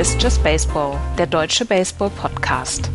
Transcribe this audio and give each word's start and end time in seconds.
Ist 0.00 0.22
Just 0.22 0.42
Baseball, 0.42 0.98
der 1.18 1.26
deutsche 1.26 1.66
Baseball-Podcast. 1.66 2.90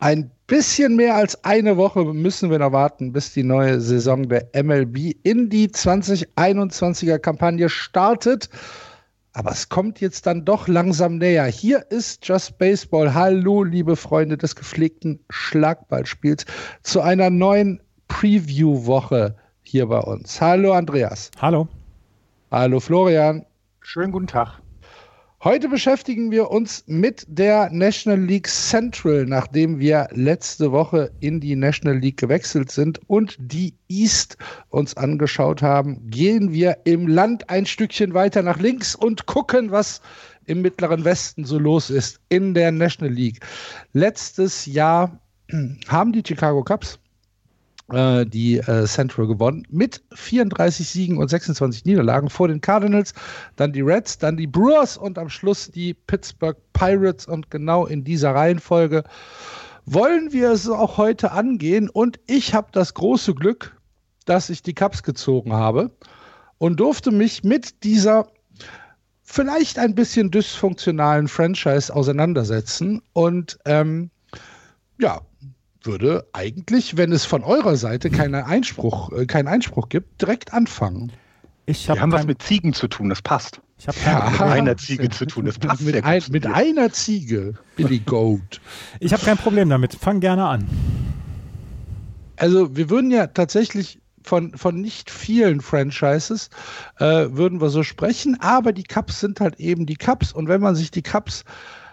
Ein 0.00 0.32
bisschen 0.48 0.96
mehr 0.96 1.14
als 1.14 1.44
eine 1.44 1.76
Woche 1.76 2.04
müssen 2.06 2.50
wir 2.50 2.58
noch 2.58 2.72
warten, 2.72 3.12
bis 3.12 3.34
die 3.34 3.44
neue 3.44 3.80
Saison 3.80 4.28
der 4.28 4.48
MLB 4.52 5.14
in 5.22 5.48
die 5.48 5.68
2021er 5.68 7.18
Kampagne 7.18 7.68
startet. 7.68 8.48
Aber 9.36 9.50
es 9.50 9.68
kommt 9.68 10.00
jetzt 10.00 10.26
dann 10.26 10.44
doch 10.44 10.68
langsam 10.68 11.18
näher. 11.18 11.46
Hier 11.46 11.90
ist 11.90 12.26
Just 12.26 12.56
Baseball. 12.56 13.14
Hallo, 13.14 13.64
liebe 13.64 13.96
Freunde 13.96 14.38
des 14.38 14.54
gepflegten 14.54 15.18
Schlagballspiels, 15.28 16.46
zu 16.82 17.00
einer 17.00 17.30
neuen 17.30 17.82
Preview-Woche 18.06 19.34
hier 19.64 19.86
bei 19.86 19.98
uns. 19.98 20.40
Hallo, 20.40 20.72
Andreas. 20.72 21.32
Hallo. 21.40 21.66
Hallo, 22.52 22.78
Florian. 22.78 23.44
Schönen 23.80 24.12
guten 24.12 24.28
Tag. 24.28 24.60
Heute 25.44 25.68
beschäftigen 25.68 26.30
wir 26.30 26.50
uns 26.50 26.84
mit 26.86 27.26
der 27.28 27.68
National 27.70 28.18
League 28.18 28.48
Central, 28.48 29.26
nachdem 29.26 29.78
wir 29.78 30.08
letzte 30.12 30.72
Woche 30.72 31.12
in 31.20 31.38
die 31.38 31.54
National 31.54 31.98
League 31.98 32.16
gewechselt 32.16 32.70
sind 32.70 32.98
und 33.08 33.36
die 33.38 33.74
East 33.86 34.38
uns 34.70 34.96
angeschaut 34.96 35.60
haben. 35.60 36.08
Gehen 36.08 36.54
wir 36.54 36.78
im 36.84 37.06
Land 37.06 37.50
ein 37.50 37.66
Stückchen 37.66 38.14
weiter 38.14 38.40
nach 38.40 38.58
links 38.58 38.94
und 38.94 39.26
gucken, 39.26 39.70
was 39.70 40.00
im 40.46 40.62
mittleren 40.62 41.04
Westen 41.04 41.44
so 41.44 41.58
los 41.58 41.90
ist 41.90 42.20
in 42.30 42.54
der 42.54 42.72
National 42.72 43.12
League. 43.12 43.40
Letztes 43.92 44.64
Jahr 44.64 45.20
haben 45.88 46.12
die 46.14 46.22
Chicago 46.26 46.64
Cubs 46.64 46.98
die 47.92 48.56
äh, 48.56 48.86
Central 48.86 49.26
gewonnen 49.26 49.66
mit 49.68 50.02
34 50.14 50.88
Siegen 50.88 51.18
und 51.18 51.28
26 51.28 51.84
Niederlagen 51.84 52.30
vor 52.30 52.48
den 52.48 52.60
Cardinals, 52.60 53.12
dann 53.56 53.72
die 53.72 53.82
Reds, 53.82 54.16
dann 54.18 54.36
die 54.36 54.46
Brewers 54.46 54.96
und 54.96 55.18
am 55.18 55.28
Schluss 55.28 55.70
die 55.70 55.92
Pittsburgh 55.92 56.56
Pirates. 56.72 57.26
Und 57.26 57.50
genau 57.50 57.84
in 57.84 58.02
dieser 58.02 58.34
Reihenfolge 58.34 59.04
wollen 59.84 60.32
wir 60.32 60.50
es 60.50 60.68
auch 60.68 60.96
heute 60.96 61.32
angehen. 61.32 61.90
Und 61.90 62.18
ich 62.26 62.54
habe 62.54 62.68
das 62.72 62.94
große 62.94 63.34
Glück, 63.34 63.76
dass 64.24 64.48
ich 64.48 64.62
die 64.62 64.74
Cups 64.74 65.02
gezogen 65.02 65.52
habe 65.52 65.90
und 66.56 66.80
durfte 66.80 67.10
mich 67.10 67.44
mit 67.44 67.84
dieser 67.84 68.28
vielleicht 69.22 69.78
ein 69.78 69.94
bisschen 69.94 70.30
dysfunktionalen 70.30 71.28
Franchise 71.28 71.94
auseinandersetzen. 71.94 73.02
Und 73.12 73.58
ähm, 73.66 74.10
ja, 74.98 75.20
würde 75.86 76.26
eigentlich, 76.32 76.96
wenn 76.96 77.12
es 77.12 77.24
von 77.24 77.42
eurer 77.42 77.76
Seite 77.76 78.10
keinen 78.10 78.34
Einspruch, 78.34 79.12
äh, 79.12 79.26
keinen 79.26 79.48
Einspruch 79.48 79.88
gibt, 79.88 80.20
direkt 80.20 80.52
anfangen. 80.52 81.12
Ich 81.66 81.88
hab 81.88 81.96
Wir 81.96 82.02
haben 82.02 82.12
was 82.12 82.26
mit 82.26 82.42
Ziegen 82.42 82.72
zu 82.72 82.88
tun, 82.88 83.08
das 83.08 83.22
passt. 83.22 83.60
Ich 83.78 83.88
habe 83.88 83.96
ja, 84.04 84.30
mit 84.30 84.40
einer 84.40 84.76
Ziege 84.76 85.08
zu 85.10 85.26
tun, 85.26 85.46
das 85.46 85.58
passt. 85.58 85.82
Mit, 85.82 86.04
ein, 86.04 86.22
mit 86.30 86.46
einer 86.46 86.92
Ziege, 86.92 87.54
Billy 87.76 87.98
Goat. 87.98 88.60
Ich 89.00 89.12
habe 89.12 89.24
kein 89.24 89.36
Problem 89.36 89.68
damit, 89.68 89.94
fang 89.94 90.20
gerne 90.20 90.46
an. 90.46 90.66
Also 92.36 92.76
wir 92.76 92.90
würden 92.90 93.10
ja 93.10 93.26
tatsächlich 93.26 94.00
von, 94.22 94.56
von 94.56 94.80
nicht 94.80 95.10
vielen 95.10 95.60
Franchises 95.60 96.50
äh, 96.98 97.26
würden 97.30 97.60
wir 97.60 97.68
so 97.68 97.82
sprechen, 97.82 98.38
aber 98.40 98.72
die 98.72 98.82
Cups 98.82 99.20
sind 99.20 99.40
halt 99.40 99.60
eben 99.60 99.86
die 99.86 99.96
Cups 99.96 100.32
und 100.32 100.48
wenn 100.48 100.60
man 100.60 100.74
sich 100.74 100.90
die 100.90 101.02
Cups 101.02 101.42
äh, 101.42 101.83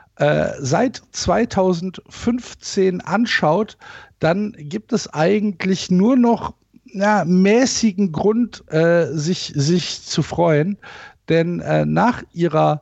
seit 0.60 1.02
2015 1.14 3.02
anschaut, 3.02 3.78
dann 4.20 4.54
gibt 4.56 4.94
es 4.94 5.12
eigentlich 5.12 5.90
nur 5.90 6.16
noch 6.16 6.54
ja, 6.94 7.24
mäßigen 7.26 8.12
Grund, 8.12 8.64
äh, 8.72 9.08
sich, 9.14 9.52
sich 9.56 10.04
zu 10.04 10.22
freuen. 10.22 10.78
Denn 11.30 11.60
äh, 11.62 11.86
nach 11.86 12.24
ihrer 12.34 12.82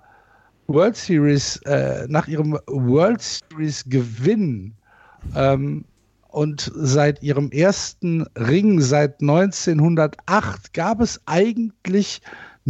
World 0.68 0.96
Series, 0.96 1.58
äh, 1.66 2.06
nach 2.08 2.28
ihrem 2.28 2.58
World 2.68 3.22
Series 3.22 3.84
Gewinn 3.88 4.74
ähm, 5.36 5.86
und 6.30 6.72
seit 6.76 7.24
ihrem 7.24 7.52
ersten 7.52 8.26
Ring 8.36 8.80
seit 8.82 9.22
1908 9.22 10.74
gab 10.74 11.02
es 11.02 11.20
eigentlich 11.26 12.22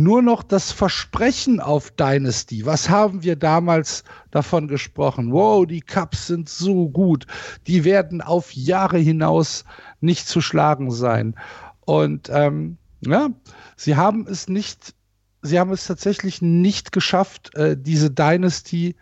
nur 0.04 0.22
noch 0.22 0.44
das 0.44 0.72
Versprechen 0.72 1.60
auf 1.60 1.92
Dynasty. 1.92 2.66
Was 2.66 2.90
haben 2.90 3.24
wir 3.24 3.36
damals 3.36 4.04
davon 4.32 4.68
gesprochen? 4.68 5.32
Wow, 5.32 5.66
die 5.66 5.82
Cups 5.82 6.28
sind 6.28 6.48
so 6.48 6.90
gut. 6.90 7.26
Die 7.68 7.84
werden 7.84 8.22
auf 8.22 8.54
Jahre 8.54 8.98
hinaus 8.98 9.66
nicht 10.00 10.28
zu 10.28 10.42
schlagen 10.42 10.92
sein. 10.92 11.36
Und 11.82 12.30
ähm, 12.32 12.78
ja, 13.02 13.30
sie 13.76 13.98
haben 13.98 14.26
es 14.28 14.48
nicht, 14.48 14.96
sie 15.42 15.60
haben 15.60 15.72
es 15.72 15.86
tatsächlich 15.86 16.42
nicht 16.42 16.92
geschafft, 16.92 17.54
äh, 17.56 17.78
diese 17.78 18.10
Dynasty 18.10 18.96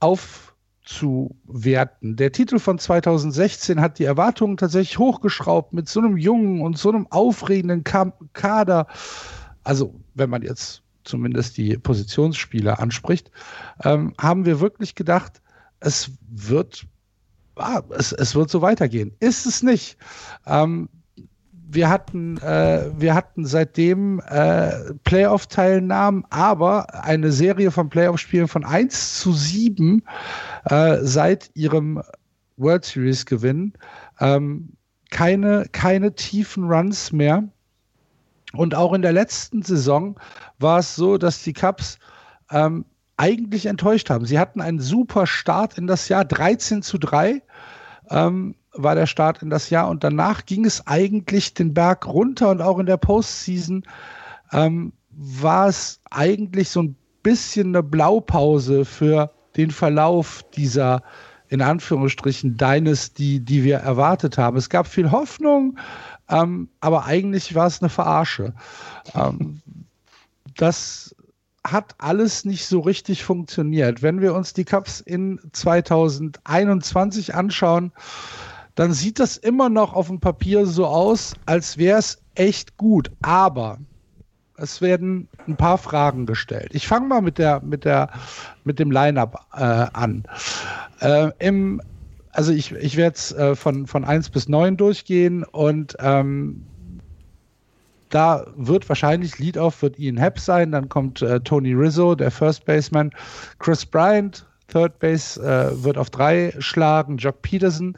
aufzuwerten. 0.00 2.16
Der 2.16 2.32
Titel 2.32 2.58
von 2.58 2.78
2016 2.78 3.80
hat 3.80 3.98
die 3.98 4.04
Erwartungen 4.04 4.56
tatsächlich 4.56 4.98
hochgeschraubt 4.98 5.74
mit 5.74 5.88
so 5.88 6.00
einem 6.00 6.16
jungen 6.16 6.62
und 6.62 6.78
so 6.78 6.88
einem 6.88 7.06
aufregenden 7.10 7.84
Kader 7.84 8.86
also 9.64 9.94
wenn 10.14 10.30
man 10.30 10.42
jetzt 10.42 10.82
zumindest 11.04 11.56
die 11.56 11.76
Positionsspieler 11.76 12.78
anspricht, 12.80 13.30
ähm, 13.84 14.14
haben 14.18 14.44
wir 14.44 14.60
wirklich 14.60 14.94
gedacht, 14.94 15.40
es 15.80 16.10
wird, 16.28 16.86
ah, 17.56 17.82
es, 17.90 18.12
es 18.12 18.34
wird 18.34 18.50
so 18.50 18.62
weitergehen. 18.62 19.12
Ist 19.20 19.46
es 19.46 19.62
nicht. 19.62 19.96
Ähm, 20.46 20.88
wir 21.72 21.88
hatten, 21.88 22.36
äh, 22.38 22.90
wir 22.96 23.14
hatten 23.14 23.46
seitdem 23.46 24.20
äh, 24.26 24.92
Playoff-Teilnahmen, 25.04 26.24
aber 26.30 27.04
eine 27.04 27.30
Serie 27.30 27.70
von 27.70 27.88
Playoff-Spielen 27.88 28.48
von 28.48 28.64
1 28.64 29.20
zu 29.20 29.32
7 29.32 30.02
äh, 30.64 30.98
seit 31.02 31.50
ihrem 31.54 32.02
World 32.56 32.84
Series-Gewinn. 32.84 33.74
Ähm, 34.18 34.70
keine, 35.10 35.66
keine 35.70 36.14
tiefen 36.14 36.64
Runs 36.64 37.12
mehr. 37.12 37.44
Und 38.52 38.74
auch 38.74 38.92
in 38.92 39.02
der 39.02 39.12
letzten 39.12 39.62
Saison 39.62 40.18
war 40.58 40.80
es 40.80 40.96
so, 40.96 41.18
dass 41.18 41.42
die 41.42 41.52
Cubs 41.52 41.98
ähm, 42.50 42.84
eigentlich 43.16 43.66
enttäuscht 43.66 44.10
haben. 44.10 44.24
Sie 44.24 44.38
hatten 44.38 44.60
einen 44.60 44.80
super 44.80 45.26
Start 45.26 45.78
in 45.78 45.86
das 45.86 46.08
Jahr, 46.08 46.24
13 46.24 46.82
zu 46.82 46.98
3 46.98 47.42
ähm, 48.10 48.54
war 48.72 48.94
der 48.94 49.06
Start 49.06 49.42
in 49.42 49.50
das 49.50 49.70
Jahr 49.70 49.88
und 49.88 50.04
danach 50.04 50.46
ging 50.46 50.64
es 50.64 50.86
eigentlich 50.86 51.54
den 51.54 51.74
Berg 51.74 52.06
runter 52.06 52.50
und 52.50 52.62
auch 52.62 52.78
in 52.78 52.86
der 52.86 52.96
Postseason 52.96 53.84
ähm, 54.52 54.92
war 55.10 55.68
es 55.68 56.00
eigentlich 56.10 56.70
so 56.70 56.82
ein 56.82 56.96
bisschen 57.22 57.68
eine 57.68 57.82
Blaupause 57.82 58.84
für 58.84 59.30
den 59.56 59.70
Verlauf 59.70 60.44
dieser 60.54 61.02
in 61.48 61.62
Anführungsstrichen 61.62 62.56
Dynasty, 62.56 63.40
die 63.40 63.64
wir 63.64 63.78
erwartet 63.78 64.38
haben. 64.38 64.56
Es 64.56 64.70
gab 64.70 64.86
viel 64.86 65.10
Hoffnung, 65.10 65.76
ähm, 66.30 66.68
aber 66.80 67.04
eigentlich 67.04 67.54
war 67.54 67.66
es 67.66 67.82
eine 67.82 67.90
Verarsche. 67.90 68.54
Ähm, 69.14 69.60
das 70.56 71.14
hat 71.64 71.94
alles 71.98 72.44
nicht 72.44 72.66
so 72.66 72.80
richtig 72.80 73.24
funktioniert. 73.24 74.02
Wenn 74.02 74.20
wir 74.20 74.34
uns 74.34 74.54
die 74.54 74.64
Cups 74.64 75.00
in 75.00 75.40
2021 75.52 77.34
anschauen, 77.34 77.92
dann 78.76 78.92
sieht 78.92 79.18
das 79.18 79.36
immer 79.36 79.68
noch 79.68 79.92
auf 79.92 80.06
dem 80.06 80.20
Papier 80.20 80.64
so 80.66 80.86
aus, 80.86 81.34
als 81.44 81.76
wäre 81.76 81.98
es 81.98 82.22
echt 82.34 82.76
gut. 82.78 83.10
Aber 83.20 83.78
es 84.56 84.80
werden 84.80 85.28
ein 85.46 85.56
paar 85.56 85.78
Fragen 85.78 86.26
gestellt. 86.26 86.70
Ich 86.72 86.86
fange 86.86 87.08
mal 87.08 87.22
mit 87.22 87.38
der 87.38 87.60
mit 87.60 87.84
der 87.84 88.10
mit 88.64 88.78
dem 88.78 88.90
Lineup 88.90 89.38
äh, 89.54 89.86
an. 89.92 90.24
Äh, 91.00 91.30
Im 91.38 91.82
also 92.32 92.52
ich, 92.52 92.72
ich 92.72 92.96
werde 92.96 93.16
es 93.16 93.32
äh, 93.32 93.54
von, 93.56 93.86
von 93.86 94.04
1 94.04 94.30
bis 94.30 94.48
9 94.48 94.76
durchgehen 94.76 95.44
und 95.44 95.96
ähm, 96.00 96.64
da 98.10 98.46
wird 98.56 98.88
wahrscheinlich 98.88 99.38
Lead-Off 99.38 99.82
wird 99.82 99.98
Ian 99.98 100.16
Happ 100.16 100.38
sein, 100.38 100.72
dann 100.72 100.88
kommt 100.88 101.22
äh, 101.22 101.40
Tony 101.40 101.72
Rizzo, 101.72 102.14
der 102.14 102.30
First 102.30 102.64
Baseman, 102.64 103.12
Chris 103.58 103.86
Bryant, 103.86 104.46
Third 104.68 104.98
Base, 104.98 105.40
äh, 105.40 105.82
wird 105.82 105.96
auf 105.96 106.10
3 106.10 106.54
schlagen, 106.58 107.16
Jock 107.16 107.42
Peterson. 107.42 107.96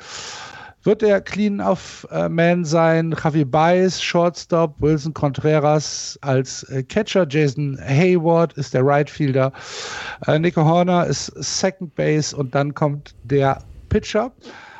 Wird 0.84 1.02
der 1.02 1.20
Clean 1.20 1.61
of 1.61 2.08
äh, 2.11 2.29
Man 2.29 2.64
sein, 2.64 3.14
Javi 3.23 3.44
Baez, 3.44 4.02
Shortstop, 4.02 4.75
Wilson 4.81 5.14
Contreras 5.14 6.19
als 6.23 6.64
äh, 6.64 6.82
Catcher, 6.82 7.25
Jason 7.29 7.79
Hayward 7.81 8.55
ist 8.55 8.75
der 8.75 8.84
Right 8.84 9.08
Fielder, 9.08 9.52
äh, 10.26 10.40
Nico 10.40 10.64
Horner 10.64 11.06
ist 11.06 11.26
Second 11.37 11.94
Base 11.94 12.37
und 12.37 12.52
dann 12.52 12.75
kommt 12.75 13.14
der 13.23 13.62
Pitcher. 13.92 14.32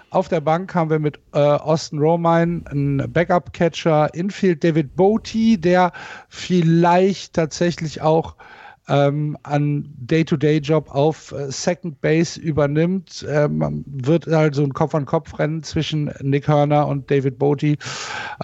Auf 0.09 0.29
der 0.29 0.41
Bank 0.41 0.75
haben 0.75 0.89
wir 0.89 0.99
mit 0.99 1.21
äh, 1.35 1.39
Austin 1.39 1.99
Romine 1.99 2.63
einen 2.71 3.13
Backup-Catcher, 3.13 4.15
Infield 4.15 4.65
David 4.65 4.97
Boaty, 4.97 5.61
der 5.61 5.93
vielleicht 6.31 7.35
tatsächlich 7.35 8.01
auch 8.01 8.37
ähm, 8.89 9.37
an 9.43 9.87
Day-to-Day-Job 9.99 10.91
auf 10.95 11.33
äh, 11.33 11.51
Second 11.53 12.01
Base 12.01 12.41
übernimmt. 12.41 13.27
Ähm, 13.29 13.85
wird 13.87 14.27
also 14.29 14.63
ein 14.65 14.73
Kopf-an-Kopf-Rennen 14.73 15.63
zwischen 15.63 16.11
Nick 16.23 16.49
Hörner 16.49 16.89
und 16.89 17.11
David 17.11 17.39
Boaty. 17.39 17.77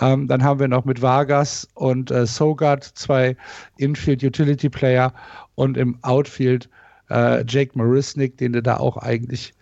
Ähm, 0.03 0.29
dann 0.29 0.45
haben 0.45 0.61
wir 0.61 0.69
noch 0.69 0.85
mit 0.85 1.01
Vargas 1.01 1.67
und 1.75 2.11
äh, 2.11 2.27
Sogard 2.27 2.85
zwei 2.85 3.37
Infield-Utility-Player 3.79 5.15
und 5.55 5.79
im 5.79 5.99
Outfield 6.03 6.69
äh, 7.09 7.43
Jake 7.47 7.73
Marisnik, 7.75 8.37
den 8.37 8.53
du 8.53 8.63
da 8.63 8.77
auch 8.77 8.99
eigentlich 8.99 9.55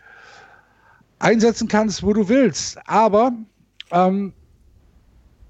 einsetzen 1.19 1.69
kannst, 1.69 2.03
wo 2.03 2.13
du 2.13 2.29
willst. 2.29 2.79
Aber 2.87 3.33
ähm, 3.91 4.33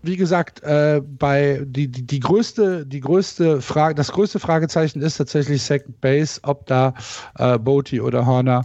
wie 0.07 0.17
gesagt, 0.17 0.63
äh, 0.63 1.03
bei 1.05 1.63
die, 1.65 1.89
die, 1.89 2.07
die 2.07 2.21
größte, 2.21 2.87
die 2.87 3.01
größte 3.01 3.61
Frage, 3.61 3.95
das 3.95 4.13
größte 4.13 4.39
Fragezeichen 4.39 5.03
ist 5.03 5.17
tatsächlich 5.17 5.63
Second 5.63 6.01
Base, 6.01 6.41
ob 6.45 6.67
da 6.67 6.95
äh, 7.39 7.59
Boaty 7.59 8.01
oder 8.01 8.25
Horner 8.25 8.63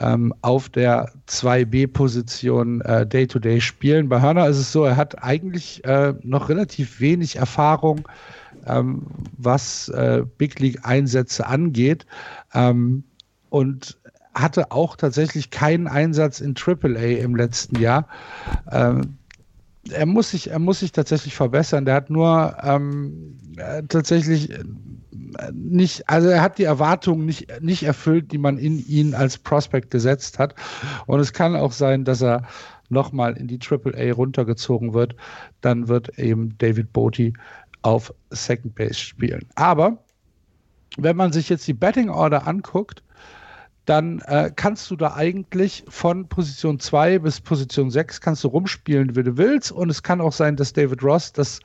ähm, 0.00 0.34
auf 0.42 0.68
der 0.68 1.10
2B-Position 1.28 2.82
äh, 2.82 3.06
Day-to-Day 3.06 3.60
spielen. 3.60 4.08
Bei 4.08 4.20
Horner 4.20 4.48
ist 4.48 4.58
es 4.58 4.72
so, 4.72 4.84
er 4.84 4.96
hat 4.96 5.22
eigentlich 5.22 5.84
äh, 5.84 6.14
noch 6.22 6.48
relativ 6.48 7.00
wenig 7.00 7.36
Erfahrung, 7.36 8.08
ähm, 8.66 9.06
was 9.38 9.88
äh, 9.88 10.24
Big 10.38 10.58
League-Einsätze 10.60 11.46
angeht. 11.46 12.06
Ähm, 12.52 13.04
und 13.48 13.98
hatte 14.34 14.70
auch 14.70 14.96
tatsächlich 14.96 15.50
keinen 15.50 15.86
Einsatz 15.88 16.40
in 16.40 16.54
AAA 16.56 17.20
im 17.20 17.36
letzten 17.36 17.78
Jahr. 17.80 18.08
Ähm, 18.70 19.18
er 19.90 20.06
muss 20.06 20.30
sich, 20.30 20.50
er 20.50 20.58
muss 20.58 20.80
sich 20.80 20.92
tatsächlich 20.92 21.34
verbessern. 21.34 21.84
Der 21.84 21.94
hat 21.94 22.10
nur 22.10 22.56
ähm, 22.62 23.36
äh, 23.56 23.82
tatsächlich 23.88 24.50
äh, 24.50 24.62
nicht, 25.52 26.08
also 26.08 26.28
er 26.28 26.40
hat 26.40 26.58
die 26.58 26.64
Erwartungen 26.64 27.26
nicht, 27.26 27.60
nicht 27.60 27.82
erfüllt, 27.82 28.32
die 28.32 28.38
man 28.38 28.58
in 28.58 28.84
ihn 28.86 29.14
als 29.14 29.38
Prospect 29.38 29.90
gesetzt 29.90 30.38
hat. 30.38 30.54
Und 31.06 31.20
es 31.20 31.32
kann 31.32 31.56
auch 31.56 31.72
sein, 31.72 32.04
dass 32.04 32.22
er 32.22 32.42
nochmal 32.88 33.36
in 33.36 33.48
die 33.48 33.58
AAA 33.58 34.12
runtergezogen 34.12 34.94
wird. 34.94 35.16
Dann 35.62 35.88
wird 35.88 36.18
eben 36.18 36.56
David 36.58 36.92
Boaty 36.92 37.32
auf 37.82 38.14
Second 38.30 38.74
Base 38.74 38.94
spielen. 38.94 39.44
Aber 39.56 39.98
wenn 40.98 41.16
man 41.16 41.32
sich 41.32 41.48
jetzt 41.48 41.66
die 41.66 41.72
Betting 41.72 42.10
Order 42.10 42.46
anguckt, 42.46 43.02
dann 43.84 44.20
äh, 44.26 44.50
kannst 44.54 44.90
du 44.90 44.96
da 44.96 45.14
eigentlich 45.14 45.84
von 45.88 46.28
Position 46.28 46.78
2 46.78 47.18
bis 47.18 47.40
Position 47.40 47.90
6 47.90 48.20
kannst 48.20 48.44
du 48.44 48.48
rumspielen, 48.48 49.16
wie 49.16 49.22
du 49.22 49.36
willst. 49.36 49.72
Und 49.72 49.90
es 49.90 50.02
kann 50.02 50.20
auch 50.20 50.32
sein, 50.32 50.56
dass 50.56 50.72
David 50.72 51.02
Ross 51.02 51.32
das 51.32 51.60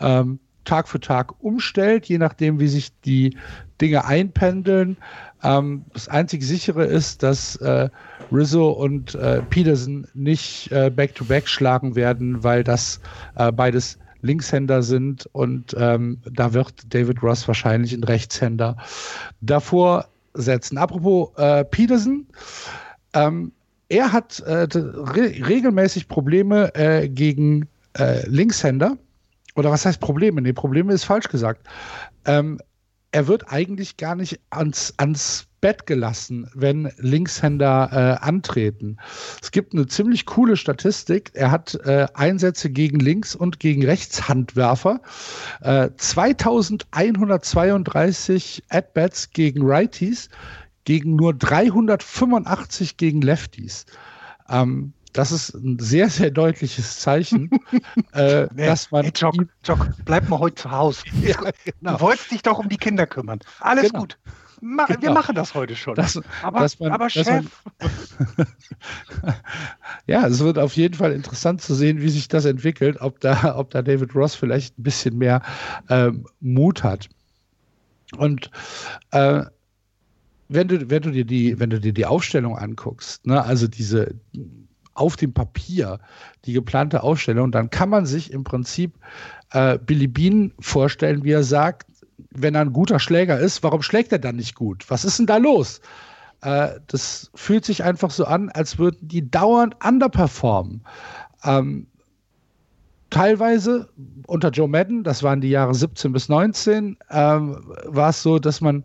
ähm, 0.00 0.38
Tag 0.64 0.88
für 0.88 1.00
Tag 1.00 1.42
umstellt, 1.42 2.06
je 2.06 2.18
nachdem, 2.18 2.60
wie 2.60 2.68
sich 2.68 2.90
die 3.00 3.36
Dinge 3.80 4.04
einpendeln. 4.04 4.96
Ähm, 5.42 5.84
das 5.92 6.08
einzig 6.08 6.42
sichere 6.42 6.84
ist, 6.84 7.22
dass 7.22 7.56
äh, 7.56 7.88
Rizzo 8.32 8.70
und 8.70 9.14
äh, 9.14 9.42
Peterson 9.42 10.06
nicht 10.14 10.70
äh, 10.72 10.90
back-to-back 10.90 11.44
-back 11.44 11.48
schlagen 11.48 11.96
werden, 11.96 12.42
weil 12.44 12.64
das 12.64 13.00
äh, 13.36 13.52
beides 13.52 13.98
Linkshänder 14.20 14.82
sind 14.82 15.26
und 15.32 15.76
ähm, 15.78 16.18
da 16.24 16.52
wird 16.52 16.92
David 16.92 17.22
Ross 17.22 17.46
wahrscheinlich 17.46 17.92
ein 17.92 18.02
Rechtshänder 18.02 18.76
davor 19.40 20.08
setzen. 20.34 20.78
Apropos 20.78 21.30
äh, 21.36 21.64
Peterson, 21.64 22.26
ähm, 23.14 23.52
er 23.88 24.12
hat 24.12 24.40
äh, 24.40 24.66
re 24.72 25.48
regelmäßig 25.48 26.08
Probleme 26.08 26.74
äh, 26.74 27.08
gegen 27.08 27.68
äh, 27.98 28.26
Linkshänder. 28.28 28.96
Oder 29.56 29.70
was 29.70 29.84
heißt 29.84 30.00
Probleme? 30.00 30.40
Nee, 30.40 30.52
Probleme 30.52 30.92
ist 30.92 31.04
falsch 31.04 31.28
gesagt. 31.28 31.66
Ähm, 32.26 32.60
er 33.18 33.26
wird 33.26 33.50
eigentlich 33.50 33.96
gar 33.96 34.14
nicht 34.14 34.38
ans, 34.48 34.94
ans 34.96 35.48
Bett 35.60 35.86
gelassen, 35.86 36.48
wenn 36.54 36.92
Linkshänder 36.98 37.88
äh, 37.90 38.18
antreten. 38.24 38.98
Es 39.42 39.50
gibt 39.50 39.72
eine 39.72 39.88
ziemlich 39.88 40.24
coole 40.24 40.56
Statistik. 40.56 41.32
Er 41.34 41.50
hat 41.50 41.74
äh, 41.84 42.06
Einsätze 42.14 42.70
gegen 42.70 43.00
Links- 43.00 43.34
und 43.34 43.58
gegen 43.58 43.84
Rechtshandwerfer. 43.84 45.00
Äh, 45.62 45.90
2132 45.96 48.62
At-Bats 48.68 49.32
gegen 49.32 49.62
Righties, 49.64 50.28
gegen 50.84 51.16
nur 51.16 51.34
385 51.34 52.98
gegen 52.98 53.20
Lefties. 53.20 53.84
Ähm, 54.48 54.92
das 55.12 55.32
ist 55.32 55.54
ein 55.54 55.78
sehr, 55.78 56.08
sehr 56.08 56.30
deutliches 56.30 57.00
Zeichen, 57.00 57.50
äh, 58.12 58.46
nee, 58.54 58.66
dass 58.66 58.90
man. 58.90 59.04
Hey, 59.04 59.12
Jock, 59.14 59.34
Jock, 59.64 59.88
bleib 60.04 60.28
mal 60.28 60.38
heute 60.38 60.56
zu 60.56 60.70
Hause. 60.70 61.02
ja, 61.22 61.36
genau. 61.64 61.96
Du 61.96 62.00
wolltest 62.00 62.30
dich 62.30 62.42
doch 62.42 62.58
um 62.58 62.68
die 62.68 62.76
Kinder 62.76 63.06
kümmern. 63.06 63.40
Alles 63.60 63.90
genau. 63.90 64.00
gut. 64.00 64.18
Ma 64.60 64.86
genau. 64.86 65.02
Wir 65.02 65.10
machen 65.12 65.36
das 65.36 65.54
heute 65.54 65.76
schon. 65.76 65.94
Das, 65.94 66.20
aber, 66.42 66.66
man, 66.80 66.92
aber 66.92 67.08
Chef. 67.08 67.26
Man, 67.26 67.48
ja, 70.06 70.26
es 70.26 70.40
wird 70.40 70.58
auf 70.58 70.74
jeden 70.74 70.94
Fall 70.94 71.12
interessant 71.12 71.62
zu 71.62 71.74
sehen, 71.74 72.00
wie 72.00 72.08
sich 72.08 72.26
das 72.26 72.44
entwickelt, 72.44 73.00
ob 73.00 73.20
da, 73.20 73.56
ob 73.56 73.70
da 73.70 73.82
David 73.82 74.14
Ross 74.16 74.34
vielleicht 74.34 74.76
ein 74.78 74.82
bisschen 74.82 75.16
mehr 75.16 75.42
ähm, 75.88 76.26
Mut 76.40 76.82
hat. 76.82 77.08
Und 78.16 78.50
äh, 79.12 79.44
wenn 80.48 80.66
du, 80.66 80.90
wenn 80.90 81.02
du 81.02 81.12
dir 81.12 81.24
die, 81.24 81.60
wenn 81.60 81.70
du 81.70 81.78
dir 81.78 81.92
die 81.92 82.06
Aufstellung 82.06 82.56
anguckst, 82.56 83.26
ne, 83.26 83.44
also 83.44 83.68
diese 83.68 84.14
auf 84.98 85.16
dem 85.16 85.32
Papier 85.32 85.98
die 86.44 86.52
geplante 86.52 87.02
Ausstellung, 87.02 87.52
dann 87.52 87.70
kann 87.70 87.88
man 87.88 88.06
sich 88.06 88.32
im 88.32 88.44
Prinzip 88.44 88.94
äh, 89.52 89.78
Billy 89.78 90.08
Bean 90.08 90.52
vorstellen, 90.58 91.24
wie 91.24 91.32
er 91.32 91.44
sagt, 91.44 91.86
wenn 92.30 92.54
er 92.54 92.62
ein 92.62 92.72
guter 92.72 92.98
Schläger 92.98 93.38
ist, 93.38 93.62
warum 93.62 93.82
schlägt 93.82 94.12
er 94.12 94.18
dann 94.18 94.36
nicht 94.36 94.54
gut? 94.54 94.84
Was 94.88 95.04
ist 95.04 95.18
denn 95.18 95.26
da 95.26 95.36
los? 95.36 95.80
Äh, 96.42 96.80
das 96.86 97.30
fühlt 97.34 97.64
sich 97.64 97.82
einfach 97.84 98.10
so 98.10 98.24
an, 98.24 98.50
als 98.50 98.78
würden 98.78 99.08
die 99.08 99.28
dauernd 99.30 99.76
underperformen. 99.84 100.82
Ähm, 101.44 101.86
teilweise 103.10 103.88
unter 104.26 104.50
Joe 104.50 104.68
Madden, 104.68 105.04
das 105.04 105.22
waren 105.22 105.40
die 105.40 105.50
Jahre 105.50 105.74
17 105.74 106.12
bis 106.12 106.28
19, 106.28 106.96
ähm, 107.10 107.72
war 107.84 108.10
es 108.10 108.22
so, 108.22 108.38
dass 108.38 108.60
man 108.60 108.84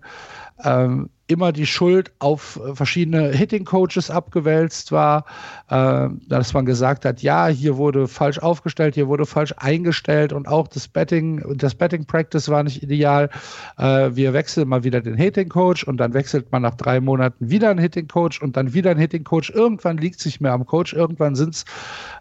ähm, 0.63 1.09
immer 1.27 1.51
die 1.53 1.65
Schuld 1.65 2.11
auf 2.19 2.59
äh, 2.63 2.75
verschiedene 2.75 3.29
Hitting-Coaches 3.29 4.09
abgewälzt 4.09 4.91
war, 4.91 5.25
äh, 5.69 6.09
dass 6.27 6.53
man 6.53 6.65
gesagt 6.65 7.05
hat, 7.05 7.21
ja, 7.21 7.47
hier 7.47 7.77
wurde 7.77 8.07
falsch 8.07 8.39
aufgestellt, 8.39 8.95
hier 8.95 9.07
wurde 9.07 9.25
falsch 9.25 9.53
eingestellt 9.57 10.33
und 10.33 10.47
auch 10.47 10.67
das 10.67 10.87
Betting, 10.87 11.41
das 11.57 11.75
Betting-Practice 11.75 12.49
war 12.49 12.63
nicht 12.63 12.83
ideal. 12.83 13.29
Äh, 13.77 14.11
wir 14.13 14.33
wechseln 14.33 14.67
mal 14.67 14.83
wieder 14.83 15.01
den 15.01 15.15
Hitting-Coach 15.15 15.85
und 15.85 15.97
dann 15.97 16.13
wechselt 16.13 16.51
man 16.51 16.61
nach 16.61 16.75
drei 16.75 16.99
Monaten 16.99 17.49
wieder 17.49 17.69
einen 17.69 17.79
Hitting-Coach 17.79 18.41
und 18.41 18.57
dann 18.57 18.73
wieder 18.73 18.91
einen 18.91 18.99
Hitting-Coach. 18.99 19.51
Irgendwann 19.51 19.97
liegt 19.97 20.19
es 20.19 20.25
nicht 20.25 20.41
mehr 20.41 20.51
am 20.51 20.65
Coach, 20.65 20.93
irgendwann 20.93 21.35
sind 21.35 21.55
es 21.55 21.65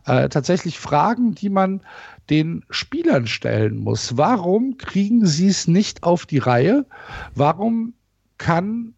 äh, 0.06 0.28
tatsächlich 0.28 0.78
Fragen, 0.78 1.34
die 1.34 1.50
man 1.50 1.80
den 2.30 2.64
Spielern 2.70 3.26
stellen 3.26 3.78
muss. 3.78 4.16
Warum 4.16 4.76
kriegen 4.78 5.26
sie 5.26 5.48
es 5.48 5.66
nicht 5.66 6.04
auf 6.04 6.24
die 6.24 6.38
Reihe? 6.38 6.86
Warum 7.34 7.94
kann 8.42 8.94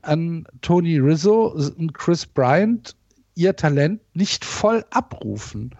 an 0.00 0.46
Tony 0.62 0.98
Rizzo 0.98 1.48
und 1.76 1.92
Chris 1.92 2.24
Bryant 2.24 2.96
ihr 3.34 3.54
Talent 3.54 4.00
nicht 4.14 4.42
voll 4.42 4.86
abrufen? 4.90 5.74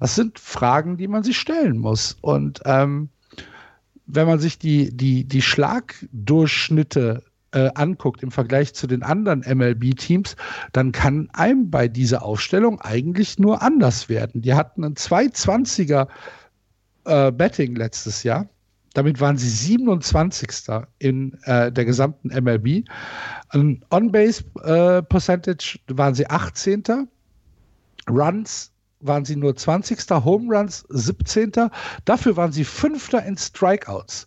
Das 0.00 0.14
sind 0.14 0.38
Fragen, 0.38 0.96
die 0.96 1.06
man 1.06 1.22
sich 1.22 1.38
stellen 1.38 1.76
muss. 1.76 2.16
Und 2.22 2.62
ähm, 2.64 3.10
wenn 4.06 4.26
man 4.26 4.38
sich 4.38 4.58
die, 4.58 4.96
die, 4.96 5.24
die 5.24 5.42
Schlagdurchschnitte 5.42 7.24
äh, 7.52 7.70
anguckt 7.74 8.22
im 8.22 8.30
Vergleich 8.30 8.72
zu 8.72 8.86
den 8.86 9.02
anderen 9.02 9.40
MLB-Teams, 9.40 10.36
dann 10.72 10.92
kann 10.92 11.28
einem 11.34 11.70
bei 11.70 11.88
dieser 11.88 12.22
Aufstellung 12.22 12.80
eigentlich 12.80 13.38
nur 13.38 13.60
anders 13.60 14.08
werden. 14.08 14.40
Die 14.40 14.54
hatten 14.54 14.82
einen 14.82 14.94
220er 14.94 16.08
äh, 17.04 17.32
Betting 17.32 17.76
letztes 17.76 18.22
Jahr. 18.22 18.48
Damit 18.96 19.20
waren 19.20 19.36
sie 19.36 19.50
27. 19.50 20.48
in 20.98 21.34
äh, 21.42 21.70
der 21.70 21.84
gesamten 21.84 22.28
MLB. 22.28 22.88
On-Base 23.52 24.42
äh, 24.64 25.02
waren 25.88 26.14
sie 26.14 26.26
18. 26.26 26.82
Runs 28.08 28.72
waren 29.00 29.26
sie 29.26 29.36
nur 29.36 29.54
20. 29.54 29.98
Home 30.24 30.56
Runs 30.56 30.86
17. 30.88 31.52
Dafür 32.06 32.38
waren 32.38 32.52
sie 32.52 32.64
5. 32.64 33.12
in 33.26 33.36
Strikeouts. 33.36 34.24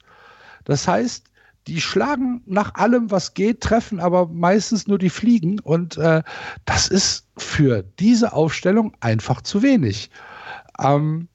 Das 0.65 0.87
heißt, 0.87 1.25
die 1.65 1.81
schlagen 1.81 2.43
nach 2.45 2.75
allem, 2.75 3.09
was 3.09 3.33
geht, 3.33 3.61
treffen 3.61 3.99
aber 3.99 4.27
meistens 4.27 4.85
nur 4.85 4.99
die 4.99 5.09
Fliegen. 5.09 5.59
Und 5.61 5.97
äh, 5.97 6.21
das 6.65 6.89
ist 6.89 7.25
für 7.37 7.81
diese 7.97 8.33
Aufstellung 8.33 8.95
einfach 8.99 9.41
zu 9.41 9.63
wenig. 9.63 10.11
Ähm, 10.79 11.27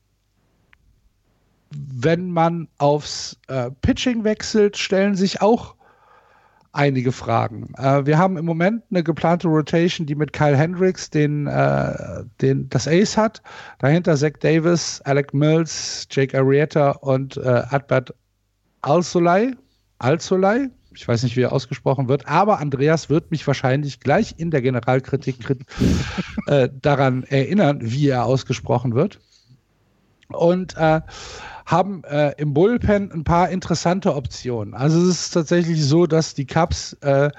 wenn 1.76 2.31
man 2.31 2.69
aufs 2.78 3.38
äh, 3.49 3.71
Pitching 3.83 4.25
wechselt, 4.25 4.76
stellen 4.76 5.14
sich 5.14 5.40
auch 5.43 5.75
einige 6.75 7.12
Fragen. 7.12 7.73
Äh, 7.78 8.04
wir 8.07 8.19
haben 8.19 8.37
im 8.37 8.45
Moment 8.45 8.83
eine 8.90 9.02
geplante 9.02 9.49
Rotation, 9.49 10.07
die 10.07 10.14
mit 10.14 10.33
Kyle 10.33 10.57
Hendricks 10.57 11.09
den, 11.09 11.47
äh, 11.47 12.25
den, 12.40 12.69
das 12.69 12.88
Ace 12.88 13.16
hat. 13.16 13.43
Dahinter 13.78 14.16
Zach 14.16 14.33
Davis, 14.40 15.00
Alec 15.02 15.33
Mills, 15.33 16.07
Jake 16.11 16.37
Arrieta 16.37 16.90
und 16.90 17.37
äh, 17.37 17.62
Adbert 17.71 18.12
Alsolai. 18.83 19.52
Alsolai, 19.99 20.69
Ich 20.93 21.07
weiß 21.07 21.23
nicht, 21.23 21.37
wie 21.37 21.43
er 21.43 21.52
ausgesprochen 21.52 22.09
wird, 22.09 22.26
aber 22.28 22.59
Andreas 22.59 23.09
wird 23.09 23.31
mich 23.31 23.47
wahrscheinlich 23.47 24.00
gleich 24.00 24.35
in 24.37 24.50
der 24.50 24.61
Generalkritik 24.61 25.37
äh, 26.47 26.69
daran 26.83 27.23
erinnern, 27.23 27.78
wie 27.83 28.09
er 28.09 28.25
ausgesprochen 28.26 28.95
wird. 28.95 29.21
Und 30.28 30.76
äh, 30.76 31.00
haben 31.66 32.04
äh, 32.04 32.33
im 32.37 32.54
Bullpen 32.54 33.11
ein 33.12 33.25
paar 33.25 33.49
interessante 33.49 34.14
Optionen. 34.14 34.75
Also 34.75 35.00
es 35.00 35.09
ist 35.09 35.30
tatsächlich 35.30 35.85
so, 35.85 36.06
dass 36.06 36.35
die 36.35 36.47
Cubs 36.47 36.94
äh, 37.00 37.30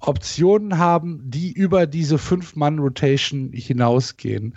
Optionen 0.00 0.78
haben, 0.78 1.20
die 1.24 1.52
über 1.52 1.86
diese 1.86 2.18
Fünf-Mann-Rotation 2.18 3.50
hinausgehen. 3.52 4.54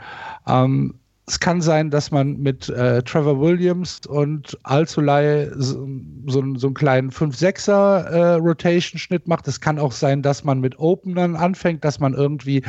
Ähm, 0.48 0.96
es 1.30 1.40
kann 1.40 1.62
sein, 1.62 1.92
dass 1.92 2.10
man 2.10 2.38
mit 2.40 2.70
äh, 2.70 3.04
Trevor 3.04 3.40
Williams 3.40 4.02
und 4.08 4.58
Alzolay 4.64 5.52
so, 5.56 5.88
so, 6.26 6.44
so 6.56 6.68
einen 6.68 6.74
kleinen 6.74 7.12
5-6er 7.12 8.38
äh, 8.38 9.20
macht. 9.26 9.48
Es 9.48 9.62
kann 9.62 9.78
auch 9.78 9.92
sein, 9.92 10.24
dass 10.24 10.44
man 10.44 10.60
mit 10.60 10.80
Openern 10.80 11.36
anfängt, 11.36 11.86
dass 11.86 12.00
man 12.00 12.16
irgendwie 12.16 12.64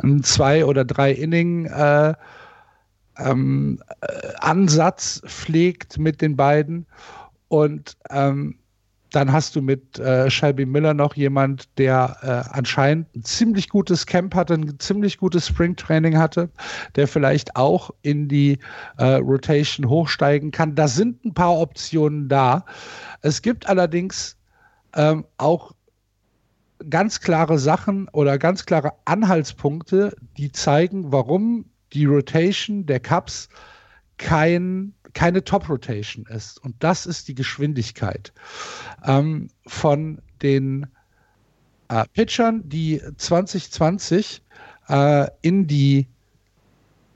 ein 0.00 0.22
zwei 0.22 0.64
oder 0.64 0.84
drei 0.84 1.10
Inning 1.10 1.66
äh, 1.66 2.14
ähm, 3.18 3.80
äh, 4.00 4.06
Ansatz 4.40 5.22
pflegt 5.26 5.98
mit 5.98 6.20
den 6.20 6.36
beiden. 6.36 6.86
Und 7.48 7.96
ähm, 8.10 8.58
dann 9.10 9.32
hast 9.32 9.56
du 9.56 9.62
mit 9.62 9.98
äh, 9.98 10.30
Shelby 10.30 10.66
Miller 10.66 10.92
noch 10.92 11.14
jemand, 11.14 11.68
der 11.78 12.16
äh, 12.22 12.56
anscheinend 12.56 13.14
ein 13.16 13.24
ziemlich 13.24 13.68
gutes 13.68 14.04
Camp 14.06 14.34
hatte, 14.34 14.54
ein 14.54 14.78
ziemlich 14.78 15.16
gutes 15.16 15.46
Springtraining 15.46 16.18
hatte, 16.18 16.50
der 16.94 17.08
vielleicht 17.08 17.56
auch 17.56 17.90
in 18.02 18.28
die 18.28 18.58
äh, 18.98 19.14
Rotation 19.14 19.88
hochsteigen 19.88 20.50
kann. 20.50 20.74
Da 20.74 20.88
sind 20.88 21.24
ein 21.24 21.32
paar 21.32 21.58
Optionen 21.58 22.28
da. 22.28 22.64
Es 23.22 23.40
gibt 23.40 23.68
allerdings 23.68 24.36
ähm, 24.94 25.24
auch 25.38 25.72
ganz 26.90 27.20
klare 27.20 27.58
Sachen 27.58 28.08
oder 28.10 28.38
ganz 28.38 28.66
klare 28.66 28.92
Anhaltspunkte, 29.04 30.14
die 30.36 30.52
zeigen, 30.52 31.12
warum 31.12 31.64
die 31.92 32.04
Rotation 32.04 32.86
der 32.86 33.00
Cups 33.00 33.48
kein 34.16 34.94
keine 35.14 35.42
Top-Rotation 35.42 36.26
ist. 36.26 36.62
Und 36.62 36.76
das 36.80 37.06
ist 37.06 37.28
die 37.28 37.34
Geschwindigkeit 37.34 38.32
ähm, 39.04 39.48
von 39.66 40.20
den 40.42 40.86
äh, 41.88 42.04
Pitchern, 42.12 42.68
die 42.68 43.00
2020 43.16 44.42
äh, 44.88 45.26
in 45.42 45.66
die 45.66 46.06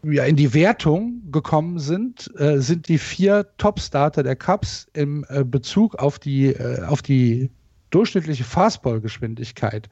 ja, 0.04 0.24
in 0.24 0.34
die 0.34 0.52
Wertung 0.52 1.22
gekommen 1.30 1.78
sind, 1.78 2.28
äh, 2.36 2.58
sind 2.58 2.88
die 2.88 2.98
vier 2.98 3.46
Top-Starter 3.56 4.24
der 4.24 4.34
Cups 4.34 4.88
im 4.94 5.24
äh, 5.28 5.44
Bezug 5.44 5.94
auf 5.96 6.18
die, 6.18 6.46
äh, 6.46 6.82
auf 6.82 7.02
die 7.02 7.50
durchschnittliche 7.90 8.42
Fastball-Geschwindigkeit 8.42 9.88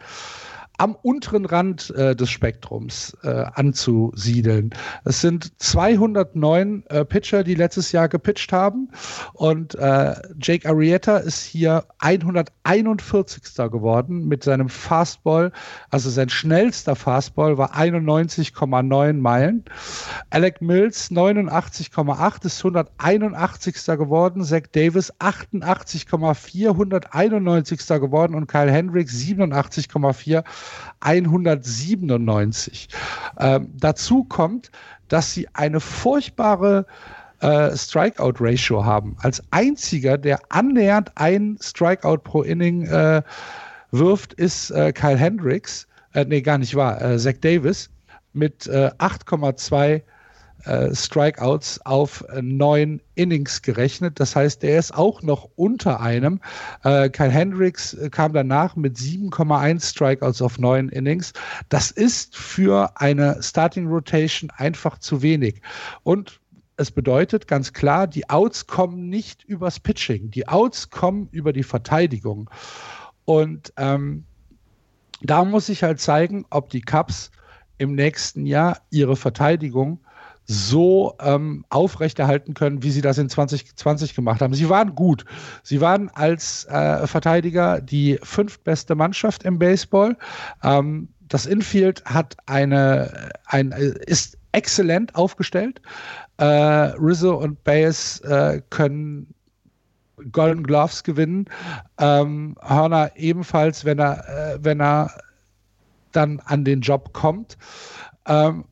am 0.81 0.97
unteren 1.03 1.45
Rand 1.45 1.91
äh, 1.91 2.17
des 2.17 2.31
Spektrums 2.31 3.15
äh, 3.23 3.29
anzusiedeln. 3.29 4.71
Es 5.05 5.21
sind 5.21 5.53
209 5.61 6.85
äh, 6.89 7.05
Pitcher, 7.05 7.45
die 7.45 7.55
letztes 7.55 7.93
Jahr 7.93 8.09
gepitcht 8.09 8.51
haben 8.51 8.89
und 9.35 9.75
äh, 9.75 10.15
Jake 10.41 10.67
Arrieta 10.67 11.19
ist 11.19 11.45
hier 11.45 11.85
141. 11.99 13.43
geworden 13.71 14.27
mit 14.27 14.43
seinem 14.43 14.71
Fastball, 14.71 15.53
also 15.91 16.09
sein 16.09 16.31
schnellster 16.31 16.97
Fastball 16.97 17.59
war 17.59 17.77
91,9 17.77 19.13
Meilen. 19.13 19.65
Alec 20.31 20.63
Mills 20.63 21.11
89,8 21.11 22.47
ist 22.47 22.65
181. 22.65 23.75
geworden, 23.99 24.45
Zach 24.45 24.63
Davis 24.73 25.13
88,4 25.19 26.69
191. 26.71 27.87
geworden 27.87 28.35
und 28.35 28.47
Kyle 28.47 28.73
Hendricks 28.73 29.15
87,4 29.17 30.43
197. 31.01 32.89
Ähm, 33.39 33.73
dazu 33.79 34.25
kommt, 34.25 34.71
dass 35.09 35.35
sie 35.35 35.49
eine 35.55 35.81
furchtbare 35.81 36.87
äh, 37.41 37.77
Strikeout-Ratio 37.77 38.85
haben. 38.85 39.17
Als 39.21 39.43
einziger, 39.51 40.19
der 40.19 40.41
annähernd 40.51 41.11
ein 41.17 41.59
Strikeout 41.61 42.19
pro 42.19 42.43
Inning 42.43 42.87
äh, 42.87 43.23
wirft, 43.91 44.35
ist 44.35 44.71
äh, 44.71 44.93
Kyle 44.93 45.17
Hendricks. 45.17 45.87
Äh, 46.13 46.25
nee, 46.27 46.43
gar 46.43 46.59
nicht 46.59 46.75
wahr. 46.75 47.01
Äh, 47.01 47.19
Zach 47.19 47.35
Davis 47.41 47.91
mit 48.33 48.67
äh, 48.67 48.91
8,2 48.99 50.03
äh, 50.65 50.95
Strikeouts 50.95 51.85
auf 51.87 52.25
äh, 52.29 52.43
neun 52.43 53.01
Innings 53.15 53.63
gerechnet. 53.63 54.21
Das 54.21 54.37
heißt, 54.37 54.65
er 54.65 54.79
ist 54.79 54.95
auch 54.95 55.23
noch 55.23 55.49
unter 55.57 56.01
einem. 56.01 56.41
Äh, 56.85 57.11
Kyle 57.11 57.31
Hendricks 57.31 57.95
äh, 57.95 58.11
kam 58.11 58.33
danach 58.33 58.77
mit 58.77 58.97
7,1 58.97 59.91
Strikeouts 59.91 60.43
auf 60.43 60.59
neun 60.59 60.89
Innings. 60.89 61.33
Das 61.69 61.91
ist 61.91 62.37
für 62.37 62.91
eine 63.01 63.43
Starting 63.43 63.89
Rotation 63.89 64.51
einfach 64.57 64.99
zu 64.99 65.23
wenig. 65.23 65.61
Und 66.03 66.41
es 66.77 66.91
bedeutet 66.91 67.47
ganz 67.47 67.73
klar, 67.73 68.07
die 68.07 68.31
Outs 68.31 68.67
kommen 68.67 69.11
nicht 69.11 69.45
übers 69.45 69.79
Pitching. 69.79 70.31
Die 70.31 70.49
Outs 70.49 70.89
kommen 70.89 71.29
über 71.31 71.53
die 71.53 71.63
Verteidigung. 71.63 72.49
Und 73.27 73.73
ähm, 73.77 74.25
da 75.21 75.45
muss 75.45 75.69
ich 75.69 75.83
halt 75.83 76.01
zeigen, 76.01 76.47
ob 76.49 76.71
die 76.71 76.81
Cubs 76.81 77.31
im 77.77 77.95
nächsten 77.95 78.47
Jahr 78.47 78.81
ihre 78.91 79.17
Verteidigung 79.17 80.01
so 80.53 81.15
ähm, 81.21 81.65
aufrechterhalten 81.69 82.55
können, 82.55 82.83
wie 82.83 82.91
sie 82.91 83.03
das 83.03 83.19
in 83.19 83.29
2020 83.29 84.17
gemacht 84.17 84.41
haben. 84.41 84.53
Sie 84.53 84.69
waren 84.69 84.97
gut. 84.97 85.25
Sie 85.63 85.81
waren 85.81 86.09
als 86.09 86.65
äh, 86.65 87.07
Verteidiger 87.07 87.81
die 87.81 88.19
fünftbeste 88.25 88.97
Mannschaft 88.97 89.45
im 89.45 89.61
Baseball. 89.61 90.17
Ähm, 90.65 91.09
das 91.29 91.47
Infield 91.47 92.05
hat 92.05 92.37
eine, 92.47 93.31
ein, 93.47 93.71
ist 93.71 94.39
exzellent 94.51 95.15
aufgestellt. 95.15 95.81
Äh, 96.39 96.45
Rizzo 96.45 97.37
und 97.37 97.63
Baez 97.63 98.21
äh, 98.25 98.61
können 98.71 99.33
Golden 100.33 100.65
Gloves 100.65 101.05
gewinnen. 101.05 101.45
Ähm, 101.99 102.57
Hörner 102.61 103.13
ebenfalls, 103.15 103.85
wenn 103.85 104.01
er, 104.01 104.29
äh, 104.29 104.59
wenn 104.61 104.81
er 104.81 105.13
dann 106.11 106.41
an 106.45 106.65
den 106.65 106.81
Job 106.81 107.13
kommt. 107.13 107.57
Ähm, 108.27 108.65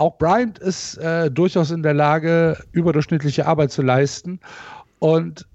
auch 0.00 0.16
Bryant 0.16 0.58
ist 0.58 0.96
äh, 0.96 1.30
durchaus 1.30 1.70
in 1.70 1.82
der 1.82 1.94
Lage, 1.94 2.56
überdurchschnittliche 2.72 3.46
Arbeit 3.46 3.70
zu 3.70 3.82
leisten. 3.82 4.40
Und 4.98 5.46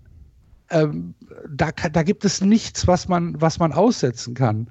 ähm, 0.69 1.15
da, 1.49 1.71
da, 1.71 2.03
gibt 2.03 2.25
es 2.25 2.41
nichts, 2.41 2.87
was 2.87 3.07
man, 3.07 3.39
was 3.41 3.59
man 3.59 3.73
aussetzen 3.73 4.33
kann. 4.35 4.69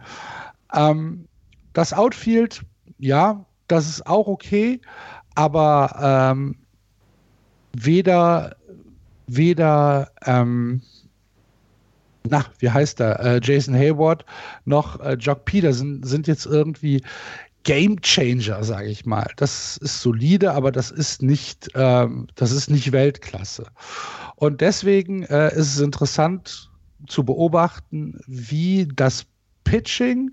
Ähm, 0.72 1.26
das 1.72 1.92
Outfield, 1.92 2.62
ja, 2.98 3.44
das 3.68 3.88
ist 3.88 4.06
auch 4.06 4.28
okay, 4.28 4.80
aber 5.34 6.32
ähm, 6.32 6.56
weder, 7.76 8.56
weder, 9.26 10.10
ähm, 10.24 10.82
na, 12.28 12.44
wie 12.58 12.70
heißt 12.70 13.00
er, 13.00 13.20
äh, 13.20 13.40
Jason 13.42 13.74
Hayward 13.74 14.24
noch 14.64 15.00
äh, 15.00 15.14
Jock 15.14 15.44
Peterson 15.44 16.02
sind 16.04 16.26
jetzt 16.26 16.46
irgendwie 16.46 17.02
Game 17.64 18.00
Changer, 18.02 18.62
sage 18.62 18.88
ich 18.88 19.06
mal. 19.06 19.26
Das 19.36 19.78
ist 19.78 20.00
solide, 20.00 20.52
aber 20.52 20.70
das 20.70 20.90
ist 20.90 21.22
nicht, 21.22 21.68
ähm, 21.74 22.28
das 22.36 22.52
ist 22.52 22.70
nicht 22.70 22.92
Weltklasse. 22.92 23.66
Und 24.36 24.60
deswegen 24.60 25.24
äh, 25.24 25.48
ist 25.48 25.74
es 25.74 25.80
interessant 25.80 26.70
zu 27.08 27.24
beobachten, 27.24 28.20
wie 28.26 28.86
das 28.94 29.26
Pitching, 29.64 30.30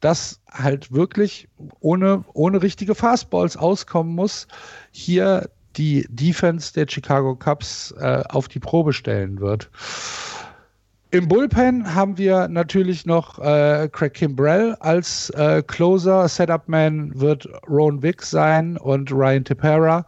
das 0.00 0.40
halt 0.50 0.90
wirklich 0.92 1.48
ohne, 1.80 2.24
ohne 2.32 2.62
richtige 2.62 2.94
Fastballs 2.94 3.56
auskommen 3.56 4.14
muss, 4.14 4.46
hier 4.90 5.50
die 5.76 6.06
Defense 6.08 6.72
der 6.72 6.86
Chicago 6.88 7.34
Cubs 7.34 7.92
äh, 7.98 8.22
auf 8.28 8.48
die 8.48 8.60
Probe 8.60 8.92
stellen 8.92 9.40
wird. 9.40 9.70
Im 11.14 11.28
Bullpen 11.28 11.94
haben 11.94 12.18
wir 12.18 12.48
natürlich 12.48 13.06
noch 13.06 13.38
äh, 13.38 13.88
Craig 13.92 14.14
Kimbrell 14.14 14.76
als 14.80 15.30
äh, 15.30 15.62
Closer. 15.64 16.26
Setup-Man 16.26 17.12
wird 17.14 17.48
Ron 17.68 18.02
Vick 18.02 18.20
sein 18.20 18.76
und 18.78 19.12
Ryan 19.12 19.44
Tepera. 19.44 20.04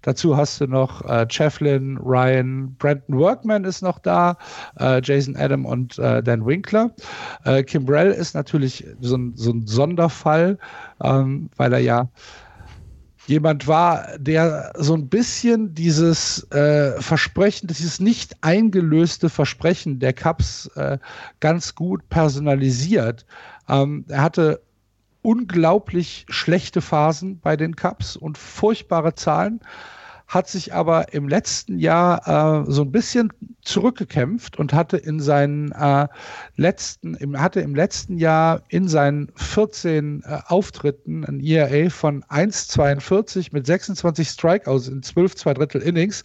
Dazu 0.00 0.34
hast 0.34 0.58
du 0.62 0.66
noch 0.66 1.04
äh, 1.04 1.26
Cheflin, 1.28 1.98
Ryan, 1.98 2.74
Brandon 2.78 3.18
Workman 3.18 3.64
ist 3.64 3.82
noch 3.82 3.98
da, 3.98 4.38
äh, 4.80 5.02
Jason 5.04 5.36
Adam 5.36 5.66
und 5.66 5.98
äh, 5.98 6.22
Dan 6.22 6.46
Winkler. 6.46 6.90
Äh, 7.44 7.62
Kimbrell 7.62 8.10
ist 8.12 8.34
natürlich 8.34 8.86
so 8.98 9.18
ein, 9.18 9.34
so 9.36 9.50
ein 9.50 9.66
Sonderfall, 9.66 10.56
ähm, 11.04 11.50
weil 11.58 11.74
er 11.74 11.80
ja 11.80 12.08
jemand 13.26 13.66
war, 13.66 14.18
der 14.18 14.72
so 14.76 14.94
ein 14.94 15.08
bisschen 15.08 15.74
dieses 15.74 16.50
äh, 16.52 17.00
Versprechen, 17.00 17.66
dieses 17.66 18.00
nicht 18.00 18.36
eingelöste 18.40 19.28
Versprechen 19.28 19.98
der 19.98 20.12
Cups 20.12 20.66
äh, 20.76 20.98
ganz 21.40 21.74
gut 21.74 22.08
personalisiert. 22.08 23.26
Ähm, 23.68 24.04
er 24.08 24.22
hatte 24.22 24.62
unglaublich 25.22 26.24
schlechte 26.28 26.80
Phasen 26.80 27.40
bei 27.40 27.56
den 27.56 27.74
Cups 27.74 28.16
und 28.16 28.38
furchtbare 28.38 29.14
Zahlen, 29.16 29.60
hat 30.26 30.48
sich 30.48 30.74
aber 30.74 31.12
im 31.12 31.28
letzten 31.28 31.78
Jahr 31.78 32.66
äh, 32.66 32.70
so 32.70 32.82
ein 32.82 32.90
bisschen 32.90 33.32
zurückgekämpft 33.62 34.58
und 34.58 34.72
hatte 34.72 34.96
in 34.96 35.20
seinen 35.20 35.70
äh, 35.72 36.08
letzten, 36.56 37.14
im, 37.14 37.40
hatte 37.40 37.60
im 37.60 37.74
letzten 37.74 38.18
Jahr 38.18 38.62
in 38.68 38.88
seinen 38.88 39.30
14 39.36 40.22
äh, 40.24 40.38
Auftritten 40.46 41.24
ein 41.24 41.40
ERA 41.40 41.90
von 41.90 42.24
1,42 42.24 43.48
mit 43.52 43.66
26 43.66 44.28
Strikeouts 44.28 44.88
in 44.88 45.02
12 45.02 45.36
zwei 45.36 45.54
Drittel 45.54 45.80
Innings. 45.80 46.24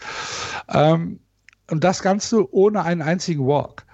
Ähm, 0.69 1.19
und 1.69 1.83
das 1.83 2.01
Ganze 2.01 2.53
ohne 2.53 2.83
einen 2.83 3.01
einzigen 3.01 3.45
Walk. 3.45 3.85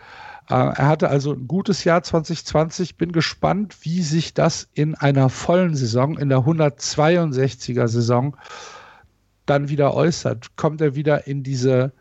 Äh, 0.49 0.53
er 0.53 0.87
hatte 0.87 1.09
also 1.09 1.33
ein 1.33 1.47
gutes 1.47 1.83
Jahr 1.83 2.01
2020. 2.01 2.97
Bin 2.97 3.11
gespannt, 3.11 3.75
wie 3.81 4.01
sich 4.01 4.33
das 4.33 4.69
in 4.73 4.95
einer 4.95 5.29
vollen 5.29 5.75
Saison, 5.75 6.17
in 6.17 6.29
der 6.29 6.39
162er 6.39 7.87
Saison, 7.87 8.37
dann 9.49 9.69
wieder 9.69 9.93
äußert. 9.93 10.55
Kommt 10.55 10.81
er 10.81 10.95
wieder 10.95 11.27
in 11.27 11.43
diese 11.43 11.91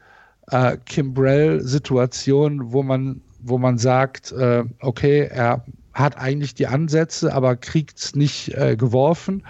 äh, 0.50 0.76
Kimbrell-Situation, 0.84 2.72
wo 2.72 2.82
man, 2.82 3.22
wo 3.40 3.58
man 3.58 3.78
sagt, 3.78 4.32
äh, 4.32 4.64
okay, 4.80 5.28
er 5.32 5.64
hat 5.94 6.18
eigentlich 6.18 6.54
die 6.54 6.66
Ansätze, 6.66 7.32
aber 7.32 7.56
kriegt 7.56 7.98
es 7.98 8.14
nicht 8.14 8.54
äh, 8.54 8.76
geworfen? 8.76 9.42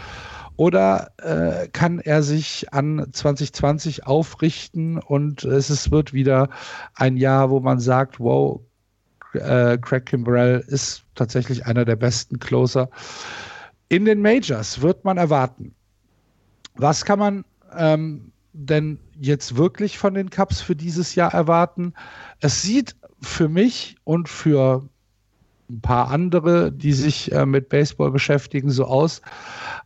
Oder 0.56 1.10
äh, 1.18 1.68
kann 1.68 1.98
er 1.98 2.22
sich 2.22 2.72
an 2.72 3.06
2020 3.12 4.06
aufrichten 4.06 4.98
und 4.98 5.44
es 5.44 5.68
ist, 5.68 5.90
wird 5.90 6.14
wieder 6.14 6.48
ein 6.94 7.18
Jahr, 7.18 7.50
wo 7.50 7.60
man 7.60 7.78
sagt, 7.78 8.20
wow, 8.20 8.60
äh, 9.34 9.76
Craig 9.78 10.06
Kimbrell 10.06 10.64
ist 10.66 11.04
tatsächlich 11.14 11.66
einer 11.66 11.84
der 11.84 11.96
besten 11.96 12.38
Closer. 12.38 12.88
In 13.88 14.06
den 14.06 14.22
Majors 14.22 14.80
wird 14.80 15.04
man 15.04 15.18
erwarten. 15.18 15.74
Was 16.76 17.04
kann 17.04 17.18
man 17.18 17.44
ähm, 17.76 18.32
denn 18.52 18.99
jetzt 19.20 19.56
wirklich 19.56 19.99
von 19.99 20.14
den 20.14 20.30
Cups 20.30 20.61
für 20.61 20.76
dieses 20.76 21.14
Jahr 21.14 21.32
erwarten? 21.32 21.92
Es 22.40 22.62
sieht 22.62 22.96
für 23.20 23.49
mich 23.49 23.96
und 24.04 24.28
für 24.28 24.88
ein 25.68 25.80
paar 25.80 26.11
andere, 26.11 26.70
die 26.70 26.92
sich 26.92 27.32
äh, 27.32 27.44
mit 27.44 27.68
Baseball 27.68 28.11
beschäftigen, 28.11 28.70
so 28.70 28.85
aus, 28.85 29.20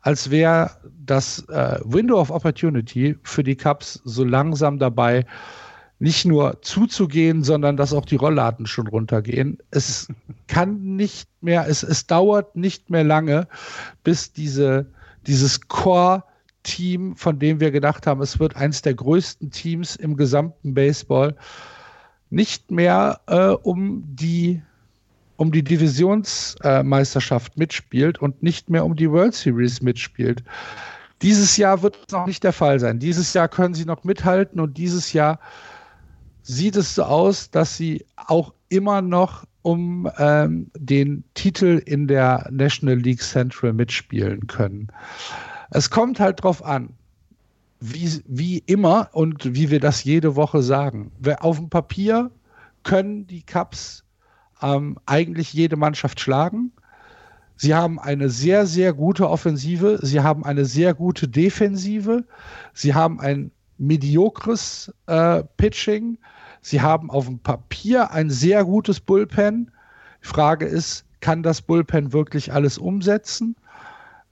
als 0.02 0.30
wäre 0.30 0.70
das 1.04 1.40
äh, 1.48 1.80
Window 1.84 2.20
of 2.20 2.30
Opportunity 2.30 3.16
für 3.22 3.42
die 3.42 3.56
Cups 3.56 4.00
so 4.04 4.24
langsam 4.24 4.78
dabei, 4.78 5.24
nicht 5.98 6.24
nur 6.24 6.60
zuzugehen, 6.62 7.42
sondern 7.44 7.76
dass 7.76 7.92
auch 7.92 8.06
die 8.06 8.16
Rollladen 8.16 8.66
schon 8.66 8.86
runtergehen. 8.86 9.58
Es 9.70 10.08
kann 10.48 10.96
nicht 10.96 11.28
mehr, 11.42 11.66
es, 11.68 11.82
es 11.82 12.06
dauert 12.06 12.56
nicht 12.56 12.88
mehr 12.90 13.04
lange, 13.04 13.46
bis 14.02 14.32
diese, 14.32 14.86
dieses 15.26 15.68
Core 15.68 16.24
Team, 16.70 17.16
von 17.16 17.38
dem 17.38 17.58
wir 17.58 17.72
gedacht 17.72 18.06
haben, 18.06 18.22
es 18.22 18.38
wird 18.38 18.54
eines 18.56 18.80
der 18.82 18.94
größten 18.94 19.50
Teams 19.50 19.96
im 19.96 20.16
gesamten 20.16 20.72
Baseball, 20.72 21.34
nicht 22.30 22.70
mehr 22.70 23.20
äh, 23.26 23.48
um 23.48 24.04
die 24.06 24.62
um 25.36 25.50
die 25.52 25.64
Divisionsmeisterschaft 25.64 27.56
äh, 27.56 27.58
mitspielt 27.58 28.18
und 28.18 28.42
nicht 28.42 28.68
mehr 28.68 28.84
um 28.84 28.94
die 28.94 29.10
World 29.10 29.34
Series 29.34 29.80
mitspielt. 29.80 30.44
Dieses 31.22 31.56
Jahr 31.56 31.82
wird 31.82 31.98
es 32.06 32.12
noch 32.12 32.26
nicht 32.26 32.44
der 32.44 32.52
Fall 32.52 32.78
sein. 32.78 32.98
Dieses 32.98 33.32
Jahr 33.32 33.48
können 33.48 33.72
sie 33.72 33.86
noch 33.86 34.04
mithalten 34.04 34.60
und 34.60 34.76
dieses 34.76 35.14
Jahr 35.14 35.40
sieht 36.42 36.76
es 36.76 36.94
so 36.94 37.04
aus, 37.04 37.50
dass 37.50 37.74
sie 37.76 38.04
auch 38.16 38.52
immer 38.68 39.00
noch 39.00 39.46
um 39.62 40.10
ähm, 40.18 40.70
den 40.76 41.24
Titel 41.32 41.82
in 41.86 42.06
der 42.06 42.46
National 42.50 42.96
League 42.96 43.22
Central 43.22 43.72
mitspielen 43.72 44.46
können. 44.46 44.88
Es 45.70 45.90
kommt 45.90 46.20
halt 46.20 46.42
drauf 46.42 46.64
an, 46.64 46.90
wie, 47.80 48.22
wie 48.26 48.58
immer 48.66 49.08
und 49.12 49.54
wie 49.54 49.70
wir 49.70 49.80
das 49.80 50.04
jede 50.04 50.36
Woche 50.36 50.62
sagen. 50.62 51.12
Auf 51.40 51.58
dem 51.58 51.70
Papier 51.70 52.30
können 52.82 53.26
die 53.26 53.42
Cups 53.42 54.04
ähm, 54.62 54.98
eigentlich 55.06 55.52
jede 55.52 55.76
Mannschaft 55.76 56.20
schlagen. 56.20 56.72
Sie 57.56 57.74
haben 57.74 57.98
eine 57.98 58.30
sehr, 58.30 58.66
sehr 58.66 58.92
gute 58.92 59.28
Offensive. 59.28 59.98
Sie 60.02 60.20
haben 60.20 60.44
eine 60.44 60.64
sehr 60.64 60.94
gute 60.94 61.28
Defensive. 61.28 62.24
Sie 62.72 62.94
haben 62.94 63.20
ein 63.20 63.50
mediokres 63.78 64.92
äh, 65.06 65.42
Pitching. 65.56 66.18
Sie 66.62 66.80
haben 66.80 67.10
auf 67.10 67.26
dem 67.26 67.38
Papier 67.38 68.10
ein 68.12 68.30
sehr 68.30 68.64
gutes 68.64 69.00
Bullpen. 69.00 69.70
Die 70.22 70.26
Frage 70.26 70.66
ist, 70.66 71.04
kann 71.20 71.42
das 71.42 71.62
Bullpen 71.62 72.12
wirklich 72.12 72.52
alles 72.52 72.78
umsetzen? 72.78 73.56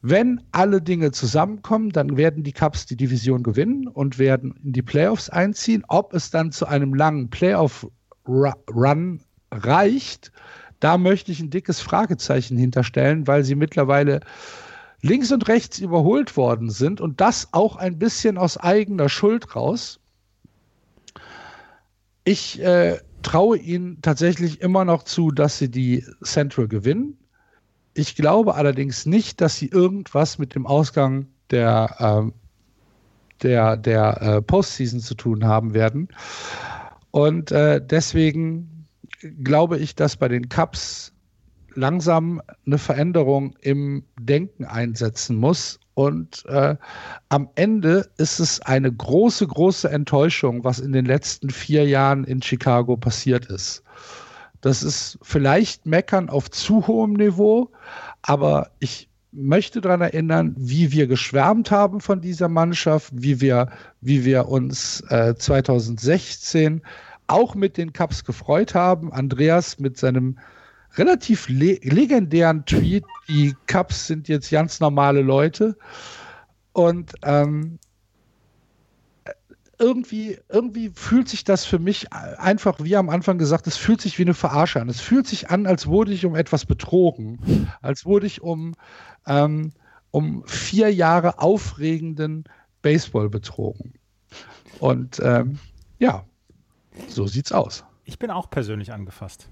Wenn 0.00 0.40
alle 0.52 0.80
Dinge 0.80 1.10
zusammenkommen, 1.10 1.90
dann 1.90 2.16
werden 2.16 2.44
die 2.44 2.52
Cubs 2.52 2.86
die 2.86 2.96
Division 2.96 3.42
gewinnen 3.42 3.88
und 3.88 4.18
werden 4.18 4.54
in 4.62 4.72
die 4.72 4.82
Playoffs 4.82 5.28
einziehen. 5.28 5.84
Ob 5.88 6.14
es 6.14 6.30
dann 6.30 6.52
zu 6.52 6.66
einem 6.66 6.94
langen 6.94 7.30
Playoff-Run 7.30 9.20
reicht, 9.50 10.30
da 10.78 10.98
möchte 10.98 11.32
ich 11.32 11.40
ein 11.40 11.50
dickes 11.50 11.80
Fragezeichen 11.80 12.56
hinterstellen, 12.56 13.26
weil 13.26 13.42
sie 13.42 13.56
mittlerweile 13.56 14.20
links 15.02 15.32
und 15.32 15.48
rechts 15.48 15.80
überholt 15.80 16.36
worden 16.36 16.70
sind 16.70 17.00
und 17.00 17.20
das 17.20 17.48
auch 17.52 17.76
ein 17.76 17.98
bisschen 17.98 18.38
aus 18.38 18.56
eigener 18.56 19.08
Schuld 19.08 19.56
raus. 19.56 19.98
Ich 22.24 22.60
äh, 22.60 22.98
traue 23.22 23.58
ihnen 23.58 24.00
tatsächlich 24.02 24.60
immer 24.60 24.84
noch 24.84 25.02
zu, 25.02 25.30
dass 25.32 25.58
sie 25.58 25.70
die 25.70 26.04
Central 26.22 26.68
gewinnen. 26.68 27.18
Ich 27.94 28.16
glaube 28.16 28.54
allerdings 28.54 29.06
nicht, 29.06 29.40
dass 29.40 29.56
sie 29.56 29.68
irgendwas 29.68 30.38
mit 30.38 30.54
dem 30.54 30.66
Ausgang 30.66 31.26
der, 31.50 31.94
äh, 31.98 32.32
der, 33.42 33.76
der 33.76 34.22
äh, 34.22 34.42
Postseason 34.42 35.00
zu 35.00 35.14
tun 35.14 35.44
haben 35.44 35.74
werden. 35.74 36.08
Und 37.10 37.50
äh, 37.50 37.80
deswegen 37.84 38.86
glaube 39.42 39.78
ich, 39.78 39.94
dass 39.94 40.16
bei 40.16 40.28
den 40.28 40.48
Cups 40.48 41.12
langsam 41.74 42.42
eine 42.66 42.78
Veränderung 42.78 43.54
im 43.60 44.04
Denken 44.18 44.64
einsetzen 44.64 45.36
muss. 45.36 45.78
Und 45.94 46.44
äh, 46.46 46.76
am 47.28 47.48
Ende 47.54 48.08
ist 48.18 48.38
es 48.38 48.60
eine 48.62 48.92
große, 48.92 49.46
große 49.46 49.90
Enttäuschung, 49.90 50.62
was 50.64 50.78
in 50.78 50.92
den 50.92 51.04
letzten 51.04 51.50
vier 51.50 51.86
Jahren 51.86 52.24
in 52.24 52.42
Chicago 52.42 52.96
passiert 52.96 53.46
ist. 53.46 53.82
Das 54.60 54.82
ist 54.82 55.18
vielleicht 55.22 55.86
Meckern 55.86 56.28
auf 56.28 56.50
zu 56.50 56.86
hohem 56.86 57.12
Niveau, 57.12 57.70
aber 58.22 58.70
ich 58.80 59.08
möchte 59.30 59.80
daran 59.80 60.00
erinnern, 60.00 60.54
wie 60.56 60.90
wir 60.92 61.06
geschwärmt 61.06 61.70
haben 61.70 62.00
von 62.00 62.20
dieser 62.20 62.48
Mannschaft, 62.48 63.12
wie 63.14 63.40
wir, 63.40 63.68
wie 64.00 64.24
wir 64.24 64.48
uns 64.48 65.02
äh, 65.10 65.34
2016 65.36 66.82
auch 67.26 67.54
mit 67.54 67.76
den 67.76 67.92
Cups 67.92 68.24
gefreut 68.24 68.74
haben. 68.74 69.12
Andreas 69.12 69.78
mit 69.78 69.98
seinem 69.98 70.38
relativ 70.96 71.48
le 71.48 71.78
legendären 71.82 72.64
Tweet, 72.64 73.04
die 73.28 73.54
Cups 73.66 74.06
sind 74.06 74.28
jetzt 74.28 74.50
ganz 74.50 74.80
normale 74.80 75.20
Leute. 75.20 75.76
Und 76.72 77.12
ähm, 77.22 77.78
irgendwie, 79.78 80.38
irgendwie 80.48 80.90
fühlt 80.94 81.28
sich 81.28 81.44
das 81.44 81.64
für 81.64 81.78
mich 81.78 82.12
einfach, 82.12 82.78
wie 82.82 82.96
am 82.96 83.08
Anfang 83.10 83.38
gesagt, 83.38 83.66
es 83.66 83.76
fühlt 83.76 84.00
sich 84.00 84.18
wie 84.18 84.22
eine 84.22 84.34
Verarsche 84.34 84.80
an. 84.80 84.88
Es 84.88 85.00
fühlt 85.00 85.26
sich 85.26 85.50
an, 85.50 85.66
als 85.66 85.86
wurde 85.86 86.12
ich 86.12 86.26
um 86.26 86.34
etwas 86.34 86.66
betrogen, 86.66 87.70
als 87.80 88.04
wurde 88.04 88.26
ich 88.26 88.42
um, 88.42 88.74
ähm, 89.26 89.72
um 90.10 90.42
vier 90.46 90.92
Jahre 90.92 91.38
aufregenden 91.38 92.44
Baseball 92.82 93.28
betrogen. 93.28 93.94
Und 94.80 95.20
ähm, 95.22 95.58
ja, 95.98 96.24
so 97.08 97.26
sieht's 97.26 97.52
aus. 97.52 97.84
Ich 98.04 98.18
bin 98.18 98.30
auch 98.30 98.50
persönlich 98.50 98.92
angefasst. 98.92 99.48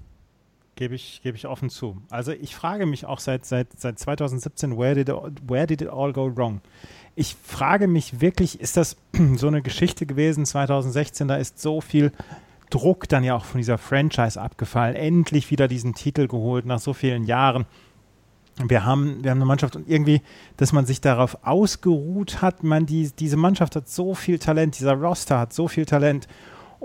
Gebe 0.75 0.93
ich, 0.93 1.21
gebe 1.23 1.35
ich 1.37 1.47
offen 1.47 1.69
zu. 1.69 2.01
Also 2.09 2.31
ich 2.31 2.55
frage 2.55 2.85
mich 2.85 3.05
auch 3.05 3.19
seit, 3.19 3.45
seit, 3.45 3.79
seit 3.79 3.97
2017, 3.97 4.77
where 4.77 4.93
did, 4.93 5.09
where 5.47 5.65
did 5.65 5.81
it 5.81 5.89
all 5.89 6.13
go 6.13 6.31
wrong? 6.35 6.61
Ich 7.17 7.35
frage 7.43 7.87
mich 7.87 8.21
wirklich, 8.21 8.61
ist 8.61 8.77
das 8.77 8.95
so 9.37 9.47
eine 9.47 9.63
Geschichte 9.63 10.05
gewesen 10.05 10.45
2016? 10.45 11.27
Da 11.27 11.35
ist 11.37 11.59
so 11.59 11.81
viel 11.81 12.11
Druck 12.69 13.09
dann 13.09 13.23
ja 13.23 13.35
auch 13.35 13.43
von 13.43 13.57
dieser 13.57 13.79
Franchise 13.79 14.39
abgefallen. 14.39 14.95
Endlich 14.95 15.49
wieder 15.49 15.67
diesen 15.67 15.95
Titel 15.95 16.27
geholt 16.27 16.67
nach 16.67 16.79
so 16.79 16.93
vielen 16.93 17.23
Jahren. 17.23 17.65
Wir 18.63 18.85
haben, 18.85 19.23
wir 19.23 19.31
haben 19.31 19.39
eine 19.39 19.45
Mannschaft 19.45 19.75
und 19.75 19.89
irgendwie, 19.89 20.21
dass 20.57 20.73
man 20.73 20.85
sich 20.85 21.01
darauf 21.01 21.39
ausgeruht 21.43 22.43
hat, 22.43 22.63
man 22.63 22.85
die, 22.85 23.11
diese 23.17 23.37
Mannschaft 23.37 23.75
hat 23.75 23.89
so 23.89 24.13
viel 24.13 24.37
Talent, 24.37 24.77
dieser 24.77 24.93
Roster 24.93 25.39
hat 25.39 25.53
so 25.53 25.67
viel 25.67 25.85
Talent 25.85 26.27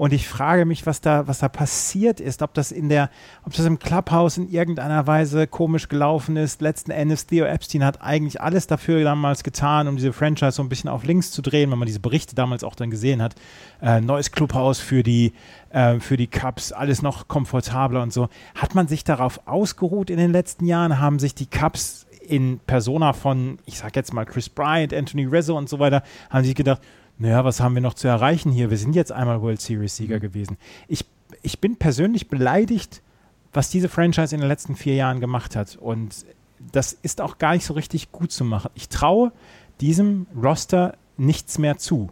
und 0.02 0.12
ich 0.12 0.26
frage 0.26 0.64
mich, 0.64 0.84
was 0.84 1.00
da, 1.00 1.28
was 1.28 1.38
da 1.38 1.48
passiert 1.48 2.18
ist, 2.18 2.42
ob 2.42 2.54
das 2.54 2.72
in 2.72 2.88
der, 2.88 3.08
ob 3.44 3.54
das 3.54 3.64
im 3.66 3.78
Clubhouse 3.78 4.36
in 4.36 4.50
irgendeiner 4.50 5.06
Weise 5.06 5.46
komisch 5.46 5.88
gelaufen 5.88 6.36
ist. 6.36 6.60
Letzten 6.60 6.90
Endes, 6.90 7.26
Theo 7.26 7.44
Epstein 7.44 7.84
hat 7.84 8.02
eigentlich 8.02 8.40
alles 8.40 8.66
dafür 8.66 9.04
damals 9.04 9.44
getan, 9.44 9.86
um 9.86 9.94
diese 9.94 10.12
Franchise 10.12 10.56
so 10.56 10.62
ein 10.64 10.68
bisschen 10.68 10.90
auf 10.90 11.04
links 11.04 11.30
zu 11.30 11.40
drehen, 11.40 11.70
wenn 11.70 11.78
man 11.78 11.86
diese 11.86 12.00
Berichte 12.00 12.34
damals 12.34 12.64
auch 12.64 12.74
dann 12.74 12.90
gesehen 12.90 13.22
hat. 13.22 13.36
Äh, 13.80 14.00
neues 14.00 14.32
Clubhouse 14.32 14.80
für 14.80 15.04
die, 15.04 15.34
äh, 15.70 16.00
für 16.00 16.16
die 16.16 16.26
Cups, 16.26 16.72
alles 16.72 17.00
noch 17.00 17.28
komfortabler 17.28 18.02
und 18.02 18.12
so. 18.12 18.28
Hat 18.56 18.74
man 18.74 18.88
sich 18.88 19.04
darauf 19.04 19.46
ausgeruht 19.46 20.10
in 20.10 20.16
den 20.16 20.32
letzten 20.32 20.66
Jahren? 20.66 20.98
Haben 20.98 21.20
sich 21.20 21.36
die 21.36 21.46
Cups 21.46 22.08
in 22.26 22.58
Persona 22.66 23.12
von, 23.12 23.58
ich 23.66 23.78
sag 23.78 23.94
jetzt 23.94 24.12
mal 24.12 24.24
Chris 24.24 24.48
Bryant, 24.48 24.92
Anthony 24.92 25.26
Rizzo 25.26 25.56
und 25.56 25.68
so 25.68 25.78
weiter, 25.78 26.02
haben 26.28 26.44
sich 26.44 26.56
gedacht, 26.56 26.80
naja, 27.22 27.44
was 27.44 27.60
haben 27.60 27.74
wir 27.74 27.82
noch 27.82 27.94
zu 27.94 28.08
erreichen 28.08 28.50
hier? 28.50 28.70
Wir 28.70 28.76
sind 28.76 28.96
jetzt 28.96 29.12
einmal 29.12 29.40
World 29.42 29.60
Series-Sieger 29.60 30.16
mhm. 30.16 30.20
gewesen. 30.20 30.56
Ich, 30.88 31.04
ich 31.42 31.60
bin 31.60 31.76
persönlich 31.76 32.28
beleidigt, 32.28 33.00
was 33.52 33.70
diese 33.70 33.88
Franchise 33.88 34.34
in 34.34 34.40
den 34.40 34.48
letzten 34.48 34.74
vier 34.74 34.96
Jahren 34.96 35.20
gemacht 35.20 35.54
hat. 35.54 35.76
Und 35.76 36.26
das 36.72 36.92
ist 36.92 37.20
auch 37.20 37.38
gar 37.38 37.54
nicht 37.54 37.64
so 37.64 37.74
richtig 37.74 38.10
gut 38.10 38.32
zu 38.32 38.44
machen. 38.44 38.72
Ich 38.74 38.88
traue 38.88 39.30
diesem 39.80 40.26
Roster 40.36 40.96
nichts 41.16 41.58
mehr 41.58 41.78
zu. 41.78 42.10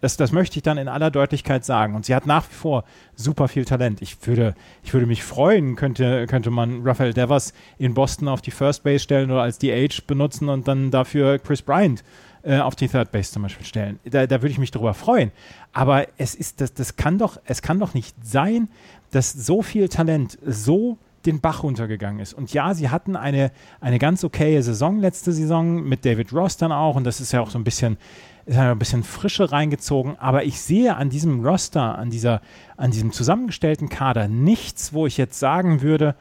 Das, 0.00 0.16
das 0.16 0.30
möchte 0.30 0.58
ich 0.58 0.62
dann 0.62 0.78
in 0.78 0.86
aller 0.86 1.10
Deutlichkeit 1.10 1.64
sagen. 1.64 1.96
Und 1.96 2.04
sie 2.06 2.14
hat 2.14 2.26
nach 2.26 2.48
wie 2.48 2.54
vor 2.54 2.84
super 3.16 3.48
viel 3.48 3.64
Talent. 3.64 4.00
Ich 4.00 4.24
würde, 4.28 4.54
ich 4.84 4.92
würde 4.92 5.06
mich 5.06 5.24
freuen, 5.24 5.74
könnte, 5.74 6.28
könnte 6.28 6.50
man 6.50 6.82
Rafael 6.86 7.12
Devers 7.12 7.52
in 7.78 7.94
Boston 7.94 8.28
auf 8.28 8.40
die 8.40 8.52
First 8.52 8.84
Base 8.84 9.00
stellen 9.00 9.32
oder 9.32 9.42
als 9.42 9.58
DH 9.58 10.02
benutzen 10.06 10.48
und 10.48 10.68
dann 10.68 10.92
dafür 10.92 11.40
Chris 11.40 11.62
Bryant 11.62 12.04
äh, 12.42 12.58
auf 12.58 12.74
die 12.74 12.88
Third 12.88 13.12
Base 13.12 13.32
zum 13.32 13.42
Beispiel 13.42 13.66
stellen. 13.66 13.98
Da, 14.04 14.26
da 14.26 14.42
würde 14.42 14.52
ich 14.52 14.58
mich 14.58 14.70
darüber 14.70 14.94
freuen. 14.94 15.30
Aber 15.72 16.06
es 16.18 16.34
ist, 16.34 16.60
das, 16.60 16.74
das 16.74 16.96
kann 16.96 17.18
doch, 17.18 17.40
es 17.44 17.62
kann 17.62 17.78
doch 17.78 17.94
nicht 17.94 18.16
sein, 18.22 18.68
dass 19.10 19.32
so 19.32 19.62
viel 19.62 19.88
Talent 19.88 20.38
so 20.44 20.98
den 21.26 21.40
Bach 21.40 21.62
runtergegangen 21.62 22.20
ist. 22.20 22.34
Und 22.34 22.52
ja, 22.52 22.74
sie 22.74 22.88
hatten 22.88 23.16
eine, 23.16 23.52
eine 23.80 23.98
ganz 23.98 24.24
okaye 24.24 24.62
Saison 24.62 24.98
letzte 24.98 25.32
Saison 25.32 25.82
mit 25.82 26.04
David 26.04 26.32
Ross 26.32 26.56
dann 26.56 26.72
auch. 26.72 26.96
Und 26.96 27.04
das 27.04 27.20
ist 27.20 27.32
ja 27.32 27.40
auch 27.40 27.50
so 27.50 27.58
ein 27.58 27.64
bisschen, 27.64 27.96
ist 28.44 28.58
ein 28.58 28.78
bisschen 28.78 29.04
Frische 29.04 29.52
reingezogen. 29.52 30.18
Aber 30.18 30.44
ich 30.44 30.60
sehe 30.60 30.96
an 30.96 31.10
diesem 31.10 31.46
Roster, 31.46 31.96
an, 31.96 32.10
dieser, 32.10 32.40
an 32.76 32.90
diesem 32.90 33.12
zusammengestellten 33.12 33.88
Kader 33.88 34.26
nichts, 34.28 34.92
wo 34.92 35.06
ich 35.06 35.16
jetzt 35.16 35.38
sagen 35.38 35.82
würde, 35.82 36.16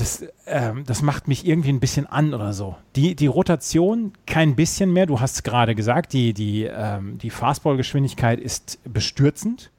das, 0.00 0.24
ähm, 0.46 0.84
das 0.86 1.02
macht 1.02 1.28
mich 1.28 1.46
irgendwie 1.46 1.68
ein 1.68 1.80
bisschen 1.80 2.06
an 2.06 2.32
oder 2.32 2.52
so. 2.52 2.76
Die, 2.96 3.14
die 3.14 3.26
Rotation 3.26 4.12
kein 4.26 4.56
bisschen 4.56 4.92
mehr. 4.92 5.06
Du 5.06 5.20
hast 5.20 5.44
gerade 5.44 5.74
gesagt, 5.74 6.12
die, 6.12 6.32
die, 6.32 6.64
ähm, 6.64 7.18
die 7.18 7.30
Fastball-Geschwindigkeit 7.30 8.40
ist 8.40 8.78
bestürzend. 8.84 9.70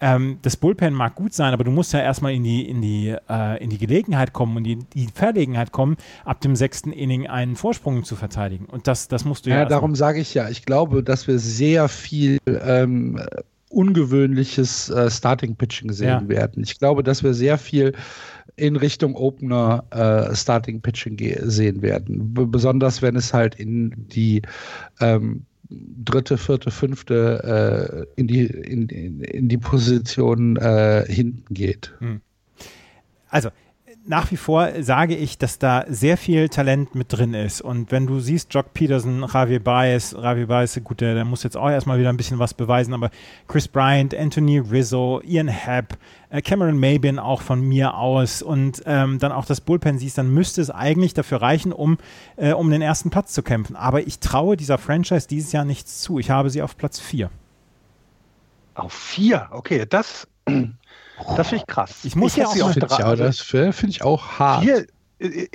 Ähm, 0.00 0.38
das 0.42 0.56
Bullpen 0.56 0.94
mag 0.94 1.16
gut 1.16 1.34
sein, 1.34 1.52
aber 1.52 1.64
du 1.64 1.70
musst 1.70 1.92
ja 1.92 2.00
erstmal 2.00 2.32
in 2.32 2.44
die, 2.44 2.68
in 2.68 2.80
die, 2.80 3.14
äh, 3.28 3.62
in 3.62 3.68
die 3.68 3.78
Gelegenheit 3.78 4.32
kommen 4.32 4.56
und 4.56 4.64
die, 4.64 4.76
die 4.94 5.08
Verlegenheit 5.12 5.72
kommen, 5.72 5.96
ab 6.24 6.40
dem 6.40 6.56
sechsten 6.56 6.92
Inning 6.92 7.26
einen 7.26 7.56
Vorsprung 7.56 8.04
zu 8.04 8.16
verteidigen. 8.16 8.66
Und 8.66 8.86
das, 8.86 9.08
das 9.08 9.24
musst 9.24 9.44
du 9.44 9.50
ja. 9.50 9.56
Ja, 9.56 9.64
darum 9.64 9.96
sage 9.96 10.20
ich 10.20 10.34
ja, 10.34 10.48
ich 10.48 10.64
glaube, 10.64 11.02
dass 11.02 11.26
wir 11.26 11.38
sehr 11.38 11.88
viel 11.88 12.38
ähm, 12.46 13.20
ungewöhnliches 13.70 14.88
äh, 14.88 15.10
Starting-Pitching 15.10 15.92
sehen 15.92 16.08
ja. 16.08 16.28
werden. 16.28 16.62
Ich 16.62 16.78
glaube, 16.78 17.02
dass 17.02 17.22
wir 17.22 17.34
sehr 17.34 17.58
viel 17.58 17.92
in 18.58 18.76
Richtung 18.76 19.14
Opener 19.14 19.84
äh, 19.90 20.34
Starting 20.34 20.80
Pitching 20.80 21.18
sehen 21.48 21.82
werden. 21.82 22.34
B 22.34 22.44
besonders 22.44 23.02
wenn 23.02 23.16
es 23.16 23.32
halt 23.32 23.54
in 23.54 23.92
die 24.08 24.42
ähm, 25.00 25.44
dritte, 25.70 26.38
vierte, 26.38 26.70
fünfte 26.70 28.06
äh, 28.16 28.20
in, 28.20 28.26
die, 28.26 28.46
in, 28.46 28.88
in, 28.88 29.20
in 29.20 29.48
die 29.48 29.58
Position 29.58 30.56
äh, 30.56 31.04
hinten 31.08 31.54
geht. 31.54 31.94
Hm. 31.98 32.20
Also 33.30 33.50
nach 34.06 34.30
wie 34.30 34.36
vor 34.36 34.70
sage 34.80 35.14
ich, 35.14 35.38
dass 35.38 35.58
da 35.58 35.84
sehr 35.88 36.16
viel 36.16 36.48
Talent 36.48 36.94
mit 36.94 37.12
drin 37.12 37.34
ist. 37.34 37.60
Und 37.60 37.92
wenn 37.92 38.06
du 38.06 38.20
siehst, 38.20 38.52
Jock 38.54 38.72
Peterson, 38.72 39.26
Javier 39.32 39.62
Baez, 39.62 40.12
Javier 40.12 40.46
Baez, 40.46 40.80
gut, 40.82 41.00
der, 41.00 41.14
der 41.14 41.24
muss 41.24 41.42
jetzt 41.42 41.56
auch 41.56 41.68
erstmal 41.68 41.98
wieder 41.98 42.08
ein 42.08 42.16
bisschen 42.16 42.38
was 42.38 42.54
beweisen, 42.54 42.94
aber 42.94 43.10
Chris 43.46 43.68
Bryant, 43.68 44.14
Anthony 44.14 44.58
Rizzo, 44.58 45.20
Ian 45.24 45.48
Happ, 45.48 45.98
äh, 46.30 46.40
Cameron 46.40 46.78
Mabin 46.78 47.18
auch 47.18 47.42
von 47.42 47.60
mir 47.60 47.94
aus 47.94 48.40
und 48.42 48.82
ähm, 48.86 49.18
dann 49.18 49.32
auch 49.32 49.44
das 49.44 49.60
Bullpen 49.60 49.98
siehst, 49.98 50.16
dann 50.16 50.32
müsste 50.32 50.62
es 50.62 50.70
eigentlich 50.70 51.12
dafür 51.12 51.42
reichen, 51.42 51.72
um, 51.72 51.98
äh, 52.36 52.52
um 52.52 52.70
den 52.70 52.82
ersten 52.82 53.10
Platz 53.10 53.32
zu 53.32 53.42
kämpfen. 53.42 53.76
Aber 53.76 54.06
ich 54.06 54.20
traue 54.20 54.56
dieser 54.56 54.78
Franchise 54.78 55.28
dieses 55.28 55.52
Jahr 55.52 55.64
nichts 55.64 56.00
zu. 56.00 56.18
Ich 56.18 56.30
habe 56.30 56.50
sie 56.50 56.62
auf 56.62 56.76
Platz 56.76 56.98
4. 56.98 57.30
Auf 58.74 58.92
4? 58.92 59.48
Okay, 59.50 59.84
das 59.88 60.28
das 61.36 61.48
finde 61.48 61.62
ich 61.62 61.66
krass. 61.66 62.04
Ich 62.04 62.16
muss 62.16 62.32
ich 62.32 62.38
ja 62.38 62.46
auch 62.46 62.56
mal 62.56 62.74
drei. 62.74 62.98
Ja, 62.98 63.16
das 63.16 63.40
finde 63.40 63.88
ich 63.88 64.02
auch 64.02 64.38
hart. 64.38 64.62
Hier, 64.62 64.86
äh, 65.18 65.46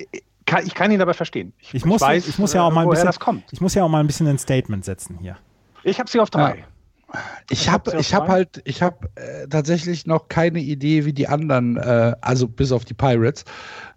kann, 0.46 0.66
ich 0.66 0.74
kann 0.74 0.92
ihn 0.92 1.00
dabei 1.00 1.14
verstehen. 1.14 1.54
Ich, 1.60 1.74
ich 1.74 1.86
muss, 1.86 2.02
weiß, 2.02 2.28
ich 2.28 2.38
muss 2.38 2.54
ja 2.54 2.64
auch 2.64 2.72
mal 2.72 2.84
ein 2.84 2.90
bisschen, 2.90 3.06
das 3.06 3.20
kommt. 3.20 3.46
Ich 3.52 3.62
muss 3.62 3.74
ja 3.74 3.84
auch 3.84 3.90
mal 3.90 4.00
ein 4.00 4.08
bisschen 4.08 4.28
ein 4.28 4.38
Statement 4.38 4.84
setzen 4.84 5.18
hier. 5.20 5.38
Ich 5.84 6.00
habe 6.00 6.10
sie 6.10 6.20
auf 6.20 6.30
drei. 6.30 6.58
Ja. 6.58 6.66
Ich 7.50 7.70
habe 7.70 7.96
ich 8.00 8.14
hab 8.14 8.28
halt, 8.28 8.62
ich 8.66 8.82
habe 8.82 9.08
äh, 9.16 9.48
tatsächlich 9.48 10.08
noch 10.08 10.30
keine 10.30 10.60
Idee, 10.60 11.06
wie 11.06 11.14
die 11.14 11.28
anderen, 11.28 11.78
äh, 11.78 12.16
also 12.22 12.48
bis 12.48 12.72
auf 12.72 12.86
die 12.86 12.96
Pirates, 12.96 13.46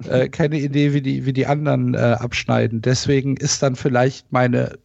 äh, 0.07 0.29
keine 0.29 0.59
Idee, 0.59 0.93
wie 0.93 1.01
die, 1.01 1.25
wie 1.25 1.33
die 1.33 1.47
anderen 1.47 1.95
äh, 1.95 2.17
abschneiden. 2.19 2.83
Deswegen 2.83 3.37
ist 3.39 3.63
dann 3.63 3.75
vielleicht 3.75 4.31
meine 4.33 4.79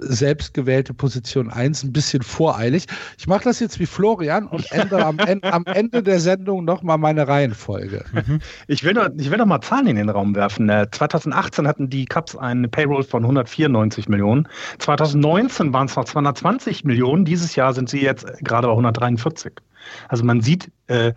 selbstgewählte 0.00 0.94
Position 0.94 1.50
1 1.50 1.84
ein 1.84 1.92
bisschen 1.92 2.22
voreilig. 2.22 2.86
Ich 3.18 3.26
mache 3.26 3.44
das 3.44 3.60
jetzt 3.60 3.78
wie 3.78 3.86
Florian 3.86 4.46
und 4.46 4.70
ändere 4.72 5.04
am, 5.04 5.18
am 5.42 5.64
Ende 5.66 6.02
der 6.02 6.20
Sendung 6.20 6.64
nochmal 6.64 6.98
meine 6.98 7.26
Reihenfolge. 7.26 8.04
Mhm. 8.12 8.40
Ich, 8.66 8.84
will 8.84 8.94
noch, 8.94 9.08
ich 9.16 9.30
will 9.30 9.38
noch 9.38 9.46
mal 9.46 9.60
Zahlen 9.60 9.86
in 9.86 9.96
den 9.96 10.08
Raum 10.08 10.34
werfen. 10.34 10.68
2018 10.68 11.64
äh, 11.64 11.68
hatten 11.68 11.90
die 11.90 12.04
Cups 12.04 12.36
eine 12.36 12.68
Payroll 12.68 13.02
von 13.02 13.22
194 13.22 14.08
Millionen. 14.08 14.48
2019 14.78 15.72
waren 15.72 15.86
es 15.86 15.96
noch 15.96 16.04
220 16.04 16.84
Millionen. 16.84 17.24
Dieses 17.24 17.54
Jahr 17.54 17.74
sind 17.74 17.88
sie 17.88 18.02
jetzt 18.02 18.26
gerade 18.42 18.66
bei 18.66 18.72
143. 18.72 19.52
Also 20.08 20.24
man 20.24 20.40
sieht, 20.40 20.70
äh, 20.88 21.12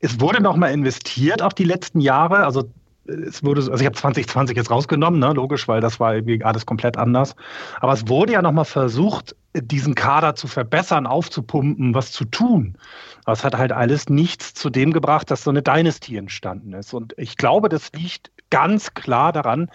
es 0.00 0.20
wurde 0.20 0.42
noch 0.42 0.56
mal 0.56 0.68
investiert 0.68 1.42
auf 1.42 1.54
die 1.54 1.64
letzten 1.64 2.00
Jahre. 2.00 2.44
Also 2.44 2.70
es 3.08 3.44
wurde, 3.44 3.60
also 3.60 3.74
ich 3.74 3.86
habe 3.86 3.96
2020 3.96 4.56
jetzt 4.56 4.70
rausgenommen, 4.70 5.20
ne, 5.20 5.32
logisch, 5.32 5.68
weil 5.68 5.80
das 5.80 6.00
war 6.00 6.14
irgendwie 6.14 6.42
alles 6.44 6.66
komplett 6.66 6.96
anders. 6.96 7.34
Aber 7.80 7.92
es 7.92 8.08
wurde 8.08 8.32
ja 8.32 8.42
nochmal 8.42 8.64
versucht, 8.64 9.36
diesen 9.54 9.94
Kader 9.94 10.34
zu 10.34 10.48
verbessern, 10.48 11.06
aufzupumpen, 11.06 11.94
was 11.94 12.12
zu 12.12 12.24
tun. 12.24 12.76
Aber 13.24 13.32
es 13.32 13.44
hat 13.44 13.56
halt 13.56 13.72
alles 13.72 14.08
nichts 14.08 14.54
zu 14.54 14.70
dem 14.70 14.92
gebracht, 14.92 15.30
dass 15.30 15.44
so 15.44 15.50
eine 15.50 15.62
Dynasty 15.62 16.16
entstanden 16.16 16.72
ist. 16.72 16.92
Und 16.92 17.14
ich 17.16 17.36
glaube, 17.36 17.68
das 17.68 17.92
liegt 17.92 18.30
ganz 18.50 18.94
klar 18.94 19.32
daran, 19.32 19.70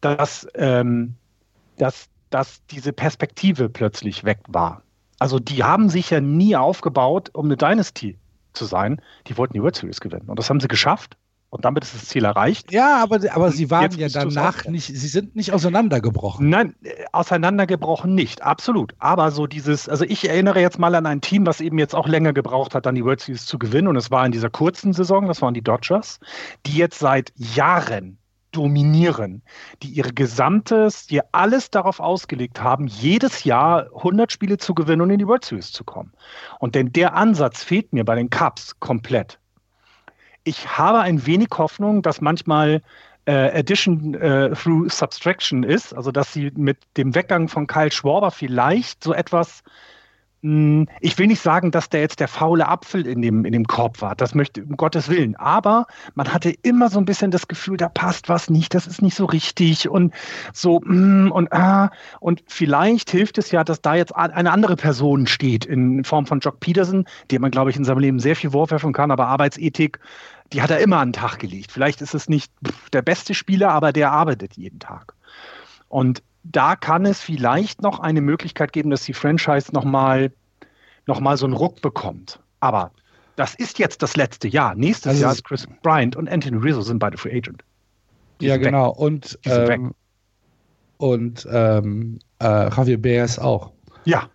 dass, 0.00 0.46
ähm, 0.54 1.14
dass, 1.78 2.08
dass 2.30 2.64
diese 2.66 2.92
Perspektive 2.92 3.68
plötzlich 3.68 4.24
weg 4.24 4.40
war. 4.48 4.82
Also 5.18 5.38
die 5.38 5.64
haben 5.64 5.88
sich 5.88 6.10
ja 6.10 6.20
nie 6.20 6.56
aufgebaut, 6.56 7.30
um 7.32 7.46
eine 7.46 7.56
Dynasty 7.56 8.18
zu 8.52 8.64
sein. 8.64 9.00
Die 9.26 9.36
wollten 9.36 9.54
die 9.54 9.62
World 9.62 9.76
Series 9.76 10.00
gewinnen. 10.00 10.28
Und 10.28 10.38
das 10.38 10.50
haben 10.50 10.60
sie 10.60 10.68
geschafft. 10.68 11.16
Und 11.48 11.64
damit 11.64 11.84
ist 11.84 11.94
das 11.94 12.06
Ziel 12.06 12.24
erreicht. 12.24 12.72
Ja, 12.72 13.02
aber, 13.02 13.20
aber 13.32 13.52
sie 13.52 13.70
waren 13.70 13.90
ja 13.92 14.08
danach 14.08 14.64
nicht, 14.64 14.86
sie 14.86 15.08
sind 15.08 15.36
nicht 15.36 15.52
auseinandergebrochen. 15.52 16.48
Nein, 16.48 16.74
äh, 16.82 17.04
auseinandergebrochen 17.12 18.14
nicht, 18.14 18.42
absolut. 18.42 18.94
Aber 18.98 19.30
so 19.30 19.46
dieses, 19.46 19.88
also 19.88 20.04
ich 20.04 20.28
erinnere 20.28 20.60
jetzt 20.60 20.78
mal 20.78 20.94
an 20.94 21.06
ein 21.06 21.20
Team, 21.20 21.46
was 21.46 21.60
eben 21.60 21.78
jetzt 21.78 21.94
auch 21.94 22.08
länger 22.08 22.32
gebraucht 22.32 22.74
hat, 22.74 22.86
dann 22.86 22.96
die 22.96 23.04
World 23.04 23.20
Series 23.20 23.46
zu 23.46 23.58
gewinnen. 23.58 23.88
Und 23.88 23.96
es 23.96 24.10
war 24.10 24.26
in 24.26 24.32
dieser 24.32 24.50
kurzen 24.50 24.92
Saison, 24.92 25.28
das 25.28 25.40
waren 25.40 25.54
die 25.54 25.62
Dodgers, 25.62 26.18
die 26.66 26.76
jetzt 26.76 26.98
seit 26.98 27.32
Jahren 27.36 28.18
dominieren, 28.50 29.42
die 29.82 29.88
ihre 29.88 30.12
gesamtes, 30.12 31.06
die 31.06 31.20
alles 31.32 31.70
darauf 31.70 32.00
ausgelegt 32.00 32.60
haben, 32.60 32.86
jedes 32.86 33.44
Jahr 33.44 33.86
100 33.94 34.32
Spiele 34.32 34.56
zu 34.56 34.74
gewinnen 34.74 35.02
und 35.02 35.10
in 35.10 35.18
die 35.18 35.26
World 35.26 35.44
Series 35.44 35.72
zu 35.72 35.84
kommen. 35.84 36.12
Und 36.58 36.74
denn 36.74 36.92
der 36.92 37.14
Ansatz 37.14 37.62
fehlt 37.62 37.92
mir 37.92 38.04
bei 38.04 38.14
den 38.14 38.30
Cups 38.30 38.80
komplett 38.80 39.38
ich 40.46 40.78
habe 40.78 41.00
ein 41.00 41.26
wenig 41.26 41.48
Hoffnung, 41.58 42.02
dass 42.02 42.20
manchmal 42.20 42.80
äh, 43.26 43.58
Addition 43.58 44.14
äh, 44.14 44.54
through 44.54 44.88
Subtraction 44.88 45.64
ist, 45.64 45.92
also 45.92 46.12
dass 46.12 46.32
sie 46.32 46.52
mit 46.54 46.78
dem 46.96 47.16
Weggang 47.16 47.48
von 47.48 47.66
Kyle 47.66 47.90
Schwarber 47.90 48.30
vielleicht 48.30 49.02
so 49.02 49.12
etwas 49.12 49.64
ich 50.42 51.18
will 51.18 51.26
nicht 51.26 51.40
sagen, 51.40 51.70
dass 51.70 51.88
der 51.88 52.00
jetzt 52.00 52.20
der 52.20 52.28
faule 52.28 52.68
Apfel 52.68 53.06
in 53.06 53.20
dem, 53.20 53.44
in 53.44 53.52
dem 53.52 53.66
Korb 53.66 54.00
war. 54.00 54.14
Das 54.14 54.34
möchte 54.34 54.62
um 54.62 54.76
Gottes 54.76 55.08
Willen. 55.08 55.34
Aber 55.36 55.86
man 56.14 56.32
hatte 56.32 56.50
immer 56.62 56.88
so 56.88 56.98
ein 56.98 57.04
bisschen 57.04 57.30
das 57.30 57.48
Gefühl, 57.48 57.76
da 57.76 57.88
passt 57.88 58.28
was 58.28 58.48
nicht, 58.48 58.74
das 58.74 58.86
ist 58.86 59.02
nicht 59.02 59.16
so 59.16 59.24
richtig 59.24 59.88
und 59.88 60.14
so 60.52 60.80
mm, 60.84 61.32
und 61.32 61.52
ah. 61.52 61.90
Und 62.20 62.44
vielleicht 62.46 63.10
hilft 63.10 63.38
es 63.38 63.50
ja, 63.50 63.64
dass 63.64 63.80
da 63.80 63.94
jetzt 63.94 64.14
eine 64.14 64.52
andere 64.52 64.76
Person 64.76 65.26
steht 65.26 65.64
in 65.64 66.04
Form 66.04 66.26
von 66.26 66.40
Jock 66.40 66.60
Peterson, 66.60 67.06
dem 67.30 67.42
man, 67.42 67.50
glaube 67.50 67.70
ich, 67.70 67.76
in 67.76 67.84
seinem 67.84 67.98
Leben 67.98 68.18
sehr 68.20 68.36
viel 68.36 68.50
vorwerfen 68.50 68.92
kann, 68.92 69.10
aber 69.10 69.26
Arbeitsethik 69.26 69.98
die 70.52 70.62
hat 70.62 70.70
er 70.70 70.78
immer 70.78 70.98
an 70.98 71.08
den 71.08 71.20
Tag 71.20 71.40
gelegt. 71.40 71.72
Vielleicht 71.72 72.00
ist 72.02 72.14
es 72.14 72.28
nicht 72.28 72.52
der 72.92 73.02
beste 73.02 73.34
Spieler, 73.34 73.70
aber 73.70 73.92
der 73.92 74.12
arbeitet 74.12 74.56
jeden 74.56 74.78
Tag. 74.78 75.14
Und 75.88 76.22
da 76.52 76.76
kann 76.76 77.06
es 77.06 77.20
vielleicht 77.20 77.82
noch 77.82 78.00
eine 78.00 78.20
Möglichkeit 78.20 78.72
geben, 78.72 78.90
dass 78.90 79.04
die 79.04 79.14
Franchise 79.14 79.72
nochmal 79.72 80.32
noch 81.06 81.20
mal 81.20 81.36
so 81.36 81.46
einen 81.46 81.54
Ruck 81.54 81.80
bekommt. 81.82 82.40
Aber 82.60 82.90
das 83.36 83.54
ist 83.54 83.78
jetzt 83.78 84.02
das 84.02 84.16
letzte 84.16 84.48
Jahr. 84.48 84.74
Nächstes 84.74 85.10
also 85.10 85.22
Jahr 85.22 85.32
ist 85.32 85.44
Chris 85.44 85.66
Bryant 85.82 86.16
und 86.16 86.28
Anthony 86.28 86.56
Rizzo 86.56 86.80
sind 86.80 86.98
beide 86.98 87.16
Free 87.16 87.36
Agent. 87.36 87.62
Die 88.40 88.46
ja, 88.46 88.56
genau. 88.56 88.90
Weg. 88.90 88.98
Und, 88.98 89.38
ähm, 89.44 89.94
und 90.98 91.48
ähm, 91.50 92.18
äh, 92.40 92.70
Javier 92.74 93.00
Baez 93.00 93.38
auch. 93.38 93.72
Ja. 94.04 94.28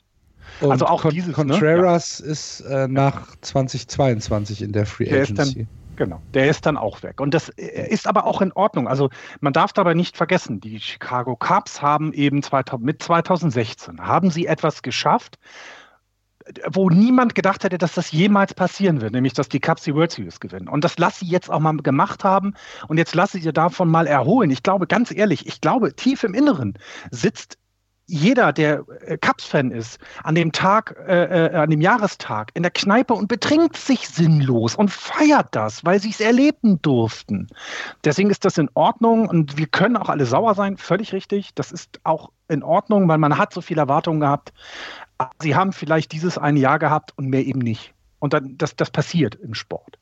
Und 0.59 0.71
also 0.71 0.85
auch 0.85 1.01
Con 1.01 1.11
dieses. 1.11 1.29
Ne? 1.29 1.33
Contreras 1.33 2.19
ne? 2.19 2.27
ist 2.27 2.61
äh, 2.61 2.87
nach 2.87 3.35
2022 3.41 4.61
in 4.61 4.71
der 4.71 4.85
Free 4.85 5.11
Agency. 5.11 5.67
Genau, 6.01 6.19
der 6.33 6.49
ist 6.49 6.65
dann 6.65 6.77
auch 6.77 7.03
weg. 7.03 7.21
Und 7.21 7.35
das 7.35 7.49
äh, 7.49 7.87
ist 7.87 8.07
aber 8.07 8.25
auch 8.25 8.41
in 8.41 8.51
Ordnung. 8.53 8.87
Also 8.87 9.11
man 9.39 9.53
darf 9.53 9.71
dabei 9.71 9.93
nicht 9.93 10.17
vergessen, 10.17 10.59
die 10.59 10.79
Chicago 10.79 11.35
Cubs 11.35 11.83
haben 11.83 12.11
eben 12.11 12.41
2000, 12.41 12.83
mit 12.83 13.03
2016 13.03 14.01
haben 14.01 14.31
sie 14.31 14.47
etwas 14.47 14.81
geschafft, 14.81 15.37
wo 16.71 16.89
niemand 16.89 17.35
gedacht 17.35 17.63
hätte, 17.63 17.77
dass 17.77 17.93
das 17.93 18.11
jemals 18.11 18.55
passieren 18.55 18.99
wird, 18.99 19.13
nämlich 19.13 19.33
dass 19.33 19.47
die 19.47 19.59
Cubs 19.59 19.83
die 19.83 19.93
World 19.93 20.11
Series 20.11 20.39
gewinnen. 20.39 20.67
Und 20.67 20.83
das 20.83 20.97
lasse 20.97 21.19
sie 21.19 21.29
jetzt 21.29 21.51
auch 21.51 21.59
mal 21.59 21.77
gemacht 21.77 22.23
haben 22.23 22.55
und 22.87 22.97
jetzt 22.97 23.13
lasse 23.13 23.37
sie 23.39 23.53
davon 23.53 23.87
mal 23.87 24.07
erholen. 24.07 24.49
Ich 24.49 24.63
glaube, 24.63 24.87
ganz 24.87 25.11
ehrlich, 25.11 25.45
ich 25.45 25.61
glaube, 25.61 25.95
tief 25.95 26.23
im 26.23 26.33
Inneren 26.33 26.79
sitzt 27.11 27.59
jeder, 28.07 28.51
der 28.51 28.83
äh, 29.05 29.17
Cups-Fan 29.17 29.71
ist, 29.71 29.99
an 30.23 30.35
dem 30.35 30.51
Tag, 30.51 30.95
äh, 31.07 31.47
äh, 31.47 31.55
an 31.55 31.69
dem 31.69 31.81
Jahrestag 31.81 32.51
in 32.53 32.63
der 32.63 32.71
Kneipe 32.71 33.13
und 33.13 33.27
betrinkt 33.27 33.77
sich 33.77 34.09
sinnlos 34.09 34.75
und 34.75 34.91
feiert 34.91 35.47
das, 35.51 35.85
weil 35.85 35.99
sie 35.99 36.09
es 36.09 36.19
erleben 36.19 36.81
durften. 36.81 37.47
Deswegen 38.03 38.29
ist 38.29 38.43
das 38.43 38.57
in 38.57 38.69
Ordnung 38.73 39.29
und 39.29 39.57
wir 39.57 39.67
können 39.67 39.95
auch 39.95 40.09
alle 40.09 40.25
sauer 40.25 40.55
sein, 40.55 40.77
völlig 40.77 41.13
richtig. 41.13 41.53
Das 41.55 41.71
ist 41.71 41.99
auch 42.03 42.31
in 42.47 42.63
Ordnung, 42.63 43.07
weil 43.07 43.17
man 43.17 43.37
hat 43.37 43.53
so 43.53 43.61
viele 43.61 43.81
Erwartungen 43.81 44.19
gehabt. 44.19 44.51
Sie 45.39 45.55
haben 45.55 45.71
vielleicht 45.71 46.11
dieses 46.11 46.37
eine 46.37 46.59
Jahr 46.59 46.79
gehabt 46.79 47.13
und 47.17 47.27
mehr 47.27 47.45
eben 47.45 47.59
nicht. 47.59 47.93
Und 48.19 48.33
dann, 48.33 48.57
das, 48.57 48.75
das 48.75 48.91
passiert 48.91 49.35
im 49.35 49.53
Sport. 49.53 49.97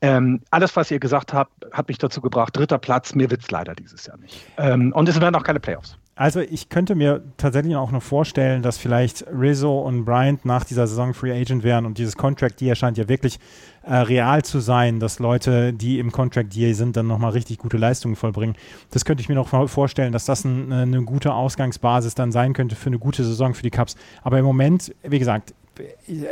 Ähm, 0.00 0.40
alles, 0.50 0.76
was 0.76 0.90
ihr 0.90 1.00
gesagt 1.00 1.32
habt, 1.32 1.52
hat 1.72 1.88
mich 1.88 1.98
dazu 1.98 2.20
gebracht. 2.20 2.56
Dritter 2.56 2.78
Platz, 2.78 3.14
wird 3.14 3.42
es 3.42 3.50
leider 3.50 3.74
dieses 3.74 4.06
Jahr 4.06 4.16
nicht. 4.18 4.46
Ähm, 4.56 4.92
und 4.92 5.08
es 5.08 5.20
werden 5.20 5.34
auch 5.34 5.42
keine 5.42 5.58
Playoffs. 5.58 5.98
Also 6.18 6.40
ich 6.40 6.68
könnte 6.68 6.96
mir 6.96 7.22
tatsächlich 7.36 7.76
auch 7.76 7.92
noch 7.92 8.02
vorstellen, 8.02 8.60
dass 8.60 8.76
vielleicht 8.76 9.24
Rizzo 9.28 9.82
und 9.82 10.04
Bryant 10.04 10.44
nach 10.44 10.64
dieser 10.64 10.88
Saison 10.88 11.14
Free 11.14 11.30
Agent 11.30 11.62
wären 11.62 11.86
und 11.86 11.96
dieses 11.96 12.16
Contract 12.16 12.60
Year 12.60 12.74
scheint 12.74 12.98
ja 12.98 13.08
wirklich 13.08 13.38
äh, 13.84 13.94
real 13.94 14.42
zu 14.42 14.58
sein, 14.58 14.98
dass 14.98 15.20
Leute, 15.20 15.72
die 15.72 16.00
im 16.00 16.10
Contract 16.10 16.56
Year 16.56 16.74
sind, 16.74 16.96
dann 16.96 17.06
nochmal 17.06 17.30
richtig 17.30 17.58
gute 17.58 17.76
Leistungen 17.76 18.16
vollbringen. 18.16 18.56
Das 18.90 19.04
könnte 19.04 19.20
ich 19.20 19.28
mir 19.28 19.36
noch 19.36 19.68
vorstellen, 19.68 20.12
dass 20.12 20.24
das 20.24 20.44
ein, 20.44 20.72
eine 20.72 21.04
gute 21.04 21.32
Ausgangsbasis 21.32 22.16
dann 22.16 22.32
sein 22.32 22.52
könnte 22.52 22.74
für 22.74 22.88
eine 22.88 22.98
gute 22.98 23.22
Saison 23.22 23.54
für 23.54 23.62
die 23.62 23.70
Cubs. 23.70 23.94
Aber 24.24 24.40
im 24.40 24.44
Moment, 24.44 24.92
wie 25.04 25.20
gesagt, 25.20 25.54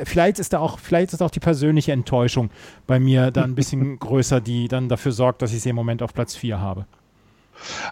vielleicht 0.02 0.40
ist 0.40 0.52
da 0.52 0.58
auch, 0.58 0.80
vielleicht 0.80 1.12
ist 1.12 1.22
auch 1.22 1.30
die 1.30 1.38
persönliche 1.38 1.92
Enttäuschung 1.92 2.50
bei 2.88 2.98
mir 2.98 3.30
dann 3.30 3.52
ein 3.52 3.54
bisschen 3.54 3.96
größer, 4.00 4.40
die 4.40 4.66
dann 4.66 4.88
dafür 4.88 5.12
sorgt, 5.12 5.42
dass 5.42 5.52
ich 5.52 5.62
sie 5.62 5.68
im 5.68 5.76
Moment 5.76 6.02
auf 6.02 6.12
Platz 6.12 6.34
4 6.34 6.60
habe. 6.60 6.86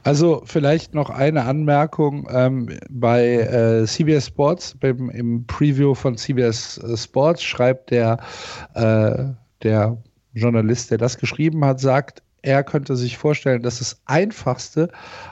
Also 0.03 0.43
vielleicht 0.45 0.95
noch 0.95 1.11
eine 1.11 1.45
Anmerkung 1.45 2.29
ähm, 2.31 2.69
bei 2.91 3.25
äh, 3.25 3.87
CBS 3.87 4.27
Sports, 4.27 4.77
beim, 4.79 5.11
im 5.11 5.47
Preview 5.47 5.95
von 5.95 6.17
CBS 6.17 6.79
äh, 6.79 6.97
Sports 6.97 7.43
schreibt 7.43 7.91
der, 7.91 8.19
äh, 8.75 9.25
der 9.63 9.99
Journalist, 10.33 10.91
der 10.91 10.99
das 10.99 11.19
geschrieben 11.19 11.65
hat, 11.65 11.81
sagt, 11.81 12.23
er 12.43 12.63
könnte 12.63 12.95
sich 12.97 13.17
vorstellen, 13.17 13.63
dass 13.63 13.79
das 13.79 14.01
Einfachste 14.05 14.91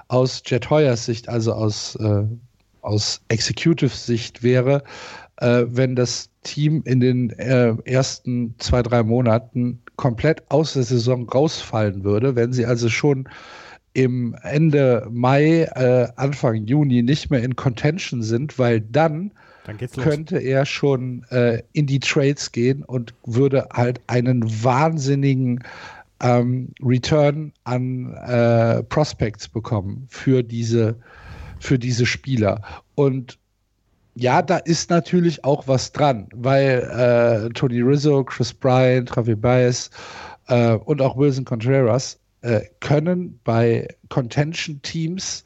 aus 0.09 0.43
Jet 0.47 0.71
Hoyers 0.71 1.05
Sicht, 1.05 1.29
also 1.29 1.53
aus, 1.53 1.95
äh, 1.97 2.25
aus 2.81 3.21
Executive-Sicht 3.29 4.43
wäre, 4.43 4.83
äh, 5.37 5.65
wenn 5.67 5.95
das 5.95 6.31
Team 6.43 6.83
in 6.87 7.01
den 7.01 7.31
äh, 7.39 7.75
ersten 7.85 8.55
zwei, 8.59 8.83
drei 8.83 9.03
Monaten 9.03 9.83
komplett 9.97 10.43
aus 10.51 10.73
der 10.73 10.85
Saison 10.85 11.29
rausfallen 11.29 12.03
würde, 12.03 12.35
wenn 12.35 12.53
sie 12.53 12.65
also 12.65 12.89
schon 12.89 13.29
im 13.95 14.35
Ende 14.43 15.07
Mai, 15.11 15.65
äh, 15.75 16.09
Anfang 16.17 16.67
Juni 16.67 17.03
nicht 17.03 17.31
mehr 17.31 17.43
in 17.43 17.57
Contention 17.57 18.23
sind, 18.23 18.59
weil 18.59 18.81
dann, 18.81 19.33
dann 19.65 19.79
könnte 19.79 20.39
er 20.39 20.65
schon 20.65 21.25
äh, 21.31 21.63
in 21.73 21.87
die 21.87 22.01
Trades 22.01 22.53
gehen 22.53 22.83
und 22.85 23.15
würde 23.27 23.69
halt 23.73 24.01
einen 24.07 24.45
wahnsinnigen 24.65 25.63
ähm, 26.23 26.69
Return 26.83 27.53
an 27.65 28.15
äh, 28.15 28.83
Prospects 28.85 29.49
bekommen 29.49 30.07
für 30.09 30.43
diese, 30.43 30.97
für 31.61 31.79
diese 31.79 32.07
Spieler. 32.07 32.63
Und 32.95 33.39
ja, 34.15 34.43
da 34.43 34.59
ist 34.59 34.91
natürlich 34.91 35.45
auch 35.45 35.67
was 35.69 35.93
dran, 35.93 36.29
weil 36.35 36.81
äh, 37.49 37.53
Tony 37.55 37.81
Rizzo, 37.81 38.25
Chris 38.25 38.53
Bryant, 38.53 39.11
Javi 39.15 39.35
Baez 39.35 39.91
äh, 40.49 40.75
und 40.75 41.01
auch 41.01 41.17
Wilson 41.17 41.45
Contreras 41.45 42.19
äh, 42.43 42.61
können 42.81 43.41
bei 43.45 43.89
Contention-Teams 44.09 45.45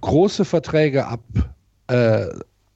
große 0.00 0.44
Verträge 0.44 1.06
ab, 1.06 1.22
äh, 1.88 2.26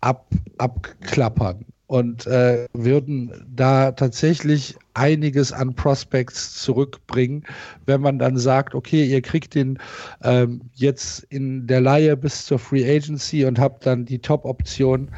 ab, 0.01 0.27
abklappern 0.59 1.65
und 1.87 2.27
äh, 2.27 2.67
würden 2.73 3.47
da 3.55 3.93
tatsächlich 3.93 4.77
einiges 4.95 5.53
an 5.53 5.75
Prospects 5.75 6.61
zurückbringen, 6.63 7.45
wenn 7.87 8.01
man 8.01 8.19
dann 8.19 8.37
sagt, 8.39 8.75
okay, 8.75 9.05
ihr 9.05 9.23
kriegt 9.23 9.55
den 9.55 9.79
ähm, 10.23 10.63
jetzt 10.75 11.25
in 11.25 11.67
der 11.67 11.81
Laie 11.81 12.17
bis 12.17 12.47
zur 12.47 12.59
Free 12.59 12.85
Agency 12.85 13.45
und 13.45 13.59
habt 13.59 13.87
dann 13.87 14.05
die 14.05 14.19
Top-Option 14.19 15.11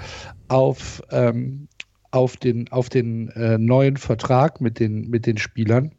auf, 0.48 1.02
ähm, 1.11 1.68
auf 2.11 2.37
den, 2.37 2.70
auf 2.72 2.88
den 2.88 3.28
äh, 3.30 3.59
neuen 3.59 3.96
Vertrag 3.96 4.61
mit 4.61 4.80
den, 4.80 5.09
mit 5.09 5.26
den 5.26 5.38
Spielern. 5.38 5.92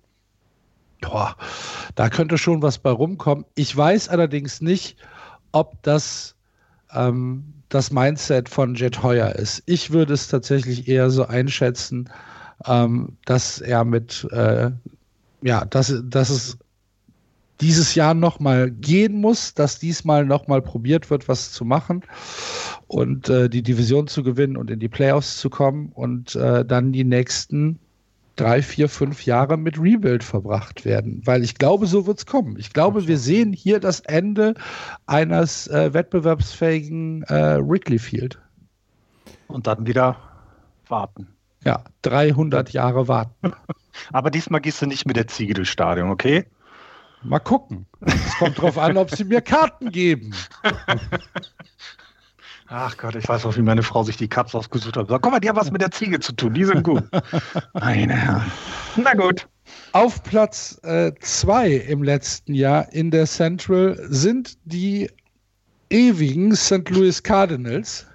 Boah, 1.01 1.35
da 1.95 2.09
könnte 2.09 2.37
schon 2.37 2.61
was 2.61 2.77
bei 2.79 2.89
rumkommen. 2.89 3.45
Ich 3.55 3.75
weiß 3.75 4.09
allerdings 4.09 4.61
nicht, 4.61 4.97
ob 5.51 5.81
das 5.83 6.35
ähm, 6.93 7.53
das 7.69 7.91
Mindset 7.91 8.49
von 8.49 8.75
Jet 8.75 9.03
Heuer 9.03 9.33
ist. 9.33 9.63
Ich 9.65 9.91
würde 9.91 10.13
es 10.13 10.27
tatsächlich 10.27 10.87
eher 10.87 11.09
so 11.09 11.25
einschätzen, 11.25 12.09
ähm, 12.65 13.17
dass 13.25 13.59
er 13.59 13.83
mit, 13.83 14.27
äh, 14.31 14.71
ja, 15.41 15.65
dass, 15.65 16.01
dass 16.05 16.29
es 16.29 16.57
dieses 17.59 17.95
Jahr 17.95 18.13
nochmal 18.13 18.71
gehen 18.71 19.19
muss, 19.19 19.53
dass 19.53 19.79
diesmal 19.79 20.25
nochmal 20.25 20.61
probiert 20.61 21.09
wird, 21.09 21.27
was 21.27 21.51
zu 21.51 21.65
machen 21.65 22.03
und 22.87 23.29
äh, 23.29 23.49
die 23.49 23.63
Division 23.63 24.07
zu 24.07 24.23
gewinnen 24.23 24.57
und 24.57 24.69
in 24.69 24.79
die 24.79 24.89
Playoffs 24.89 25.37
zu 25.37 25.49
kommen 25.49 25.91
und 25.93 26.35
äh, 26.35 26.63
dann 26.63 26.91
die 26.91 27.03
nächsten 27.03 27.79
drei, 28.37 28.61
vier, 28.61 28.87
fünf 28.87 29.25
Jahre 29.25 29.57
mit 29.57 29.79
Rebuild 29.79 30.23
verbracht 30.23 30.85
werden. 30.85 31.21
Weil 31.25 31.43
ich 31.43 31.55
glaube, 31.55 31.87
so 31.87 32.07
wird 32.07 32.19
es 32.19 32.25
kommen. 32.25 32.57
Ich 32.57 32.71
glaube, 32.71 33.07
wir 33.07 33.17
sehen 33.17 33.51
hier 33.51 33.79
das 33.79 33.99
Ende 34.01 34.53
eines 35.05 35.67
äh, 35.67 35.93
wettbewerbsfähigen 35.93 37.23
äh, 37.23 37.59
Wrigley 37.59 37.99
Field. 37.99 38.39
Und 39.47 39.67
dann 39.67 39.85
wieder 39.85 40.17
warten. 40.87 41.27
Ja, 41.65 41.83
300 42.03 42.71
Jahre 42.71 43.07
warten. 43.07 43.51
Aber 44.13 44.31
diesmal 44.31 44.61
gehst 44.61 44.81
du 44.81 44.85
nicht 44.85 45.05
mit 45.05 45.17
der 45.17 45.27
Ziege 45.27 45.53
durchs 45.53 45.71
Stadion, 45.71 46.09
okay? 46.09 46.45
Mal 47.23 47.39
gucken. 47.39 47.87
Es 48.01 48.37
kommt 48.37 48.61
drauf 48.61 48.77
an, 48.77 48.95
ob 48.95 49.13
sie 49.13 49.23
mir 49.23 49.41
Karten 49.41 49.91
geben. 49.91 50.33
Ach 52.69 52.97
Gott, 52.97 53.15
ich 53.15 53.27
weiß 53.27 53.45
auch, 53.45 53.55
wie 53.55 53.61
meine 53.61 53.83
Frau 53.83 54.03
sich 54.03 54.17
die 54.17 54.27
Cups 54.27 54.53
ausgesucht 54.53 54.97
hat. 54.97 55.07
Sag, 55.07 55.21
guck 55.21 55.31
mal, 55.31 55.39
die 55.39 55.47
haben 55.47 55.57
was 55.57 55.71
mit 55.71 55.81
der 55.81 55.91
Ziege 55.91 56.19
zu 56.19 56.33
tun. 56.33 56.53
Die 56.53 56.65
sind 56.65 56.83
gut. 56.83 57.03
Meine 57.73 58.13
Herren. 58.13 58.51
Na 58.97 59.13
gut. 59.13 59.47
Auf 59.93 60.21
Platz 60.23 60.79
2 60.81 61.69
äh, 61.69 61.77
im 61.89 62.03
letzten 62.03 62.53
Jahr 62.53 62.91
in 62.91 63.09
der 63.11 63.25
Central 63.25 63.97
sind 64.09 64.57
die 64.65 65.09
ewigen 65.89 66.55
St. 66.55 66.89
Louis 66.89 67.23
Cardinals 67.23 68.05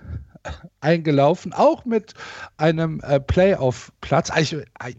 eingelaufen, 0.80 1.52
auch 1.52 1.84
mit 1.84 2.14
einem 2.56 3.00
äh, 3.00 3.20
Playoff-Platz. 3.20 4.32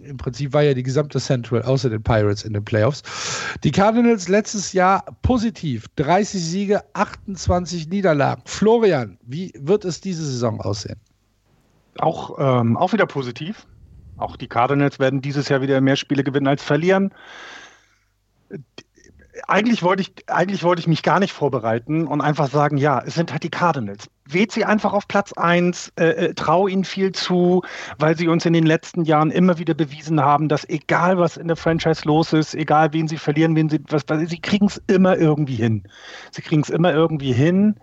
Im 0.01 0.17
Prinzip 0.17 0.53
war 0.53 0.61
ja 0.61 0.73
die 0.73 0.83
gesamte 0.83 1.19
Central 1.19 1.63
außer 1.63 1.89
den 1.89 2.01
Pirates 2.01 2.43
in 2.43 2.53
den 2.53 2.63
Playoffs. 2.63 3.03
Die 3.63 3.71
Cardinals 3.71 4.27
letztes 4.27 4.73
Jahr 4.73 5.03
positiv, 5.21 5.87
30 5.95 6.41
Siege, 6.41 6.83
28 6.93 7.89
Niederlagen. 7.89 8.43
Florian, 8.45 9.17
wie 9.21 9.53
wird 9.57 9.85
es 9.85 10.01
diese 10.01 10.25
Saison 10.25 10.61
aussehen? 10.61 10.99
Auch, 11.99 12.37
ähm, 12.39 12.77
auch 12.77 12.93
wieder 12.93 13.05
positiv. 13.05 13.67
Auch 14.17 14.35
die 14.35 14.47
Cardinals 14.47 14.99
werden 14.99 15.21
dieses 15.21 15.49
Jahr 15.49 15.61
wieder 15.61 15.81
mehr 15.81 15.95
Spiele 15.95 16.23
gewinnen 16.23 16.47
als 16.47 16.63
verlieren 16.63 17.13
eigentlich 19.47 19.83
wollte 19.83 20.01
ich, 20.01 20.13
eigentlich 20.27 20.63
wollte 20.63 20.79
ich 20.79 20.87
mich 20.87 21.03
gar 21.03 21.19
nicht 21.19 21.33
vorbereiten 21.33 22.07
und 22.07 22.21
einfach 22.21 22.49
sagen, 22.49 22.77
ja, 22.77 23.01
es 23.03 23.15
sind 23.15 23.31
halt 23.31 23.43
die 23.43 23.49
Cardinals. 23.49 24.09
Wählt 24.25 24.51
sie 24.51 24.63
einfach 24.63 24.93
auf 24.93 25.07
Platz 25.07 25.33
1, 25.33 25.93
äh, 25.99 26.05
äh, 26.05 26.33
trau 26.33 26.67
ihnen 26.67 26.85
viel 26.85 27.11
zu, 27.11 27.61
weil 27.99 28.17
sie 28.17 28.27
uns 28.27 28.45
in 28.45 28.53
den 28.53 28.65
letzten 28.65 29.03
Jahren 29.03 29.31
immer 29.31 29.57
wieder 29.57 29.73
bewiesen 29.73 30.21
haben, 30.21 30.47
dass 30.47 30.67
egal 30.69 31.17
was 31.17 31.37
in 31.37 31.47
der 31.47 31.57
Franchise 31.57 32.03
los 32.05 32.31
ist, 32.31 32.55
egal 32.55 32.93
wen 32.93 33.07
sie 33.07 33.17
verlieren, 33.17 33.55
wen 33.55 33.69
sie, 33.69 33.79
was, 33.89 34.03
was 34.07 34.29
sie 34.29 34.39
kriegen 34.39 34.67
es 34.67 34.81
immer 34.87 35.17
irgendwie 35.17 35.55
hin. 35.55 35.83
Sie 36.31 36.41
kriegen 36.41 36.61
es 36.61 36.69
immer 36.69 36.93
irgendwie 36.93 37.33
hin, 37.33 37.75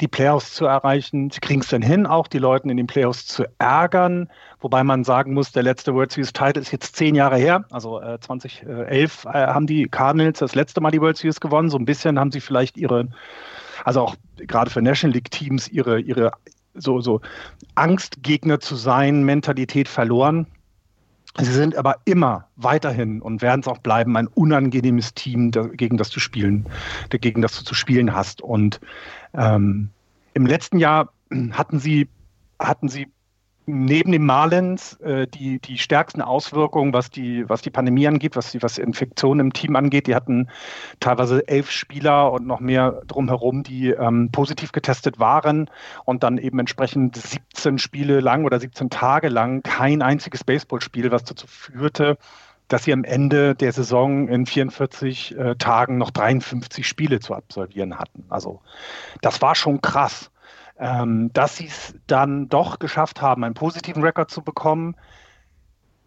die 0.00 0.08
Playoffs 0.08 0.54
zu 0.54 0.66
erreichen. 0.66 1.30
Sie 1.30 1.40
kriegen 1.40 1.60
es 1.60 1.68
dann 1.68 1.82
hin, 1.82 2.06
auch 2.06 2.26
die 2.26 2.38
Leute 2.38 2.68
in 2.68 2.76
den 2.76 2.86
Playoffs 2.86 3.26
zu 3.26 3.44
ärgern. 3.58 4.28
Wobei 4.60 4.84
man 4.84 5.04
sagen 5.04 5.32
muss, 5.32 5.52
der 5.52 5.62
letzte 5.62 5.94
World 5.94 6.12
Series 6.12 6.32
Title 6.32 6.60
ist 6.60 6.72
jetzt 6.72 6.96
zehn 6.96 7.14
Jahre 7.14 7.36
her. 7.36 7.64
Also 7.70 8.00
äh, 8.00 8.20
2011 8.20 9.24
äh, 9.24 9.28
haben 9.28 9.66
die 9.66 9.88
Cardinals 9.88 10.40
das 10.40 10.54
letzte 10.54 10.80
Mal 10.80 10.90
die 10.90 11.00
World 11.00 11.16
Series 11.16 11.40
gewonnen. 11.40 11.70
So 11.70 11.78
ein 11.78 11.86
bisschen 11.86 12.18
haben 12.18 12.32
sie 12.32 12.40
vielleicht 12.40 12.76
ihre, 12.76 13.08
also 13.86 14.00
auch 14.00 14.16
gerade 14.36 14.68
für 14.68 14.82
National 14.82 15.14
League 15.14 15.30
Teams, 15.30 15.68
ihre, 15.68 16.00
ihre 16.00 16.32
so, 16.74 17.00
so 17.00 17.20
Angstgegner 17.76 18.58
zu 18.58 18.74
sein, 18.74 19.22
Mentalität 19.22 19.86
verloren. 19.88 20.48
Sie 21.38 21.52
sind 21.52 21.76
aber 21.76 21.96
immer 22.04 22.48
weiterhin 22.56 23.22
und 23.22 23.42
werden 23.42 23.60
es 23.60 23.68
auch 23.68 23.78
bleiben 23.78 24.16
ein 24.16 24.26
unangenehmes 24.26 25.14
Team, 25.14 25.52
gegen 25.52 25.98
das 25.98 26.10
du 26.10 26.18
spielen, 26.18 26.66
gegen 27.10 27.42
das 27.42 27.56
du 27.56 27.64
zu 27.64 27.74
spielen 27.74 28.12
hast. 28.12 28.42
Und 28.42 28.80
ähm, 29.34 29.90
im 30.34 30.46
letzten 30.46 30.78
Jahr 30.78 31.12
hatten 31.52 31.78
sie 31.78 32.08
hatten 32.58 32.88
sie 32.88 33.06
neben 33.66 34.12
dem 34.12 34.24
Marlins 34.24 34.94
äh, 35.00 35.26
die, 35.26 35.58
die 35.58 35.76
stärksten 35.78 36.22
Auswirkungen, 36.22 36.92
was 36.92 37.10
die, 37.10 37.48
was 37.48 37.62
die 37.62 37.70
Pandemie 37.70 38.06
angeht, 38.06 38.36
was 38.36 38.52
die 38.52 38.62
was 38.62 38.78
Infektionen 38.78 39.40
im 39.40 39.52
Team 39.52 39.74
angeht. 39.76 40.06
Die 40.06 40.14
hatten 40.14 40.48
teilweise 41.00 41.46
elf 41.48 41.70
Spieler 41.70 42.32
und 42.32 42.46
noch 42.46 42.60
mehr 42.60 43.02
drumherum, 43.08 43.64
die 43.64 43.90
ähm, 43.90 44.30
positiv 44.30 44.72
getestet 44.72 45.18
waren 45.18 45.68
und 46.04 46.22
dann 46.22 46.38
eben 46.38 46.58
entsprechend 46.60 47.16
17 47.16 47.78
Spiele 47.78 48.20
lang 48.20 48.44
oder 48.44 48.60
17 48.60 48.88
Tage 48.88 49.28
lang 49.28 49.62
kein 49.62 50.00
einziges 50.00 50.44
Baseballspiel, 50.44 51.10
was 51.10 51.24
dazu 51.24 51.46
führte, 51.48 52.18
dass 52.68 52.84
sie 52.84 52.92
am 52.92 53.04
Ende 53.04 53.54
der 53.54 53.72
Saison 53.72 54.28
in 54.28 54.46
44 54.46 55.36
äh, 55.36 55.56
Tagen 55.56 55.98
noch 55.98 56.10
53 56.10 56.86
Spiele 56.86 57.20
zu 57.20 57.34
absolvieren 57.34 57.98
hatten. 57.98 58.24
Also 58.28 58.60
das 59.22 59.42
war 59.42 59.54
schon 59.54 59.80
krass 59.80 60.30
ähm, 60.78 61.32
dass 61.32 61.56
sie 61.56 61.66
es 61.66 61.94
dann 62.06 62.48
doch 62.48 62.78
geschafft 62.78 63.22
haben, 63.22 63.44
einen 63.44 63.54
positiven 63.54 64.02
Rekord 64.02 64.30
zu 64.30 64.42
bekommen, 64.42 64.96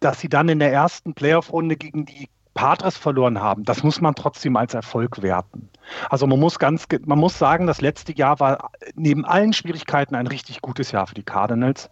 dass 0.00 0.20
sie 0.20 0.28
dann 0.28 0.48
in 0.48 0.58
der 0.58 0.72
ersten 0.72 1.14
Playoff-Runde 1.14 1.76
gegen 1.76 2.06
die 2.06 2.28
Padres 2.54 2.96
verloren 2.96 3.40
haben, 3.40 3.64
das 3.64 3.82
muss 3.82 4.00
man 4.00 4.14
trotzdem 4.14 4.56
als 4.56 4.74
Erfolg 4.74 5.22
werten. 5.22 5.70
Also 6.08 6.26
man 6.26 6.40
muss 6.40 6.58
ganz, 6.58 6.86
man 7.06 7.18
muss 7.18 7.38
sagen, 7.38 7.66
das 7.66 7.80
letzte 7.80 8.14
Jahr 8.14 8.40
war 8.40 8.70
neben 8.94 9.24
allen 9.24 9.52
Schwierigkeiten 9.52 10.14
ein 10.14 10.26
richtig 10.26 10.60
gutes 10.60 10.90
Jahr 10.92 11.06
für 11.06 11.14
die 11.14 11.22
Cardinals. 11.22 11.90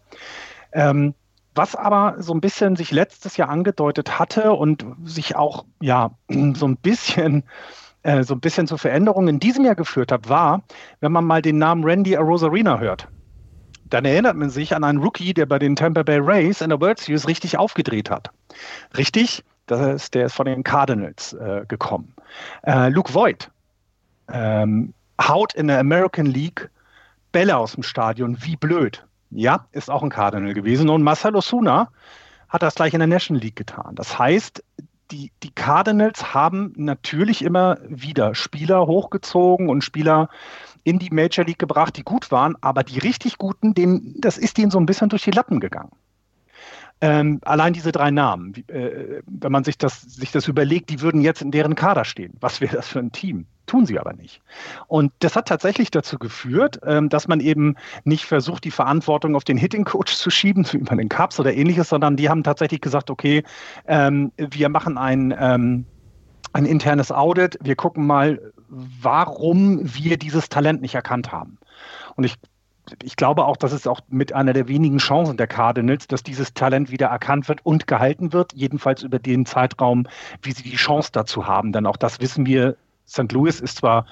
Ähm, 0.73 1.15
was 1.55 1.75
aber 1.75 2.17
so 2.19 2.35
ein 2.35 2.41
bisschen 2.41 2.77
sich 2.77 2.91
letztes 2.91 3.37
Jahr 3.37 3.49
angedeutet 3.49 4.19
hatte 4.19 4.53
und 4.53 4.85
sich 5.05 5.37
auch 5.37 5.65
ja 5.81 6.11
so 6.29 6.67
ein 6.67 6.77
bisschen 6.77 7.45
äh, 8.03 8.23
so 8.23 8.35
ein 8.35 8.41
bisschen 8.41 8.67
zu 8.67 8.77
Veränderungen 8.77 9.29
in 9.29 9.41
diesem 9.41 9.65
Jahr 9.65 9.75
geführt 9.75 10.13
hat, 10.13 10.29
war, 10.29 10.63
wenn 11.01 11.13
man 11.13 11.25
mal 11.25 11.43
den 11.43 11.59
Namen 11.59 11.85
Randy 11.85 12.17
Arosarena 12.17 12.79
hört. 12.79 13.09
Dann 13.85 14.05
erinnert 14.05 14.37
man 14.37 14.51
sich 14.51 14.75
an 14.75 14.85
einen 14.85 14.99
Rookie, 14.99 15.33
der 15.33 15.47
bei 15.47 15.59
den 15.59 15.75
Tampa 15.75 16.03
Bay 16.03 16.19
Rays 16.19 16.61
in 16.61 16.69
der 16.69 16.81
World 16.81 16.99
Series 16.99 17.27
richtig 17.27 17.57
aufgedreht 17.57 18.11
hat. 18.11 18.31
Richtig, 18.97 19.43
das 19.67 19.81
ist, 20.03 20.15
der 20.15 20.27
ist 20.27 20.35
von 20.35 20.47
den 20.47 20.63
Cardinals 20.63 21.33
äh, 21.33 21.65
gekommen. 21.67 22.15
Äh, 22.63 22.91
Luke 22.91 23.15
Voigt 23.15 23.51
ähm, 24.31 24.93
haut 25.21 25.55
in 25.55 25.69
der 25.69 25.79
American 25.79 26.27
League 26.27 26.71
Bälle 27.33 27.57
aus 27.57 27.73
dem 27.73 27.83
Stadion, 27.83 28.39
wie 28.43 28.57
blöd. 28.57 29.05
Ja, 29.31 29.67
ist 29.73 29.91
auch 29.91 30.03
ein 30.03 30.11
Cardinal 30.11 30.55
gewesen. 30.55 30.89
Und 30.89 31.03
Marcelo 31.03 31.41
Suna 31.41 31.91
hat 32.49 32.63
das 32.63 32.75
gleich 32.75 32.95
in 32.95 33.01
der 33.01 33.09
National 33.09 33.43
League 33.43 33.57
getan. 33.57 33.95
Das 33.95 34.19
heißt, 34.19 34.63
die, 35.11 35.33
die 35.43 35.51
Cardinals 35.51 36.35
haben 36.35 36.73
natürlich 36.77 37.43
immer 37.43 37.79
wieder 37.89 38.35
Spieler 38.35 38.87
hochgezogen 38.87 39.69
und 39.69 39.83
Spieler 39.83 40.29
in 40.85 40.99
die 40.99 41.11
Major 41.11 41.45
League 41.45 41.59
gebracht, 41.59 41.97
die 41.97 42.03
gut 42.03 42.31
waren, 42.31 42.57
aber 42.61 42.85
die 42.85 42.99
richtig 42.99 43.39
guten, 43.39 43.75
denen, 43.75 44.21
das 44.21 44.39
ist 44.39 44.59
denen 44.59 44.71
so 44.71 44.79
ein 44.79 44.87
bisschen 44.87 45.09
durch 45.09 45.25
die 45.25 45.31
Lappen 45.31 45.61
gegangen. 45.61 45.93
Ähm, 47.01 47.41
allein 47.45 47.73
diese 47.73 47.93
drei 47.93 48.11
Namen, 48.11 48.55
äh, 48.69 49.23
wenn 49.27 49.53
man 49.53 49.65
sich 49.65 49.79
das, 49.79 50.03
sich 50.03 50.33
das 50.33 50.49
überlegt, 50.49 50.91
die 50.91 51.01
würden 51.01 51.21
jetzt 51.21 51.43
in 51.43 51.53
deren 51.53 51.75
Kader 51.75 52.05
stehen. 52.05 52.37
Was 52.41 52.61
wäre 52.61 52.77
das 52.77 52.89
für 52.89 52.99
ein 52.99 53.13
Team? 53.13 53.47
Tun 53.69 53.87
sie 53.87 53.99
aber 54.01 54.15
nicht. 54.15 54.41
Und 54.89 55.13
das 55.21 55.37
hat 55.37 55.47
tatsächlich 55.47 55.91
dazu 55.91 56.19
geführt, 56.19 56.81
ähm, 56.85 57.11
dass 57.11 57.29
man 57.29 57.39
eben 57.39 57.77
nicht 58.05 58.25
versucht, 58.25 58.65
die 58.65 58.71
Verantwortung 58.71 59.37
auf 59.37 59.45
den 59.45 59.59
Hitting-Coach 59.59 60.17
zu 60.17 60.31
schieben, 60.31 60.67
wie 60.73 60.79
bei 60.79 60.97
den 60.97 61.09
Cups 61.09 61.39
oder 61.39 61.55
ähnliches, 61.55 61.91
sondern 61.91 62.17
die 62.17 62.29
haben 62.29 62.43
tatsächlich 62.43 62.81
gesagt, 62.81 63.11
okay, 63.11 63.45
ähm, 63.87 64.33
wir 64.37 64.71
machen 64.71 64.99
ein, 64.99 65.35
ähm, 65.39 65.85
ein 66.55 66.65
internes 66.65 67.13
Audit, 67.13 67.59
wir 67.63 67.77
gucken 67.77 68.07
mal, 68.07 68.53
warum 68.69 69.81
wir 69.83 70.17
dieses 70.17 70.49
Talent 70.49 70.81
nicht 70.81 70.95
erkannt 70.95 71.31
haben. 71.31 71.59
Und 72.17 72.25
ich 72.25 72.35
ich 73.03 73.17
glaube 73.17 73.45
auch, 73.45 73.59
das 73.59 73.73
ist 73.73 73.87
auch 73.87 74.01
mit 74.09 74.33
einer 74.33 74.55
der 74.55 74.67
wenigen 74.67 74.97
Chancen 74.97 75.37
der 75.37 75.47
Cardinals, 75.47 76.07
dass 76.07 76.23
dieses 76.23 76.55
Talent 76.55 76.91
wieder 76.91 77.09
erkannt 77.09 77.47
wird 77.47 77.61
und 77.67 77.87
gehalten 77.87 78.33
wird, 78.33 78.55
jedenfalls 78.55 79.03
über 79.03 79.19
den 79.19 79.45
Zeitraum, 79.45 80.07
wie 80.41 80.53
sie 80.53 80.63
die 80.63 80.77
Chance 80.77 81.11
dazu 81.13 81.47
haben. 81.47 81.73
Denn 81.73 81.85
auch 81.85 81.99
das 81.99 82.23
wissen 82.23 82.47
wir 82.47 82.79
St. 83.09 83.33
Louis 83.33 83.61
ist 83.61 83.79
zwar 83.79 84.07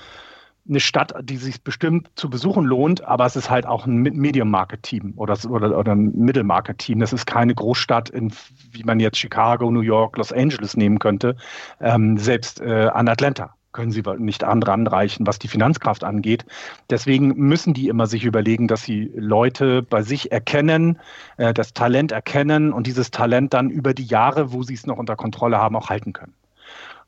eine 0.68 0.80
Stadt, 0.80 1.14
die 1.22 1.37
sich 1.37 1.62
bestimmt 1.62 2.11
zu 2.16 2.28
besuchen 2.28 2.64
lohnt, 2.64 3.04
aber 3.04 3.24
es 3.26 3.37
ist 3.37 3.50
halt 3.50 3.66
auch 3.66 3.87
ein 3.87 4.02
Medium-Market-Team 4.02 5.14
oder, 5.16 5.38
oder, 5.48 5.78
oder 5.78 5.92
ein 5.92 6.12
Middle-Market-Team. 6.16 6.98
Das 6.98 7.12
ist 7.12 7.26
keine 7.26 7.54
Großstadt, 7.54 8.11
in, 8.11 8.32
wie 8.72 8.82
man 8.82 8.98
jetzt 8.98 9.18
Chicago, 9.18 9.70
New 9.70 9.80
York, 9.80 10.16
Los 10.16 10.32
Angeles 10.32 10.76
nehmen 10.76 10.98
könnte. 10.98 11.37
Ähm, 11.80 12.18
selbst 12.18 12.61
äh, 12.61 12.88
an 12.92 13.09
Atlanta 13.09 13.54
können 13.72 13.92
sie 13.92 14.02
nicht 14.18 14.42
anreichen, 14.42 15.26
was 15.26 15.38
die 15.38 15.48
Finanzkraft 15.48 16.02
angeht. 16.02 16.46
Deswegen 16.88 17.37
müssen 17.37 17.74
die 17.74 17.88
immer 17.88 18.06
sich 18.06 18.24
überlegen, 18.24 18.68
dass 18.68 18.82
sie 18.82 19.12
Leute 19.14 19.82
bei 19.82 20.02
sich 20.02 20.32
erkennen, 20.32 20.98
äh, 21.37 21.52
das 21.52 21.74
Talent 21.74 22.11
erkennen 22.11 22.72
und 22.72 22.87
dieses 22.87 23.11
Talent 23.11 23.54
dann 23.54 23.70
über 23.70 23.94
die 23.94 24.06
Jahre, 24.06 24.52
wo 24.52 24.62
sie 24.62 24.74
es 24.74 24.87
noch 24.87 24.96
unter 24.96 25.14
Kontrolle 25.14 25.59
haben, 25.59 25.76
auch 25.76 25.90
halten 25.90 26.14
können. 26.14 26.32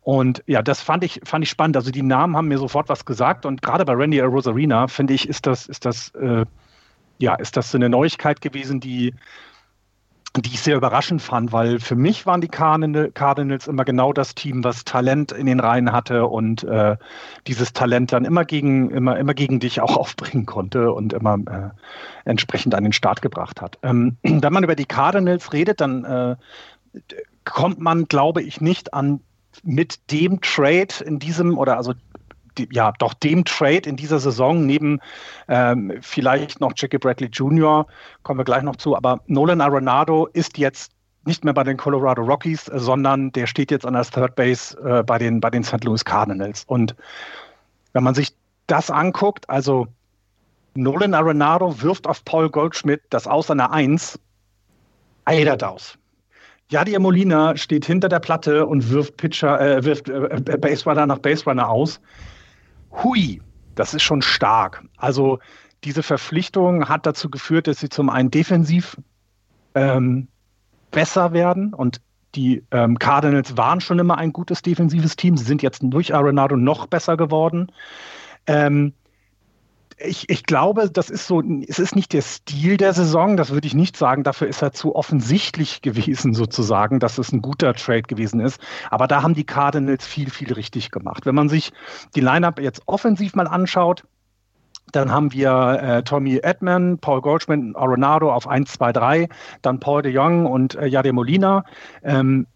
Und 0.03 0.43
ja, 0.47 0.63
das 0.63 0.81
fand 0.81 1.05
ich, 1.05 1.21
fand 1.25 1.45
ich 1.45 1.51
spannend. 1.51 1.77
Also 1.77 1.91
die 1.91 2.03
Namen 2.03 2.37
haben 2.37 2.49
mir 2.49 2.59
sofort 2.59 2.89
was 2.89 3.05
gesagt. 3.05 3.45
Und 3.45 3.63
gerade 3.63 3.85
bei 3.85 3.93
Randy 3.93 4.21
Rosarina, 4.21 4.89
finde 4.89 5.15
ich, 5.15 5.29
ist 5.29 5.47
das, 5.47 5.67
ist 5.67 5.85
das, 5.85 6.11
äh, 6.15 6.45
ja, 7.19 7.35
ist 7.35 7.57
das 7.57 7.75
eine 7.75 7.89
Neuigkeit 7.89 8.41
gewesen, 8.41 8.81
die, 8.81 9.13
die 10.37 10.51
ich 10.51 10.61
sehr 10.61 10.77
überraschend 10.77 11.23
fand, 11.23 11.53
weil 11.53 11.81
für 11.81 11.97
mich 11.97 12.27
waren 12.27 12.41
die 12.41 12.49
Cardinals 12.49 13.67
immer 13.67 13.85
genau 13.85 14.13
das 14.13 14.35
Team, 14.35 14.63
was 14.63 14.85
Talent 14.85 15.33
in 15.33 15.47
den 15.47 15.61
Reihen 15.61 15.93
hatte 15.93 16.27
und 16.27 16.65
äh, 16.65 16.97
dieses 17.47 17.73
Talent 17.73 18.13
dann 18.13 18.25
immer 18.25 18.45
gegen, 18.45 18.91
immer, 18.91 19.19
immer 19.19 19.35
gegen 19.35 19.59
dich 19.59 19.81
auch 19.81 19.97
aufbringen 19.99 20.47
konnte 20.47 20.93
und 20.93 21.13
immer 21.13 21.35
äh, 21.35 21.71
entsprechend 22.25 22.75
an 22.75 22.85
den 22.85 22.93
Start 22.93 23.23
gebracht 23.23 23.61
hat. 23.61 23.79
Ähm, 23.83 24.17
wenn 24.23 24.53
man 24.53 24.65
über 24.65 24.77
die 24.77 24.87
Cardinals 24.87 25.53
redet, 25.53 25.81
dann 25.81 26.05
äh, 26.05 26.37
kommt 27.45 27.81
man, 27.81 28.05
glaube 28.05 28.43
ich, 28.43 28.61
nicht 28.61 28.95
an 28.95 29.21
mit 29.63 30.11
dem 30.11 30.41
Trade 30.41 31.05
in 31.05 31.19
diesem 31.19 31.59
oder 31.59 31.77
also 31.77 31.95
ja 32.73 32.93
doch 32.99 33.15
dem 33.15 33.45
Trade 33.45 33.89
in 33.89 33.97
dieser 33.97 34.19
Saison 34.19 34.67
neben 34.67 35.01
ähm, 35.47 35.93
vielleicht 36.01 36.61
noch 36.61 36.73
Jackie 36.75 36.99
Bradley 36.99 37.29
Jr. 37.29 37.87
kommen 38.23 38.39
wir 38.39 38.45
gleich 38.45 38.63
noch 38.63 38.77
zu, 38.77 38.97
aber 38.97 39.21
Nolan 39.27 39.61
Arenado 39.61 40.27
ist 40.27 40.59
jetzt 40.59 40.93
nicht 41.25 41.45
mehr 41.45 41.55
bei 41.55 41.63
den 41.63 41.77
Colorado 41.77 42.23
Rockies, 42.23 42.65
sondern 42.73 43.31
der 43.33 43.47
steht 43.47 43.71
jetzt 43.71 43.87
an 43.87 43.95
der 43.95 44.05
Third 44.05 44.35
Base 44.35 44.77
äh, 44.81 45.03
bei 45.03 45.19
den 45.19 45.41
bei 45.41 45.51
den 45.51 45.63
St. 45.63 45.85
Louis 45.85 46.05
Cardinals 46.05 46.65
und 46.65 46.95
wenn 47.93 48.03
man 48.05 48.15
sich 48.15 48.35
das 48.67 48.91
anguckt, 48.91 49.49
also 49.49 49.87
Nolan 50.75 51.15
Arenado 51.15 51.81
wirft 51.81 52.07
auf 52.07 52.25
Paul 52.25 52.51
Goldschmidt 52.51 53.03
das 53.11 53.27
Aus 53.27 53.51
an 53.51 53.59
der 53.59 53.73
Eins, 53.73 54.19
eiert 55.25 55.63
aus. 56.69 56.73
Jadier 56.73 57.01
Molina 57.01 57.57
steht 57.57 57.85
hinter 57.85 58.09
der 58.09 58.21
Platte 58.21 58.67
und 58.67 58.91
wirft 58.91 59.17
Pitcher, 59.17 59.61
äh, 59.61 59.85
wirft 59.85 60.09
äh, 60.09 60.59
Baserunner 60.61 61.07
nach 61.07 61.19
Baserunner 61.19 61.69
aus. 61.69 62.01
Hui, 62.91 63.41
das 63.75 63.95
ist 63.95 64.03
schon 64.03 64.23
stark. 64.23 64.85
Also 64.97 65.39
diese 65.85 66.03
Verpflichtung 66.03 66.89
hat 66.89 67.07
dazu 67.07 67.31
geführt, 67.31 67.67
dass 67.67 67.81
sie 67.81 67.89
zum 67.89 68.11
einen 68.11 68.31
defensiv 68.31 68.97
ähm, 69.75 70.29
besser 70.91 71.33
werden 71.33 71.75
und 71.75 72.01
die 72.35 72.63
ähm, 72.73 72.99
Cardinals 72.99 73.57
waren 73.57 73.81
schon 73.81 73.99
immer 73.99 74.19
ein 74.19 74.33
gutes 74.33 74.61
defensives 74.61 75.17
Team. 75.17 75.37
Sie 75.37 75.45
sind 75.45 75.63
jetzt 75.63 75.81
durch 75.83 76.15
Arenado 76.15 76.57
noch 76.57 76.87
besser 76.87 77.17
geworden. 77.17 77.73
Ähm, 78.47 78.93
ich, 80.01 80.29
ich 80.29 80.45
glaube, 80.45 80.91
das 80.91 81.11
ist 81.11 81.27
so, 81.27 81.43
es 81.67 81.79
ist 81.79 81.97
nicht 81.97 82.13
der 82.13 82.23
Stil 82.23 82.77
der 82.77 82.93
Saison, 82.93 83.37
das 83.37 83.51
würde 83.51 83.67
ich 83.67 83.75
nicht 83.75 83.97
sagen. 83.97 84.23
Dafür 84.23 84.49
ist 84.49 84.63
er 84.63 84.73
zu 84.73 84.95
offensichtlich 84.95 85.83
gewesen, 85.83 86.35
sozusagen, 86.35 87.01
dass 87.01 87.19
es 87.19 87.33
ein 87.33 87.43
guter 87.43 87.75
Trade 87.75 88.03
gewesen 88.03 88.41
ist. 88.41 88.61
Aber 88.91 89.07
da 89.07 89.23
haben 89.23 89.35
die 89.35 89.45
Cardinals 89.45 90.07
viel, 90.07 90.31
viel 90.31 90.53
richtig 90.53 90.91
gemacht. 90.91 91.27
Wenn 91.27 91.35
man 91.35 91.49
sich 91.49 91.73
die 92.15 92.21
Lineup 92.21 92.61
jetzt 92.61 92.83
offensiv 92.87 93.35
mal 93.35 93.49
anschaut, 93.49 94.05
dann 94.93 95.13
haben 95.13 95.33
wir 95.33 95.81
äh, 95.83 96.03
Tommy 96.03 96.41
Edman, 96.43 96.99
Paul 96.99 97.21
Goldschmidt, 97.21 97.77
Arenado 97.77 98.33
auf 98.33 98.49
1, 98.49 98.73
2, 98.73 98.93
3, 98.93 99.29
dann 99.63 99.81
Paul 99.81 100.03
de 100.03 100.13
Jong 100.13 100.47
und 100.47 100.77
äh, 100.77 100.87
Jade 100.87 101.13
Molina. 101.13 101.65
Ähm, 102.03 102.47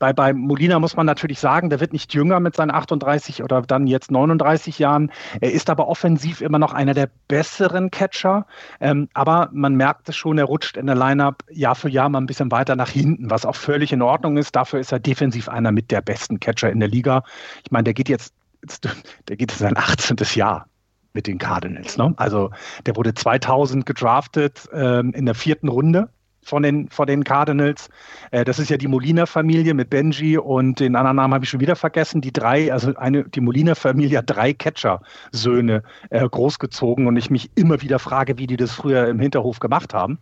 bei, 0.00 0.14
bei 0.14 0.32
Molina 0.32 0.78
muss 0.78 0.96
man 0.96 1.04
natürlich 1.04 1.38
sagen, 1.38 1.68
der 1.68 1.78
wird 1.78 1.92
nicht 1.92 2.14
jünger 2.14 2.40
mit 2.40 2.56
seinen 2.56 2.70
38 2.70 3.44
oder 3.44 3.60
dann 3.60 3.86
jetzt 3.86 4.10
39 4.10 4.78
Jahren. 4.78 5.12
Er 5.42 5.52
ist 5.52 5.68
aber 5.68 5.88
offensiv 5.88 6.40
immer 6.40 6.58
noch 6.58 6.72
einer 6.72 6.94
der 6.94 7.10
besseren 7.28 7.90
Catcher. 7.90 8.46
Ähm, 8.80 9.10
aber 9.12 9.50
man 9.52 9.76
merkt 9.76 10.08
es 10.08 10.16
schon, 10.16 10.38
er 10.38 10.46
rutscht 10.46 10.78
in 10.78 10.86
der 10.86 10.96
Lineup 10.96 11.44
Jahr 11.50 11.74
für 11.74 11.90
Jahr 11.90 12.08
mal 12.08 12.18
ein 12.18 12.26
bisschen 12.26 12.50
weiter 12.50 12.76
nach 12.76 12.88
hinten, 12.88 13.30
was 13.30 13.44
auch 13.44 13.54
völlig 13.54 13.92
in 13.92 14.00
Ordnung 14.00 14.38
ist. 14.38 14.56
Dafür 14.56 14.80
ist 14.80 14.90
er 14.90 15.00
defensiv 15.00 15.50
einer 15.50 15.70
mit 15.70 15.90
der 15.90 16.00
besten 16.00 16.40
Catcher 16.40 16.70
in 16.70 16.80
der 16.80 16.88
Liga. 16.88 17.22
Ich 17.62 17.70
meine, 17.70 17.84
der 17.84 17.94
geht 17.94 18.08
jetzt, 18.08 18.34
der 19.28 19.36
geht 19.36 19.52
in 19.52 19.58
sein 19.58 19.76
18. 19.76 20.16
Jahr 20.34 20.66
mit 21.12 21.26
den 21.26 21.36
Cardinals. 21.36 21.98
Ne? 21.98 22.14
Also 22.16 22.50
der 22.86 22.96
wurde 22.96 23.12
2000 23.12 23.84
gedraftet 23.84 24.66
ähm, 24.72 25.12
in 25.12 25.26
der 25.26 25.34
vierten 25.34 25.68
Runde 25.68 26.08
von 26.42 26.62
den, 26.62 26.88
von 26.88 27.06
den 27.06 27.24
Cardinals. 27.24 27.88
Äh, 28.30 28.44
das 28.44 28.58
ist 28.58 28.70
ja 28.70 28.76
die 28.76 28.88
Molina-Familie 28.88 29.74
mit 29.74 29.90
Benji 29.90 30.38
und 30.38 30.80
den 30.80 30.96
anderen 30.96 31.16
Namen 31.16 31.34
habe 31.34 31.44
ich 31.44 31.50
schon 31.50 31.60
wieder 31.60 31.76
vergessen. 31.76 32.20
Die 32.20 32.32
drei, 32.32 32.72
also 32.72 32.94
eine, 32.96 33.24
die 33.24 33.40
Molina-Familie 33.40 34.18
hat 34.18 34.30
drei 34.30 34.52
Catcher-Söhne 34.52 35.82
äh, 36.10 36.28
großgezogen 36.28 37.06
und 37.06 37.16
ich 37.16 37.30
mich 37.30 37.50
immer 37.54 37.80
wieder 37.82 37.98
frage, 37.98 38.38
wie 38.38 38.46
die 38.46 38.56
das 38.56 38.72
früher 38.72 39.08
im 39.08 39.20
Hinterhof 39.20 39.60
gemacht 39.60 39.94
haben. 39.94 40.18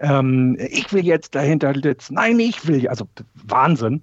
Ähm, 0.00 0.56
ich 0.58 0.92
will 0.92 1.04
jetzt 1.04 1.34
dahinter 1.34 1.72
sitzen. 1.74 2.14
Nein, 2.14 2.38
ich 2.38 2.66
will, 2.66 2.88
also 2.88 3.06
Wahnsinn. 3.34 4.02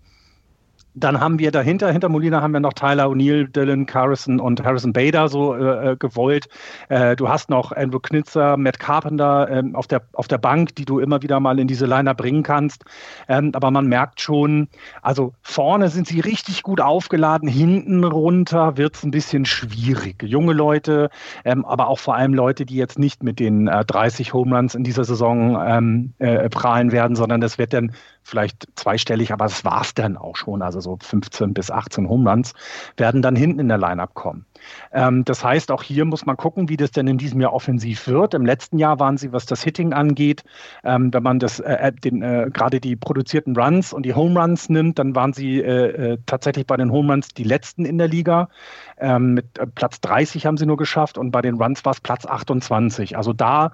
Dann 1.00 1.20
haben 1.20 1.40
wir 1.40 1.52
dahinter, 1.52 1.92
hinter 1.92 2.10
Molina 2.10 2.42
haben 2.42 2.52
wir 2.52 2.60
noch 2.60 2.74
Tyler 2.74 3.06
O'Neill, 3.06 3.48
Dylan 3.48 3.86
Carrison 3.86 4.40
und 4.40 4.64
Harrison 4.64 4.92
Bader 4.92 5.30
so 5.30 5.56
äh, 5.56 5.92
äh, 5.92 5.96
gewollt. 5.96 6.50
Äh, 6.90 7.16
du 7.16 7.30
hast 7.30 7.50
noch 7.50 7.72
Andrew 7.72 8.00
Knitzer, 8.00 8.58
Matt 8.58 8.80
Carpenter 8.80 9.48
ähm, 9.50 9.76
auf, 9.76 9.88
der, 9.88 10.02
auf 10.14 10.28
der 10.28 10.38
Bank, 10.38 10.76
die 10.76 10.86
du 10.86 11.00
immer 11.00 11.22
wieder 11.22 11.40
mal 11.40 11.58
in 11.60 11.68
diese 11.68 11.86
Liner 11.86 12.14
bringen 12.14 12.44
kannst. 12.44 12.84
Ähm, 13.28 13.52
aber 13.54 13.72
man 13.72 13.88
merkt 13.88 14.20
schon, 14.20 14.68
also 15.02 15.34
vorne 15.42 15.90
sind 15.90 16.08
sie 16.08 16.20
richtig 16.20 16.64
gut 16.64 16.82
aufgeladen, 16.82 17.48
hinten 17.48 18.04
runter 18.04 18.76
wird 18.78 18.96
es 18.96 19.04
ein 19.04 19.12
bisschen 19.12 19.46
schwierig. 19.46 20.22
Junge 20.24 20.54
Leute, 20.54 21.10
ähm, 21.46 21.64
aber 21.66 21.88
auch 21.88 22.00
vor 22.00 22.16
allem 22.16 22.34
Leute, 22.34 22.66
die 22.66 22.76
jetzt 22.76 23.00
nicht 23.00 23.24
mit 23.24 23.40
den 23.40 23.68
äh, 23.68 23.86
30 23.86 24.34
Home 24.34 24.56
Runs 24.56 24.76
in 24.76 24.84
dieser 24.84 25.06
Saison 25.06 25.58
ähm, 25.66 26.14
äh, 26.20 26.50
prahlen 26.50 26.92
werden, 26.92 27.16
sondern 27.16 27.40
das 27.40 27.58
wird 27.58 27.74
dann 27.74 27.94
vielleicht 28.30 28.68
zweistellig, 28.76 29.34
aber 29.34 29.46
das 29.46 29.66
war 29.66 29.82
es 29.82 29.94
dann 29.94 30.18
auch 30.18 30.36
schon. 30.36 30.62
Also 30.62 30.80
so 30.80 30.98
15 31.02 31.54
bis 31.54 31.72
18 31.72 32.08
Home 32.08 32.30
Runs 32.30 32.54
werden 32.98 33.22
dann 33.22 33.36
hinten 33.36 33.60
in 33.60 33.68
der 33.68 33.78
Lineup 33.78 34.14
kommen. 34.14 34.46
Ähm, 34.92 35.26
das 35.26 35.44
heißt, 35.44 35.72
auch 35.72 35.84
hier 35.84 36.06
muss 36.06 36.26
man 36.26 36.38
gucken, 36.38 36.70
wie 36.70 36.78
das 36.78 36.92
denn 36.92 37.08
in 37.08 37.18
diesem 37.18 37.42
Jahr 37.42 37.54
offensiv 37.54 38.08
wird. 38.08 38.34
Im 38.34 38.46
letzten 38.46 38.78
Jahr 38.78 39.00
waren 39.00 39.18
sie, 39.18 39.34
was 39.34 39.46
das 39.46 39.64
Hitting 39.64 39.94
angeht, 39.94 40.44
ähm, 40.84 41.14
wenn 41.14 41.24
man 41.24 41.40
das 41.40 41.60
äh, 41.60 41.92
äh, 42.04 42.08
äh, 42.08 42.50
gerade 42.52 42.80
die 42.80 42.96
produzierten 42.96 43.56
Runs 43.58 43.94
und 43.94 44.04
die 44.04 44.14
Home 44.14 44.40
Runs 44.40 44.70
nimmt, 44.70 45.00
dann 45.00 45.16
waren 45.16 45.34
sie 45.34 45.60
äh, 45.60 46.14
äh 46.14 46.18
tatsächlich 46.26 46.68
bei 46.68 46.78
den 46.78 46.92
Home 46.92 47.12
Runs 47.12 47.30
die 47.30 47.44
letzten 47.44 47.86
in 47.86 47.98
der 47.98 48.08
Liga. 48.08 48.50
Ähm, 48.98 49.34
mit 49.34 49.58
äh, 49.58 49.68
Platz 49.68 50.02
30 50.02 50.46
haben 50.46 50.58
sie 50.58 50.66
nur 50.66 50.78
geschafft 50.78 51.18
und 51.18 51.32
bei 51.32 51.42
den 51.42 51.56
Runs 51.56 51.86
war 51.86 51.94
es 51.94 52.02
Platz 52.02 52.26
28. 52.26 53.18
Also 53.18 53.34
da 53.34 53.72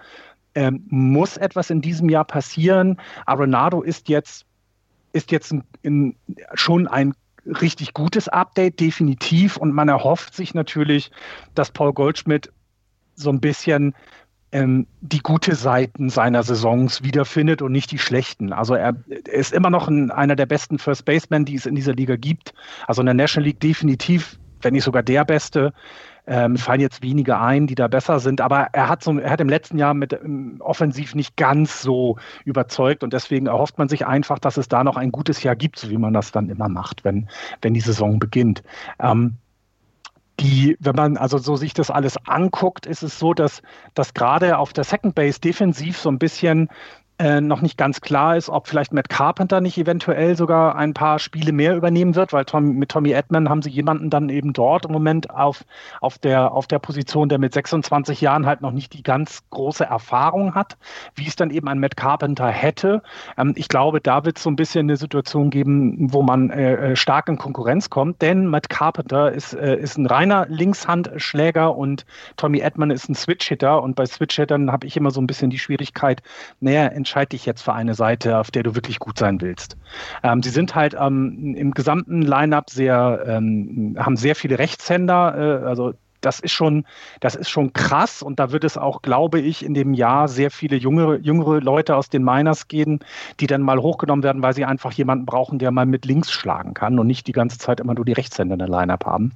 ähm, 0.55 0.83
muss 0.87 1.37
etwas 1.37 1.69
in 1.69 1.81
diesem 1.81 2.09
Jahr 2.09 2.25
passieren. 2.25 2.97
Arenado 3.25 3.81
ist 3.81 4.09
jetzt, 4.09 4.45
ist 5.13 5.31
jetzt 5.31 5.51
ein, 5.51 5.63
in, 5.81 6.15
schon 6.53 6.87
ein 6.87 7.13
richtig 7.45 7.93
gutes 7.93 8.27
Update, 8.27 8.79
definitiv. 8.79 9.57
Und 9.57 9.73
man 9.73 9.89
erhofft 9.89 10.33
sich 10.33 10.53
natürlich, 10.53 11.11
dass 11.53 11.71
Paul 11.71 11.93
Goldschmidt 11.93 12.51
so 13.15 13.29
ein 13.29 13.39
bisschen 13.39 13.93
ähm, 14.51 14.87
die 15.01 15.19
gute 15.19 15.55
Seiten 15.55 16.09
seiner 16.09 16.43
Saisons 16.43 17.03
wiederfindet 17.03 17.61
und 17.61 17.71
nicht 17.71 17.91
die 17.91 17.99
schlechten. 17.99 18.53
Also 18.53 18.75
er, 18.75 18.95
er 19.09 19.33
ist 19.33 19.53
immer 19.53 19.69
noch 19.69 19.87
ein, 19.87 20.11
einer 20.11 20.35
der 20.35 20.45
besten 20.45 20.79
First 20.79 21.05
Basemen, 21.05 21.45
die 21.45 21.55
es 21.55 21.65
in 21.65 21.75
dieser 21.75 21.93
Liga 21.93 22.15
gibt. 22.15 22.53
Also 22.87 23.01
in 23.01 23.07
der 23.07 23.15
National 23.15 23.47
League 23.47 23.59
definitiv, 23.59 24.39
wenn 24.61 24.73
nicht 24.73 24.83
sogar 24.83 25.03
der 25.03 25.25
beste. 25.25 25.73
Ähm, 26.27 26.57
fallen 26.57 26.81
jetzt 26.81 27.03
wenige 27.03 27.39
ein, 27.39 27.67
die 27.67 27.75
da 27.75 27.87
besser 27.87 28.19
sind, 28.19 28.41
aber 28.41 28.69
er 28.73 28.89
hat, 28.89 29.03
so, 29.03 29.17
er 29.19 29.29
hat 29.29 29.41
im 29.41 29.49
letzten 29.49 29.77
Jahr 29.77 29.93
mit 29.93 30.13
ähm, 30.13 30.57
offensiv 30.59 31.13
nicht 31.13 31.37
ganz 31.37 31.81
so 31.81 32.17
überzeugt 32.45 33.03
und 33.03 33.13
deswegen 33.13 33.45
erhofft 33.45 33.77
man 33.77 33.89
sich 33.89 34.07
einfach, 34.07 34.39
dass 34.39 34.57
es 34.57 34.67
da 34.67 34.83
noch 34.83 34.97
ein 34.97 35.11
gutes 35.11 35.43
Jahr 35.43 35.55
gibt, 35.55 35.77
so 35.77 35.89
wie 35.89 35.97
man 35.97 36.13
das 36.13 36.31
dann 36.31 36.49
immer 36.49 36.67
macht, 36.67 37.03
wenn, 37.03 37.29
wenn 37.61 37.75
die 37.75 37.81
Saison 37.81 38.19
beginnt. 38.19 38.63
Ähm, 38.99 39.37
die, 40.39 40.75
wenn 40.79 40.95
man 40.95 41.17
also 41.17 41.37
so 41.37 41.55
sich 41.55 41.73
das 41.73 41.89
alles 41.89 42.17
anguckt, 42.27 42.85
ist 42.85 43.03
es 43.03 43.19
so, 43.19 43.33
dass, 43.33 43.61
dass 43.93 44.13
gerade 44.13 44.57
auf 44.57 44.73
der 44.73 44.83
Second 44.83 45.15
Base 45.15 45.39
defensiv 45.39 45.97
so 45.97 46.09
ein 46.09 46.19
bisschen 46.19 46.69
äh, 47.17 47.39
noch 47.39 47.61
nicht 47.61 47.77
ganz 47.77 48.01
klar 48.01 48.35
ist, 48.35 48.49
ob 48.49 48.67
vielleicht 48.67 48.91
Matt 48.91 49.07
Carpenter 49.07 49.61
nicht 49.61 49.77
eventuell 49.77 50.35
sogar 50.35 50.75
ein 50.75 50.93
paar 50.93 51.17
Spiele 51.19 51.53
mehr 51.53 51.75
übernehmen 51.75 52.15
wird, 52.15 52.33
weil 52.33 52.43
Tom, 52.43 52.75
mit 52.75 52.89
Tommy 52.89 53.11
Edman 53.11 53.47
haben 53.49 53.61
sie 53.61 53.69
jemanden 53.69 54.09
dann 54.09 54.27
eben 54.27 54.51
dort 54.51 54.85
im 54.85 54.91
Moment 54.91 55.29
auf, 55.29 55.63
auf, 56.01 56.17
der, 56.17 56.51
auf 56.51 56.67
der 56.67 56.79
Position, 56.79 57.29
der 57.29 57.39
mit 57.39 57.53
26 57.53 58.19
Jahren 58.19 58.45
halt 58.45 58.61
noch 58.61 58.71
nicht 58.71 58.93
die 58.93 59.03
ganz 59.03 59.43
große 59.49 59.85
Erfahrung 59.85 60.55
hat, 60.55 60.77
wie 61.15 61.27
es 61.27 61.37
dann 61.37 61.51
eben 61.51 61.69
ein 61.69 61.79
Matt 61.79 61.95
Carpenter 61.95 62.47
hätte. 62.47 63.01
Ähm, 63.37 63.53
ich 63.55 63.69
glaube, 63.69 64.01
da 64.01 64.25
wird 64.25 64.37
es 64.37 64.43
so 64.43 64.49
ein 64.49 64.57
bisschen 64.57 64.87
eine 64.87 64.97
Situation 64.97 65.49
geben, 65.51 66.11
wo 66.11 66.21
man 66.21 66.49
äh, 66.49 66.91
äh, 66.91 66.95
stark 66.97 67.29
in 67.29 67.37
Konkurrenz 67.37 67.89
kommt, 67.89 68.21
denn 68.21 68.47
Matt 68.47 68.69
Carpenter 68.69 69.31
ist, 69.31 69.53
äh, 69.53 69.77
ist 69.77 69.97
ein 69.97 70.05
reiner 70.05 70.47
Linkshandschläger 70.49 71.77
und 71.77 72.05
Tommy 72.35 72.59
Edman 72.59 72.91
ist 72.91 73.07
ein 73.07 73.15
Switch-Hitter 73.15 73.81
und 73.81 73.95
bei 73.95 74.05
Switch-Hittern 74.05 74.69
habe 74.69 74.85
ich 74.85 74.97
immer 74.97 75.11
so 75.11 75.21
ein 75.21 75.27
bisschen 75.27 75.49
die 75.49 75.59
Schwierigkeit, 75.59 76.21
naja, 76.59 76.87
entscheide 77.05 77.29
dich 77.29 77.45
jetzt 77.45 77.61
für 77.61 77.73
eine 77.73 77.93
Seite, 77.93 78.39
auf 78.39 78.49
der 78.49 78.63
du 78.63 78.73
wirklich 78.73 78.97
gut 78.97 79.19
sein 79.19 79.39
willst. 79.39 79.77
Ähm, 80.23 80.41
sie 80.41 80.49
sind 80.49 80.73
halt 80.73 80.95
ähm, 80.99 81.53
im 81.55 81.71
gesamten 81.71 82.23
Line-up 82.23 82.71
sehr, 82.71 83.23
ähm, 83.27 83.95
haben 83.99 84.17
sehr 84.17 84.35
viele 84.35 84.57
Rechtshänder, 84.57 85.61
äh, 85.61 85.65
also 85.67 85.93
das 86.21 86.39
ist 86.39 86.53
schon, 86.53 86.85
das 87.19 87.35
ist 87.35 87.49
schon 87.49 87.73
krass 87.73 88.23
und 88.23 88.39
da 88.39 88.51
wird 88.51 88.63
es 88.63 88.77
auch, 88.77 89.03
glaube 89.03 89.39
ich, 89.39 89.63
in 89.63 89.75
dem 89.75 89.93
Jahr 89.93 90.27
sehr 90.27 90.49
viele 90.49 90.75
jüngere, 90.75 91.17
jüngere 91.17 91.61
Leute 91.61 91.95
aus 91.95 92.09
den 92.09 92.23
Miners 92.23 92.67
gehen, 92.67 93.01
die 93.39 93.45
dann 93.45 93.61
mal 93.61 93.79
hochgenommen 93.79 94.23
werden, 94.23 94.41
weil 94.41 94.55
sie 94.55 94.65
einfach 94.65 94.91
jemanden 94.93 95.27
brauchen, 95.27 95.59
der 95.59 95.69
mal 95.69 95.85
mit 95.85 96.05
links 96.05 96.31
schlagen 96.31 96.73
kann 96.73 96.97
und 96.97 97.05
nicht 97.05 97.27
die 97.27 97.31
ganze 97.31 97.59
Zeit 97.59 97.79
immer 97.79 97.93
nur 97.93 98.05
die 98.05 98.13
Rechtshänder 98.13 98.53
in 98.53 98.59
der 98.59 98.69
Line-Up 98.69 99.05
haben. 99.05 99.33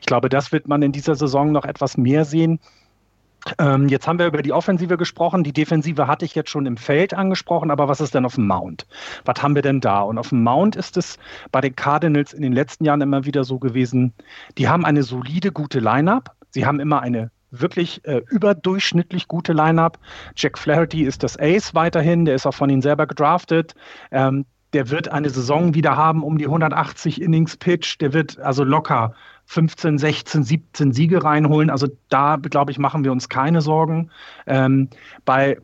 Ich 0.00 0.06
glaube, 0.06 0.28
das 0.28 0.50
wird 0.50 0.66
man 0.66 0.82
in 0.82 0.90
dieser 0.90 1.14
Saison 1.14 1.52
noch 1.52 1.64
etwas 1.64 1.96
mehr 1.96 2.24
sehen. 2.24 2.58
Ähm, 3.58 3.88
jetzt 3.88 4.06
haben 4.06 4.18
wir 4.18 4.26
über 4.26 4.42
die 4.42 4.52
Offensive 4.52 4.96
gesprochen. 4.96 5.44
Die 5.44 5.52
Defensive 5.52 6.06
hatte 6.06 6.24
ich 6.24 6.34
jetzt 6.34 6.50
schon 6.50 6.66
im 6.66 6.76
Feld 6.76 7.14
angesprochen, 7.14 7.70
aber 7.70 7.88
was 7.88 8.00
ist 8.00 8.14
denn 8.14 8.24
auf 8.24 8.36
dem 8.36 8.46
Mount? 8.46 8.86
Was 9.24 9.42
haben 9.42 9.54
wir 9.54 9.62
denn 9.62 9.80
da? 9.80 10.00
Und 10.02 10.18
auf 10.18 10.28
dem 10.28 10.42
Mount 10.42 10.76
ist 10.76 10.96
es 10.96 11.18
bei 11.50 11.60
den 11.60 11.74
Cardinals 11.74 12.32
in 12.32 12.42
den 12.42 12.52
letzten 12.52 12.84
Jahren 12.84 13.00
immer 13.00 13.24
wieder 13.24 13.44
so 13.44 13.58
gewesen, 13.58 14.12
die 14.58 14.68
haben 14.68 14.84
eine 14.84 15.02
solide, 15.02 15.52
gute 15.52 15.80
Line-up. 15.80 16.34
Sie 16.50 16.66
haben 16.66 16.80
immer 16.80 17.00
eine 17.00 17.30
wirklich 17.50 18.04
äh, 18.04 18.22
überdurchschnittlich 18.30 19.28
gute 19.28 19.52
Line-up. 19.52 19.98
Jack 20.36 20.58
Flaherty 20.58 21.02
ist 21.02 21.22
das 21.22 21.38
Ace 21.38 21.74
weiterhin, 21.74 22.24
der 22.24 22.34
ist 22.34 22.46
auch 22.46 22.54
von 22.54 22.70
ihnen 22.70 22.82
selber 22.82 23.06
gedraftet. 23.06 23.74
Ähm, 24.10 24.46
der 24.72 24.88
wird 24.88 25.08
eine 25.08 25.28
Saison 25.28 25.74
wieder 25.74 25.96
haben 25.96 26.22
um 26.22 26.38
die 26.38 26.46
180 26.46 27.20
Innings 27.20 27.56
Pitch. 27.56 28.00
Der 28.00 28.12
wird 28.12 28.38
also 28.38 28.64
locker 28.64 29.14
15, 29.46 29.98
16, 29.98 30.44
17 30.44 30.92
Siege 30.92 31.22
reinholen. 31.22 31.70
Also 31.70 31.88
da, 32.08 32.36
glaube 32.36 32.70
ich, 32.70 32.78
machen 32.78 33.04
wir 33.04 33.12
uns 33.12 33.28
keine 33.28 33.60
Sorgen. 33.60 34.10
Ähm, 34.46 34.88
bei, 35.24 35.58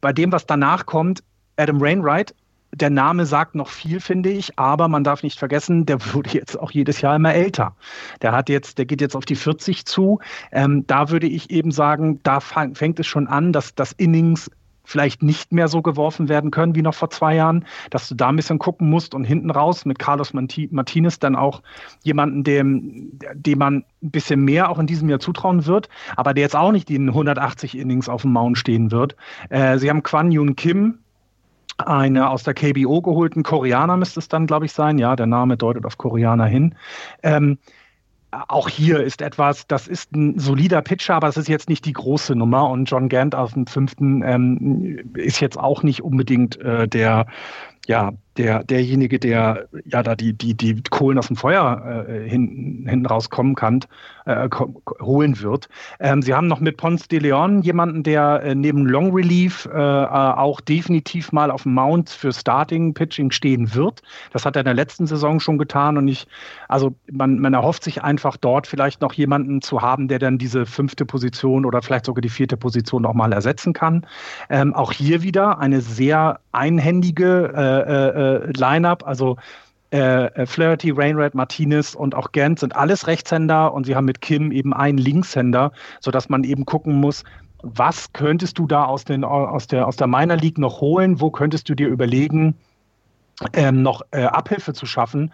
bei 0.00 0.12
dem, 0.12 0.32
was 0.32 0.46
danach 0.46 0.86
kommt, 0.86 1.22
Adam 1.56 1.80
Rainwright, 1.80 2.34
der 2.74 2.90
Name 2.90 3.26
sagt 3.26 3.54
noch 3.54 3.68
viel, 3.68 4.00
finde 4.00 4.30
ich, 4.30 4.58
aber 4.58 4.88
man 4.88 5.04
darf 5.04 5.22
nicht 5.22 5.38
vergessen, 5.38 5.84
der 5.86 5.98
wurde 6.14 6.30
jetzt 6.30 6.58
auch 6.58 6.70
jedes 6.70 7.00
Jahr 7.00 7.16
immer 7.16 7.34
älter. 7.34 7.76
Der 8.22 8.32
hat 8.32 8.48
jetzt, 8.48 8.78
der 8.78 8.86
geht 8.86 9.00
jetzt 9.00 9.16
auf 9.16 9.24
die 9.24 9.36
40 9.36 9.84
zu. 9.84 10.20
Ähm, 10.52 10.86
da 10.86 11.10
würde 11.10 11.26
ich 11.26 11.50
eben 11.50 11.70
sagen, 11.70 12.20
da 12.22 12.40
fängt 12.40 12.98
es 12.98 13.06
schon 13.06 13.26
an, 13.26 13.52
dass 13.52 13.74
das 13.74 13.92
Innings 13.92 14.50
vielleicht 14.84 15.22
nicht 15.22 15.52
mehr 15.52 15.68
so 15.68 15.82
geworfen 15.82 16.28
werden 16.28 16.50
können 16.50 16.74
wie 16.74 16.82
noch 16.82 16.94
vor 16.94 17.10
zwei 17.10 17.34
Jahren, 17.34 17.64
dass 17.90 18.08
du 18.08 18.14
da 18.14 18.28
ein 18.28 18.36
bisschen 18.36 18.58
gucken 18.58 18.90
musst 18.90 19.14
und 19.14 19.24
hinten 19.24 19.50
raus 19.50 19.84
mit 19.84 19.98
Carlos 19.98 20.32
Martinez 20.32 21.18
dann 21.18 21.36
auch 21.36 21.62
jemanden, 22.02 22.44
dem, 22.44 23.18
dem 23.34 23.58
man 23.58 23.84
ein 24.02 24.10
bisschen 24.10 24.44
mehr 24.44 24.70
auch 24.70 24.78
in 24.78 24.86
diesem 24.86 25.08
Jahr 25.08 25.20
zutrauen 25.20 25.66
wird, 25.66 25.88
aber 26.16 26.34
der 26.34 26.42
jetzt 26.42 26.56
auch 26.56 26.72
nicht 26.72 26.90
in 26.90 27.08
180 27.08 27.78
Innings 27.78 28.08
auf 28.08 28.22
dem 28.22 28.32
Mount 28.32 28.58
stehen 28.58 28.90
wird. 28.90 29.16
Äh, 29.48 29.78
sie 29.78 29.88
haben 29.88 30.02
Kwan 30.02 30.32
Yun 30.32 30.56
Kim, 30.56 30.98
eine 31.78 32.28
aus 32.28 32.42
der 32.42 32.54
KBO 32.54 33.02
geholten 33.02 33.42
Koreaner 33.42 33.96
müsste 33.96 34.20
es 34.20 34.28
dann, 34.28 34.46
glaube 34.46 34.66
ich, 34.66 34.72
sein. 34.72 34.98
Ja, 34.98 35.16
der 35.16 35.26
Name 35.26 35.56
deutet 35.56 35.84
auf 35.86 35.98
Koreaner 35.98 36.46
hin. 36.46 36.74
Ähm, 37.22 37.58
auch 38.48 38.68
hier 38.68 39.02
ist 39.02 39.20
etwas, 39.20 39.66
das 39.66 39.88
ist 39.88 40.12
ein 40.12 40.38
solider 40.38 40.80
Pitcher, 40.80 41.14
aber 41.14 41.28
es 41.28 41.36
ist 41.36 41.48
jetzt 41.48 41.68
nicht 41.68 41.84
die 41.84 41.92
große 41.92 42.34
Nummer. 42.34 42.68
Und 42.70 42.86
John 42.86 43.08
Gant 43.08 43.34
aus 43.34 43.52
dem 43.52 43.66
fünften 43.66 44.22
ähm, 44.22 45.12
ist 45.14 45.40
jetzt 45.40 45.58
auch 45.58 45.82
nicht 45.82 46.02
unbedingt 46.02 46.58
äh, 46.60 46.88
der, 46.88 47.26
ja, 47.86 48.12
der, 48.36 48.64
derjenige, 48.64 49.18
der 49.18 49.68
ja 49.84 50.02
da 50.02 50.14
die, 50.14 50.32
die, 50.32 50.54
die 50.54 50.82
Kohlen 50.90 51.18
aus 51.18 51.26
dem 51.26 51.36
Feuer 51.36 52.06
äh, 52.08 52.28
hinten, 52.28 52.88
hinten 52.88 53.06
rauskommen 53.06 53.54
kann, 53.54 53.80
äh, 54.24 54.48
holen 55.00 55.40
wird. 55.40 55.68
Ähm, 56.00 56.22
sie 56.22 56.34
haben 56.34 56.46
noch 56.46 56.60
mit 56.60 56.76
Ponce 56.76 57.08
de 57.08 57.18
Leon 57.18 57.62
jemanden, 57.62 58.02
der 58.02 58.42
äh, 58.42 58.54
neben 58.54 58.86
Long 58.86 59.14
Relief 59.14 59.66
äh, 59.66 59.78
äh, 59.78 60.06
auch 60.06 60.60
definitiv 60.60 61.32
mal 61.32 61.50
auf 61.50 61.64
dem 61.64 61.74
Mount 61.74 62.10
für 62.10 62.32
Starting 62.32 62.94
Pitching 62.94 63.30
stehen 63.30 63.74
wird. 63.74 64.02
Das 64.32 64.46
hat 64.46 64.56
er 64.56 64.60
in 64.60 64.66
der 64.66 64.74
letzten 64.74 65.06
Saison 65.06 65.40
schon 65.40 65.58
getan 65.58 65.98
und 65.98 66.08
ich, 66.08 66.26
also 66.68 66.94
man, 67.10 67.38
man 67.38 67.54
erhofft 67.54 67.84
sich 67.84 68.02
einfach 68.02 68.36
dort 68.36 68.66
vielleicht 68.66 69.00
noch 69.00 69.12
jemanden 69.12 69.60
zu 69.60 69.82
haben, 69.82 70.08
der 70.08 70.18
dann 70.18 70.38
diese 70.38 70.66
fünfte 70.66 71.04
Position 71.04 71.64
oder 71.64 71.82
vielleicht 71.82 72.06
sogar 72.06 72.22
die 72.22 72.28
vierte 72.28 72.56
Position 72.56 73.02
noch 73.02 73.14
mal 73.14 73.32
ersetzen 73.32 73.72
kann. 73.72 74.06
Ähm, 74.48 74.74
auch 74.74 74.92
hier 74.92 75.22
wieder 75.22 75.58
eine 75.58 75.80
sehr 75.80 76.40
einhändige 76.52 78.21
äh, 78.22 78.52
Lineup, 78.52 79.06
also 79.06 79.36
äh, 79.92 80.26
äh, 80.26 80.46
Flaherty, 80.46 80.90
Rainwright, 80.90 81.34
Martinez 81.34 81.94
und 81.94 82.14
auch 82.14 82.32
Gent 82.32 82.60
sind 82.60 82.74
alles 82.74 83.06
Rechtshänder 83.06 83.74
und 83.74 83.84
sie 83.84 83.94
haben 83.94 84.06
mit 84.06 84.22
Kim 84.22 84.50
eben 84.50 84.72
einen 84.72 84.96
Linkshänder, 84.96 85.72
sodass 86.00 86.30
man 86.30 86.44
eben 86.44 86.64
gucken 86.64 86.94
muss, 86.94 87.24
was 87.62 88.12
könntest 88.12 88.58
du 88.58 88.66
da 88.66 88.84
aus, 88.86 89.04
den, 89.04 89.22
aus, 89.22 89.66
der, 89.66 89.86
aus 89.86 89.96
der 89.96 90.06
Minor 90.06 90.36
League 90.36 90.58
noch 90.58 90.80
holen? 90.80 91.20
Wo 91.20 91.30
könntest 91.30 91.68
du 91.68 91.74
dir 91.74 91.88
überlegen, 91.88 92.54
ähm, 93.52 93.82
noch 93.82 94.02
äh, 94.10 94.24
Abhilfe 94.24 94.72
zu 94.72 94.86
schaffen? 94.86 95.32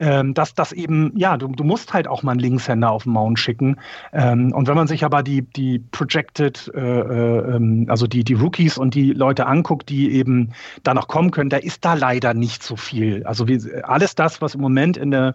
Ähm, 0.00 0.32
dass 0.32 0.54
das 0.54 0.72
eben, 0.72 1.12
ja, 1.14 1.36
du, 1.36 1.48
du, 1.48 1.62
musst 1.62 1.92
halt 1.92 2.08
auch 2.08 2.22
mal 2.22 2.32
einen 2.32 2.40
Linkshänder 2.40 2.90
auf 2.90 3.02
den 3.02 3.12
Mount 3.12 3.38
schicken. 3.38 3.76
Ähm, 4.14 4.50
und 4.52 4.66
wenn 4.66 4.74
man 4.74 4.86
sich 4.86 5.04
aber 5.04 5.22
die, 5.22 5.42
die 5.42 5.78
Projected, 5.78 6.72
äh, 6.74 6.80
äh, 6.80 7.56
ähm, 7.56 7.84
also 7.88 8.06
die, 8.06 8.24
die 8.24 8.32
Rookies 8.32 8.78
und 8.78 8.94
die 8.94 9.12
Leute 9.12 9.46
anguckt, 9.46 9.90
die 9.90 10.10
eben 10.12 10.52
da 10.84 10.94
noch 10.94 11.06
kommen 11.06 11.30
können, 11.32 11.50
da 11.50 11.58
ist 11.58 11.84
da 11.84 11.92
leider 11.92 12.32
nicht 12.32 12.62
so 12.62 12.76
viel. 12.76 13.24
Also 13.24 13.46
wie, 13.46 13.60
alles 13.82 14.14
das, 14.14 14.40
was 14.40 14.54
im 14.54 14.62
Moment 14.62 14.96
in 14.96 15.10
der 15.10 15.34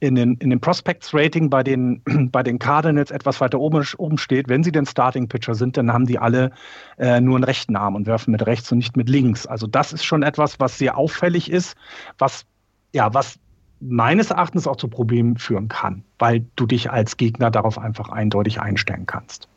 in 0.00 0.16
den, 0.16 0.34
in 0.34 0.50
den 0.50 0.60
Prospects-Rating 0.60 1.48
bei 1.48 1.62
den, 1.62 2.02
bei 2.30 2.42
den 2.42 2.58
Cardinals 2.58 3.10
etwas 3.10 3.40
weiter 3.40 3.58
oben, 3.58 3.86
oben 3.96 4.18
steht, 4.18 4.48
wenn 4.48 4.62
sie 4.62 4.72
denn 4.72 4.84
Starting-Pitcher 4.84 5.54
sind, 5.54 5.78
dann 5.78 5.92
haben 5.92 6.06
die 6.06 6.18
alle 6.18 6.52
äh, 6.98 7.20
nur 7.20 7.36
einen 7.36 7.44
rechten 7.44 7.74
Arm 7.76 7.94
und 7.94 8.06
werfen 8.06 8.32
mit 8.32 8.44
rechts 8.44 8.70
und 8.70 8.78
nicht 8.78 8.96
mit 8.96 9.08
links. 9.08 9.46
Also 9.46 9.66
das 9.66 9.94
ist 9.94 10.04
schon 10.04 10.22
etwas, 10.22 10.60
was 10.60 10.76
sehr 10.76 10.98
auffällig 10.98 11.50
ist, 11.50 11.76
was, 12.18 12.44
ja, 12.92 13.14
was 13.14 13.38
meines 13.86 14.30
Erachtens 14.30 14.66
auch 14.66 14.76
zu 14.76 14.88
Problemen 14.88 15.36
führen 15.36 15.68
kann, 15.68 16.04
weil 16.18 16.44
du 16.56 16.66
dich 16.66 16.90
als 16.90 17.16
Gegner 17.16 17.50
darauf 17.50 17.78
einfach 17.78 18.08
eindeutig 18.08 18.60
einstellen 18.60 19.06
kannst. 19.06 19.48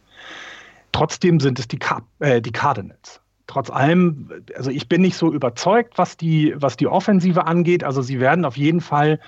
Trotzdem 0.91 1.39
sind 1.39 1.59
es 1.59 1.67
die, 1.67 1.79
Car 1.79 2.01
äh, 2.19 2.41
die 2.41 2.51
Cardinals 2.51 3.21
trotz 3.49 3.69
allem, 3.69 4.29
also 4.57 4.69
ich 4.69 4.89
bin 4.89 5.01
nicht 5.01 5.15
so 5.15 5.33
überzeugt, 5.33 5.97
was 5.97 6.17
die, 6.17 6.53
was 6.57 6.75
die 6.75 6.87
Offensive 6.87 7.47
angeht. 7.47 7.81
Also 7.81 8.01
sie 8.01 8.19
werden 8.19 8.43
auf 8.43 8.57
jeden 8.57 8.81
Fall 8.81 9.19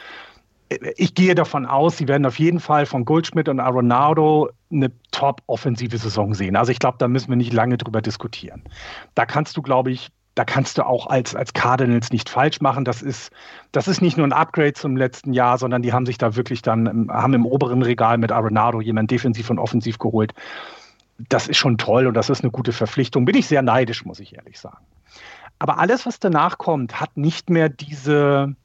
ich 0.98 1.16
gehe 1.16 1.34
davon 1.34 1.66
aus, 1.66 1.98
sie 1.98 2.08
werden 2.08 2.26
auf 2.26 2.38
jeden 2.38 2.60
Fall 2.60 2.86
von 2.86 3.04
Goldschmidt 3.04 3.50
und 3.50 3.60
Aronado 3.60 4.50
eine 4.72 4.92
top-offensive 5.12 5.98
Saison 5.98 6.36
sehen. 6.36 6.56
Also 6.56 6.72
ich 6.72 6.80
glaube, 6.80 6.98
da 7.00 7.08
müssen 7.08 7.30
wir 7.30 7.36
nicht 7.36 7.54
lange 7.54 7.78
drüber 7.78 8.02
diskutieren. 8.02 8.62
Da 9.16 9.26
kannst 9.26 9.58
du, 9.58 9.64
glaube 9.64 9.92
ich, 9.92 10.10
da 10.36 10.46
kannst 10.46 10.78
du 10.78 10.86
auch 10.86 11.08
als, 11.08 11.36
als 11.36 11.54
Cardinals 11.54 12.12
nicht 12.12 12.30
falsch 12.30 12.62
machen. 12.62 12.86
Das 12.86 13.02
ist, 13.02 13.32
das 13.72 13.88
ist 13.88 14.02
nicht 14.02 14.18
nur 14.18 14.28
ein 14.28 14.34
Upgrade 14.34 14.74
zum 14.74 14.96
letzten 14.96 15.34
Jahr, 15.34 15.58
sondern 15.58 15.82
die 15.82 15.92
haben 15.92 16.06
sich 16.06 16.18
da 16.18 16.36
wirklich 16.36 16.62
dann, 16.62 17.10
haben 17.12 17.34
im 17.34 17.46
oberen 17.46 17.82
Regal 17.82 18.18
mit 18.18 18.32
Arenado 18.32 18.80
jemand 18.80 19.12
defensiv 19.12 19.50
und 19.50 19.60
offensiv 19.60 19.98
geholt. 19.98 20.34
Das 21.18 21.48
ist 21.48 21.58
schon 21.58 21.78
toll 21.78 22.08
und 22.08 22.14
das 22.14 22.30
ist 22.30 22.42
eine 22.42 22.52
gute 22.52 22.72
Verpflichtung. 22.72 23.26
Bin 23.26 23.36
ich 23.36 23.48
sehr 23.48 23.62
neidisch, 23.62 24.06
muss 24.06 24.20
ich 24.20 24.36
ehrlich 24.36 24.60
sagen. 24.60 24.86
Aber 25.58 25.78
alles, 25.78 26.06
was 26.06 26.20
danach 26.20 26.58
kommt, 26.58 27.02
hat 27.02 27.18
nicht 27.18 27.50
mehr 27.50 27.68
diese, 27.68 28.56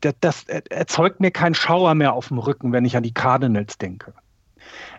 das, 0.00 0.14
das 0.20 0.44
erzeugt 0.44 1.20
mir 1.20 1.30
keinen 1.30 1.54
Schauer 1.54 1.94
mehr 1.94 2.12
auf 2.12 2.28
dem 2.28 2.38
Rücken, 2.38 2.72
wenn 2.72 2.84
ich 2.84 2.96
an 2.96 3.02
die 3.02 3.14
Cardinals 3.14 3.78
denke. 3.78 4.12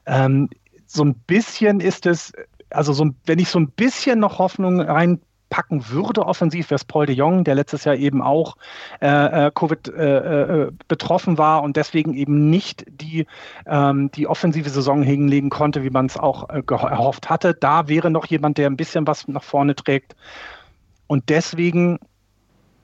Ähm, 0.07 0.49
so 0.87 1.03
ein 1.03 1.13
bisschen 1.13 1.79
ist 1.81 2.07
es, 2.07 2.33
also 2.69 2.93
so, 2.93 3.09
wenn 3.25 3.39
ich 3.39 3.49
so 3.49 3.59
ein 3.59 3.69
bisschen 3.69 4.19
noch 4.19 4.39
Hoffnung 4.39 4.81
reinpacken 4.81 5.89
würde, 5.89 6.25
offensiv 6.25 6.69
wäre 6.69 6.75
es 6.75 6.85
Paul 6.85 7.05
de 7.05 7.15
Jong, 7.15 7.43
der 7.43 7.55
letztes 7.55 7.83
Jahr 7.83 7.95
eben 7.95 8.21
auch 8.21 8.57
äh, 9.01 9.47
äh 9.47 9.51
Covid 9.53 9.87
äh, 9.89 10.65
äh, 10.67 10.71
betroffen 10.87 11.37
war 11.37 11.63
und 11.63 11.77
deswegen 11.77 12.13
eben 12.13 12.49
nicht 12.49 12.85
die, 12.87 13.25
ähm, 13.65 14.11
die 14.11 14.27
offensive 14.27 14.69
Saison 14.69 15.01
hinlegen 15.01 15.49
konnte, 15.49 15.83
wie 15.83 15.89
man 15.89 16.05
es 16.05 16.17
auch 16.17 16.49
äh, 16.49 16.63
erhofft 16.67 17.29
hatte. 17.29 17.53
Da 17.53 17.87
wäre 17.87 18.11
noch 18.11 18.25
jemand, 18.25 18.57
der 18.57 18.69
ein 18.69 18.77
bisschen 18.77 19.07
was 19.07 19.27
nach 19.27 19.43
vorne 19.43 19.75
trägt. 19.75 20.15
Und 21.07 21.29
deswegen 21.29 21.99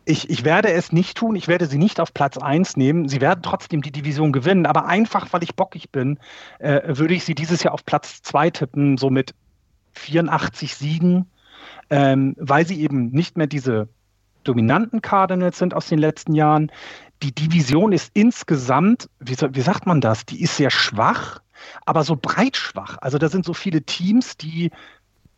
ich, 0.06 0.30
ich 0.30 0.46
werde 0.46 0.72
es 0.72 0.92
nicht 0.92 1.18
tun, 1.18 1.36
ich 1.36 1.48
werde 1.48 1.66
sie 1.66 1.78
nicht 1.78 2.00
auf 2.00 2.14
Platz 2.14 2.38
1 2.38 2.78
nehmen. 2.78 3.10
Sie 3.10 3.22
werden 3.22 3.42
trotzdem 3.42 3.82
die 3.82 3.92
Division 3.92 4.32
gewinnen, 4.32 4.66
aber 4.66 4.86
einfach, 4.86 5.34
weil 5.34 5.44
ich 5.44 5.56
bockig 5.56 5.92
bin, 5.92 6.20
äh, 6.60 6.82
würde 6.86 7.16
ich 7.16 7.26
sie 7.26 7.36
dieses 7.36 7.64
Jahr 7.64 7.74
auf 7.74 7.86
Platz 7.86 8.22
2 8.22 8.52
tippen, 8.52 8.98
so 8.98 9.10
mit 9.10 9.34
84 9.96 10.76
Siegen, 10.76 11.26
ähm, 11.90 12.36
weil 12.38 12.66
sie 12.66 12.82
eben 12.82 13.12
nicht 13.12 13.38
mehr 13.38 13.48
diese 13.48 13.88
dominanten 14.44 15.02
Cardinals 15.02 15.58
sind 15.58 15.74
aus 15.74 15.88
den 15.88 16.00
letzten 16.00 16.34
Jahren. 16.34 16.72
Die 17.24 17.34
Division 17.34 17.92
ist 17.92 18.12
insgesamt, 18.14 19.10
wie, 19.20 19.36
wie 19.36 19.62
sagt 19.62 19.86
man 19.86 20.02
das, 20.02 20.26
die 20.26 20.42
ist 20.42 20.58
sehr 20.58 20.70
schwach, 20.70 21.40
aber 21.86 22.04
so 22.04 22.16
breit 22.16 22.58
schwach. 22.58 22.98
Also 23.02 23.18
da 23.18 23.30
sind 23.30 23.46
so 23.46 23.54
viele 23.54 23.82
Teams, 23.82 24.38
die 24.38 24.72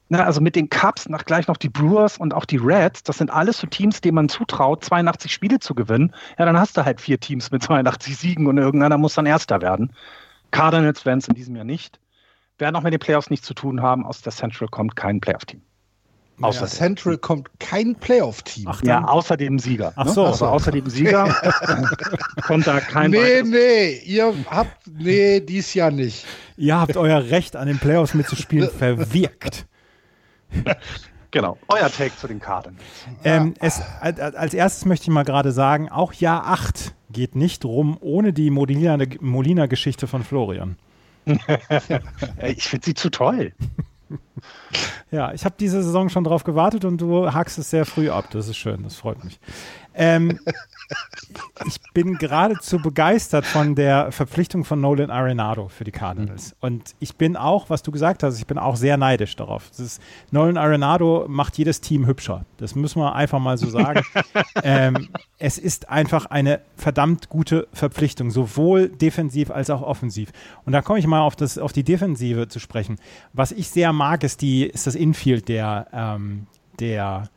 na, 0.09 0.23
also 0.23 0.39
mit 0.39 0.55
den 0.55 0.69
Cubs, 0.69 1.09
nach 1.09 1.25
gleich 1.25 1.47
noch 1.47 1.57
die 1.57 1.69
Brewers 1.69 2.17
und 2.17 2.33
auch 2.33 2.45
die 2.45 2.57
Reds, 2.57 3.03
das 3.03 3.17
sind 3.17 3.29
alles 3.29 3.57
so 3.57 3.67
Teams, 3.67 3.99
denen 3.99 4.15
man 4.15 4.29
zutraut, 4.29 4.83
82 4.83 5.33
Spiele 5.33 5.59
zu 5.59 5.75
gewinnen. 5.75 6.13
Ja, 6.39 6.45
dann 6.45 6.57
hast 6.57 6.77
du 6.77 6.85
halt 6.85 7.01
vier 7.01 7.19
Teams 7.19 7.51
mit 7.51 7.61
82 7.63 8.15
Siegen 8.15 8.47
und 8.47 8.57
irgendeiner 8.57 8.97
muss 8.97 9.15
dann 9.15 9.25
Erster 9.25 9.61
werden. 9.61 9.91
Cardinals 10.51 11.05
werden 11.05 11.19
es 11.19 11.27
in 11.27 11.35
diesem 11.35 11.55
Jahr 11.57 11.65
nicht. 11.65 11.99
Werden 12.57 12.75
auch 12.75 12.83
mit 12.83 12.93
den 12.93 12.99
Playoffs 12.99 13.29
nichts 13.29 13.45
zu 13.45 13.53
tun 13.53 13.81
haben. 13.81 14.05
Aus 14.05 14.21
der 14.21 14.31
Central 14.31 14.67
kommt 14.67 14.95
kein 14.95 15.19
Playoff-Team. 15.19 15.61
Aus 16.39 16.59
der 16.59 16.67
Central 16.67 17.17
kommt 17.17 17.49
kein 17.59 17.95
Playoff-Team. 17.95 18.69
Ja, 18.83 19.05
außer 19.05 19.37
dem 19.37 19.57
Sieger. 19.57 19.93
Ach 19.95 20.05
ne? 20.05 20.11
so. 20.11 20.21
Ne? 20.21 20.27
Also 20.27 20.45
außer 20.45 20.71
dem 20.71 20.87
Sieger 20.87 21.35
kommt 22.43 22.67
da 22.67 22.79
kein 22.79 23.09
Nee, 23.09 23.41
nee, 23.43 23.97
ihr 24.05 24.33
habt, 24.49 24.87
nee, 24.87 25.39
dies 25.39 25.73
Jahr 25.73 25.89
nicht. 25.89 26.25
Ihr 26.55 26.79
habt 26.79 26.95
euer 26.95 27.23
Recht 27.31 27.55
an 27.55 27.67
den 27.67 27.79
Playoffs 27.79 28.13
mitzuspielen 28.13 28.69
verwirkt. 28.77 29.65
Genau, 31.31 31.57
euer 31.69 31.91
Take 31.91 32.15
zu 32.15 32.27
den 32.27 32.39
Karten. 32.39 32.77
Ähm, 33.23 33.55
es, 33.59 33.81
als 33.99 34.53
erstes 34.53 34.85
möchte 34.85 35.05
ich 35.05 35.09
mal 35.09 35.23
gerade 35.23 35.51
sagen, 35.51 35.89
auch 35.89 36.13
Jahr 36.13 36.45
8 36.45 36.93
geht 37.09 37.35
nicht 37.35 37.65
rum 37.65 37.97
ohne 37.99 38.31
die 38.31 38.51
Molina-Geschichte 38.51 40.07
von 40.07 40.23
Florian. 40.23 40.77
Ich 42.45 42.67
finde 42.67 42.85
sie 42.85 42.93
zu 42.93 43.09
toll. 43.09 43.53
Ja, 45.11 45.33
ich 45.33 45.45
habe 45.45 45.55
diese 45.59 45.83
Saison 45.83 46.09
schon 46.09 46.23
drauf 46.23 46.43
gewartet 46.43 46.85
und 46.85 46.99
du 46.99 47.31
hackst 47.33 47.57
es 47.57 47.69
sehr 47.69 47.85
früh 47.85 48.09
ab. 48.09 48.29
Das 48.31 48.47
ist 48.47 48.57
schön, 48.57 48.83
das 48.83 48.95
freut 48.95 49.23
mich. 49.23 49.39
Ähm, 49.97 50.39
ich 51.65 51.81
bin 51.93 52.17
geradezu 52.17 52.77
begeistert 52.77 53.45
von 53.45 53.75
der 53.75 54.11
Verpflichtung 54.11 54.63
von 54.63 54.79
Nolan 54.79 55.09
Arenado 55.09 55.67
für 55.67 55.83
die 55.83 55.91
Cardinals. 55.91 56.51
Mhm. 56.51 56.55
Und 56.61 56.95
ich 56.99 57.15
bin 57.15 57.35
auch, 57.35 57.69
was 57.69 57.83
du 57.83 57.91
gesagt 57.91 58.23
hast, 58.23 58.37
ich 58.37 58.45
bin 58.45 58.57
auch 58.57 58.75
sehr 58.75 58.95
neidisch 58.95 59.35
darauf. 59.35 59.69
Ist, 59.77 60.01
Nolan 60.31 60.57
Arenado 60.57 61.25
macht 61.27 61.57
jedes 61.57 61.81
Team 61.81 62.05
hübscher. 62.05 62.45
Das 62.57 62.75
müssen 62.75 63.01
wir 63.01 63.15
einfach 63.15 63.39
mal 63.39 63.57
so 63.57 63.69
sagen. 63.69 64.01
ähm, 64.63 65.09
es 65.39 65.57
ist 65.57 65.89
einfach 65.89 66.27
eine 66.27 66.61
verdammt 66.75 67.27
gute 67.29 67.67
Verpflichtung, 67.73 68.31
sowohl 68.31 68.89
defensiv 68.89 69.49
als 69.49 69.69
auch 69.69 69.81
offensiv. 69.81 70.31
Und 70.65 70.73
da 70.73 70.81
komme 70.81 70.99
ich 70.99 71.07
mal 71.07 71.21
auf, 71.21 71.35
das, 71.35 71.57
auf 71.57 71.73
die 71.73 71.83
Defensive 71.83 72.47
zu 72.47 72.59
sprechen. 72.59 72.97
Was 73.33 73.51
ich 73.51 73.69
sehr 73.69 73.91
mag, 73.93 74.23
ist, 74.23 74.41
die, 74.41 74.65
ist 74.65 74.87
das 74.87 74.95
Infield 74.95 75.49
der, 75.49 75.87
ähm, 75.91 76.45
der 76.79 77.29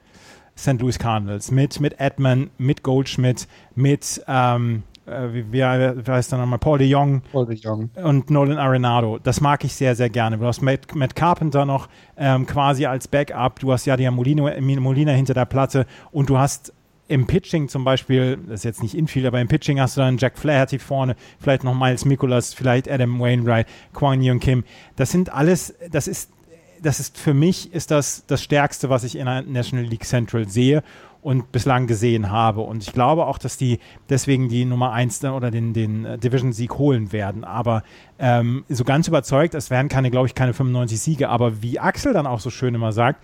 St. 0.61 0.81
Louis 0.81 0.99
Cardinals 0.99 1.51
mit, 1.51 1.81
mit 1.81 1.99
Edman, 1.99 2.51
mit 2.59 2.83
Goldschmidt, 2.83 3.49
mit 3.75 4.23
ähm, 4.29 4.83
äh, 5.07 5.33
wie, 5.33 5.53
wie, 5.53 5.65
heißt 5.65 6.33
der 6.33 6.39
nochmal? 6.39 6.59
Paul 6.59 6.79
de 6.79 6.87
Jong, 6.87 7.23
Paul 7.33 7.47
de 7.47 7.57
Jong 7.57 7.91
und 7.97 8.31
Nolan 8.31 8.59
Arenado. 8.59 9.19
Das 9.19 9.41
mag 9.41 9.65
ich 9.65 9.75
sehr, 9.75 9.97
sehr 9.97 10.11
gerne. 10.11 10.39
Du 10.39 10.45
hast 10.45 10.61
Matt, 10.61 10.95
Matt 10.95 11.17
Carpenter 11.17 11.65
noch 11.65 11.89
ähm, 12.17 12.47
quasi 12.47 12.87
als 12.87 13.09
Backup. 13.09 13.59
Du 13.61 13.73
hast 13.73 13.87
ja 13.87 13.97
die 13.97 14.09
Molino, 14.11 14.51
Molina 14.61 15.13
hinter 15.13 15.35
der 15.35 15.47
Platte 15.47 15.87
und 16.13 16.29
du 16.29 16.39
hast 16.39 16.73
im 17.09 17.27
Pitching 17.27 17.69
zum 17.69 17.83
Beispiel, 17.83 18.39
das 18.47 18.61
ist 18.61 18.65
jetzt 18.65 18.83
nicht 18.83 18.95
Infield, 18.95 19.27
aber 19.27 19.41
im 19.41 19.49
Pitching 19.49 19.81
hast 19.81 19.97
du 19.97 20.01
dann 20.01 20.17
Jack 20.17 20.39
Flaherty 20.39 20.79
vorne, 20.79 21.17
vielleicht 21.41 21.65
noch 21.65 21.75
Miles 21.75 22.05
Mikolas, 22.05 22.55
vielleicht 22.55 22.89
Adam 22.89 23.19
Wainwright, 23.19 23.67
Kwang 23.93 24.21
Young 24.23 24.39
Kim. 24.39 24.63
Das 24.95 25.11
sind 25.11 25.33
alles, 25.33 25.75
das 25.91 26.07
ist 26.07 26.31
das 26.83 27.01
ist 27.01 27.19
für 27.19 27.35
mich 27.35 27.73
ist 27.73 27.91
das 27.91 28.25
das 28.27 28.43
Stärkste, 28.43 28.91
was 28.91 29.05
ich 29.05 29.17
in 29.17 29.27
der 29.27 29.43
National 29.43 29.85
League 29.85 30.05
Central 30.05 30.49
sehe 30.49 30.83
und 31.23 31.53
bislang 31.53 31.87
gesehen 31.87 32.31
habe. 32.31 32.63
Und 32.63 32.83
ich 32.83 32.93
glaube 32.93 33.27
auch, 33.27 33.39
dass 33.39 33.57
die 33.57 33.79
deswegen 34.09 34.49
die 34.49 34.65
Nummer 34.65 34.93
1 34.93 35.25
oder 35.25 35.51
den, 35.51 35.73
den 35.73 36.05
äh, 36.05 36.19
Division-Sieg 36.19 36.79
holen 36.79 37.13
werden. 37.13 37.45
Aber 37.45 37.83
ähm, 38.19 38.65
so 38.69 38.85
ganz 38.85 39.07
überzeugt, 39.09 39.55
es 39.55 39.71
werden 39.71 39.89
keine, 39.89 40.11
glaube 40.11 40.27
ich, 40.27 40.35
keine 40.35 40.55
95 40.55 40.99
Siege. 40.99 41.29
Aber 41.29 41.63
wie 41.63 41.79
Axel 41.79 42.13
dann 42.13 42.27
auch 42.27 42.41
so 42.41 42.51
schön 42.51 42.75
immer 42.75 42.93
sagt, 42.93 43.23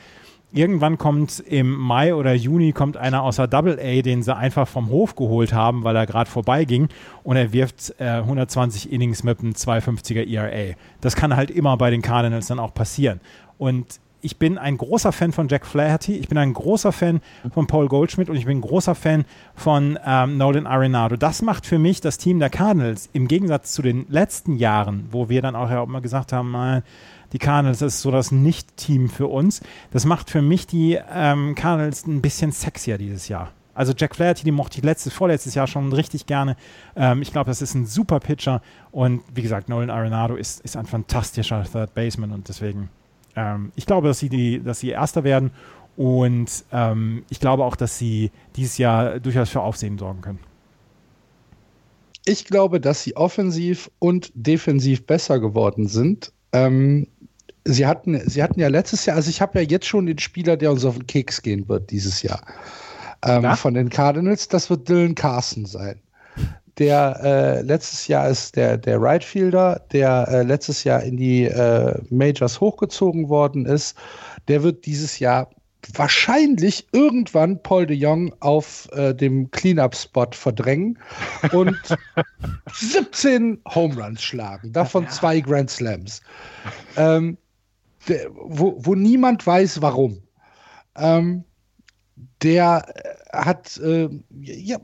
irgendwann 0.53 0.97
kommt 0.99 1.41
im 1.41 1.73
Mai 1.73 2.15
oder 2.15 2.33
Juni 2.33 2.73
kommt 2.73 2.97
einer 2.97 3.23
außer 3.23 3.49
Double 3.49 3.79
A, 3.81 4.03
den 4.03 4.23
sie 4.23 4.35
einfach 4.35 4.69
vom 4.69 4.89
Hof 4.89 5.17
geholt 5.17 5.53
haben, 5.53 5.85
weil 5.85 5.97
er 5.97 6.07
gerade 6.07 6.31
vorbeiging 6.31 6.89
und 7.25 7.37
er 7.37 7.53
wirft 7.53 7.95
äh, 7.99 8.05
120 8.05 8.93
Innings 8.93 9.23
mit 9.23 9.41
einem 9.41 9.53
250er 9.53 10.27
ERA. 10.27 10.75
Das 11.01 11.17
kann 11.17 11.37
halt 11.37 11.51
immer 11.51 11.77
bei 11.77 11.91
den 11.91 12.03
Cardinals 12.03 12.47
dann 12.47 12.59
auch 12.59 12.75
passieren. 12.75 13.21
Und 13.59 14.01
ich 14.23 14.39
bin 14.39 14.59
ein 14.59 14.77
großer 14.77 15.13
Fan 15.13 15.33
von 15.33 15.49
Jack 15.49 15.67
Flaherty, 15.67 16.17
ich 16.17 16.29
bin 16.29 16.39
ein 16.39 16.53
großer 16.53 16.91
Fan 16.91 17.21
von 17.53 17.67
Paul 17.67 17.87
Goldschmidt 17.87 18.29
und 18.29 18.37
ich 18.37 18.47
bin 18.47 18.59
ein 18.59 18.63
großer 18.63 18.95
Fan 18.95 19.25
von 19.55 19.99
ähm, 20.05 20.37
Nolan 20.37 20.67
Arenado. 20.67 21.17
Das 21.17 21.43
macht 21.43 21.65
für 21.65 21.79
mich 21.79 22.01
das 22.01 22.19
Team 22.19 22.41
der 22.41 22.51
Cardinals 22.51 23.09
im 23.13 23.29
Gegensatz 23.29 23.73
zu 23.73 23.83
den 23.83 24.07
letzten 24.09 24.57
Jahren, 24.57 25.07
wo 25.13 25.29
wir 25.29 25.43
dann 25.43 25.55
auch 25.55 25.71
ja 25.71 25.83
immer 25.83 26.01
gesagt 26.01 26.33
haben, 26.33 26.55
äh, 26.55 26.83
die 27.33 27.39
Cardinals 27.39 27.83
ist 27.83 28.01
so 28.01 28.11
das 28.11 28.33
Nicht-Team 28.33 29.09
für 29.11 29.27
uns. 29.27 29.61
Das 29.93 30.05
macht 30.05 30.31
für 30.31 30.43
mich 30.43 30.67
die 30.67 30.99
ähm, 31.13 31.55
Cardinals 31.55 32.07
ein 32.07 32.23
bisschen 32.23 32.53
sexier 32.53 32.99
dieses 32.99 33.29
Jahr. 33.29 33.53
Also 33.75 33.93
Jack 33.95 34.17
Flaherty, 34.17 34.45
den 34.45 34.55
mochte 34.55 34.79
ich 34.79 34.85
letztes, 34.85 35.13
vorletztes 35.13 35.55
Jahr 35.55 35.67
schon 35.67 35.93
richtig 35.93 36.27
gerne. 36.27 36.57
Ähm, 36.97 37.21
ich 37.21 37.31
glaube, 37.31 37.51
das 37.51 37.61
ist 37.61 37.75
ein 37.75 37.85
super 37.85 38.21
Pitcher. 38.21 38.63
Und 38.91 39.23
wie 39.35 39.43
gesagt, 39.43 39.69
Nolan 39.69 39.91
Arenado 39.91 40.35
ist, 40.35 40.63
ist 40.63 40.77
ein 40.77 40.87
fantastischer 40.87 41.63
Third 41.71 41.95
Baseman 41.95 42.33
und 42.33 42.49
deswegen, 42.49 42.89
ähm, 43.37 43.71
ich 43.77 43.87
glaube, 43.87 44.09
dass 44.09 44.19
sie, 44.19 44.29
die, 44.29 44.63
dass 44.63 44.81
sie 44.81 44.91
Erster 44.91 45.23
werden. 45.23 45.53
Und 45.97 46.65
ähm, 46.73 47.25
ich 47.31 47.41
glaube 47.41 47.65
auch, 47.65 47.77
dass 47.77 47.97
sie 47.97 48.31
dieses 48.57 48.79
Jahr 48.79 49.21
durchaus 49.21 49.51
für 49.51 49.61
Aufsehen 49.61 49.99
sorgen 49.99 50.21
können. 50.21 50.41
Ich 52.25 52.45
glaube, 52.45 52.81
dass 52.81 53.03
sie 53.03 53.17
offensiv 53.17 53.91
und 53.99 54.33
defensiv 54.35 55.07
besser 55.07 55.39
geworden 55.39 55.87
sind. 55.87 56.33
Ähm, 56.53 57.07
sie, 57.65 57.87
hatten, 57.87 58.21
sie 58.29 58.43
hatten 58.43 58.59
ja 58.59 58.69
letztes 58.69 59.07
Jahr, 59.07 59.17
also 59.17 59.31
ich 59.31 59.41
habe 59.41 59.61
ja 59.61 59.67
jetzt 59.67 59.87
schon 59.87 60.07
den 60.07 60.19
Spieler, 60.19 60.57
der 60.57 60.73
uns 60.73 60.85
auf 60.85 60.97
den 60.97 61.07
Keks 61.07 61.41
gehen 61.41 61.69
wird 61.69 61.91
dieses 61.91 62.23
Jahr. 62.23 62.41
Ähm, 63.25 63.57
von 63.57 63.75
den 63.75 63.89
Cardinals, 63.89 64.49
das 64.49 64.69
wird 64.69 64.89
Dylan 64.89 65.15
Carson 65.15 65.67
sein. 65.67 66.01
Der 66.79 67.21
äh, 67.23 67.63
letztes 67.63 68.07
Jahr 68.07 68.29
ist 68.29 68.57
der, 68.57 68.77
der 68.77 69.01
Right 69.01 69.25
Fielder, 69.25 69.81
der 69.93 70.29
äh, 70.29 70.43
letztes 70.43 70.85
Jahr 70.85 71.03
in 71.03 71.17
die 71.17 71.45
äh, 71.45 71.99
Majors 72.11 72.61
hochgezogen 72.61 73.29
worden 73.29 73.65
ist. 73.65 73.97
Der 74.49 74.63
wird 74.63 74.85
dieses 74.85 75.19
Jahr 75.19 75.49
wahrscheinlich 75.95 76.87
irgendwann 76.93 77.63
Paul 77.63 77.87
de 77.87 77.97
Jong 77.97 78.35
auf 78.41 78.89
äh, 78.93 79.15
dem 79.15 79.51
Cleanup-Spot 79.51 80.29
verdrängen 80.33 80.99
und 81.53 81.77
17 82.73 83.61
Home 83.75 83.95
Runs 83.95 84.23
schlagen, 84.23 84.73
davon 84.73 85.05
ja. 85.05 85.11
zwei 85.11 85.41
Grand 85.41 85.71
Slams. 85.71 86.21
Ähm, 86.97 87.39
der, 88.09 88.29
wo, 88.33 88.75
wo 88.79 88.95
niemand 88.95 89.47
weiß, 89.47 89.81
warum. 89.83 90.23
Ähm, 90.97 91.45
der 92.43 92.85
äh, 92.95 93.16
hat 93.45 93.79
äh, 93.79 94.09
ja, 94.41 94.79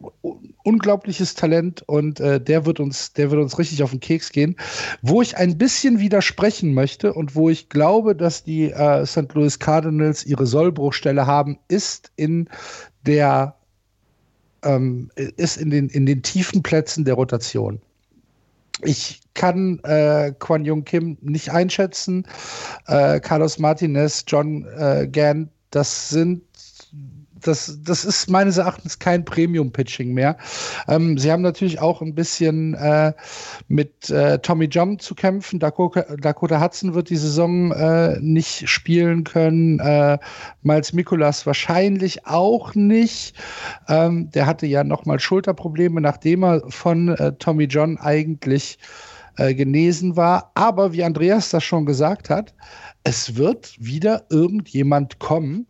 unglaubliches 0.62 1.34
Talent 1.34 1.82
und 1.86 2.20
äh, 2.20 2.40
der 2.40 2.66
wird 2.66 2.80
uns, 2.80 3.12
der 3.12 3.30
wird 3.30 3.40
uns 3.40 3.58
richtig 3.58 3.82
auf 3.82 3.90
den 3.90 4.00
Keks 4.00 4.32
gehen. 4.32 4.56
Wo 5.02 5.22
ich 5.22 5.36
ein 5.36 5.58
bisschen 5.58 5.98
widersprechen 5.98 6.74
möchte 6.74 7.12
und 7.12 7.34
wo 7.34 7.50
ich 7.50 7.68
glaube, 7.68 8.14
dass 8.14 8.44
die 8.44 8.70
äh, 8.70 9.06
St. 9.06 9.32
Louis 9.34 9.58
Cardinals 9.58 10.24
ihre 10.24 10.46
Sollbruchstelle 10.46 11.26
haben, 11.26 11.58
ist 11.68 12.12
in 12.16 12.48
der 13.06 13.56
ähm, 14.62 15.10
ist 15.16 15.56
in 15.56 15.70
den, 15.70 15.88
in 15.88 16.06
den 16.06 16.22
tiefen 16.22 16.62
Plätzen 16.62 17.04
der 17.04 17.14
Rotation. 17.14 17.80
Ich 18.84 19.20
kann 19.34 19.78
äh, 19.84 20.32
Quan 20.38 20.64
Jung 20.64 20.84
Kim 20.84 21.18
nicht 21.20 21.50
einschätzen. 21.50 22.26
Äh, 22.86 23.20
Carlos 23.20 23.58
Martinez, 23.58 24.24
John 24.26 24.66
äh, 24.76 25.08
Gann, 25.08 25.50
das 25.70 26.10
sind 26.10 26.42
das, 27.42 27.80
das 27.82 28.04
ist 28.04 28.30
meines 28.30 28.56
Erachtens 28.56 28.98
kein 28.98 29.24
Premium-Pitching 29.24 30.12
mehr. 30.12 30.36
Ähm, 30.88 31.18
sie 31.18 31.30
haben 31.30 31.42
natürlich 31.42 31.80
auch 31.80 32.00
ein 32.02 32.14
bisschen 32.14 32.74
äh, 32.74 33.12
mit 33.68 34.10
äh, 34.10 34.38
Tommy 34.38 34.66
John 34.66 34.98
zu 34.98 35.14
kämpfen. 35.14 35.58
Dakota, 35.58 36.02
Dakota 36.16 36.60
Hudson 36.60 36.94
wird 36.94 37.10
die 37.10 37.16
Saison 37.16 37.72
äh, 37.72 38.18
nicht 38.20 38.68
spielen 38.68 39.24
können. 39.24 39.78
Äh, 39.80 40.18
Miles 40.62 40.92
Mikolas 40.92 41.46
wahrscheinlich 41.46 42.26
auch 42.26 42.74
nicht. 42.74 43.34
Ähm, 43.88 44.30
der 44.30 44.46
hatte 44.46 44.66
ja 44.66 44.84
nochmal 44.84 45.20
Schulterprobleme, 45.20 46.00
nachdem 46.00 46.44
er 46.44 46.62
von 46.68 47.08
äh, 47.08 47.32
Tommy 47.38 47.64
John 47.64 47.98
eigentlich 47.98 48.78
äh, 49.36 49.54
genesen 49.54 50.16
war. 50.16 50.50
Aber 50.54 50.92
wie 50.92 51.04
Andreas 51.04 51.50
das 51.50 51.64
schon 51.64 51.86
gesagt 51.86 52.30
hat, 52.30 52.54
es 53.04 53.36
wird 53.36 53.74
wieder 53.78 54.26
irgendjemand 54.30 55.18
kommen, 55.18 55.66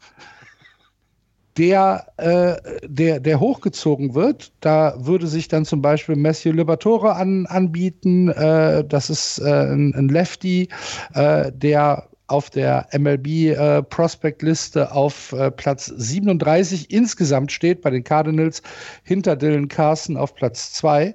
der, 1.57 2.07
äh, 2.17 2.57
der, 2.87 3.21
der 3.21 3.41
hochgezogen 3.41 4.15
wird. 4.15 4.53
Da 4.61 4.95
würde 4.99 5.27
sich 5.27 5.49
dann 5.49 5.65
zum 5.65 5.83
Beispiel 5.83 6.17
Matthew 6.17 6.53
Liberatore 6.53 7.15
an, 7.15 7.47
anbieten. 7.47 8.29
Äh, 8.29 8.85
das 8.85 9.11
ist 9.11 9.39
äh, 9.39 9.73
ein, 9.73 9.95
ein 9.95 10.09
Lefty, 10.09 10.69
äh, 11.15 11.53
der 11.53 12.09
auf 12.29 12.49
der 12.49 12.89
MLB 12.97 13.27
äh, 13.27 13.83
Prospect 13.83 14.43
Liste 14.43 14.91
auf 14.93 15.33
äh, 15.33 15.51
Platz 15.51 15.87
37 15.87 16.91
insgesamt 16.91 17.53
steht 17.53 17.83
bei 17.83 17.91
den 17.91 18.05
Cardinals 18.05 18.63
hinter 19.03 19.37
Dylan 19.37 19.69
Carson 19.69 20.17
auf 20.17 20.35
Platz 20.35 20.73
2 20.73 21.15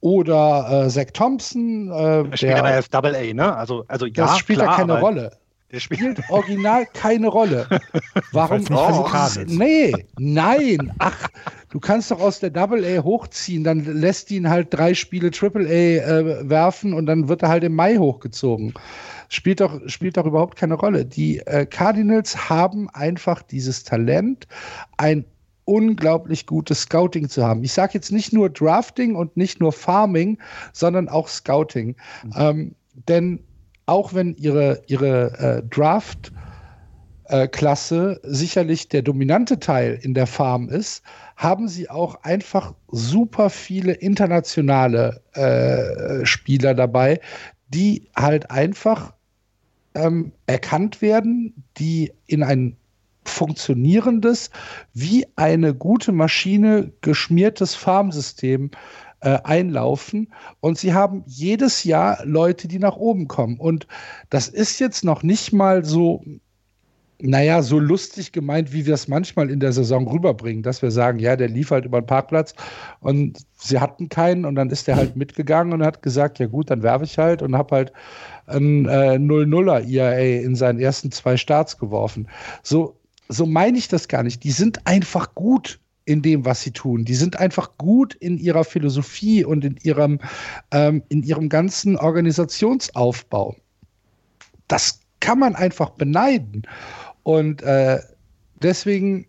oder 0.00 0.84
äh, 0.86 0.88
Zach 0.88 1.10
Thompson. 1.12 1.90
Äh, 1.90 2.36
spielt 2.36 2.42
der, 2.42 2.58
aber 2.58 2.70
erst 2.70 2.94
Double 2.94 3.16
A, 3.16 3.34
ne? 3.34 3.56
Also, 3.56 3.84
also 3.88 4.06
ja, 4.06 4.12
das 4.12 4.38
spielt 4.38 4.60
klar, 4.60 4.70
ja 4.70 4.76
keine 4.76 5.00
Rolle. 5.00 5.32
Der 5.70 5.80
spielt 5.80 6.22
original 6.30 6.86
keine 6.86 7.28
Rolle. 7.28 7.68
Warum? 8.32 8.64
Oh, 8.70 9.06
nee, 9.46 9.92
nein. 10.18 10.92
Ach, 10.98 11.28
du 11.68 11.78
kannst 11.78 12.10
doch 12.10 12.20
aus 12.20 12.40
der 12.40 12.48
Double 12.48 12.82
A 12.84 13.02
hochziehen, 13.02 13.64
dann 13.64 13.84
lässt 13.84 14.30
ihn 14.30 14.48
halt 14.48 14.68
drei 14.70 14.94
Spiele 14.94 15.30
Triple 15.30 15.66
A 15.66 15.70
äh, 15.70 16.48
werfen 16.48 16.94
und 16.94 17.04
dann 17.04 17.28
wird 17.28 17.42
er 17.42 17.50
halt 17.50 17.64
im 17.64 17.74
Mai 17.74 17.98
hochgezogen. 17.98 18.72
Spielt 19.28 19.60
doch, 19.60 19.78
spielt 19.88 20.16
doch 20.16 20.24
überhaupt 20.24 20.56
keine 20.56 20.74
Rolle. 20.74 21.04
Die 21.04 21.40
äh, 21.40 21.66
Cardinals 21.66 22.48
haben 22.48 22.88
einfach 22.90 23.42
dieses 23.42 23.84
Talent, 23.84 24.48
ein 24.96 25.26
unglaublich 25.66 26.46
gutes 26.46 26.80
Scouting 26.82 27.28
zu 27.28 27.44
haben. 27.44 27.62
Ich 27.62 27.74
sage 27.74 27.92
jetzt 27.92 28.10
nicht 28.10 28.32
nur 28.32 28.48
Drafting 28.48 29.14
und 29.14 29.36
nicht 29.36 29.60
nur 29.60 29.72
Farming, 29.72 30.38
sondern 30.72 31.10
auch 31.10 31.28
Scouting. 31.28 31.94
Mhm. 32.24 32.32
Ähm, 32.36 32.74
denn 33.06 33.40
auch 33.88 34.14
wenn 34.14 34.34
ihre, 34.36 34.82
ihre 34.86 35.38
äh, 35.38 35.68
Draft 35.68 36.30
äh, 37.24 37.48
Klasse 37.48 38.20
sicherlich 38.22 38.88
der 38.88 39.02
dominante 39.02 39.58
Teil 39.58 39.98
in 40.02 40.14
der 40.14 40.26
Farm 40.26 40.68
ist, 40.68 41.02
haben 41.36 41.68
sie 41.68 41.88
auch 41.88 42.22
einfach 42.22 42.74
super 42.88 43.48
viele 43.50 43.92
internationale 43.92 45.22
äh, 45.32 46.24
Spieler 46.26 46.74
dabei, 46.74 47.20
die 47.68 48.08
halt 48.16 48.50
einfach 48.50 49.14
ähm, 49.94 50.32
erkannt 50.46 51.00
werden, 51.00 51.64
die 51.78 52.12
in 52.26 52.42
ein 52.42 52.76
funktionierendes, 53.24 54.50
wie 54.94 55.26
eine 55.36 55.74
gute 55.74 56.12
Maschine 56.12 56.92
geschmiertes 57.00 57.74
Farmsystem 57.74 58.70
äh, 59.20 59.38
einlaufen. 59.44 60.32
Und 60.60 60.78
sie 60.78 60.94
haben 60.94 61.22
jedes 61.26 61.84
Jahr 61.84 62.24
Leute, 62.24 62.68
die 62.68 62.78
nach 62.78 62.96
oben 62.96 63.28
kommen. 63.28 63.58
Und 63.58 63.86
das 64.30 64.48
ist 64.48 64.78
jetzt 64.78 65.04
noch 65.04 65.22
nicht 65.22 65.52
mal 65.52 65.84
so, 65.84 66.22
naja, 67.20 67.62
so 67.62 67.78
lustig 67.78 68.30
gemeint, 68.32 68.72
wie 68.72 68.86
wir 68.86 68.94
es 68.94 69.08
manchmal 69.08 69.50
in 69.50 69.58
der 69.58 69.72
Saison 69.72 70.06
rüberbringen, 70.06 70.62
dass 70.62 70.82
wir 70.82 70.90
sagen, 70.90 71.18
ja, 71.18 71.34
der 71.34 71.48
lief 71.48 71.70
halt 71.70 71.84
über 71.84 72.00
den 72.00 72.06
Parkplatz 72.06 72.54
und 73.00 73.38
sie 73.56 73.80
hatten 73.80 74.08
keinen 74.08 74.44
und 74.44 74.54
dann 74.54 74.70
ist 74.70 74.86
der 74.86 74.96
halt 74.96 75.16
mitgegangen 75.16 75.72
und 75.72 75.84
hat 75.84 76.02
gesagt, 76.02 76.38
ja 76.38 76.46
gut, 76.46 76.70
dann 76.70 76.82
werfe 76.84 77.04
ich 77.04 77.18
halt 77.18 77.42
und 77.42 77.56
habe 77.56 77.74
halt 77.74 77.92
ein 78.46 78.86
äh, 78.86 79.16
0-0er 79.16 79.90
ERA 79.90 80.42
in 80.44 80.54
seinen 80.54 80.78
ersten 80.78 81.10
zwei 81.10 81.36
Starts 81.36 81.76
geworfen. 81.76 82.28
So, 82.62 82.96
so 83.28 83.46
meine 83.46 83.78
ich 83.78 83.88
das 83.88 84.06
gar 84.06 84.22
nicht. 84.22 84.44
Die 84.44 84.52
sind 84.52 84.86
einfach 84.86 85.34
gut 85.34 85.80
in 86.08 86.22
dem, 86.22 86.46
was 86.46 86.62
sie 86.62 86.70
tun. 86.70 87.04
Die 87.04 87.14
sind 87.14 87.38
einfach 87.38 87.76
gut 87.76 88.14
in 88.14 88.38
ihrer 88.38 88.64
Philosophie 88.64 89.44
und 89.44 89.62
in 89.62 89.76
ihrem, 89.82 90.20
ähm, 90.70 91.02
in 91.10 91.22
ihrem 91.22 91.50
ganzen 91.50 91.98
Organisationsaufbau. 91.98 93.54
Das 94.68 95.00
kann 95.20 95.38
man 95.38 95.54
einfach 95.54 95.90
beneiden. 95.90 96.62
Und 97.24 97.60
äh, 97.60 97.98
deswegen 98.62 99.26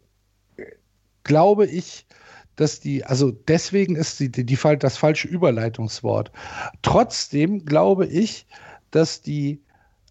glaube 1.25 1.65
ich, 1.65 2.05
dass 2.55 2.79
die, 2.79 3.03
also 3.03 3.31
deswegen 3.31 3.97
ist 3.97 4.17
die, 4.21 4.31
die, 4.31 4.45
die, 4.45 4.57
das 4.79 4.95
falsche 4.95 5.27
Überleitungswort. 5.27 6.31
Trotzdem 6.81 7.65
glaube 7.65 8.05
ich, 8.05 8.47
dass 8.91 9.21
die 9.21 9.61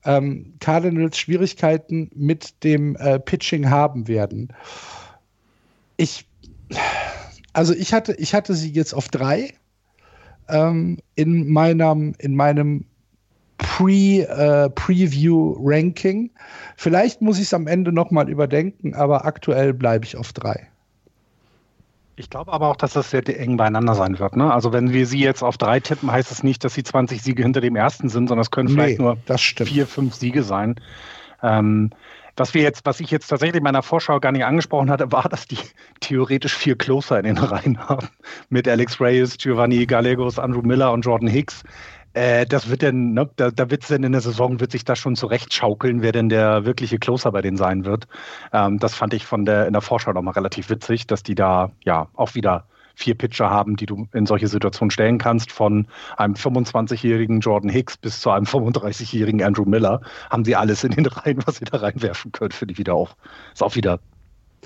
ähm, 0.04 0.52
Cardinals 0.60 1.16
Schwierigkeiten 1.16 2.10
mit 2.14 2.62
dem 2.62 2.94
äh, 2.96 3.18
Pitching 3.18 3.70
haben 3.70 4.06
werden. 4.06 4.52
Ich 5.96 6.27
also 7.52 7.74
ich 7.74 7.92
hatte, 7.92 8.14
ich 8.14 8.34
hatte 8.34 8.54
sie 8.54 8.70
jetzt 8.70 8.94
auf 8.94 9.08
drei 9.08 9.54
ähm, 10.48 10.98
in 11.14 11.50
meinem, 11.52 12.14
in 12.18 12.34
meinem 12.34 12.84
Pre, 13.58 14.22
äh, 14.22 14.70
Preview-Ranking. 14.70 16.30
Vielleicht 16.76 17.20
muss 17.20 17.38
ich 17.38 17.44
es 17.44 17.54
am 17.54 17.66
Ende 17.66 17.92
nochmal 17.92 18.28
überdenken, 18.28 18.94
aber 18.94 19.24
aktuell 19.24 19.74
bleibe 19.74 20.04
ich 20.04 20.16
auf 20.16 20.32
drei. 20.32 20.68
Ich 22.14 22.30
glaube 22.30 22.52
aber 22.52 22.68
auch, 22.68 22.76
dass 22.76 22.94
das 22.94 23.10
sehr 23.10 23.26
eng 23.28 23.56
beieinander 23.56 23.94
sein 23.94 24.18
wird. 24.18 24.36
Ne? 24.36 24.52
Also 24.52 24.72
wenn 24.72 24.92
wir 24.92 25.06
sie 25.06 25.20
jetzt 25.20 25.42
auf 25.42 25.56
drei 25.56 25.78
tippen, 25.78 26.10
heißt 26.10 26.30
das 26.30 26.42
nicht, 26.42 26.64
dass 26.64 26.74
sie 26.74 26.82
20 26.82 27.22
Siege 27.22 27.44
hinter 27.44 27.60
dem 27.60 27.76
ersten 27.76 28.08
sind, 28.08 28.28
sondern 28.28 28.42
es 28.42 28.50
können 28.50 28.68
vielleicht 28.68 28.98
nee, 28.98 29.04
nur 29.04 29.18
vier, 29.66 29.86
fünf 29.86 30.14
Siege 30.14 30.42
sein. 30.42 30.76
Ähm, 31.42 31.90
was 32.38 32.54
wir 32.54 32.62
jetzt, 32.62 32.86
was 32.86 33.00
ich 33.00 33.10
jetzt 33.10 33.28
tatsächlich 33.28 33.58
in 33.58 33.64
meiner 33.64 33.82
Vorschau 33.82 34.20
gar 34.20 34.32
nicht 34.32 34.44
angesprochen 34.44 34.90
hatte, 34.90 35.10
war, 35.12 35.28
dass 35.28 35.46
die 35.46 35.58
theoretisch 36.00 36.54
vier 36.54 36.76
Closer 36.76 37.18
in 37.18 37.24
den 37.24 37.38
Reihen 37.38 37.78
haben. 37.88 38.08
Mit 38.48 38.68
Alex 38.68 39.00
Reyes, 39.00 39.36
Giovanni 39.38 39.86
Gallegos, 39.86 40.38
Andrew 40.38 40.62
Miller 40.62 40.92
und 40.92 41.02
Jordan 41.02 41.28
Hicks. 41.28 41.62
Äh, 42.14 42.46
das 42.46 42.70
wird 42.70 42.82
denn, 42.82 43.12
ne, 43.12 43.28
da, 43.36 43.50
da 43.50 43.70
wird 43.70 43.82
es 43.82 43.88
denn 43.88 44.02
in 44.02 44.12
der 44.12 44.20
Saison, 44.20 44.60
wird 44.60 44.72
sich 44.72 44.84
das 44.84 44.98
schon 44.98 45.16
zurechtschaukeln, 45.16 46.02
wer 46.02 46.12
denn 46.12 46.28
der 46.28 46.64
wirkliche 46.64 46.98
Closer 46.98 47.32
bei 47.32 47.42
denen 47.42 47.56
sein 47.56 47.84
wird. 47.84 48.08
Ähm, 48.52 48.78
das 48.78 48.94
fand 48.94 49.14
ich 49.14 49.26
von 49.26 49.44
der, 49.44 49.66
in 49.66 49.72
der 49.72 49.82
Vorschau 49.82 50.12
nochmal 50.12 50.34
relativ 50.34 50.70
witzig, 50.70 51.06
dass 51.06 51.22
die 51.22 51.34
da 51.34 51.70
ja 51.84 52.08
auch 52.14 52.34
wieder 52.34 52.66
vier 52.98 53.14
Pitcher 53.14 53.48
haben, 53.48 53.76
die 53.76 53.86
du 53.86 54.08
in 54.12 54.26
solche 54.26 54.48
Situationen 54.48 54.90
stellen 54.90 55.18
kannst, 55.18 55.52
von 55.52 55.86
einem 56.16 56.34
25-jährigen 56.34 57.40
Jordan 57.40 57.70
Hicks 57.70 57.96
bis 57.96 58.20
zu 58.20 58.30
einem 58.30 58.44
35-jährigen 58.44 59.42
Andrew 59.42 59.64
Miller, 59.64 60.00
haben 60.30 60.44
sie 60.44 60.56
alles 60.56 60.82
in 60.82 60.90
den 60.90 61.06
Reihen, 61.06 61.40
was 61.46 61.56
sie 61.56 61.64
da 61.64 61.78
reinwerfen 61.78 62.32
können, 62.32 62.50
finde 62.50 62.72
ich 62.72 62.78
wieder 62.78 62.94
auch. 62.94 63.14
Ist 63.52 63.62
auch 63.62 63.76
wieder, 63.76 64.00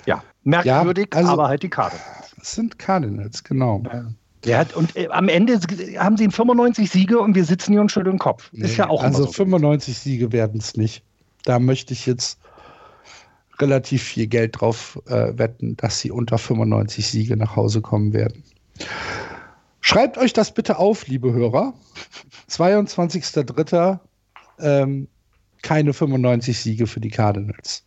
ja, 0.07 0.22
merkwürdig, 0.45 1.09
ja, 1.12 1.18
also, 1.18 1.33
aber 1.33 1.49
halt 1.49 1.62
die 1.62 1.68
Cardinals. 1.68 2.35
Es 2.41 2.55
sind 2.55 2.78
Cardinals, 2.78 3.45
genau. 3.45 3.83
Ja. 3.93 4.05
Ja, 4.45 4.66
und 4.74 4.97
äh, 4.97 5.07
am 5.09 5.28
Ende 5.28 5.61
haben 5.99 6.16
sie 6.16 6.28
95 6.28 6.91
Siege 6.91 7.20
und 7.20 7.37
wir 7.37 7.45
sitzen 7.45 7.72
hier 7.72 7.80
und 7.80 7.93
schütteln 7.93 8.16
den 8.16 8.18
Kopf. 8.18 8.51
Nee, 8.51 8.64
ist 8.64 8.76
ja 8.76 8.89
auch 8.89 9.01
Also 9.01 9.26
so 9.26 9.30
95 9.30 9.97
Siege 9.97 10.33
werden 10.33 10.59
es 10.59 10.76
nicht. 10.76 11.05
Da 11.45 11.61
möchte 11.61 11.93
ich 11.93 12.07
jetzt 12.07 12.41
relativ 13.59 14.03
viel 14.03 14.26
Geld 14.26 14.61
drauf 14.61 15.00
äh, 15.07 15.36
wetten, 15.36 15.76
dass 15.76 16.00
sie 16.00 16.11
unter 16.11 16.38
95 16.38 17.07
Siege 17.07 17.36
nach 17.36 17.57
Hause 17.57 17.80
kommen 17.80 18.12
werden. 18.12 18.42
Schreibt 19.80 20.16
euch 20.18 20.32
das 20.32 20.55
bitte 20.55 20.78
auf, 20.78 21.07
liebe 21.07 21.32
Hörer. 21.32 21.74
22.03. 22.48 23.98
Ähm, 24.61 25.09
keine 25.62 25.92
95 25.92 26.59
Siege 26.59 26.86
für 26.86 27.00
die 27.00 27.11
Cardinals. 27.11 27.84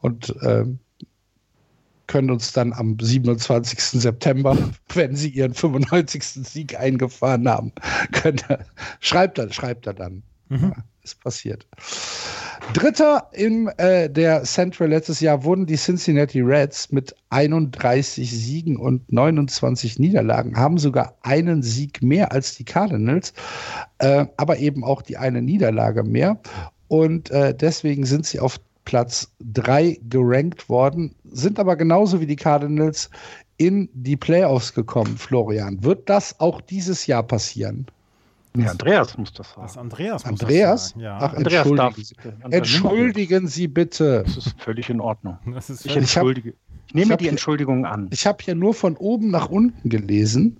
Und 0.00 0.34
ähm, 0.42 0.78
können 2.06 2.30
uns 2.30 2.52
dann 2.52 2.72
am 2.72 2.98
27. 3.00 3.78
September, 3.80 4.56
wenn 4.94 5.16
sie 5.16 5.30
ihren 5.30 5.54
95. 5.54 6.22
Sieg 6.22 6.78
eingefahren 6.78 7.48
haben, 7.48 7.72
können, 8.12 8.40
schreibt 9.00 9.40
schreibt 9.54 9.86
er 9.86 9.94
dann. 9.94 10.22
Mhm. 10.48 10.72
Ja, 10.76 10.84
ist 11.02 11.20
passiert. 11.20 11.66
Dritter 12.72 13.28
in 13.32 13.68
äh, 13.76 14.08
der 14.08 14.44
Central 14.44 14.88
letztes 14.88 15.20
Jahr 15.20 15.44
wurden 15.44 15.66
die 15.66 15.76
Cincinnati 15.76 16.40
Reds 16.40 16.92
mit 16.92 17.14
31 17.30 18.30
Siegen 18.30 18.76
und 18.76 19.12
29 19.12 19.98
Niederlagen, 19.98 20.56
haben 20.56 20.78
sogar 20.78 21.16
einen 21.22 21.62
Sieg 21.62 22.02
mehr 22.02 22.32
als 22.32 22.54
die 22.54 22.64
Cardinals, 22.64 23.32
äh, 23.98 24.26
aber 24.36 24.58
eben 24.58 24.84
auch 24.84 25.02
die 25.02 25.16
eine 25.16 25.42
Niederlage 25.42 26.04
mehr. 26.04 26.40
Und 26.88 27.30
äh, 27.30 27.54
deswegen 27.54 28.06
sind 28.06 28.26
sie 28.26 28.38
auf 28.38 28.60
Platz 28.84 29.32
3 29.40 30.00
gerankt 30.08 30.68
worden, 30.68 31.14
sind 31.24 31.58
aber 31.58 31.76
genauso 31.76 32.20
wie 32.20 32.26
die 32.26 32.36
Cardinals 32.36 33.10
in 33.56 33.88
die 33.92 34.16
Playoffs 34.16 34.74
gekommen, 34.74 35.16
Florian. 35.16 35.82
Wird 35.84 36.08
das 36.08 36.40
auch 36.40 36.60
dieses 36.60 37.06
Jahr 37.06 37.22
passieren? 37.22 37.86
Nee, 38.54 38.66
Andreas 38.66 39.16
muss 39.16 39.32
das 39.32 39.50
sagen. 39.50 39.62
Das 39.62 39.78
Andreas 39.78 40.24
muss 40.24 40.40
Andreas? 40.40 40.82
Das 40.82 40.88
sagen, 40.90 41.00
ja. 41.00 41.18
Ach, 41.20 41.34
Andreas 41.34 41.66
entschuldigen, 41.66 42.04
Sie, 42.04 42.16
entschuldigen 42.50 43.48
Sie 43.48 43.68
bitte. 43.68 44.24
Das 44.26 44.36
ist 44.36 44.60
völlig 44.60 44.90
in 44.90 45.00
Ordnung. 45.00 45.38
ich 45.84 45.96
entschuldige. 45.96 46.50
Ich, 46.50 46.54
hab, 46.54 46.86
ich 46.88 46.94
nehme 46.94 47.12
ich 47.12 47.18
die 47.18 47.28
Entschuldigung 47.28 47.86
an. 47.86 48.08
Ich 48.10 48.26
habe 48.26 48.38
hier 48.42 48.54
nur 48.54 48.74
von 48.74 48.96
oben 48.96 49.30
nach 49.30 49.48
unten 49.48 49.88
gelesen 49.88 50.58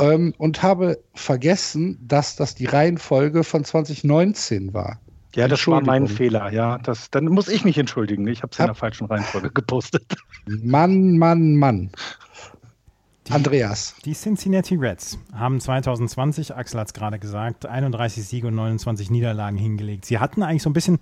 ähm, 0.00 0.34
und 0.36 0.62
habe 0.62 0.98
vergessen, 1.14 1.98
dass 2.06 2.36
das 2.36 2.54
die 2.54 2.66
Reihenfolge 2.66 3.44
von 3.44 3.64
2019 3.64 4.74
war. 4.74 5.00
Ja, 5.34 5.46
das 5.46 5.66
war 5.66 5.82
mein 5.82 6.08
Fehler. 6.08 6.50
Ja, 6.52 6.78
das, 6.78 7.10
dann 7.10 7.26
muss 7.26 7.48
ich 7.48 7.64
mich 7.64 7.78
entschuldigen. 7.78 8.26
Ich 8.26 8.42
habe 8.42 8.50
es 8.52 8.58
in 8.58 8.66
der 8.66 8.74
falschen 8.74 9.06
Reihenfolge 9.06 9.50
gepostet. 9.54 10.16
Mann, 10.46 11.18
Mann, 11.18 11.54
Mann. 11.56 11.90
Die, 13.28 13.32
Andreas. 13.32 13.94
Die 14.04 14.14
Cincinnati 14.14 14.74
Reds 14.76 15.18
haben 15.34 15.60
2020, 15.60 16.54
Axel 16.54 16.80
hat 16.80 16.88
es 16.88 16.94
gerade 16.94 17.18
gesagt, 17.18 17.66
31 17.66 18.24
Siege 18.24 18.46
und 18.46 18.54
29 18.54 19.10
Niederlagen 19.10 19.58
hingelegt. 19.58 20.06
Sie 20.06 20.18
hatten 20.18 20.42
eigentlich 20.42 20.62
so 20.62 20.70
ein 20.70 20.72
bisschen 20.72 20.98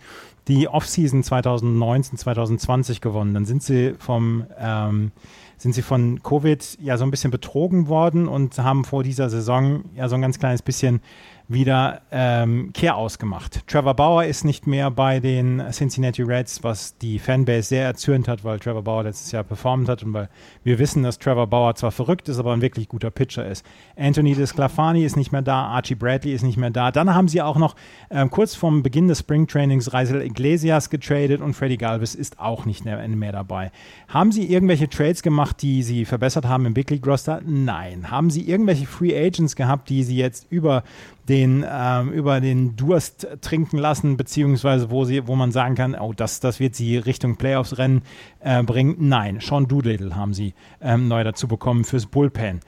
die 0.48 0.68
Offseason 0.68 1.22
2019, 1.22 2.18
2020 2.18 3.00
gewonnen. 3.00 3.34
Dann 3.34 3.44
sind 3.44 3.62
sie 3.62 3.94
vom 3.98 4.44
ähm, 4.58 5.12
sind 5.58 5.72
sie 5.72 5.82
von 5.82 6.22
Covid 6.22 6.78
ja 6.82 6.98
so 6.98 7.04
ein 7.04 7.10
bisschen 7.10 7.30
betrogen 7.30 7.88
worden 7.88 8.28
und 8.28 8.58
haben 8.58 8.84
vor 8.84 9.02
dieser 9.02 9.30
Saison 9.30 9.84
ja 9.94 10.08
so 10.08 10.14
ein 10.16 10.22
ganz 10.22 10.38
kleines 10.38 10.62
bisschen 10.62 11.00
wieder 11.48 12.02
ähm, 12.10 12.72
Kehr 12.72 12.96
ausgemacht. 12.96 13.66
Trevor 13.68 13.94
Bauer 13.94 14.24
ist 14.24 14.44
nicht 14.44 14.66
mehr 14.66 14.90
bei 14.90 15.20
den 15.20 15.62
Cincinnati 15.70 16.22
Reds, 16.22 16.64
was 16.64 16.98
die 16.98 17.20
Fanbase 17.20 17.68
sehr 17.68 17.84
erzürnt 17.84 18.26
hat, 18.26 18.42
weil 18.42 18.58
Trevor 18.58 18.82
Bauer 18.82 19.04
letztes 19.04 19.30
Jahr 19.30 19.44
performt 19.44 19.88
hat 19.88 20.02
und 20.02 20.12
weil 20.12 20.28
wir 20.64 20.78
wissen, 20.80 21.04
dass 21.04 21.18
Trevor 21.18 21.46
Bauer 21.46 21.76
zwar 21.76 21.92
verrückt 21.92 22.28
ist, 22.28 22.38
aber 22.38 22.52
ein 22.52 22.62
wirklich 22.62 22.88
guter 22.88 23.10
Pitcher 23.10 23.46
ist. 23.46 23.64
Anthony 23.96 24.34
Desclafani 24.34 25.04
ist 25.04 25.16
nicht 25.16 25.30
mehr 25.30 25.42
da, 25.42 25.66
Archie 25.66 25.94
Bradley 25.94 26.34
ist 26.34 26.42
nicht 26.42 26.56
mehr 26.56 26.70
da. 26.70 26.90
Dann 26.90 27.14
haben 27.14 27.28
sie 27.28 27.40
auch 27.42 27.58
noch 27.58 27.76
ähm, 28.10 28.30
kurz 28.30 28.56
vorm 28.56 28.82
Beginn 28.82 29.06
des 29.06 29.20
Springtrainings 29.20 29.92
Reisel 29.92 30.22
Iglesias 30.22 30.90
getradet 30.90 31.40
und 31.40 31.54
Freddy 31.54 31.76
Galvis 31.76 32.16
ist 32.16 32.40
auch 32.40 32.64
nicht 32.64 32.84
mehr, 32.84 33.06
mehr 33.06 33.32
dabei. 33.32 33.70
Haben 34.08 34.32
sie 34.32 34.46
irgendwelche 34.46 34.88
Trades 34.88 35.22
gemacht, 35.22 35.62
die 35.62 35.84
sie 35.84 36.04
verbessert 36.04 36.46
haben 36.46 36.66
im 36.66 36.74
Big 36.74 36.90
League 36.90 37.06
Roster? 37.06 37.40
Nein. 37.46 38.10
Haben 38.10 38.30
sie 38.30 38.48
irgendwelche 38.48 38.86
Free 38.86 39.16
Agents 39.16 39.54
gehabt, 39.54 39.88
die 39.88 40.02
sie 40.02 40.16
jetzt 40.16 40.46
über 40.50 40.82
den 41.28 41.64
ähm, 41.68 42.12
über 42.12 42.40
den 42.40 42.76
Durst 42.76 43.26
trinken 43.40 43.78
lassen, 43.78 44.16
beziehungsweise 44.16 44.90
wo 44.90 45.04
sie, 45.04 45.26
wo 45.26 45.34
man 45.34 45.52
sagen 45.52 45.74
kann, 45.74 45.94
oh, 45.94 46.12
das, 46.12 46.40
das 46.40 46.60
wird 46.60 46.74
sie 46.74 46.96
Richtung 46.98 47.36
Playoffs-Rennen 47.36 48.02
äh, 48.40 48.62
bringen. 48.62 48.96
Nein, 48.98 49.40
Sean 49.40 49.66
Doolittle 49.66 50.14
haben 50.14 50.34
sie 50.34 50.54
ähm, 50.80 51.08
neu 51.08 51.24
dazu 51.24 51.48
bekommen 51.48 51.84
fürs 51.84 52.06
Bullpen. 52.06 52.60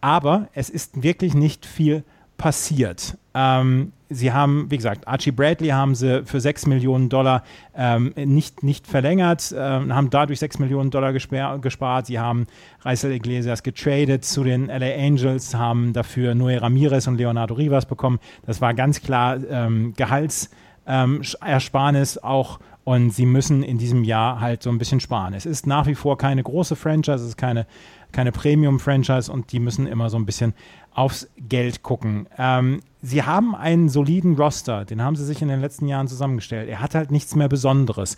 Aber 0.00 0.48
es 0.52 0.70
ist 0.70 1.02
wirklich 1.02 1.34
nicht 1.34 1.66
viel 1.66 2.04
passiert. 2.36 3.16
Ähm, 3.34 3.92
sie 4.14 4.32
haben, 4.32 4.70
wie 4.70 4.76
gesagt, 4.76 5.08
Archie 5.08 5.32
Bradley 5.32 5.68
haben 5.68 5.94
sie 5.94 6.24
für 6.24 6.40
6 6.40 6.66
Millionen 6.66 7.08
Dollar 7.08 7.42
ähm, 7.76 8.12
nicht, 8.16 8.62
nicht 8.62 8.86
verlängert, 8.86 9.52
äh, 9.52 9.58
haben 9.58 10.10
dadurch 10.10 10.38
6 10.38 10.58
Millionen 10.58 10.90
Dollar 10.90 11.12
gespart. 11.12 12.06
Sie 12.06 12.18
haben 12.18 12.46
Reisel 12.82 13.12
Iglesias 13.12 13.62
getradet 13.62 14.24
zu 14.24 14.44
den 14.44 14.66
LA 14.66 14.94
Angels, 14.96 15.54
haben 15.54 15.92
dafür 15.92 16.34
Noé 16.34 16.60
Ramirez 16.60 17.06
und 17.06 17.16
Leonardo 17.16 17.54
Rivas 17.54 17.86
bekommen. 17.86 18.18
Das 18.46 18.60
war 18.60 18.74
ganz 18.74 19.02
klar 19.02 19.38
ähm, 19.48 19.94
Gehaltsersparnis 19.96 22.18
auch 22.18 22.58
und 22.84 23.10
sie 23.10 23.26
müssen 23.26 23.62
in 23.62 23.78
diesem 23.78 24.04
Jahr 24.04 24.40
halt 24.40 24.62
so 24.62 24.70
ein 24.70 24.78
bisschen 24.78 25.00
sparen. 25.00 25.34
Es 25.34 25.46
ist 25.46 25.66
nach 25.66 25.86
wie 25.86 25.94
vor 25.94 26.18
keine 26.18 26.42
große 26.42 26.76
Franchise, 26.76 27.22
es 27.22 27.30
ist 27.30 27.38
keine, 27.38 27.66
keine 28.12 28.30
Premium-Franchise 28.30 29.32
und 29.32 29.52
die 29.52 29.58
müssen 29.58 29.86
immer 29.86 30.10
so 30.10 30.18
ein 30.18 30.26
bisschen 30.26 30.52
aufs 30.92 31.28
Geld 31.36 31.82
gucken. 31.82 32.28
Ähm, 32.38 32.80
sie 33.04 33.22
haben 33.22 33.54
einen 33.54 33.88
soliden 33.88 34.34
Roster, 34.34 34.84
den 34.84 35.02
haben 35.02 35.14
sie 35.14 35.24
sich 35.24 35.42
in 35.42 35.48
den 35.48 35.60
letzten 35.60 35.86
Jahren 35.86 36.08
zusammengestellt. 36.08 36.68
Er 36.68 36.80
hat 36.80 36.94
halt 36.94 37.10
nichts 37.10 37.36
mehr 37.36 37.48
Besonderes. 37.48 38.16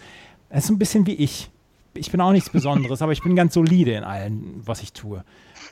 Er 0.48 0.58
ist 0.58 0.70
ein 0.70 0.78
bisschen 0.78 1.06
wie 1.06 1.14
ich. 1.14 1.50
Ich 1.94 2.12
bin 2.12 2.20
auch 2.20 2.32
nichts 2.32 2.50
Besonderes, 2.50 3.02
aber 3.02 3.12
ich 3.12 3.22
bin 3.22 3.34
ganz 3.34 3.54
solide 3.54 3.92
in 3.92 4.04
allem, 4.04 4.62
was 4.64 4.82
ich 4.82 4.92
tue. 4.92 5.24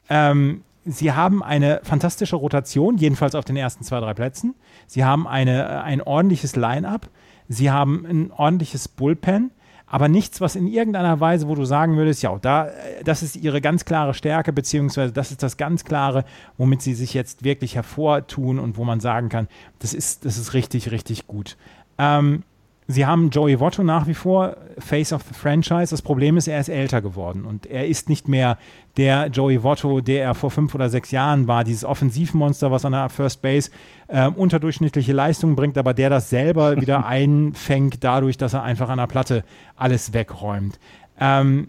Ähm, 0.08 0.62
sie 0.84 1.12
haben 1.12 1.42
eine 1.42 1.80
fantastische 1.84 2.36
Rotation, 2.36 2.96
jedenfalls 2.96 3.36
auf 3.36 3.44
den 3.44 3.56
ersten 3.56 3.84
zwei, 3.84 4.00
drei 4.00 4.14
Plätzen. 4.14 4.54
Sie 4.86 5.04
haben 5.04 5.28
eine, 5.28 5.82
ein 5.82 6.02
ordentliches 6.02 6.56
Line-up. 6.56 7.08
Sie 7.48 7.70
haben 7.70 8.04
ein 8.06 8.32
ordentliches 8.32 8.88
Bullpen 8.88 9.52
aber 9.86 10.08
nichts, 10.08 10.40
was 10.40 10.56
in 10.56 10.66
irgendeiner 10.66 11.20
Weise, 11.20 11.48
wo 11.48 11.54
du 11.54 11.64
sagen 11.64 11.96
würdest, 11.96 12.22
ja, 12.22 12.36
da, 12.38 12.70
das 13.04 13.22
ist 13.22 13.36
ihre 13.36 13.60
ganz 13.60 13.84
klare 13.84 14.14
Stärke, 14.14 14.52
beziehungsweise 14.52 15.12
das 15.12 15.30
ist 15.30 15.42
das 15.42 15.56
ganz 15.56 15.84
klare, 15.84 16.24
womit 16.56 16.82
sie 16.82 16.94
sich 16.94 17.14
jetzt 17.14 17.44
wirklich 17.44 17.74
hervortun 17.74 18.58
und 18.58 18.76
wo 18.76 18.84
man 18.84 19.00
sagen 19.00 19.28
kann, 19.28 19.48
das 19.78 19.94
ist, 19.94 20.24
das 20.24 20.38
ist 20.38 20.54
richtig, 20.54 20.90
richtig 20.90 21.26
gut. 21.26 21.56
Ähm, 21.98 22.42
Sie 22.86 23.06
haben 23.06 23.30
Joey 23.30 23.60
Votto 23.60 23.82
nach 23.82 24.06
wie 24.06 24.14
vor 24.14 24.56
Face 24.78 25.14
of 25.14 25.22
the 25.22 25.32
Franchise. 25.32 25.90
Das 25.90 26.02
Problem 26.02 26.36
ist, 26.36 26.48
er 26.48 26.60
ist 26.60 26.68
älter 26.68 27.00
geworden 27.00 27.46
und 27.46 27.64
er 27.64 27.86
ist 27.86 28.10
nicht 28.10 28.28
mehr 28.28 28.58
der 28.98 29.28
Joey 29.28 29.62
Votto, 29.62 30.02
der 30.02 30.22
er 30.22 30.34
vor 30.34 30.50
fünf 30.50 30.74
oder 30.74 30.90
sechs 30.90 31.10
Jahren 31.10 31.48
war. 31.48 31.64
Dieses 31.64 31.84
Offensivmonster, 31.84 32.70
was 32.70 32.84
an 32.84 32.92
der 32.92 33.08
First 33.08 33.40
Base 33.40 33.70
äh, 34.08 34.28
unterdurchschnittliche 34.28 35.14
Leistungen 35.14 35.56
bringt, 35.56 35.78
aber 35.78 35.94
der 35.94 36.10
das 36.10 36.28
selber 36.28 36.76
wieder 36.80 37.06
einfängt, 37.06 38.04
dadurch, 38.04 38.36
dass 38.36 38.52
er 38.52 38.62
einfach 38.62 38.90
an 38.90 38.98
der 38.98 39.06
Platte 39.06 39.44
alles 39.76 40.12
wegräumt. 40.12 40.78
Ähm, 41.18 41.68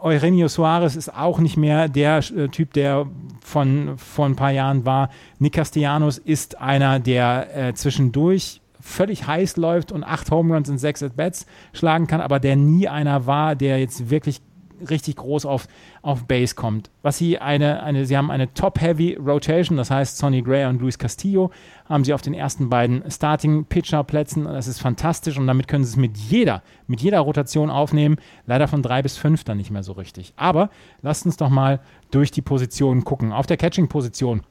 Eugenio 0.00 0.48
Suarez 0.48 0.96
ist 0.96 1.14
auch 1.14 1.40
nicht 1.40 1.58
mehr 1.58 1.88
der 1.88 2.18
äh, 2.18 2.48
Typ, 2.48 2.72
der 2.72 3.06
von 3.44 3.98
vor 3.98 4.26
ein 4.26 4.34
paar 4.34 4.50
Jahren 4.50 4.86
war. 4.86 5.10
Nick 5.38 5.52
Castellanos 5.52 6.16
ist 6.16 6.58
einer, 6.58 7.00
der 7.00 7.54
äh, 7.54 7.74
zwischendurch 7.74 8.61
völlig 8.82 9.26
heiß 9.26 9.56
läuft 9.56 9.92
und 9.92 10.04
acht 10.04 10.30
Home 10.30 10.54
Runs 10.54 10.68
und 10.68 10.78
sechs 10.78 11.02
At-Bats 11.02 11.46
schlagen 11.72 12.06
kann, 12.06 12.20
aber 12.20 12.40
der 12.40 12.56
nie 12.56 12.88
einer 12.88 13.26
war, 13.26 13.56
der 13.56 13.78
jetzt 13.78 14.10
wirklich 14.10 14.42
richtig 14.90 15.16
groß 15.16 15.46
auf, 15.46 15.68
auf 16.02 16.24
Base 16.24 16.54
kommt. 16.54 16.90
Was 17.02 17.18
sie 17.18 17.38
eine, 17.38 17.82
eine, 17.82 18.04
sie 18.04 18.16
haben 18.16 18.30
eine 18.30 18.52
Top-Heavy 18.52 19.14
Rotation, 19.14 19.76
das 19.76 19.90
heißt 19.90 20.18
Sonny 20.18 20.42
Gray 20.42 20.66
und 20.66 20.80
Luis 20.80 20.98
Castillo 20.98 21.50
haben 21.88 22.04
sie 22.04 22.12
auf 22.12 22.22
den 22.22 22.34
ersten 22.34 22.68
beiden 22.68 23.08
Starting-Pitcher-Plätzen. 23.08 24.44
Das 24.44 24.66
ist 24.66 24.80
fantastisch 24.80 25.38
und 25.38 25.46
damit 25.46 25.68
können 25.68 25.84
sie 25.84 25.90
es 25.90 25.96
mit 25.96 26.16
jeder, 26.16 26.62
mit 26.86 27.00
jeder 27.00 27.20
Rotation 27.20 27.70
aufnehmen. 27.70 28.16
Leider 28.46 28.68
von 28.68 28.82
drei 28.82 29.02
bis 29.02 29.16
fünf 29.16 29.44
dann 29.44 29.58
nicht 29.58 29.70
mehr 29.70 29.82
so 29.82 29.92
richtig. 29.92 30.32
Aber 30.36 30.70
lasst 31.00 31.26
uns 31.26 31.36
doch 31.36 31.50
mal 31.50 31.80
durch 32.10 32.30
die 32.30 32.42
Positionen 32.42 33.04
gucken. 33.04 33.32
Auf 33.32 33.46
der 33.46 33.56
Catching-Position 33.56 34.42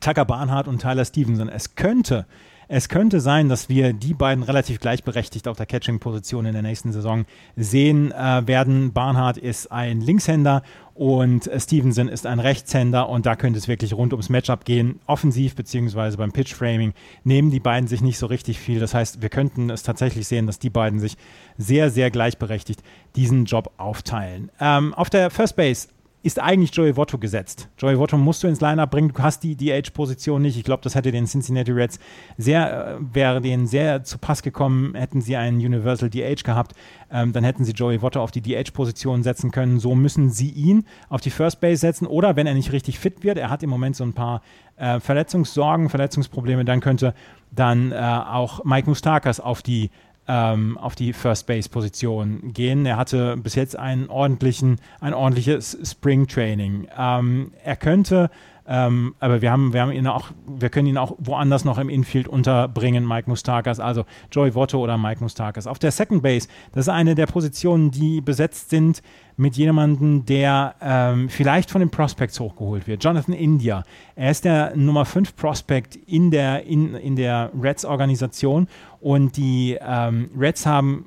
Tucker 0.00 0.26
Barnhart 0.26 0.68
und 0.68 0.82
Tyler 0.82 1.04
Stevenson. 1.04 1.48
Es 1.48 1.74
könnte 1.74 2.26
es 2.68 2.90
könnte 2.90 3.20
sein, 3.20 3.48
dass 3.48 3.70
wir 3.70 3.94
die 3.94 4.12
beiden 4.12 4.44
relativ 4.44 4.78
gleichberechtigt 4.78 5.48
auf 5.48 5.56
der 5.56 5.64
Catching-Position 5.64 6.44
in 6.44 6.52
der 6.52 6.62
nächsten 6.62 6.92
Saison 6.92 7.24
sehen 7.56 8.12
äh, 8.12 8.46
werden. 8.46 8.92
Barnhart 8.92 9.38
ist 9.38 9.72
ein 9.72 10.02
Linkshänder 10.02 10.62
und 10.92 11.50
Stevenson 11.56 12.08
ist 12.08 12.26
ein 12.26 12.40
Rechtshänder 12.40 13.08
und 13.08 13.24
da 13.24 13.36
könnte 13.36 13.58
es 13.58 13.68
wirklich 13.68 13.94
rund 13.94 14.12
ums 14.12 14.28
Matchup 14.28 14.66
gehen. 14.66 15.00
Offensiv 15.06 15.54
beziehungsweise 15.54 16.18
beim 16.18 16.32
Pitch-Framing 16.32 16.92
nehmen 17.24 17.50
die 17.50 17.60
beiden 17.60 17.88
sich 17.88 18.02
nicht 18.02 18.18
so 18.18 18.26
richtig 18.26 18.58
viel. 18.58 18.80
Das 18.80 18.92
heißt, 18.92 19.22
wir 19.22 19.30
könnten 19.30 19.70
es 19.70 19.82
tatsächlich 19.82 20.28
sehen, 20.28 20.46
dass 20.46 20.58
die 20.58 20.70
beiden 20.70 21.00
sich 21.00 21.16
sehr, 21.56 21.90
sehr 21.90 22.10
gleichberechtigt 22.10 22.82
diesen 23.16 23.46
Job 23.46 23.72
aufteilen. 23.78 24.50
Ähm, 24.60 24.92
auf 24.92 25.08
der 25.08 25.30
First 25.30 25.56
Base 25.56 25.88
ist 26.28 26.38
eigentlich 26.38 26.74
Joey 26.74 26.94
Votto 26.94 27.16
gesetzt. 27.16 27.70
Joey 27.78 27.98
Votto 27.98 28.18
musst 28.18 28.42
du 28.42 28.48
ins 28.48 28.60
Lineup 28.60 28.90
bringen. 28.90 29.10
Du 29.14 29.22
hast 29.22 29.42
die 29.42 29.56
DH-Position 29.56 30.42
nicht. 30.42 30.58
Ich 30.58 30.62
glaube, 30.62 30.82
das 30.82 30.94
hätte 30.94 31.10
den 31.10 31.24
Cincinnati 31.24 31.72
Reds 31.72 31.98
sehr, 32.36 32.98
äh, 32.98 33.14
wäre 33.14 33.40
denen 33.40 33.66
sehr 33.66 34.04
zu 34.04 34.18
Pass 34.18 34.42
gekommen, 34.42 34.94
hätten 34.94 35.22
sie 35.22 35.36
einen 35.36 35.56
Universal 35.56 36.10
DH 36.10 36.44
gehabt. 36.44 36.74
Ähm, 37.10 37.32
dann 37.32 37.44
hätten 37.44 37.64
sie 37.64 37.72
Joey 37.72 38.02
Votto 38.02 38.22
auf 38.22 38.30
die 38.30 38.42
DH-Position 38.42 39.22
setzen 39.22 39.50
können. 39.50 39.80
So 39.80 39.94
müssen 39.94 40.28
sie 40.28 40.50
ihn 40.50 40.84
auf 41.08 41.22
die 41.22 41.30
First 41.30 41.60
Base 41.60 41.80
setzen. 41.80 42.06
Oder 42.06 42.36
wenn 42.36 42.46
er 42.46 42.54
nicht 42.54 42.72
richtig 42.72 42.98
fit 42.98 43.24
wird, 43.24 43.38
er 43.38 43.48
hat 43.48 43.62
im 43.62 43.70
Moment 43.70 43.96
so 43.96 44.04
ein 44.04 44.12
paar 44.12 44.42
äh, 44.76 45.00
Verletzungssorgen, 45.00 45.88
Verletzungsprobleme, 45.88 46.66
dann 46.66 46.80
könnte 46.80 47.14
dann 47.50 47.92
äh, 47.92 47.96
auch 47.96 48.64
Mike 48.64 48.88
Mustakas 48.88 49.40
auf 49.40 49.62
die 49.62 49.90
ähm, 50.28 50.76
auf 50.78 50.94
die 50.94 51.12
First 51.12 51.46
Base 51.46 51.68
Position 51.68 52.52
gehen. 52.52 52.84
Er 52.86 52.96
hatte 52.96 53.36
bis 53.36 53.54
jetzt 53.54 53.76
einen 53.76 54.08
ordentlichen, 54.08 54.76
ein 55.00 55.14
ordentliches 55.14 55.76
Spring 55.82 56.26
Training. 56.26 56.86
Ähm, 56.96 57.52
er 57.64 57.76
könnte 57.76 58.30
ähm, 58.68 59.14
aber 59.18 59.40
wir 59.40 59.50
haben, 59.50 59.72
wir 59.72 59.80
haben 59.80 59.92
ihn 59.92 60.06
auch, 60.06 60.28
wir 60.46 60.68
können 60.68 60.88
ihn 60.88 60.98
auch 60.98 61.16
woanders 61.18 61.64
noch 61.64 61.78
im 61.78 61.88
Infield 61.88 62.28
unterbringen, 62.28 63.08
Mike 63.08 63.28
Mustakas, 63.30 63.80
also 63.80 64.04
Joey 64.30 64.54
Votto 64.54 64.78
oder 64.78 64.98
Mike 64.98 65.22
Mustakas. 65.22 65.66
Auf 65.66 65.78
der 65.78 65.90
Second 65.90 66.22
Base, 66.22 66.48
das 66.72 66.86
ist 66.86 66.88
eine 66.90 67.14
der 67.14 67.26
Positionen, 67.26 67.90
die 67.90 68.20
besetzt 68.20 68.68
sind 68.68 69.02
mit 69.38 69.56
jemandem, 69.56 70.26
der 70.26 70.74
ähm, 70.82 71.30
vielleicht 71.30 71.70
von 71.70 71.80
den 71.80 71.90
Prospects 71.90 72.38
hochgeholt 72.40 72.86
wird. 72.86 73.02
Jonathan 73.02 73.34
India. 73.34 73.84
Er 74.16 74.32
ist 74.32 74.44
der 74.44 74.76
Nummer 74.76 75.06
5 75.06 75.34
Prospect 75.34 75.96
in 75.96 76.30
der, 76.30 76.66
in, 76.66 76.94
in 76.94 77.16
der 77.16 77.50
Reds-Organisation 77.58 78.68
und 79.00 79.36
die 79.38 79.78
ähm, 79.80 80.28
Reds 80.36 80.66
haben 80.66 81.04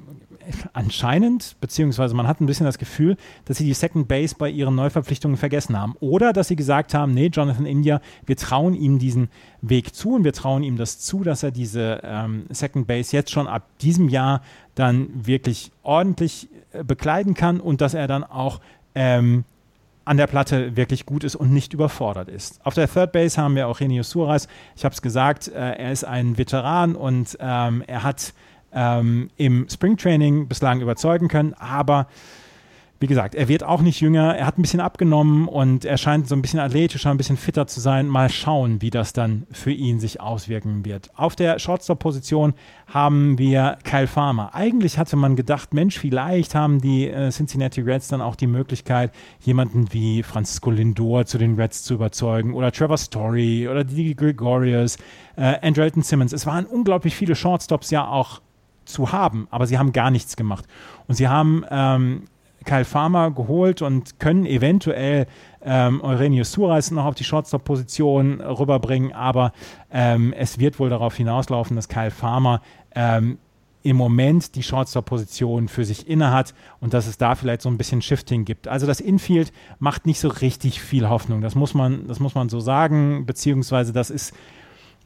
anscheinend, 0.74 1.56
beziehungsweise 1.62 2.16
man 2.16 2.28
hat 2.28 2.42
ein 2.42 2.46
bisschen 2.46 2.66
das 2.66 2.78
Gefühl, 2.78 3.18
dass 3.46 3.58
sie 3.58 3.66
die 3.66 3.74
Second 3.74 4.08
Base 4.08 4.36
bei 4.38 4.50
ihren 4.50 4.76
Neuverpflichtungen 4.76 5.38
vergessen 5.38 5.80
haben. 5.80 5.96
Oder 6.00 6.34
dass 6.34 6.48
sie 6.48 6.56
gesagt 6.56 6.94
haben, 6.94 7.14
nee, 7.14 7.28
Jonathan 7.28 7.66
India, 7.66 8.02
wir 8.26 8.38
trauen 8.38 8.74
ihm 8.74 9.00
diesen 9.00 9.30
Weg 9.62 9.96
zu 9.96 10.16
und 10.16 10.24
wir 10.24 10.34
trauen 10.34 10.64
ihm 10.64 10.78
das 10.78 11.00
zu, 11.00 11.24
dass 11.24 11.44
er 11.44 11.52
diese 11.52 12.02
ähm, 12.04 12.46
Second 12.50 12.88
Base 12.88 13.16
jetzt 13.16 13.32
schon 13.32 13.48
ab 13.48 13.68
diesem 13.82 14.10
Jahr 14.10 14.42
dann 14.76 15.10
wirklich 15.14 15.72
ordentlich 15.84 16.48
äh, 16.72 16.84
bekleiden 16.84 17.34
kann 17.34 17.60
und 17.60 17.82
dass 17.82 17.94
er 17.94 18.08
dann 18.08 18.24
auch 18.24 18.62
ähm, 18.96 19.44
an 20.06 20.18
der 20.18 20.28
Platte 20.28 20.76
wirklich 20.76 21.06
gut 21.06 21.24
ist 21.24 21.36
und 21.36 21.54
nicht 21.54 21.74
überfordert 21.74 22.28
ist. 22.28 22.60
Auf 22.66 22.74
der 22.74 22.92
Third 22.92 23.12
Base 23.12 23.40
haben 23.42 23.56
wir 23.56 23.68
auch 23.68 23.80
Renio 23.80 24.04
Suarez. 24.04 24.48
Ich 24.76 24.84
habe 24.84 24.94
es 24.94 25.02
gesagt, 25.02 25.48
äh, 25.48 25.54
er 25.54 25.92
ist 25.92 26.04
ein 26.04 26.38
Veteran 26.38 26.96
und 26.96 27.38
ähm, 27.40 27.84
er 27.86 28.04
hat 28.04 28.34
ähm, 28.74 29.30
im 29.38 29.68
Springtraining 29.70 30.48
bislang 30.48 30.82
überzeugen 30.82 31.28
können, 31.28 31.54
aber 31.54 32.08
wie 33.02 33.08
gesagt, 33.08 33.34
er 33.34 33.48
wird 33.48 33.64
auch 33.64 33.82
nicht 33.82 34.00
jünger, 34.00 34.36
er 34.36 34.46
hat 34.46 34.60
ein 34.60 34.62
bisschen 34.62 34.80
abgenommen 34.80 35.48
und 35.48 35.86
er 35.86 35.98
scheint 35.98 36.28
so 36.28 36.36
ein 36.36 36.44
bisschen 36.44 36.60
athletischer, 36.60 37.10
ein 37.10 37.18
bisschen 37.18 37.36
fitter 37.36 37.66
zu 37.66 37.80
sein. 37.80 38.08
Mal 38.08 38.30
schauen, 38.30 38.80
wie 38.84 38.92
das 38.92 39.12
dann 39.12 39.48
für 39.52 39.72
ihn 39.72 40.00
sich 40.00 40.22
auswirken 40.22 40.86
wird. 40.86 41.10
Auf 41.16 41.36
der 41.36 41.58
Shortstop-Position 41.58 42.54
haben 42.86 43.40
wir 43.40 43.80
Kyle 43.84 44.06
Farmer. 44.06 44.54
Eigentlich 44.54 45.00
hatte 45.00 45.16
man 45.16 45.36
gedacht, 45.36 45.74
Mensch, 45.74 45.98
vielleicht 45.98 46.54
haben 46.54 46.80
die 46.80 47.08
äh, 47.08 47.32
Cincinnati 47.32 47.82
Reds 47.82 48.08
dann 48.10 48.22
auch 48.22 48.36
die 48.36 48.46
Möglichkeit, 48.46 49.12
jemanden 49.40 49.92
wie 49.92 50.22
Francisco 50.22 50.70
Lindor 50.70 51.26
zu 51.26 51.40
den 51.40 51.56
Reds 51.56 51.82
zu 51.82 51.96
überzeugen 51.96 52.54
oder 52.54 52.72
Trevor 52.72 52.98
Story 52.98 53.68
oder 53.68 53.84
die 53.84 54.16
Gregorius, 54.16 54.98
äh, 55.38 55.56
Andrelton 55.64 56.04
Simmons. 56.04 56.34
Es 56.34 56.46
waren 56.46 56.68
unglaublich 56.68 57.16
viele 57.16 57.36
Shortstops 57.36 57.90
ja 57.90 58.08
auch 58.08 58.42
zu 58.92 59.12
haben, 59.12 59.48
aber 59.52 59.68
sie 59.68 59.78
haben 59.78 59.94
gar 59.94 60.12
nichts 60.12 60.36
gemacht. 60.36 60.66
Und 61.08 61.16
sie 61.16 61.28
haben 61.28 61.66
ähm, 61.70 62.24
Kyle 62.66 62.86
Farmer 62.86 63.32
geholt 63.32 63.82
und 63.82 64.20
können 64.20 64.46
eventuell 64.46 65.28
ähm, 65.64 66.02
Eugenio 66.04 66.44
Suarez 66.44 66.92
noch 66.92 67.06
auf 67.06 67.16
die 67.16 67.24
Shortstop-Position 67.24 68.42
rüberbringen, 68.42 69.14
aber 69.14 69.52
ähm, 69.92 70.34
es 70.34 70.60
wird 70.60 70.80
wohl 70.80 70.90
darauf 70.90 71.16
hinauslaufen, 71.16 71.76
dass 71.76 71.88
Kyle 71.88 72.12
Farmer 72.12 72.62
ähm, 72.94 73.38
im 73.84 73.98
Moment 73.98 74.56
die 74.56 74.64
Shortstop-Position 74.64 75.68
für 75.68 75.86
sich 75.86 76.08
innehat 76.08 76.54
und 76.80 76.94
dass 76.94 77.08
es 77.08 77.18
da 77.18 77.34
vielleicht 77.34 77.64
so 77.64 77.70
ein 77.70 77.78
bisschen 77.78 78.02
Shifting 78.02 78.46
gibt. 78.46 78.68
Also 78.68 78.86
das 78.86 79.00
Infield 79.00 79.52
macht 79.80 80.06
nicht 80.06 80.20
so 80.20 80.28
richtig 80.28 80.82
viel 80.82 81.10
Hoffnung. 81.10 81.42
Das 81.42 81.56
muss 81.56 81.74
man, 81.74 82.08
das 82.08 82.20
muss 82.20 82.36
man 82.36 82.50
so 82.50 82.60
sagen, 82.60 83.26
beziehungsweise 83.26 83.92
das 83.92 84.12
ist, 84.12 84.34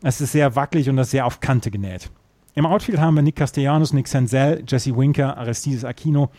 das 0.01 0.19
ist 0.19 0.33
sehr 0.33 0.57
wackelig 0.57 0.89
und 0.89 0.97
das 0.97 1.07
ist 1.07 1.11
sehr 1.11 1.25
auf 1.25 1.39
Kante 1.39 1.71
genäht. 1.71 2.09
Im 2.57 2.65
Outfield 2.65 2.99
haben 2.99 3.15
wir 3.15 3.21
Nick 3.21 3.35
Castellanos, 3.35 3.91
Nick 3.91 4.07
Senzel, 4.07 4.63
Jesse 4.65 4.95
Winker, 4.95 5.37
Aristides 5.37 5.83
Aquino 5.83 6.29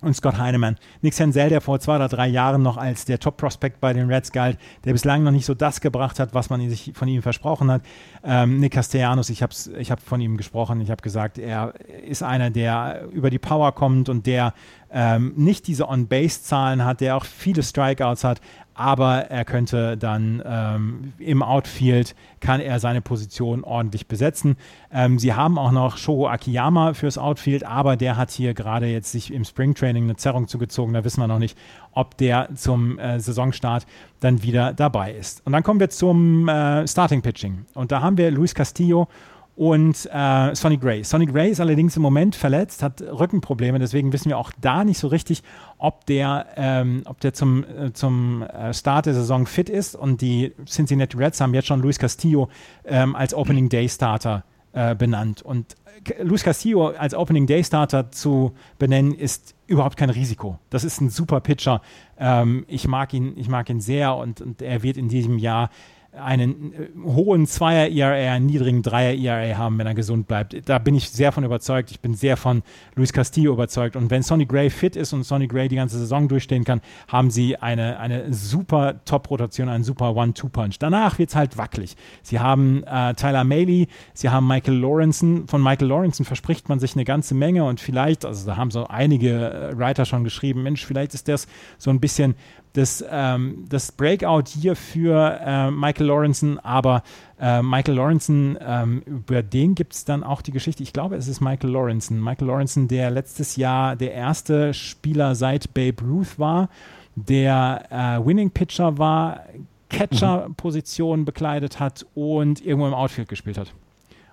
und 0.00 0.14
Scott 0.14 0.36
Heinemann. 0.36 0.76
Nick 1.00 1.14
Senzel, 1.14 1.48
der 1.48 1.60
vor 1.60 1.78
zwei 1.78 1.94
oder 1.94 2.08
drei 2.08 2.26
Jahren 2.26 2.60
noch 2.60 2.76
als 2.76 3.04
der 3.04 3.20
Top-Prospect 3.20 3.80
bei 3.80 3.92
den 3.92 4.10
Reds 4.10 4.32
galt, 4.32 4.58
der 4.84 4.92
bislang 4.92 5.22
noch 5.22 5.30
nicht 5.30 5.46
so 5.46 5.54
das 5.54 5.80
gebracht 5.80 6.18
hat, 6.18 6.34
was 6.34 6.50
man 6.50 6.68
sich 6.68 6.90
von 6.96 7.06
ihm 7.06 7.22
versprochen 7.22 7.70
hat. 7.70 7.82
Ähm, 8.24 8.58
Nick 8.58 8.72
Castellanos, 8.72 9.30
ich 9.30 9.44
habe 9.44 9.54
ich 9.78 9.92
hab 9.92 10.00
von 10.00 10.20
ihm 10.20 10.36
gesprochen, 10.36 10.80
ich 10.80 10.90
habe 10.90 11.02
gesagt, 11.02 11.38
er 11.38 11.72
ist 12.04 12.24
einer, 12.24 12.50
der 12.50 13.06
über 13.12 13.30
die 13.30 13.38
Power 13.38 13.70
kommt 13.76 14.08
und 14.08 14.26
der 14.26 14.54
ähm, 14.90 15.34
nicht 15.36 15.68
diese 15.68 15.88
On-Base-Zahlen 15.88 16.84
hat, 16.84 17.00
der 17.00 17.16
auch 17.16 17.24
viele 17.24 17.62
Strikeouts 17.62 18.24
hat, 18.24 18.40
aber 18.74 19.30
er 19.30 19.44
könnte 19.44 19.96
dann 19.96 20.42
ähm, 20.44 21.12
im 21.18 21.42
Outfield, 21.42 22.14
kann 22.40 22.60
er 22.60 22.80
seine 22.80 23.00
Position 23.00 23.64
ordentlich 23.64 24.06
besetzen. 24.06 24.56
Ähm, 24.92 25.18
sie 25.18 25.34
haben 25.34 25.58
auch 25.58 25.70
noch 25.70 25.96
Shogo 25.96 26.28
Akiyama 26.28 26.94
fürs 26.94 27.16
Outfield, 27.16 27.64
aber 27.64 27.96
der 27.96 28.16
hat 28.16 28.30
hier 28.30 28.54
gerade 28.54 28.86
jetzt 28.86 29.12
sich 29.12 29.32
im 29.32 29.44
Springtraining 29.44 30.04
eine 30.04 30.16
Zerrung 30.16 30.48
zugezogen. 30.48 30.92
Da 30.94 31.04
wissen 31.04 31.20
wir 31.20 31.28
noch 31.28 31.38
nicht, 31.38 31.56
ob 31.92 32.16
der 32.18 32.48
zum 32.54 32.98
äh, 32.98 33.20
Saisonstart 33.20 33.86
dann 34.20 34.42
wieder 34.42 34.72
dabei 34.72 35.12
ist. 35.12 35.46
Und 35.46 35.52
dann 35.52 35.62
kommen 35.62 35.80
wir 35.80 35.90
zum 35.90 36.48
äh, 36.48 36.86
Starting 36.86 37.22
Pitching. 37.22 37.66
Und 37.74 37.92
da 37.92 38.00
haben 38.00 38.18
wir 38.18 38.30
Luis 38.30 38.54
Castillo 38.54 39.08
und 39.56 40.08
äh, 40.12 40.54
Sonny 40.54 40.78
Gray. 40.78 41.04
Sonny 41.04 41.26
Gray 41.26 41.50
ist 41.50 41.60
allerdings 41.60 41.96
im 41.96 42.02
Moment 42.02 42.34
verletzt, 42.34 42.82
hat 42.82 43.02
Rückenprobleme, 43.02 43.78
deswegen 43.78 44.12
wissen 44.12 44.28
wir 44.28 44.38
auch 44.38 44.50
da 44.60 44.84
nicht 44.84 44.98
so 44.98 45.08
richtig, 45.08 45.42
ob 45.78 46.06
der, 46.06 46.46
ähm, 46.56 47.02
ob 47.04 47.20
der 47.20 47.34
zum, 47.34 47.64
äh, 47.64 47.92
zum 47.92 48.42
äh, 48.42 48.74
Start 48.74 49.06
der 49.06 49.14
Saison 49.14 49.46
fit 49.46 49.68
ist. 49.68 49.94
Und 49.94 50.20
die 50.20 50.52
Cincinnati 50.66 51.16
Reds 51.16 51.40
haben 51.40 51.54
jetzt 51.54 51.68
schon 51.68 51.80
Luis 51.80 51.98
Castillo 51.98 52.48
ähm, 52.84 53.14
als 53.14 53.32
Opening 53.32 53.68
Day 53.68 53.88
Starter 53.88 54.44
äh, 54.72 54.96
benannt. 54.96 55.42
Und 55.42 55.76
äh, 56.04 56.22
Luis 56.24 56.42
Castillo 56.42 56.88
als 56.88 57.14
Opening 57.14 57.46
Day 57.46 57.62
Starter 57.62 58.10
zu 58.10 58.54
benennen, 58.80 59.14
ist 59.14 59.54
überhaupt 59.68 59.96
kein 59.96 60.10
Risiko. 60.10 60.58
Das 60.70 60.82
ist 60.82 61.00
ein 61.00 61.10
super 61.10 61.40
Pitcher. 61.40 61.80
Ähm, 62.18 62.64
ich 62.66 62.88
mag 62.88 63.14
ihn, 63.14 63.34
ich 63.36 63.48
mag 63.48 63.70
ihn 63.70 63.80
sehr 63.80 64.16
und, 64.16 64.40
und 64.40 64.62
er 64.62 64.82
wird 64.82 64.96
in 64.96 65.08
diesem 65.08 65.38
Jahr 65.38 65.70
einen 66.16 66.72
äh, 66.72 66.88
hohen 67.04 67.46
Zweier 67.46 67.88
ERA, 67.88 68.34
einen 68.34 68.46
niedrigen 68.46 68.82
Dreier 68.82 69.14
ERA 69.14 69.56
haben, 69.58 69.78
wenn 69.78 69.86
er 69.86 69.94
gesund 69.94 70.26
bleibt. 70.26 70.68
Da 70.68 70.78
bin 70.78 70.94
ich 70.94 71.10
sehr 71.10 71.32
von 71.32 71.44
überzeugt. 71.44 71.90
Ich 71.90 72.00
bin 72.00 72.14
sehr 72.14 72.36
von 72.36 72.62
Luis 72.94 73.12
Castillo 73.12 73.52
überzeugt. 73.52 73.96
Und 73.96 74.10
wenn 74.10 74.22
Sonny 74.22 74.46
Gray 74.46 74.70
fit 74.70 74.96
ist 74.96 75.12
und 75.12 75.24
Sonny 75.24 75.46
Gray 75.46 75.68
die 75.68 75.76
ganze 75.76 75.98
Saison 75.98 76.28
durchstehen 76.28 76.64
kann, 76.64 76.80
haben 77.08 77.30
sie 77.30 77.56
eine, 77.56 77.98
eine 77.98 78.32
super 78.32 79.04
Top-Rotation, 79.04 79.68
einen 79.68 79.84
super 79.84 80.14
One-Two-Punch. 80.14 80.78
Danach 80.78 81.18
wird 81.18 81.30
es 81.30 81.36
halt 81.36 81.56
wackelig. 81.56 81.96
Sie 82.22 82.38
haben 82.38 82.84
äh, 82.84 83.14
Tyler 83.14 83.44
Maley, 83.44 83.88
sie 84.12 84.30
haben 84.30 84.46
Michael 84.46 84.78
Lawrenson. 84.78 85.46
Von 85.48 85.62
Michael 85.62 85.88
Lawrenson 85.88 86.24
verspricht 86.24 86.68
man 86.68 86.80
sich 86.80 86.94
eine 86.94 87.04
ganze 87.04 87.34
Menge 87.34 87.64
und 87.64 87.80
vielleicht, 87.80 88.24
also 88.24 88.46
da 88.46 88.56
haben 88.56 88.70
so 88.70 88.86
einige 88.86 89.50
äh, 89.50 89.78
Writer 89.78 90.04
schon 90.04 90.24
geschrieben, 90.24 90.62
Mensch, 90.62 90.84
vielleicht 90.84 91.14
ist 91.14 91.28
das 91.28 91.46
so 91.78 91.90
ein 91.90 92.00
bisschen 92.00 92.34
das, 92.74 93.04
ähm, 93.08 93.64
das 93.68 93.92
Breakout 93.92 94.44
hier 94.48 94.76
für 94.76 95.38
äh, 95.40 95.70
Michael 95.70 96.06
Lawrenson, 96.06 96.58
aber 96.58 97.02
äh, 97.40 97.62
Michael 97.62 97.94
Lawrenson, 97.94 98.58
ähm, 98.60 99.02
über 99.06 99.42
den 99.42 99.74
gibt 99.74 99.94
es 99.94 100.04
dann 100.04 100.24
auch 100.24 100.42
die 100.42 100.50
Geschichte, 100.50 100.82
ich 100.82 100.92
glaube, 100.92 101.16
es 101.16 101.28
ist 101.28 101.40
Michael 101.40 101.70
Lawrenson. 101.70 102.22
Michael 102.22 102.48
Lawrenson, 102.48 102.88
der 102.88 103.10
letztes 103.10 103.56
Jahr 103.56 103.94
der 103.94 104.12
erste 104.12 104.74
Spieler 104.74 105.36
seit 105.36 105.72
Babe 105.72 106.02
Ruth 106.04 106.38
war, 106.38 106.68
der 107.14 107.86
äh, 107.90 108.26
Winning 108.26 108.50
Pitcher 108.50 108.98
war, 108.98 109.40
Catcher-Position 109.88 111.20
mhm. 111.20 111.24
bekleidet 111.24 111.78
hat 111.78 112.04
und 112.14 112.64
irgendwo 112.64 112.88
im 112.88 112.94
Outfield 112.94 113.28
gespielt 113.28 113.56
hat. 113.56 113.72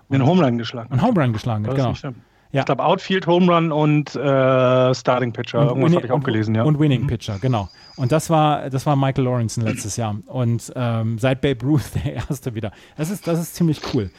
Und 0.08 0.16
einen 0.16 0.26
Home 0.26 0.44
Run 0.44 0.58
geschlagen. 0.58 0.90
Einen 0.90 1.02
Home 1.02 1.20
Run 1.20 1.32
geschlagen, 1.32 1.62
genau. 1.62 1.94
Ja. 2.52 2.60
Ich 2.60 2.66
glaube, 2.66 2.84
Outfield, 2.84 3.26
Home 3.26 3.52
Run 3.52 3.72
und 3.72 4.14
äh, 4.14 4.94
Starting 4.94 5.32
Pitcher. 5.32 5.60
Und 5.60 5.68
Irgendwas 5.68 5.94
habe 5.94 6.06
ich 6.06 6.12
auch 6.12 6.22
gelesen, 6.22 6.54
ja. 6.54 6.64
Und 6.64 6.78
Winning. 6.78 7.06
Pitcher, 7.06 7.38
genau. 7.40 7.70
Und 7.96 8.12
das 8.12 8.28
war, 8.28 8.68
das 8.68 8.84
war 8.84 8.94
Michael 8.94 9.24
Lawrence 9.24 9.60
letztes 9.60 9.96
Jahr. 9.96 10.16
Und 10.26 10.70
ähm, 10.76 11.18
seit 11.18 11.40
Babe 11.40 11.64
Ruth 11.64 11.82
der 12.04 12.14
erste 12.14 12.54
wieder. 12.54 12.72
Das 12.96 13.10
ist, 13.10 13.26
das 13.26 13.40
ist 13.40 13.54
ziemlich 13.54 13.80
cool. 13.94 14.10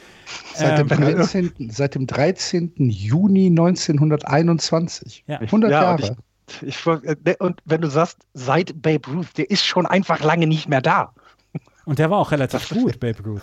Seit, 0.54 0.80
ähm, 0.80 0.88
dem 0.88 1.00
13, 1.00 1.52
seit 1.70 1.94
dem 1.94 2.06
13. 2.08 2.72
Juni 2.76 3.46
1921. 3.46 5.24
Ja. 5.28 5.38
100 5.38 5.70
ja, 5.70 5.82
Jahre. 5.82 6.16
Ich, 6.60 6.68
ich, 6.68 6.86
äh, 6.86 7.36
und 7.38 7.60
wenn 7.64 7.80
du 7.80 7.88
sagst, 7.88 8.18
seit 8.34 8.82
Babe 8.82 9.08
Ruth, 9.10 9.38
der 9.38 9.48
ist 9.48 9.64
schon 9.64 9.86
einfach 9.86 10.22
lange 10.24 10.48
nicht 10.48 10.68
mehr 10.68 10.82
da. 10.82 11.12
Und 11.84 12.00
der 12.00 12.10
war 12.10 12.18
auch 12.18 12.32
relativ 12.32 12.68
gut, 12.70 12.98
Babe 12.98 13.22
Ruth. 13.24 13.42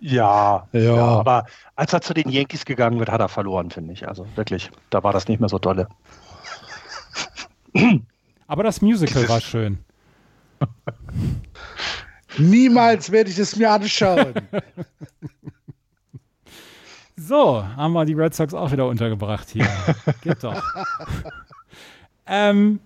Ja, 0.00 0.66
ja, 0.72 0.80
ja, 0.80 0.96
aber 0.96 1.44
als 1.76 1.92
er 1.92 2.00
zu 2.00 2.14
den 2.14 2.30
Yankees 2.30 2.64
gegangen 2.64 2.98
wird, 2.98 3.10
hat 3.10 3.20
er 3.20 3.28
verloren, 3.28 3.70
finde 3.70 3.92
ich. 3.92 4.08
Also 4.08 4.26
wirklich, 4.34 4.70
da 4.90 5.04
war 5.04 5.12
das 5.12 5.28
nicht 5.28 5.40
mehr 5.40 5.48
so 5.48 5.58
dolle. 5.58 5.88
Aber 8.46 8.62
das 8.62 8.80
Musical 8.80 9.28
war 9.28 9.40
schön. 9.40 9.78
Niemals 12.38 13.10
werde 13.10 13.30
ich 13.30 13.38
es 13.38 13.56
mir 13.56 13.70
anschauen. 13.70 14.34
so, 17.16 17.64
haben 17.76 17.92
wir 17.92 18.04
die 18.04 18.14
Red 18.14 18.34
Sox 18.34 18.54
auch 18.54 18.72
wieder 18.72 18.86
untergebracht 18.86 19.48
hier. 19.50 19.68
Geht 20.22 20.42
doch. 20.42 20.62
ähm, 22.26 22.80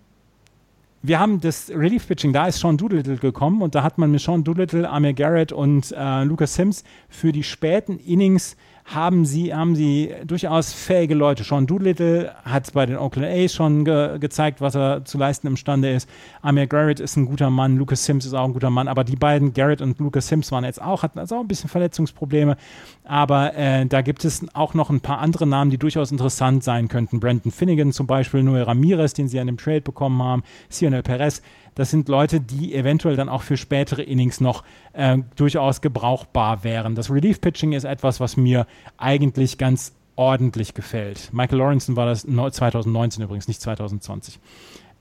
wir 1.02 1.18
haben 1.18 1.40
das 1.40 1.70
Relief 1.70 2.06
Pitching, 2.06 2.32
da 2.32 2.46
ist 2.46 2.60
Sean 2.60 2.76
Doolittle 2.76 3.16
gekommen 3.16 3.60
und 3.60 3.74
da 3.74 3.82
hat 3.82 3.98
man 3.98 4.12
mit 4.12 4.20
Sean 4.20 4.44
Doolittle, 4.44 4.88
Amir 4.88 5.14
Garrett 5.14 5.52
und 5.52 5.92
äh, 5.92 6.22
Lucas 6.22 6.54
Sims 6.54 6.84
für 7.08 7.32
die 7.32 7.42
späten 7.42 7.98
Innings 7.98 8.56
haben 8.84 9.24
sie, 9.24 9.54
haben 9.54 9.76
sie 9.76 10.12
durchaus 10.26 10.72
fähige 10.72 11.14
Leute. 11.14 11.44
Sean 11.44 11.66
Doolittle 11.66 12.32
hat 12.44 12.72
bei 12.72 12.86
den 12.86 12.96
Oakland 12.96 13.28
A's 13.28 13.54
schon 13.54 13.84
ge 13.84 14.18
gezeigt, 14.18 14.60
was 14.60 14.74
er 14.74 15.04
zu 15.04 15.18
leisten 15.18 15.46
imstande 15.46 15.92
ist. 15.92 16.08
Amir 16.40 16.66
Garrett 16.66 17.00
ist 17.00 17.16
ein 17.16 17.26
guter 17.26 17.50
Mann, 17.50 17.76
Lucas 17.76 18.04
Sims 18.04 18.26
ist 18.26 18.34
auch 18.34 18.44
ein 18.44 18.52
guter 18.52 18.70
Mann, 18.70 18.88
aber 18.88 19.04
die 19.04 19.16
beiden, 19.16 19.54
Garrett 19.54 19.80
und 19.82 19.98
Lucas 19.98 20.28
Sims, 20.28 20.50
waren 20.52 20.64
jetzt 20.64 20.82
auch, 20.82 21.02
hatten 21.02 21.18
also 21.18 21.36
auch 21.36 21.40
ein 21.40 21.48
bisschen 21.48 21.70
Verletzungsprobleme. 21.70 22.56
Aber 23.04 23.54
äh, 23.56 23.84
da 23.86 24.00
gibt 24.02 24.24
es 24.24 24.46
auch 24.54 24.74
noch 24.74 24.88
ein 24.90 25.00
paar 25.00 25.18
andere 25.18 25.46
Namen, 25.46 25.70
die 25.70 25.78
durchaus 25.78 26.12
interessant 26.12 26.62
sein 26.62 26.88
könnten. 26.88 27.18
Brandon 27.18 27.50
Finnegan 27.50 27.92
zum 27.92 28.06
Beispiel, 28.06 28.42
Noel 28.42 28.62
Ramirez, 28.62 29.12
den 29.12 29.28
sie 29.28 29.40
an 29.40 29.48
dem 29.48 29.56
Trade 29.56 29.80
bekommen 29.80 30.22
haben, 30.22 30.44
Sionel 30.70 31.02
Perez 31.02 31.42
das 31.74 31.90
sind 31.90 32.08
Leute, 32.08 32.40
die 32.40 32.74
eventuell 32.74 33.16
dann 33.16 33.28
auch 33.28 33.42
für 33.42 33.56
spätere 33.56 34.02
Innings 34.02 34.40
noch 34.40 34.62
äh, 34.92 35.18
durchaus 35.36 35.80
gebrauchbar 35.80 36.64
wären. 36.64 36.94
Das 36.94 37.10
Relief 37.10 37.40
Pitching 37.40 37.72
ist 37.72 37.84
etwas, 37.84 38.20
was 38.20 38.36
mir 38.36 38.66
eigentlich 38.98 39.58
ganz 39.58 39.94
ordentlich 40.16 40.74
gefällt. 40.74 41.30
Michael 41.32 41.58
Lawrence 41.58 41.96
war 41.96 42.06
das 42.06 42.26
2019 42.26 43.24
übrigens, 43.24 43.48
nicht 43.48 43.62
2020. 43.62 44.38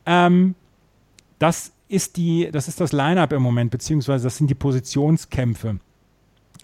Ähm, 0.06 0.56
das 1.39 1.74
ist 1.89 2.16
die, 2.16 2.49
das 2.52 2.70
ist 2.70 2.80
das 2.80 2.93
Line-up 2.93 3.34
im 3.34 3.41
Moment, 3.41 3.72
beziehungsweise 3.72 4.24
das 4.24 4.38
sind 4.38 4.49
die 4.49 4.56
Positionskämpfe. 4.56 5.80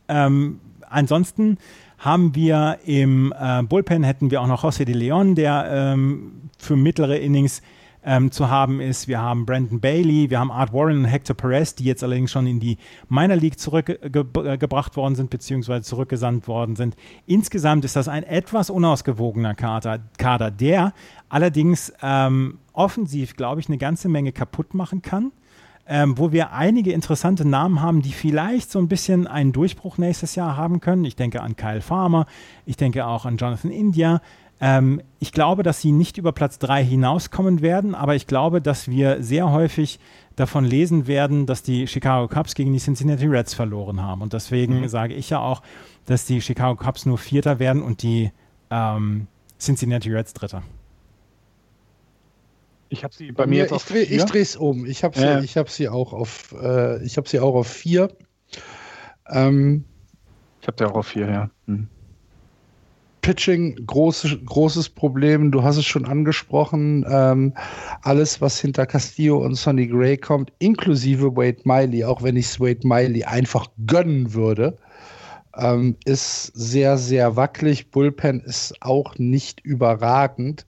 Ähm, 0.08 0.62
ansonsten 0.90 1.58
haben 1.98 2.36
wir 2.36 2.80
im 2.86 3.34
äh, 3.40 3.64
Bullpen 3.64 4.04
hätten 4.04 4.32
wir 4.32 4.42
auch 4.42 4.48
noch 4.48 4.64
José 4.64 4.86
de 4.86 4.96
Leon, 4.96 5.36
der 5.36 5.68
ähm, 5.70 6.50
für 6.58 6.76
mittlere 6.76 7.18
Innings 7.18 7.62
ähm, 8.08 8.32
zu 8.32 8.50
haben 8.50 8.80
ist. 8.80 9.08
Wir 9.08 9.22
haben 9.22 9.46
Brandon 9.46 9.80
Bailey, 9.80 10.30
wir 10.30 10.40
haben 10.40 10.50
Art 10.50 10.72
Warren 10.72 11.00
und 11.00 11.06
Hector 11.06 11.36
Perez, 11.36 11.76
die 11.76 11.84
jetzt 11.84 12.04
allerdings 12.04 12.32
schon 12.32 12.48
in 12.48 12.60
die 12.60 12.78
Minor 13.10 13.36
League 13.36 13.60
zurückgebracht 13.60 14.96
worden 14.96 15.16
sind, 15.16 15.30
beziehungsweise 15.30 15.84
zurückgesandt 15.84 16.48
worden 16.48 16.76
sind. 16.78 16.96
Insgesamt 17.26 17.84
ist 17.84 17.96
das 17.96 18.08
ein 18.08 18.24
etwas 18.24 18.70
unausgewogener 18.70 19.56
Kader, 19.56 20.00
Kader 20.18 20.52
der 20.52 20.94
allerdings 21.30 21.92
ähm, 22.02 22.60
offensiv, 22.72 23.36
glaube 23.36 23.60
ich, 23.60 23.68
eine 23.68 23.78
ganze 23.78 24.08
Menge 24.08 24.32
kaputt 24.32 24.74
machen 24.74 25.02
kann. 25.02 25.34
Ähm, 25.90 26.18
wo 26.18 26.34
wir 26.34 26.52
einige 26.52 26.92
interessante 26.92 27.48
Namen 27.48 27.82
haben, 27.82 28.02
die 28.02 28.12
vielleicht 28.12 28.72
so 28.72 28.80
ein 28.80 28.90
bisschen 28.90 29.26
einen 29.26 29.54
Durchbruch 29.54 29.98
nächstes 29.98 30.36
Jahr 30.36 30.58
haben 30.58 30.82
können. 30.82 31.06
Ich 31.06 31.16
denke 31.16 31.42
an 31.42 31.56
Kyle 31.56 31.80
Farmer, 31.80 32.26
ich 32.66 32.76
denke 32.76 33.06
auch 33.06 33.26
an 33.26 33.38
Jonathan 33.38 33.72
India. 33.72 34.22
Ähm, 34.60 35.02
ich 35.20 35.32
glaube, 35.32 35.64
dass 35.64 35.82
sie 35.82 35.92
nicht 35.92 36.18
über 36.18 36.32
Platz 36.32 36.60
3 36.60 36.84
hinauskommen 36.84 37.62
werden, 37.62 37.96
aber 37.96 38.16
ich 38.16 38.28
glaube, 38.28 38.62
dass 38.62 38.88
wir 38.88 39.24
sehr 39.24 39.52
häufig 39.52 40.00
davon 40.36 40.66
lesen 40.66 41.08
werden, 41.08 41.46
dass 41.46 41.64
die 41.64 41.88
Chicago 41.88 42.28
Cubs 42.28 42.56
gegen 42.56 42.74
die 42.74 42.80
Cincinnati 42.80 43.26
Reds 43.26 43.54
verloren 43.54 44.02
haben. 44.02 44.22
Und 44.22 44.34
deswegen 44.34 44.82
mhm. 44.82 44.88
sage 44.88 45.14
ich 45.14 45.30
ja 45.30 45.40
auch, 45.40 45.62
dass 46.06 46.26
die 46.26 46.42
Chicago 46.42 46.76
Cubs 46.76 47.06
nur 47.06 47.18
Vierter 47.18 47.60
werden 47.60 47.82
und 47.82 48.02
die 48.02 48.32
ähm, 48.72 49.28
Cincinnati 49.60 50.12
Reds 50.12 50.34
Dritter. 50.34 50.64
Ich 52.90 53.04
habe 53.04 53.14
sie 53.14 53.32
bei 53.32 53.46
mir, 53.46 53.60
jetzt 53.60 53.74
auf 53.74 53.94
Ich 53.94 54.24
drehe 54.24 54.42
es 54.42 54.56
um. 54.56 54.86
Ich 54.86 55.04
habe 55.04 55.18
sie, 55.18 55.26
äh. 55.26 55.46
hab 55.48 55.70
sie 55.70 55.90
auch 55.90 56.14
auf, 56.14 56.56
äh, 56.62 57.04
ich 57.04 57.18
habe 57.18 57.28
sie 57.28 57.40
auch 57.40 57.56
auf 57.56 57.68
vier. 57.68 58.10
Ähm, 59.30 59.84
ich 60.62 60.68
habe 60.68 60.78
sie 60.78 60.86
auch 60.86 60.96
auf 60.96 61.08
vier, 61.08 61.30
ja. 61.30 61.50
Hm. 61.68 61.88
Pitching, 63.22 63.76
großes, 63.86 64.38
großes 64.46 64.90
Problem. 64.90 65.52
Du 65.52 65.62
hast 65.64 65.76
es 65.76 65.86
schon 65.86 66.06
angesprochen. 66.06 67.06
Ähm, 67.10 67.54
alles, 68.02 68.40
was 68.40 68.60
hinter 68.60 68.86
Castillo 68.86 69.44
und 69.44 69.56
Sonny 69.56 69.88
Gray 69.88 70.18
kommt, 70.18 70.54
inklusive 70.60 71.36
Wade 71.36 71.60
Miley, 71.66 72.06
auch 72.06 72.24
wenn 72.24 72.38
ich 72.38 72.46
es 72.46 72.60
Wade 72.60 72.88
Miley 72.88 73.26
einfach 73.26 73.68
gönnen 73.86 74.34
würde, 74.34 74.78
ähm, 75.58 75.98
ist 76.06 76.54
sehr, 76.56 76.98
sehr 76.98 77.36
wackelig. 77.36 77.92
Bullpen 77.92 78.40
ist 78.42 78.74
auch 78.80 79.18
nicht 79.18 79.60
überragend 79.60 80.66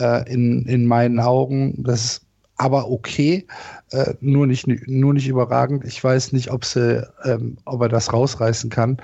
äh, 0.00 0.32
in, 0.32 0.64
in 0.66 0.86
meinen 0.86 1.20
Augen. 1.20 1.82
Das 1.82 2.04
ist 2.04 2.26
aber 2.56 2.90
okay, 2.90 3.46
äh, 3.90 4.12
nur, 4.20 4.46
nicht, 4.46 4.66
nur 4.86 5.14
nicht 5.14 5.28
überragend. 5.28 5.84
Ich 5.84 6.02
weiß 6.02 6.32
nicht, 6.32 6.50
ob, 6.50 6.64
sie, 6.64 7.06
ähm, 7.24 7.56
ob 7.64 7.80
er 7.80 7.88
das 7.88 8.12
rausreißen 8.12 8.68
kann. 8.68 8.98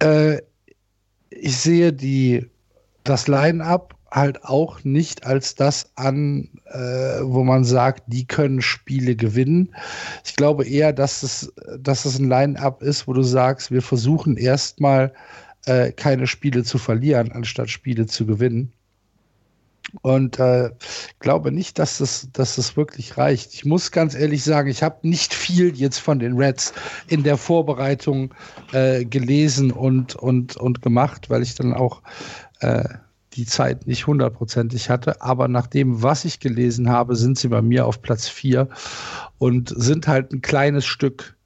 Äh, 0.00 0.42
ich 1.30 1.56
sehe 1.56 1.92
die, 1.92 2.44
das 3.04 3.28
Line-up 3.28 3.96
halt 4.10 4.44
auch 4.44 4.82
nicht 4.84 5.24
als 5.24 5.54
das 5.54 5.90
an, 5.94 6.48
äh, 6.66 7.20
wo 7.22 7.44
man 7.44 7.64
sagt, 7.64 8.02
die 8.08 8.26
können 8.26 8.60
Spiele 8.60 9.16
gewinnen. 9.16 9.74
Ich 10.24 10.36
glaube 10.36 10.66
eher, 10.66 10.92
dass 10.92 11.22
es, 11.22 11.52
dass 11.78 12.04
es 12.04 12.18
ein 12.18 12.28
Line-up 12.28 12.82
ist, 12.82 13.06
wo 13.06 13.12
du 13.12 13.22
sagst, 13.22 13.70
wir 13.70 13.82
versuchen 13.82 14.36
erstmal 14.36 15.12
äh, 15.66 15.92
keine 15.92 16.26
Spiele 16.26 16.64
zu 16.64 16.76
verlieren, 16.76 17.32
anstatt 17.32 17.70
Spiele 17.70 18.06
zu 18.06 18.26
gewinnen. 18.26 18.72
Und 20.02 20.38
äh, 20.38 20.70
glaube 21.18 21.52
nicht, 21.52 21.78
dass 21.78 21.98
das, 21.98 22.28
dass 22.32 22.56
das 22.56 22.76
wirklich 22.76 23.16
reicht. 23.16 23.54
Ich 23.54 23.64
muss 23.64 23.90
ganz 23.90 24.14
ehrlich 24.14 24.44
sagen, 24.44 24.68
ich 24.68 24.82
habe 24.82 25.06
nicht 25.08 25.34
viel 25.34 25.76
jetzt 25.76 25.98
von 25.98 26.18
den 26.18 26.36
Reds 26.36 26.72
in 27.08 27.22
der 27.22 27.36
Vorbereitung 27.36 28.34
äh, 28.72 29.04
gelesen 29.04 29.70
und, 29.70 30.14
und, 30.16 30.56
und 30.56 30.82
gemacht, 30.82 31.30
weil 31.30 31.42
ich 31.42 31.54
dann 31.54 31.72
auch 31.72 32.02
äh, 32.60 32.84
die 33.34 33.46
Zeit 33.46 33.86
nicht 33.86 34.06
hundertprozentig 34.06 34.90
hatte. 34.90 35.22
Aber 35.22 35.48
nach 35.48 35.66
dem, 35.66 36.02
was 36.02 36.24
ich 36.24 36.40
gelesen 36.40 36.90
habe, 36.90 37.16
sind 37.16 37.38
sie 37.38 37.48
bei 37.48 37.62
mir 37.62 37.86
auf 37.86 38.02
Platz 38.02 38.28
vier 38.28 38.68
und 39.38 39.72
sind 39.76 40.08
halt 40.08 40.32
ein 40.32 40.42
kleines 40.42 40.84
Stück 40.84 41.36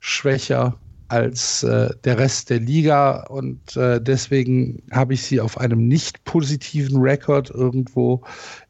schwächer 0.00 0.78
als 1.08 1.62
äh, 1.62 1.90
der 2.04 2.18
Rest 2.18 2.50
der 2.50 2.60
Liga 2.60 3.24
und 3.28 3.76
äh, 3.76 4.00
deswegen 4.00 4.82
habe 4.90 5.14
ich 5.14 5.22
sie 5.22 5.40
auf 5.40 5.58
einem 5.58 5.86
nicht 5.86 6.24
positiven 6.24 7.00
Rekord 7.00 7.50
irgendwo 7.50 8.22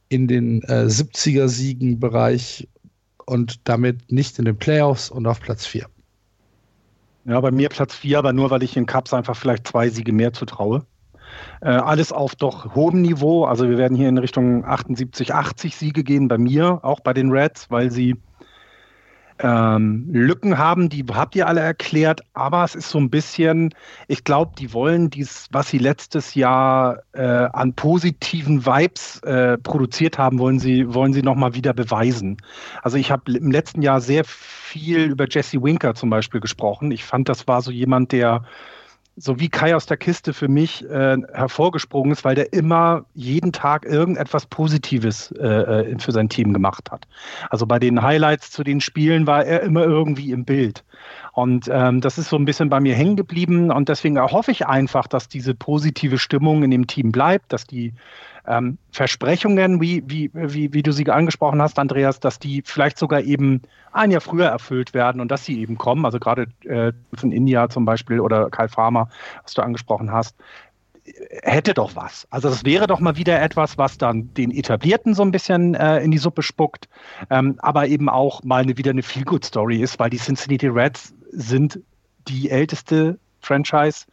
in 0.08 0.26
den 0.28 0.62
äh, 0.64 0.86
70er-Siegen-Bereich 0.86 2.68
und 3.26 3.68
damit 3.68 4.12
nicht 4.12 4.38
in 4.38 4.44
den 4.44 4.56
Playoffs 4.56 5.10
und 5.10 5.26
auf 5.26 5.40
Platz 5.40 5.66
4. 5.66 5.86
Ja, 7.26 7.40
bei 7.40 7.50
mir 7.50 7.68
Platz 7.70 7.94
4, 7.94 8.18
aber 8.18 8.32
nur 8.32 8.50
weil 8.50 8.62
ich 8.62 8.76
in 8.76 8.86
Cups 8.86 9.14
einfach 9.14 9.36
vielleicht 9.36 9.66
zwei 9.66 9.88
Siege 9.88 10.12
mehr 10.12 10.32
zutraue. 10.32 10.84
Äh, 11.62 11.68
alles 11.70 12.12
auf 12.12 12.34
doch 12.34 12.74
hohem 12.74 13.00
Niveau. 13.02 13.44
Also 13.44 13.68
wir 13.68 13.78
werden 13.78 13.96
hier 13.96 14.08
in 14.08 14.18
Richtung 14.18 14.64
78, 14.64 15.32
80 15.32 15.76
Siege 15.76 16.04
gehen 16.04 16.28
bei 16.28 16.38
mir, 16.38 16.80
auch 16.82 17.00
bei 17.00 17.12
den 17.12 17.30
Reds, 17.30 17.70
weil 17.70 17.90
sie 17.90 18.16
ähm, 19.44 20.08
Lücken 20.10 20.56
haben, 20.56 20.88
die 20.88 21.04
habt 21.12 21.36
ihr 21.36 21.46
alle 21.46 21.60
erklärt, 21.60 22.22
aber 22.32 22.64
es 22.64 22.74
ist 22.74 22.88
so 22.88 22.98
ein 22.98 23.10
bisschen, 23.10 23.74
ich 24.08 24.24
glaube, 24.24 24.52
die 24.58 24.72
wollen 24.72 25.10
dies, 25.10 25.48
was 25.52 25.68
sie 25.68 25.76
letztes 25.76 26.34
Jahr 26.34 27.02
äh, 27.12 27.20
an 27.52 27.74
positiven 27.74 28.64
Vibes 28.64 29.20
äh, 29.20 29.58
produziert 29.58 30.16
haben, 30.16 30.38
wollen 30.38 30.60
sie, 30.60 30.94
wollen 30.94 31.12
sie 31.12 31.20
nochmal 31.20 31.54
wieder 31.54 31.74
beweisen. 31.74 32.38
Also 32.82 32.96
ich 32.96 33.10
habe 33.10 33.32
im 33.32 33.50
letzten 33.50 33.82
Jahr 33.82 34.00
sehr 34.00 34.24
viel 34.24 35.10
über 35.10 35.26
Jesse 35.28 35.62
Winker 35.62 35.94
zum 35.94 36.08
Beispiel 36.08 36.40
gesprochen. 36.40 36.90
Ich 36.90 37.04
fand, 37.04 37.28
das 37.28 37.46
war 37.46 37.60
so 37.60 37.70
jemand, 37.70 38.12
der 38.12 38.44
so 39.16 39.38
wie 39.38 39.48
Kai 39.48 39.74
aus 39.74 39.86
der 39.86 39.96
Kiste 39.96 40.32
für 40.32 40.48
mich 40.48 40.88
äh, 40.88 41.16
hervorgesprungen 41.32 42.12
ist, 42.12 42.24
weil 42.24 42.34
der 42.34 42.52
immer 42.52 43.04
jeden 43.14 43.52
Tag 43.52 43.84
irgendetwas 43.84 44.46
Positives 44.46 45.30
äh, 45.32 45.46
äh, 45.46 45.98
für 45.98 46.12
sein 46.12 46.28
Team 46.28 46.52
gemacht 46.52 46.90
hat. 46.90 47.06
Also 47.50 47.66
bei 47.66 47.78
den 47.78 48.02
Highlights 48.02 48.50
zu 48.50 48.64
den 48.64 48.80
Spielen 48.80 49.26
war 49.26 49.44
er 49.44 49.62
immer 49.62 49.84
irgendwie 49.84 50.32
im 50.32 50.44
Bild. 50.44 50.84
Und 51.32 51.68
ähm, 51.70 52.00
das 52.00 52.18
ist 52.18 52.28
so 52.28 52.36
ein 52.36 52.44
bisschen 52.44 52.68
bei 52.68 52.80
mir 52.80 52.94
hängen 52.94 53.16
geblieben 53.16 53.70
und 53.70 53.88
deswegen 53.88 54.20
hoffe 54.20 54.50
ich 54.50 54.66
einfach, 54.66 55.06
dass 55.06 55.28
diese 55.28 55.54
positive 55.54 56.18
Stimmung 56.18 56.62
in 56.62 56.70
dem 56.70 56.86
Team 56.86 57.12
bleibt, 57.12 57.52
dass 57.52 57.66
die 57.66 57.92
ähm, 58.46 58.78
Versprechungen, 58.92 59.80
wie, 59.80 60.02
wie, 60.06 60.30
wie, 60.32 60.72
wie 60.72 60.82
du 60.82 60.92
sie 60.92 61.08
angesprochen 61.10 61.62
hast, 61.62 61.78
Andreas, 61.78 62.20
dass 62.20 62.38
die 62.38 62.62
vielleicht 62.64 62.98
sogar 62.98 63.22
eben 63.22 63.62
ein 63.92 64.10
Jahr 64.10 64.20
früher 64.20 64.46
erfüllt 64.46 64.92
werden 64.92 65.20
und 65.20 65.30
dass 65.30 65.44
sie 65.44 65.60
eben 65.60 65.78
kommen. 65.78 66.04
Also 66.04 66.18
gerade 66.18 66.46
äh, 66.64 66.92
von 67.14 67.32
India 67.32 67.68
zum 67.68 67.84
Beispiel 67.84 68.20
oder 68.20 68.50
Kai 68.50 68.68
Farmer, 68.68 69.08
was 69.42 69.54
du 69.54 69.62
angesprochen 69.62 70.12
hast, 70.12 70.36
hätte 71.42 71.74
doch 71.74 71.96
was. 71.96 72.26
Also 72.30 72.48
das 72.48 72.64
wäre 72.64 72.86
doch 72.86 73.00
mal 73.00 73.16
wieder 73.16 73.40
etwas, 73.40 73.76
was 73.76 73.98
dann 73.98 74.32
den 74.34 74.50
Etablierten 74.50 75.14
so 75.14 75.22
ein 75.22 75.30
bisschen 75.30 75.74
äh, 75.74 76.00
in 76.00 76.10
die 76.10 76.18
Suppe 76.18 76.42
spuckt, 76.42 76.88
ähm, 77.30 77.56
aber 77.58 77.86
eben 77.88 78.08
auch 78.08 78.42
mal 78.42 78.62
eine, 78.62 78.78
wieder 78.78 78.90
eine 78.90 79.02
Feel-Good-Story 79.02 79.82
ist, 79.82 79.98
weil 79.98 80.10
die 80.10 80.18
Cincinnati 80.18 80.68
Reds 80.68 81.14
sind 81.30 81.80
die 82.28 82.50
älteste 82.50 83.18
Franchise 83.40 84.06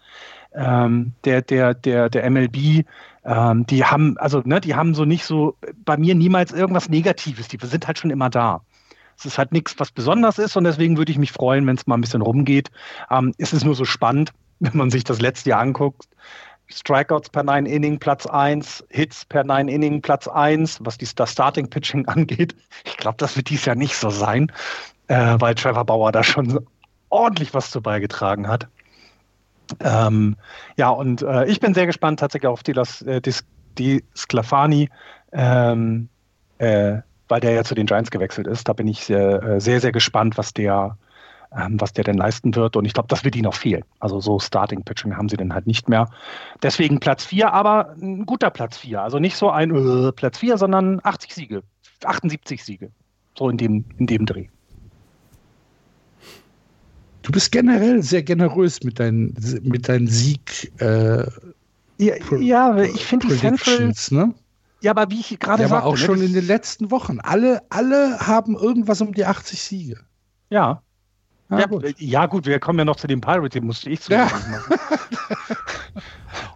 ähm, 0.53 1.13
der, 1.23 1.41
der, 1.41 1.73
der, 1.73 2.09
der 2.09 2.29
MLB. 2.29 2.85
Ähm, 3.23 3.65
die 3.67 3.85
haben, 3.85 4.17
also, 4.17 4.41
ne, 4.43 4.59
die 4.59 4.75
haben 4.75 4.93
so 4.93 5.05
nicht 5.05 5.23
so, 5.23 5.55
bei 5.85 5.97
mir 5.97 6.15
niemals 6.15 6.51
irgendwas 6.51 6.89
Negatives. 6.89 7.47
Die 7.47 7.57
sind 7.61 7.87
halt 7.87 7.99
schon 7.99 8.11
immer 8.11 8.29
da. 8.29 8.61
Es 9.17 9.25
ist 9.25 9.37
halt 9.37 9.51
nichts, 9.51 9.75
was 9.77 9.91
besonders 9.91 10.39
ist 10.39 10.57
und 10.57 10.63
deswegen 10.63 10.97
würde 10.97 11.11
ich 11.11 11.17
mich 11.17 11.31
freuen, 11.31 11.67
wenn 11.67 11.75
es 11.75 11.85
mal 11.85 11.95
ein 11.95 12.01
bisschen 12.01 12.21
rumgeht. 12.21 12.71
Ähm, 13.09 13.33
es 13.37 13.53
ist 13.53 13.63
nur 13.63 13.75
so 13.75 13.85
spannend, 13.85 14.33
wenn 14.59 14.75
man 14.75 14.89
sich 14.89 15.03
das 15.03 15.21
letzte 15.21 15.51
Jahr 15.51 15.61
anguckt. 15.61 16.07
Strikeouts 16.71 17.29
per 17.29 17.43
9 17.43 17.65
Inning 17.65 17.99
Platz 17.99 18.25
1, 18.25 18.85
Hits 18.89 19.25
per 19.25 19.43
9 19.43 19.67
Inning 19.67 20.01
Platz 20.01 20.27
1, 20.27 20.79
was 20.81 20.97
die, 20.97 21.07
das 21.15 21.31
Starting 21.31 21.69
Pitching 21.69 22.05
angeht. 22.07 22.55
Ich 22.85 22.97
glaube, 22.97 23.17
das 23.17 23.35
wird 23.35 23.49
dies 23.49 23.65
Jahr 23.65 23.75
nicht 23.75 23.95
so 23.95 24.09
sein, 24.09 24.51
äh, 25.07 25.35
weil 25.39 25.55
Trevor 25.55 25.85
Bauer 25.85 26.11
da 26.11 26.23
schon 26.23 26.65
ordentlich 27.09 27.53
was 27.53 27.71
zu 27.71 27.81
beigetragen 27.81 28.47
hat. 28.47 28.67
Ähm, 29.79 30.35
ja, 30.77 30.89
und 30.89 31.21
äh, 31.21 31.45
ich 31.45 31.59
bin 31.59 31.73
sehr 31.73 31.85
gespannt 31.85 32.19
tatsächlich 32.19 32.47
auf 32.47 32.63
die, 32.63 32.73
das, 32.73 33.01
äh, 33.03 33.21
die, 33.21 33.33
die 33.77 34.03
Sclafani, 34.15 34.89
ähm, 35.31 36.09
äh, 36.57 36.97
weil 37.27 37.39
der 37.39 37.51
ja 37.51 37.63
zu 37.63 37.75
den 37.75 37.85
Giants 37.85 38.11
gewechselt 38.11 38.47
ist. 38.47 38.67
Da 38.67 38.73
bin 38.73 38.87
ich 38.87 39.05
sehr, 39.05 39.41
äh, 39.43 39.61
sehr, 39.61 39.79
sehr 39.79 39.91
gespannt, 39.91 40.37
was 40.37 40.53
der, 40.53 40.97
was 41.51 41.93
der 41.93 42.03
denn 42.03 42.17
leisten 42.17 42.55
wird. 42.55 42.75
Und 42.75 42.85
ich 42.85 42.93
glaube, 42.93 43.07
das 43.09 43.23
wird 43.23 43.35
ihnen 43.35 43.47
auch 43.47 43.55
fehlen. 43.55 43.83
Also 43.99 44.19
so 44.21 44.39
Starting 44.39 44.83
Pitching 44.83 45.15
haben 45.17 45.29
sie 45.29 45.37
dann 45.37 45.53
halt 45.53 45.67
nicht 45.67 45.89
mehr. 45.89 46.09
Deswegen 46.63 46.99
Platz 46.99 47.25
4, 47.25 47.51
aber 47.53 47.95
ein 48.01 48.25
guter 48.25 48.49
Platz 48.49 48.77
4. 48.77 49.01
Also 49.01 49.19
nicht 49.19 49.35
so 49.35 49.49
ein 49.49 49.71
äh, 49.75 50.11
Platz 50.13 50.37
4, 50.39 50.57
sondern 50.57 51.01
80 51.03 51.33
Siege, 51.33 51.63
78 52.03 52.63
Siege. 52.63 52.91
So 53.37 53.49
in 53.49 53.57
dem, 53.57 53.85
in 53.97 54.07
dem 54.07 54.25
Dreh. 54.25 54.47
Du 57.21 57.31
bist 57.31 57.51
generell 57.51 58.01
sehr 58.01 58.23
generös 58.23 58.83
mit 58.83 58.99
deinen, 58.99 59.35
mit 59.61 59.87
deinen 59.87 60.07
Sieg. 60.07 60.71
Äh, 60.81 61.25
ja, 61.97 62.15
ja, 62.39 62.77
ich 62.77 63.05
finde 63.05 63.27
die 63.27 63.35
Central. 63.35 63.93
Ne? 64.09 64.33
Ja, 64.81 64.91
aber 64.91 65.11
wie 65.11 65.19
ich 65.19 65.37
gerade 65.39 65.63
ja, 65.63 65.69
sagte. 65.69 65.83
Aber 65.83 65.93
auch 65.93 65.97
ne, 65.97 66.03
schon 66.03 66.21
in 66.21 66.33
den 66.33 66.47
letzten 66.47 66.89
Wochen. 66.89 67.19
Alle, 67.19 67.61
alle 67.69 68.19
haben 68.19 68.55
irgendwas 68.55 69.01
um 69.01 69.13
die 69.13 69.25
80 69.25 69.61
Siege. 69.61 69.99
Ja. 70.49 70.81
Ah, 71.51 71.59
ja, 71.59 71.65
gut. 71.65 71.95
ja, 71.99 72.25
gut, 72.27 72.45
wir 72.45 72.59
kommen 72.59 72.79
ja 72.79 72.85
noch 72.85 72.95
zu 72.95 73.07
den 73.07 73.19
Pirates, 73.19 73.49
den 73.49 73.65
musste 73.65 73.89
ich 73.89 73.99
zu 73.99 74.13
ja. 74.13 74.23
machen. 74.23 74.55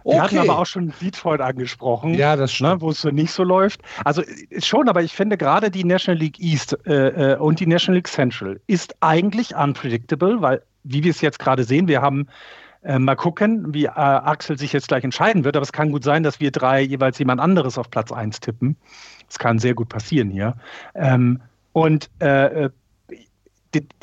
Wir 0.04 0.14
okay. 0.14 0.20
hatten 0.20 0.38
aber 0.38 0.58
auch 0.58 0.66
schon 0.66 0.92
Detroit 1.02 1.40
angesprochen, 1.40 2.14
ja, 2.14 2.36
das 2.36 2.60
ne, 2.60 2.80
wo 2.80 2.90
es 2.90 3.00
so 3.00 3.10
nicht 3.10 3.32
so 3.32 3.42
läuft. 3.42 3.82
Also 4.04 4.22
schon, 4.58 4.88
aber 4.88 5.02
ich 5.02 5.12
finde 5.12 5.36
gerade 5.36 5.70
die 5.70 5.84
National 5.84 6.20
League 6.20 6.38
East 6.38 6.78
äh, 6.86 7.32
äh, 7.32 7.36
und 7.36 7.60
die 7.60 7.66
National 7.66 7.96
League 7.96 8.08
Central 8.08 8.60
ist 8.68 8.94
eigentlich 9.00 9.54
unpredictable, 9.54 10.40
weil, 10.40 10.62
wie 10.84 11.02
wir 11.02 11.10
es 11.10 11.20
jetzt 11.20 11.40
gerade 11.40 11.64
sehen, 11.64 11.88
wir 11.88 12.00
haben 12.02 12.28
äh, 12.84 12.98
mal 12.98 13.16
gucken, 13.16 13.74
wie 13.74 13.86
äh, 13.86 13.90
Axel 13.90 14.56
sich 14.56 14.72
jetzt 14.72 14.88
gleich 14.88 15.04
entscheiden 15.04 15.44
wird, 15.44 15.56
aber 15.56 15.64
es 15.64 15.72
kann 15.72 15.90
gut 15.90 16.04
sein, 16.04 16.22
dass 16.22 16.40
wir 16.40 16.52
drei 16.52 16.80
jeweils 16.80 17.18
jemand 17.18 17.40
anderes 17.40 17.76
auf 17.76 17.90
Platz 17.90 18.12
1 18.12 18.40
tippen. 18.40 18.76
Das 19.26 19.38
kann 19.38 19.58
sehr 19.58 19.74
gut 19.74 19.88
passieren 19.88 20.30
hier. 20.30 20.54
Ähm, 20.94 21.42
und 21.72 22.08
äh, 22.20 22.64
äh 22.64 22.70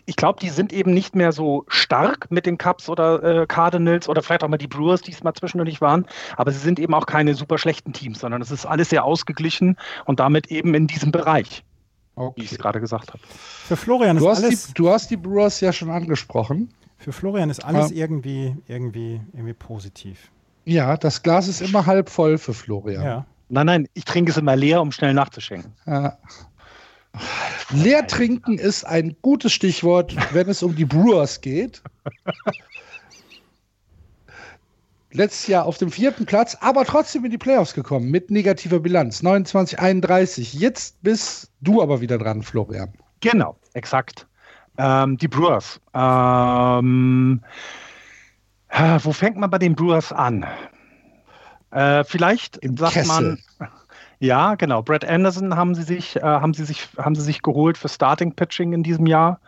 ich 0.06 0.16
glaube, 0.16 0.40
die 0.40 0.50
sind 0.50 0.74
eben 0.74 0.94
nicht 0.94 1.16
mehr 1.16 1.32
so 1.32 1.66
stark 1.68 2.30
mit 2.30 2.46
den 2.46 2.58
Cubs 2.58 2.90
oder 2.90 3.24
äh, 3.24 3.46
Cardinals 3.48 4.10
oder 4.10 4.22
vielleicht 4.22 4.44
auch 4.44 4.50
mal 4.50 4.58
die 4.58 4.68
Brewers, 4.68 5.02
die 5.02 5.12
es 5.12 5.24
mal 5.24 5.34
zwischendurch 5.34 5.82
waren. 5.82 6.06
Aber 6.36 6.52
sie 6.52 6.60
sind 6.60 6.80
eben 6.80 6.94
auch 6.94 7.06
keine 7.06 7.36
super 7.36 7.58
schlechten 7.58 7.94
Teams, 7.94 8.20
sondern 8.20 8.42
es 8.42 8.52
ist 8.52 8.66
alles 8.66 8.90
sehr 8.90 9.06
ausgeglichen 9.06 9.78
und 10.06 10.20
damit 10.20 10.48
eben 10.48 10.74
in 10.74 10.88
diesem 10.88 11.12
Bereich, 11.12 11.64
okay. 12.16 12.34
wie 12.36 12.46
ich 12.46 12.52
es 12.52 12.58
gerade 12.58 12.80
gesagt 12.80 13.10
habe. 13.10 13.20
Für 13.28 13.78
Florian 13.78 14.18
ist 14.18 14.24
du 14.24 14.30
alles. 14.30 14.68
Die, 14.68 14.74
du 14.74 14.90
hast 14.90 15.10
die 15.10 15.18
Brewers 15.18 15.62
ja 15.62 15.72
schon 15.72 15.90
angesprochen. 15.90 16.74
Für 16.98 17.12
Florian 17.12 17.50
ist 17.50 17.64
alles 17.64 17.92
ja. 17.92 17.98
irgendwie, 17.98 18.56
irgendwie, 18.68 19.22
irgendwie 19.34 19.54
positiv. 19.54 20.32
Ja, 20.66 20.96
das 20.96 21.24
Glas 21.24 21.48
ist 21.48 21.62
immer 21.62 21.86
halb 21.86 22.10
voll 22.10 22.38
für 22.38 22.54
Florian. 22.54 23.04
Ja. 23.04 23.26
Nein, 23.50 23.66
nein, 23.66 23.88
ich 23.94 24.06
trinke 24.06 24.32
es 24.32 24.38
immer 24.38 24.56
leer, 24.56 24.82
um 24.82 24.92
schnell 24.92 25.14
nachzuschenken. 25.14 25.74
Ja. 25.86 26.18
Leer 27.72 28.06
trinken 28.08 28.58
ist 28.58 28.86
ein 28.86 29.16
gutes 29.22 29.54
Stichwort, 29.54 30.16
wenn 30.34 30.50
es 30.50 30.64
um 30.64 30.76
die 30.76 30.86
Brewers 30.86 31.42
geht. 31.42 31.82
Letztes 35.12 35.48
Jahr 35.48 35.66
auf 35.66 35.78
dem 35.78 35.92
vierten 35.92 36.26
Platz, 36.26 36.58
aber 36.60 36.86
trotzdem 36.86 37.24
in 37.26 37.32
die 37.32 37.38
Playoffs 37.38 37.74
gekommen 37.74 38.10
mit 38.10 38.32
negativer 38.32 38.80
Bilanz. 38.80 39.22
29, 39.22 39.80
31. 39.80 40.54
Jetzt 40.54 41.02
bist 41.04 41.52
du 41.62 41.84
aber 41.84 42.02
wieder 42.02 42.18
dran, 42.18 42.42
Florian. 42.42 42.92
Genau, 43.20 43.56
exakt. 43.74 44.28
Ähm, 44.78 45.18
die 45.18 45.28
Brewers. 45.28 45.80
Ähm, 45.94 47.42
äh, 48.70 49.00
wo 49.04 49.12
fängt 49.12 49.38
man 49.38 49.52
bei 49.52 49.60
den 49.60 49.76
Brewers 49.76 50.12
an? 50.12 50.46
Äh, 51.70 52.04
vielleicht 52.04 52.58
Im 52.58 52.76
sagt 52.76 52.94
Kessel. 52.94 53.38
man. 53.60 53.70
Ja, 54.24 54.56
genau. 54.56 54.82
Brad 54.82 55.04
Anderson 55.04 55.58
haben 55.58 55.76
sie 55.76 55.84
sich, 55.84 56.16
äh, 56.16 56.22
haben 56.22 56.54
sie 56.54 56.64
sich, 56.64 56.88
haben 56.98 57.14
sie 57.14 57.24
sich 57.24 57.42
geholt 57.42 57.78
für 57.78 57.90
Starting 57.90 58.34
Pitching 58.34 58.72
in 58.72 58.82
diesem 58.82 59.06
Jahr. 59.06 59.42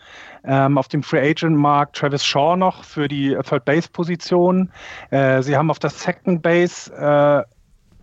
Ähm, 0.43 0.77
auf 0.77 0.89
dem 0.89 1.01
Free 1.01 1.29
Agent 1.29 1.55
Markt 1.55 1.95
Travis 1.95 2.25
Shaw 2.25 2.57
noch 2.57 2.83
für 2.83 3.07
die 3.07 3.37
Third 3.49 3.63
Base 3.63 3.87
Position. 3.89 4.69
Äh, 5.11 5.41
sie 5.43 5.55
haben 5.55 5.71
auf 5.71 5.79
der 5.79 5.91
Second 5.91 6.41
Base 6.41 6.91
äh, 6.93 7.43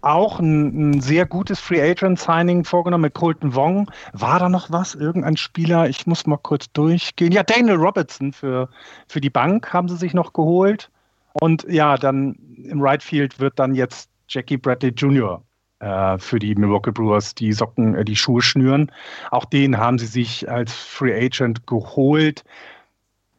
auch 0.00 0.40
ein, 0.40 0.92
ein, 0.92 1.00
sehr 1.02 1.26
gutes 1.26 1.60
Free 1.60 1.82
Agent 1.82 2.18
Signing 2.18 2.64
vorgenommen 2.64 3.02
mit 3.02 3.12
Colton 3.12 3.54
Wong. 3.54 3.90
War 4.14 4.38
da 4.38 4.48
noch 4.48 4.70
was? 4.70 4.94
Irgendein 4.94 5.36
Spieler? 5.36 5.90
Ich 5.90 6.06
muss 6.06 6.26
mal 6.26 6.38
kurz 6.38 6.72
durchgehen. 6.72 7.32
Ja, 7.32 7.42
Daniel 7.42 7.76
Robertson 7.76 8.32
für, 8.32 8.70
für 9.08 9.20
die 9.20 9.28
Bank 9.28 9.74
haben 9.74 9.88
sie 9.88 9.98
sich 9.98 10.14
noch 10.14 10.32
geholt. 10.32 10.90
Und 11.34 11.66
ja, 11.68 11.98
dann 11.98 12.34
im 12.64 12.80
Right 12.80 13.02
Field 13.02 13.38
wird 13.40 13.58
dann 13.58 13.74
jetzt 13.74 14.08
Jackie 14.26 14.56
Bradley 14.56 14.92
Jr 14.92 15.42
äh, 15.82 16.18
für 16.18 16.38
die 16.38 16.54
Milwaukee 16.54 16.92
Brewers 16.92 17.34
die 17.34 17.52
Socken, 17.52 17.94
äh, 17.96 18.04
die 18.04 18.16
Schuhe 18.16 18.40
schnüren. 18.40 18.90
Auch 19.30 19.44
den 19.44 19.78
haben 19.78 19.98
sie 19.98 20.06
sich 20.06 20.48
als 20.48 20.72
Free 20.72 21.26
Agent 21.26 21.66
geholt. 21.66 22.44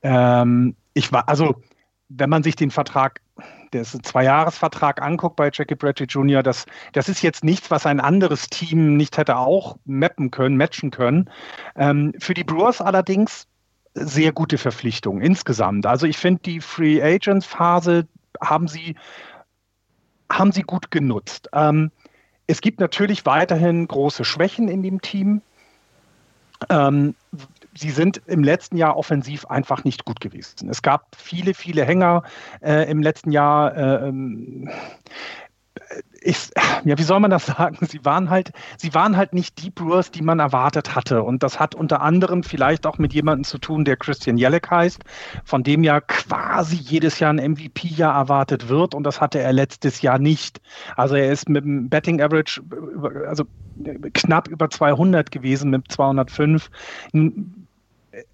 Ähm, 0.01 0.75
ich 0.93 1.11
war, 1.11 1.29
also, 1.29 1.55
wenn 2.09 2.29
man 2.29 2.43
sich 2.43 2.57
den 2.57 2.69
Vertrag, 2.69 3.21
der 3.71 3.81
ist 3.81 3.95
ein 3.95 4.03
Zwei-Jahres-Vertrag 4.03 5.01
anguckt 5.01 5.37
bei 5.37 5.49
Jackie 5.51 5.75
Bradley 5.75 6.05
Jr., 6.05 6.43
das, 6.43 6.65
das 6.91 7.07
ist 7.07 7.21
jetzt 7.21 7.45
nichts, 7.45 7.71
was 7.71 7.85
ein 7.85 8.01
anderes 8.01 8.49
Team 8.49 8.97
nicht 8.97 9.17
hätte 9.17 9.37
auch 9.37 9.77
mappen 9.85 10.29
können, 10.29 10.57
matchen 10.57 10.91
können. 10.91 11.29
Ähm, 11.77 12.13
für 12.19 12.33
die 12.33 12.43
Brewers 12.43 12.81
allerdings 12.81 13.47
sehr 13.95 14.33
gute 14.33 14.57
Verpflichtung 14.57 15.21
insgesamt. 15.21 15.85
Also 15.85 16.05
ich 16.07 16.17
finde, 16.17 16.41
die 16.41 16.59
Free 16.59 17.01
Agents 17.01 17.45
Phase 17.45 18.07
haben 18.41 18.67
sie, 18.67 18.95
haben 20.29 20.51
sie 20.51 20.63
gut 20.63 20.91
genutzt. 20.91 21.47
Ähm, 21.53 21.91
es 22.47 22.61
gibt 22.61 22.79
natürlich 22.79 23.25
weiterhin 23.25 23.87
große 23.87 24.25
Schwächen 24.25 24.67
in 24.67 24.83
dem 24.83 25.01
Team. 25.01 25.41
Ähm, 26.69 27.15
sie 27.75 27.89
sind 27.89 28.21
im 28.25 28.43
letzten 28.43 28.77
Jahr 28.77 28.97
offensiv 28.97 29.45
einfach 29.45 29.83
nicht 29.83 30.05
gut 30.05 30.19
gewesen. 30.21 30.69
Es 30.69 30.81
gab 30.81 31.15
viele, 31.15 31.53
viele 31.53 31.85
Hänger 31.85 32.23
äh, 32.61 32.89
im 32.89 33.01
letzten 33.01 33.31
Jahr. 33.31 33.75
Äh, 33.75 34.07
ähm, 34.07 34.69
ich, 36.21 36.49
ja, 36.85 36.97
wie 36.97 37.03
soll 37.03 37.19
man 37.19 37.31
das 37.31 37.45
sagen? 37.57 37.77
Sie 37.85 38.03
waren 38.05 38.29
halt, 38.29 38.51
sie 38.77 38.93
waren 38.93 39.17
halt 39.17 39.33
nicht 39.33 39.61
die 39.63 39.69
Brewers, 39.69 40.11
die 40.11 40.21
man 40.21 40.39
erwartet 40.39 40.95
hatte. 40.95 41.23
Und 41.23 41.43
das 41.43 41.59
hat 41.59 41.75
unter 41.75 42.01
anderem 42.01 42.43
vielleicht 42.43 42.85
auch 42.85 42.97
mit 42.97 43.13
jemandem 43.13 43.43
zu 43.43 43.57
tun, 43.57 43.85
der 43.85 43.97
Christian 43.97 44.37
Jelek 44.37 44.69
heißt, 44.69 45.03
von 45.43 45.63
dem 45.63 45.83
ja 45.83 46.01
quasi 46.01 46.75
jedes 46.75 47.19
Jahr 47.19 47.33
ein 47.33 47.51
MVP-Jahr 47.51 48.15
erwartet 48.15 48.69
wird. 48.69 48.95
Und 48.95 49.03
das 49.03 49.21
hatte 49.21 49.39
er 49.39 49.53
letztes 49.53 50.01
Jahr 50.01 50.19
nicht. 50.19 50.61
Also 50.95 51.15
er 51.15 51.31
ist 51.31 51.49
mit 51.49 51.63
dem 51.65 51.89
Betting 51.89 52.21
Average, 52.21 52.61
also 53.27 53.45
knapp 54.13 54.47
über 54.47 54.69
200 54.69 55.31
gewesen, 55.31 55.71
mit 55.71 55.91
205. 55.91 56.69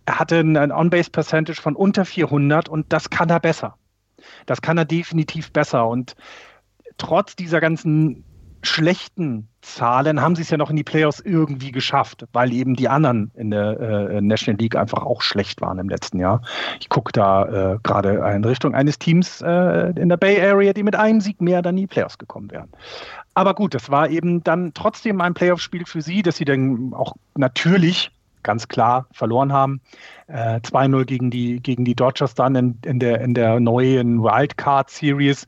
Er 0.05 0.19
hatte 0.19 0.39
ein 0.39 0.71
On-Base-Percentage 0.71 1.61
von 1.61 1.75
unter 1.75 2.05
400 2.05 2.67
und 2.67 2.91
das 2.91 3.09
kann 3.09 3.29
er 3.29 3.39
besser. 3.39 3.75
Das 4.45 4.61
kann 4.61 4.77
er 4.77 4.85
definitiv 4.85 5.51
besser. 5.51 5.87
Und 5.87 6.15
trotz 6.99 7.35
dieser 7.35 7.59
ganzen 7.59 8.23
schlechten 8.61 9.47
Zahlen 9.61 10.21
haben 10.21 10.35
sie 10.35 10.41
es 10.41 10.49
ja 10.49 10.57
noch 10.57 10.69
in 10.69 10.75
die 10.75 10.83
Playoffs 10.83 11.19
irgendwie 11.19 11.71
geschafft, 11.71 12.25
weil 12.33 12.51
eben 12.51 12.75
die 12.75 12.89
anderen 12.89 13.31
in 13.35 13.51
der 13.51 13.79
äh, 13.79 14.21
National 14.21 14.59
League 14.59 14.75
einfach 14.75 15.03
auch 15.03 15.21
schlecht 15.21 15.61
waren 15.61 15.79
im 15.79 15.89
letzten 15.89 16.19
Jahr. 16.19 16.41
Ich 16.79 16.89
gucke 16.89 17.11
da 17.11 17.73
äh, 17.73 17.77
gerade 17.83 18.15
in 18.35 18.43
Richtung 18.43 18.75
eines 18.75 18.99
Teams 18.99 19.41
äh, 19.41 19.91
in 19.99 20.09
der 20.09 20.17
Bay 20.17 20.41
Area, 20.41 20.73
die 20.73 20.83
mit 20.83 20.95
einem 20.95 21.21
Sieg 21.21 21.41
mehr 21.41 21.61
dann 21.61 21.77
in 21.77 21.83
die 21.83 21.87
Playoffs 21.87 22.17
gekommen 22.17 22.51
wären. 22.51 22.69
Aber 23.33 23.53
gut, 23.53 23.73
das 23.73 23.89
war 23.89 24.09
eben 24.09 24.43
dann 24.43 24.73
trotzdem 24.73 25.21
ein 25.21 25.33
Playoff-Spiel 25.33 25.85
für 25.85 26.01
sie, 26.01 26.21
dass 26.21 26.37
sie 26.37 26.45
dann 26.45 26.93
auch 26.93 27.15
natürlich 27.35 28.11
ganz 28.43 28.67
klar 28.67 29.07
verloren 29.11 29.51
haben. 29.51 29.81
Äh, 30.27 30.59
2-0 30.59 31.05
gegen 31.05 31.29
die, 31.29 31.61
gegen 31.61 31.85
die 31.85 31.95
Dodgers 31.95 32.33
dann 32.33 32.55
in, 32.55 32.79
in, 32.85 32.99
der, 32.99 33.21
in 33.21 33.33
der 33.33 33.59
neuen 33.59 34.23
Wildcard 34.23 34.89
Series. 34.89 35.43
Äh, 35.43 35.47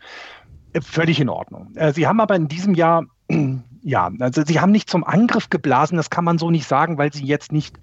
völlig 0.81 1.19
in 1.19 1.29
Ordnung. 1.29 1.75
Äh, 1.75 1.93
sie 1.93 2.07
haben 2.07 2.19
aber 2.19 2.35
in 2.35 2.47
diesem 2.47 2.73
Jahr 2.73 3.05
ja, 3.83 4.11
also 4.19 4.43
sie 4.45 4.59
haben 4.59 4.71
nicht 4.71 4.89
zum 4.89 5.03
Angriff 5.03 5.49
geblasen, 5.49 5.97
das 5.97 6.09
kann 6.09 6.23
man 6.23 6.37
so 6.37 6.51
nicht 6.51 6.67
sagen, 6.67 6.97
weil 6.97 7.11
sie 7.11 7.25
jetzt 7.25 7.51
nicht 7.51 7.75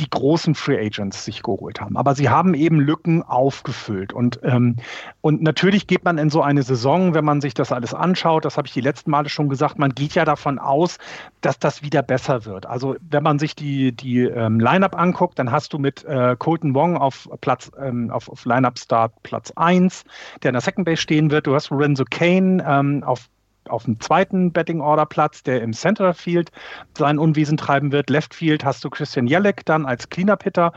die 0.00 0.10
großen 0.10 0.54
Free 0.54 0.78
Agents 0.78 1.24
sich 1.24 1.42
geholt 1.42 1.80
haben. 1.80 1.96
Aber 1.96 2.14
sie 2.14 2.28
haben 2.28 2.54
eben 2.54 2.80
Lücken 2.80 3.22
aufgefüllt. 3.22 4.12
Und, 4.12 4.40
ähm, 4.42 4.76
und 5.20 5.42
natürlich 5.42 5.86
geht 5.86 6.04
man 6.04 6.18
in 6.18 6.30
so 6.30 6.42
eine 6.42 6.62
Saison, 6.62 7.14
wenn 7.14 7.24
man 7.24 7.40
sich 7.40 7.54
das 7.54 7.70
alles 7.70 7.94
anschaut, 7.94 8.44
das 8.44 8.56
habe 8.56 8.66
ich 8.66 8.72
die 8.72 8.80
letzten 8.80 9.10
Male 9.10 9.28
schon 9.28 9.48
gesagt, 9.48 9.78
man 9.78 9.94
geht 9.94 10.14
ja 10.14 10.24
davon 10.24 10.58
aus, 10.58 10.98
dass 11.42 11.58
das 11.58 11.82
wieder 11.82 12.02
besser 12.02 12.44
wird. 12.46 12.66
Also 12.66 12.96
wenn 13.10 13.22
man 13.22 13.38
sich 13.38 13.54
die, 13.54 13.92
die 13.92 14.22
ähm, 14.22 14.58
Lineup 14.58 14.98
anguckt, 14.98 15.38
dann 15.38 15.52
hast 15.52 15.72
du 15.72 15.78
mit 15.78 16.04
äh, 16.04 16.34
Colton 16.38 16.74
Wong 16.74 16.96
auf 16.96 17.28
Platz, 17.40 17.70
ähm, 17.78 18.10
auf, 18.10 18.28
auf 18.28 18.44
Lineup 18.44 18.78
Start 18.78 19.12
Platz 19.22 19.52
1, 19.56 20.04
der 20.42 20.50
in 20.50 20.54
der 20.54 20.62
Second 20.62 20.86
Base 20.86 21.02
stehen 21.02 21.30
wird. 21.30 21.46
Du 21.46 21.54
hast 21.54 21.70
Lorenzo 21.70 22.04
Kane 22.08 22.64
ähm, 22.66 23.04
auf 23.04 23.28
auf 23.68 23.84
dem 23.84 24.00
zweiten 24.00 24.52
Betting 24.52 24.80
Order 24.80 25.06
Platz, 25.06 25.42
der 25.42 25.62
im 25.62 25.72
Center 25.72 26.14
Field 26.14 26.50
sein 26.96 27.18
Unwesen 27.18 27.56
treiben 27.56 27.92
wird. 27.92 28.10
Left 28.10 28.34
Field 28.34 28.64
hast 28.64 28.84
du 28.84 28.90
Christian 28.90 29.26
Jelek 29.26 29.64
dann 29.64 29.86
als 29.86 30.08
Cleanup 30.08 30.42
Hitter. 30.42 30.72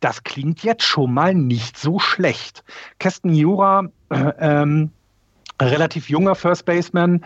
Das 0.00 0.24
klingt 0.24 0.62
jetzt 0.62 0.84
schon 0.84 1.12
mal 1.12 1.34
nicht 1.34 1.78
so 1.78 1.98
schlecht. 1.98 2.64
Kesten 2.98 3.34
Jura, 3.34 3.88
äh, 4.10 4.32
ähm, 4.38 4.90
relativ 5.60 6.10
junger 6.10 6.34
First 6.34 6.66
Baseman, 6.66 7.24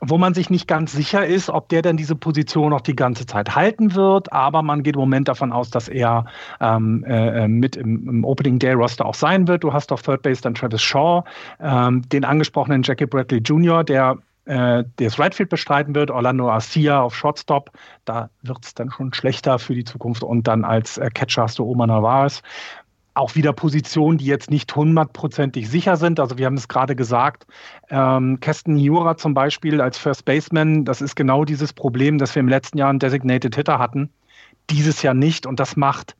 wo 0.00 0.16
man 0.16 0.34
sich 0.34 0.48
nicht 0.48 0.66
ganz 0.66 0.92
sicher 0.92 1.26
ist, 1.26 1.50
ob 1.50 1.68
der 1.68 1.82
denn 1.82 1.96
diese 1.96 2.16
Position 2.16 2.70
noch 2.70 2.80
die 2.80 2.96
ganze 2.96 3.26
Zeit 3.26 3.54
halten 3.54 3.94
wird. 3.94 4.32
Aber 4.32 4.62
man 4.62 4.82
geht 4.82 4.94
im 4.94 5.00
Moment 5.00 5.28
davon 5.28 5.52
aus, 5.52 5.70
dass 5.70 5.88
er 5.88 6.24
ähm, 6.60 7.04
äh, 7.04 7.46
mit 7.46 7.76
im, 7.76 8.08
im, 8.08 8.24
Opening 8.24 8.58
Day 8.58 8.72
Roster 8.72 9.04
auch 9.04 9.14
sein 9.14 9.46
wird. 9.46 9.62
Du 9.62 9.72
hast 9.72 9.92
auf 9.92 10.02
Third 10.02 10.22
Base 10.22 10.40
dann 10.40 10.54
Travis 10.54 10.82
Shaw, 10.82 11.24
ähm, 11.60 12.02
den 12.08 12.24
angesprochenen 12.24 12.82
Jackie 12.82 13.06
Bradley 13.06 13.40
Jr., 13.40 13.84
der 13.84 14.16
äh, 14.46 14.84
das 14.96 15.18
Right 15.18 15.34
Field 15.34 15.50
bestreiten 15.50 15.94
wird, 15.94 16.10
Orlando 16.10 16.50
Arcia 16.50 17.00
auf 17.02 17.14
Shortstop. 17.14 17.70
Da 18.04 18.30
wird 18.42 18.64
es 18.64 18.74
dann 18.74 18.90
schon 18.90 19.12
schlechter 19.12 19.58
für 19.58 19.74
die 19.74 19.84
Zukunft. 19.84 20.22
Und 20.22 20.48
dann 20.48 20.64
als 20.64 20.98
äh, 20.98 21.10
Catcher 21.12 21.42
hast 21.42 21.58
du 21.58 21.64
Oma 21.64 21.86
Navarez 21.86 22.42
auch 23.14 23.34
wieder 23.34 23.52
Positionen, 23.52 24.18
die 24.18 24.26
jetzt 24.26 24.50
nicht 24.50 24.74
hundertprozentig 24.74 25.68
sicher 25.68 25.96
sind. 25.96 26.20
Also 26.20 26.38
wir 26.38 26.46
haben 26.46 26.56
es 26.56 26.68
gerade 26.68 26.94
gesagt, 26.94 27.46
ähm, 27.88 28.40
Keston 28.40 28.76
Jura 28.76 29.16
zum 29.16 29.34
Beispiel 29.34 29.80
als 29.80 29.98
First 29.98 30.24
Baseman, 30.24 30.84
das 30.84 31.00
ist 31.00 31.16
genau 31.16 31.44
dieses 31.44 31.72
Problem, 31.72 32.18
dass 32.18 32.34
wir 32.34 32.40
im 32.40 32.48
letzten 32.48 32.78
Jahr 32.78 32.90
einen 32.90 32.98
Designated 32.98 33.56
Hitter 33.56 33.78
hatten, 33.78 34.10
dieses 34.70 35.02
Jahr 35.02 35.14
nicht 35.14 35.46
und 35.46 35.58
das 35.60 35.76
macht 35.76 36.16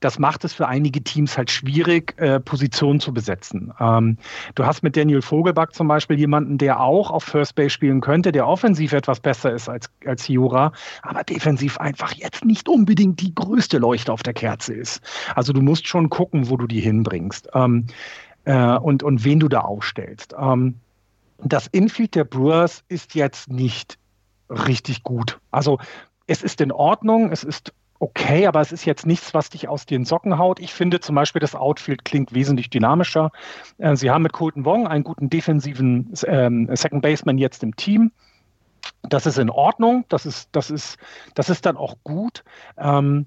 das 0.00 0.18
macht 0.18 0.44
es 0.44 0.52
für 0.52 0.66
einige 0.66 1.02
Teams 1.02 1.36
halt 1.36 1.50
schwierig, 1.50 2.14
äh, 2.18 2.40
Positionen 2.40 3.00
zu 3.00 3.12
besetzen. 3.12 3.72
Ähm, 3.78 4.16
du 4.54 4.66
hast 4.66 4.82
mit 4.82 4.96
Daniel 4.96 5.22
Vogelback 5.22 5.74
zum 5.74 5.88
Beispiel 5.88 6.18
jemanden, 6.18 6.58
der 6.58 6.80
auch 6.80 7.10
auf 7.10 7.24
First 7.24 7.54
Base 7.54 7.70
spielen 7.70 8.00
könnte, 8.00 8.32
der 8.32 8.48
offensiv 8.48 8.92
etwas 8.92 9.20
besser 9.20 9.52
ist 9.52 9.68
als, 9.68 9.90
als 10.06 10.26
Jura, 10.28 10.72
aber 11.02 11.22
defensiv 11.22 11.78
einfach 11.78 12.12
jetzt 12.12 12.44
nicht 12.44 12.68
unbedingt 12.68 13.20
die 13.20 13.34
größte 13.34 13.78
Leuchte 13.78 14.12
auf 14.12 14.22
der 14.22 14.34
Kerze 14.34 14.74
ist. 14.74 15.00
Also 15.34 15.52
du 15.52 15.60
musst 15.60 15.86
schon 15.86 16.10
gucken, 16.10 16.48
wo 16.48 16.56
du 16.56 16.66
die 16.66 16.80
hinbringst 16.80 17.48
ähm, 17.54 17.86
äh, 18.44 18.76
und, 18.76 19.02
und 19.02 19.24
wen 19.24 19.40
du 19.40 19.48
da 19.48 19.60
aufstellst. 19.60 20.34
Ähm, 20.38 20.76
das 21.42 21.66
Infield 21.68 22.14
der 22.14 22.24
Brewers 22.24 22.84
ist 22.88 23.14
jetzt 23.14 23.50
nicht 23.50 23.98
richtig 24.48 25.02
gut. 25.02 25.38
Also 25.50 25.78
es 26.26 26.42
ist 26.42 26.60
in 26.60 26.72
Ordnung, 26.72 27.32
es 27.32 27.44
ist 27.44 27.72
okay, 28.00 28.46
aber 28.46 28.60
es 28.60 28.72
ist 28.72 28.86
jetzt 28.86 29.06
nichts, 29.06 29.34
was 29.34 29.50
dich 29.50 29.68
aus 29.68 29.86
den 29.86 30.04
Socken 30.04 30.38
haut. 30.38 30.58
Ich 30.58 30.72
finde 30.72 31.00
zum 31.00 31.14
Beispiel, 31.14 31.40
das 31.40 31.54
Outfield 31.54 32.04
klingt 32.04 32.34
wesentlich 32.34 32.70
dynamischer. 32.70 33.30
Äh, 33.78 33.94
sie 33.94 34.10
haben 34.10 34.22
mit 34.22 34.32
Colton 34.32 34.64
Wong 34.64 34.88
einen 34.88 35.04
guten 35.04 35.30
defensiven 35.30 36.12
ähm, 36.26 36.68
Second 36.74 37.02
Baseman 37.02 37.38
jetzt 37.38 37.62
im 37.62 37.76
Team. 37.76 38.10
Das 39.02 39.26
ist 39.26 39.38
in 39.38 39.50
Ordnung, 39.50 40.06
das 40.08 40.24
ist, 40.24 40.48
das 40.52 40.70
ist, 40.70 40.96
das 41.34 41.50
ist 41.50 41.66
dann 41.66 41.76
auch 41.76 41.96
gut. 42.02 42.42
Ähm, 42.78 43.26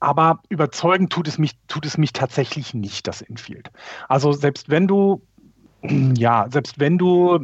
aber 0.00 0.40
überzeugend 0.48 1.12
tut 1.12 1.28
es 1.28 1.38
mich, 1.38 1.52
tut 1.68 1.86
es 1.86 1.96
mich 1.96 2.12
tatsächlich 2.12 2.74
nicht, 2.74 3.06
das 3.06 3.20
Infield. 3.20 3.70
Also 4.08 4.32
selbst 4.32 4.68
wenn 4.68 4.88
du, 4.88 5.22
ja, 5.82 6.46
selbst 6.50 6.80
wenn 6.80 6.98
du 6.98 7.38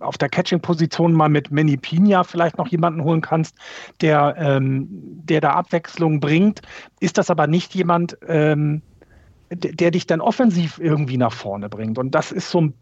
auf 0.00 0.18
der 0.18 0.28
Catching-Position 0.28 1.12
mal 1.12 1.28
mit 1.28 1.50
Manny 1.50 1.76
Pina 1.76 2.24
vielleicht 2.24 2.58
noch 2.58 2.68
jemanden 2.68 3.04
holen 3.04 3.20
kannst, 3.20 3.56
der, 4.00 4.34
ähm, 4.38 4.88
der 4.90 5.40
da 5.40 5.52
Abwechslung 5.52 6.20
bringt, 6.20 6.62
ist 7.00 7.18
das 7.18 7.30
aber 7.30 7.46
nicht 7.46 7.74
jemand, 7.74 8.18
ähm, 8.26 8.82
der 9.50 9.90
dich 9.90 10.06
dann 10.06 10.20
offensiv 10.20 10.78
irgendwie 10.78 11.16
nach 11.16 11.32
vorne 11.32 11.68
bringt. 11.68 11.98
Und 11.98 12.14
das 12.14 12.32
ist 12.32 12.50
so 12.50 12.60
ein 12.60 12.74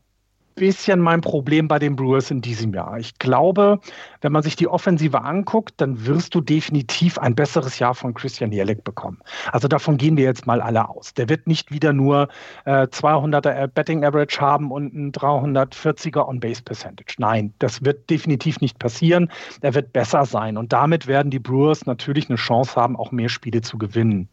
bisschen 0.59 1.01
mein 1.01 1.21
Problem 1.21 1.69
bei 1.69 1.79
den 1.79 1.97
Brewers 1.97 2.31
in 2.31 2.41
diesem 2.41 2.75
Jahr. 2.75 2.99
Ich 2.99 3.19
glaube, 3.19 3.81
wenn 4.21 4.33
man 4.33 4.43
sich 4.43 4.57
die 4.57 4.69
Offensive 4.69 5.23
anguckt, 5.23 5.75
dann 5.79 6.07
wirst 6.07 6.35
du 6.35 6.41
definitiv 6.41 7.19
ein 7.19 7.35
besseres 7.35 7.79
Jahr 7.79 7.95
von 7.95 8.15
Christian 8.15 8.53
Jelek 8.53 8.85
bekommen. 8.85 9.19
Also 9.53 9.69
davon 9.69 9.97
gehen 9.97 10.17
wir 10.17 10.25
jetzt 10.25 10.47
mal 10.47 10.61
alle 10.61 10.89
aus. 10.89 11.15
Der 11.15 11.29
wird 11.29 11.47
nicht 11.47 11.71
wieder 11.71 11.93
nur 11.93 12.29
äh, 12.65 12.87
200er 12.87 13.69
Betting 13.69 14.05
Average 14.05 14.41
haben 14.41 14.71
und 14.71 14.95
ein 14.95 15.13
340er 15.13 16.27
On-Base 16.27 16.63
Percentage. 16.63 17.15
Nein, 17.19 17.55
das 17.59 17.85
wird 17.85 18.11
definitiv 18.11 18.61
nicht 18.61 18.79
passieren. 18.79 19.31
Er 19.61 19.75
wird 19.75 19.93
besser 19.93 20.25
sein 20.25 20.57
und 20.57 20.73
damit 20.73 21.07
werden 21.07 21.31
die 21.31 21.39
Brewers 21.39 21.87
natürlich 21.87 22.29
eine 22.29 22.37
Chance 22.37 22.77
haben, 22.77 22.97
auch 22.97 23.13
mehr 23.13 23.29
Spiele 23.29 23.61
zu 23.61 23.79
gewinnen. 23.79 24.29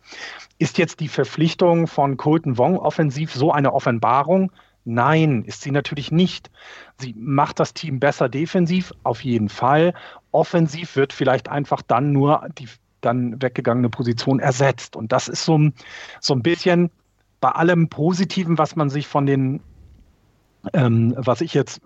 Ist 0.57 0.77
jetzt 0.77 0.99
die 0.99 1.07
Verpflichtung 1.07 1.88
von 1.88 2.18
Colton 2.18 2.57
Wong 2.57 2.77
offensiv 2.77 3.34
so 3.34 3.52
eine 3.52 3.73
Offenbarung? 3.73 4.52
Nein, 4.86 5.44
ist 5.44 5.62
sie 5.62 5.72
natürlich 5.72 6.12
nicht. 6.12 6.52
Sie 6.99 7.16
macht 7.18 7.60
das 7.60 7.74
Team 7.74 7.99
besser 7.99 8.30
defensiv, 8.30 8.94
auf 9.03 9.24
jeden 9.24 9.49
Fall. 9.49 9.94
Offensiv 10.32 10.95
wird 10.95 11.12
vielleicht 11.12 11.49
einfach 11.49 11.82
dann 11.82 12.12
nur 12.12 12.48
die 12.57 12.68
dann 13.02 13.41
weggegangene 13.41 13.90
Position 13.90 14.40
ersetzt. 14.40 14.95
Und 14.95 15.12
das 15.12 15.28
ist 15.28 15.45
so, 15.45 15.70
so 16.20 16.34
ein 16.34 16.41
bisschen 16.41 16.90
bei 17.40 17.49
allem 17.49 17.90
Positiven, 17.90 18.57
was 18.57 18.76
man 18.76 18.90
sich 18.90 19.07
von 19.07 19.26
den, 19.26 19.62
ähm, 20.74 21.14
was 21.18 21.41
ich 21.41 21.53
jetzt 21.53 21.82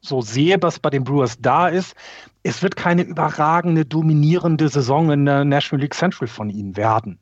so 0.00 0.20
sehe, 0.20 0.56
was 0.60 0.78
bei 0.78 0.90
den 0.90 1.04
Brewers 1.04 1.38
da 1.40 1.68
ist, 1.68 1.94
es 2.42 2.62
wird 2.62 2.76
keine 2.76 3.02
überragende, 3.02 3.84
dominierende 3.84 4.68
Saison 4.68 5.10
in 5.10 5.24
der 5.24 5.44
National 5.44 5.82
League 5.82 5.94
Central 5.94 6.28
von 6.28 6.50
ihnen 6.50 6.76
werden. 6.76 7.18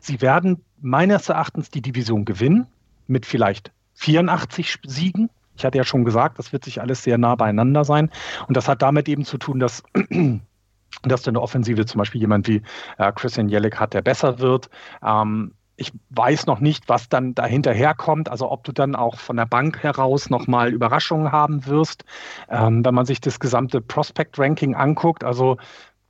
Sie 0.00 0.20
werden 0.20 0.62
meines 0.80 1.28
Erachtens 1.28 1.70
die 1.70 1.82
Division 1.82 2.24
gewinnen, 2.24 2.66
mit 3.06 3.26
vielleicht 3.26 3.72
84 4.00 4.78
Siegen. 4.86 5.30
Ich 5.56 5.64
hatte 5.64 5.78
ja 5.78 5.84
schon 5.84 6.04
gesagt, 6.04 6.38
das 6.38 6.52
wird 6.52 6.64
sich 6.64 6.80
alles 6.80 7.02
sehr 7.04 7.18
nah 7.18 7.34
beieinander 7.34 7.84
sein. 7.84 8.10
Und 8.48 8.56
das 8.56 8.66
hat 8.66 8.82
damit 8.82 9.08
eben 9.08 9.24
zu 9.24 9.36
tun, 9.36 9.60
dass 9.60 9.82
dass 11.02 11.22
du 11.22 11.30
in 11.30 11.34
der 11.34 11.42
Offensive 11.42 11.86
zum 11.86 11.98
Beispiel 11.98 12.20
jemand 12.20 12.48
wie 12.48 12.62
äh, 12.98 13.12
Christian 13.12 13.48
Jellick 13.48 13.78
hat, 13.78 13.94
der 13.94 14.02
besser 14.02 14.38
wird. 14.38 14.70
Ähm, 15.04 15.52
ich 15.76 15.92
weiß 16.10 16.46
noch 16.46 16.60
nicht, 16.60 16.88
was 16.88 17.08
dann 17.08 17.34
dahinter 17.34 17.72
herkommt, 17.72 18.28
also 18.28 18.50
ob 18.50 18.64
du 18.64 18.72
dann 18.72 18.94
auch 18.94 19.18
von 19.18 19.36
der 19.36 19.46
Bank 19.46 19.82
heraus 19.82 20.28
nochmal 20.28 20.72
Überraschungen 20.72 21.32
haben 21.32 21.64
wirst. 21.66 22.04
Ähm, 22.50 22.84
wenn 22.84 22.94
man 22.94 23.06
sich 23.06 23.20
das 23.20 23.40
gesamte 23.40 23.80
Prospect-Ranking 23.80 24.74
anguckt, 24.74 25.24
also 25.24 25.56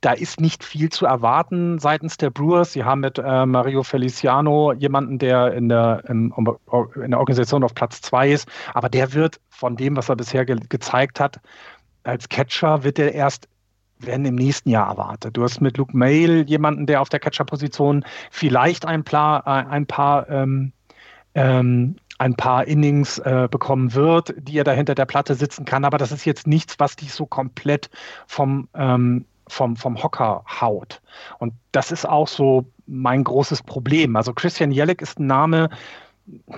da 0.01 0.13
ist 0.13 0.41
nicht 0.41 0.63
viel 0.63 0.89
zu 0.89 1.05
erwarten 1.05 1.79
seitens 1.79 2.17
der 2.17 2.31
Brewers. 2.31 2.73
Sie 2.73 2.83
haben 2.83 3.01
mit 3.01 3.19
äh, 3.19 3.45
Mario 3.45 3.83
Feliciano 3.83 4.73
jemanden, 4.73 5.19
der 5.19 5.53
in 5.53 5.69
der, 5.69 6.03
in, 6.09 6.33
in 6.35 7.11
der 7.11 7.19
Organisation 7.19 7.63
auf 7.63 7.75
Platz 7.75 8.01
zwei 8.01 8.31
ist, 8.31 8.49
aber 8.73 8.89
der 8.89 9.13
wird 9.13 9.39
von 9.49 9.75
dem, 9.75 9.95
was 9.95 10.09
er 10.09 10.15
bisher 10.15 10.45
ge 10.45 10.57
gezeigt 10.69 11.19
hat, 11.19 11.39
als 12.03 12.27
Catcher 12.29 12.83
wird 12.83 12.99
er 12.99 13.13
erst 13.13 13.47
werden 13.99 14.25
im 14.25 14.33
nächsten 14.33 14.69
Jahr 14.69 14.89
erwartet. 14.89 15.37
Du 15.37 15.43
hast 15.43 15.61
mit 15.61 15.77
Luke 15.77 15.95
Mail 15.95 16.43
jemanden, 16.49 16.87
der 16.87 17.01
auf 17.01 17.09
der 17.09 17.19
Catcher-Position 17.19 18.03
vielleicht 18.31 18.85
ein 18.85 19.03
paar, 19.03 19.45
äh, 19.45 19.69
ein 19.69 19.85
paar 19.85 20.27
ähm, 20.27 20.73
ähm, 21.35 21.95
ein 22.17 22.35
paar 22.35 22.67
Innings 22.67 23.17
äh, 23.17 23.47
bekommen 23.49 23.95
wird, 23.95 24.35
die 24.37 24.55
er 24.59 24.63
da 24.63 24.73
hinter 24.73 24.93
der 24.93 25.05
Platte 25.05 25.33
sitzen 25.33 25.65
kann. 25.65 25.83
Aber 25.85 25.97
das 25.97 26.11
ist 26.11 26.23
jetzt 26.23 26.45
nichts, 26.45 26.75
was 26.77 26.95
dich 26.95 27.13
so 27.13 27.25
komplett 27.25 27.89
vom, 28.27 28.67
ähm, 28.75 29.25
vom, 29.51 29.75
vom 29.75 30.01
Hocker 30.01 30.43
haut. 30.61 31.01
Und 31.39 31.53
das 31.71 31.91
ist 31.91 32.07
auch 32.07 32.27
so 32.27 32.65
mein 32.87 33.23
großes 33.23 33.63
Problem. 33.63 34.15
Also 34.15 34.33
Christian 34.33 34.71
Jellick 34.71 35.01
ist 35.01 35.19
ein 35.19 35.27
Name, 35.27 35.69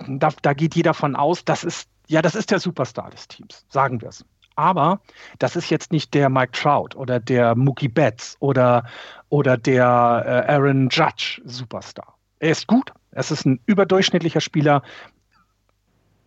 da, 0.08 0.30
da 0.42 0.54
geht 0.54 0.76
jeder 0.76 0.94
von 0.94 1.16
aus, 1.16 1.44
das 1.44 1.64
ist, 1.64 1.90
ja, 2.08 2.22
das 2.22 2.36
ist 2.36 2.52
der 2.52 2.60
Superstar 2.60 3.10
des 3.10 3.28
Teams, 3.28 3.66
sagen 3.70 4.02
wir 4.02 4.10
es. 4.10 4.24
Aber 4.56 5.02
das 5.40 5.56
ist 5.56 5.72
jetzt 5.72 5.92
nicht 5.92 6.14
der 6.14 6.30
Mike 6.30 6.52
Trout 6.52 6.96
oder 6.96 7.20
der 7.20 7.56
Mookie 7.56 7.88
Betts 7.88 8.38
oder, 8.40 8.86
oder 9.30 9.58
der 9.58 10.46
äh, 10.48 10.52
Aaron 10.54 10.90
Judge 10.90 11.42
Superstar. 11.46 12.14
Er 12.40 12.52
ist 12.52 12.68
gut, 12.68 12.92
es 13.12 13.32
ist 13.32 13.46
ein 13.46 13.60
überdurchschnittlicher 13.66 14.42
Spieler, 14.42 14.84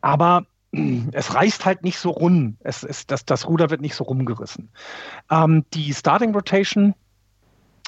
aber 0.00 0.46
es 1.12 1.34
reißt 1.34 1.64
halt 1.64 1.84
nicht 1.84 1.98
so 1.98 2.10
rum. 2.10 2.56
Es, 2.60 2.82
es, 2.82 3.06
das, 3.06 3.24
das 3.24 3.48
Ruder 3.48 3.70
wird 3.70 3.80
nicht 3.80 3.94
so 3.94 4.04
rumgerissen. 4.04 4.70
Ähm, 5.30 5.64
die 5.74 5.92
Starting 5.92 6.32
Rotation 6.34 6.94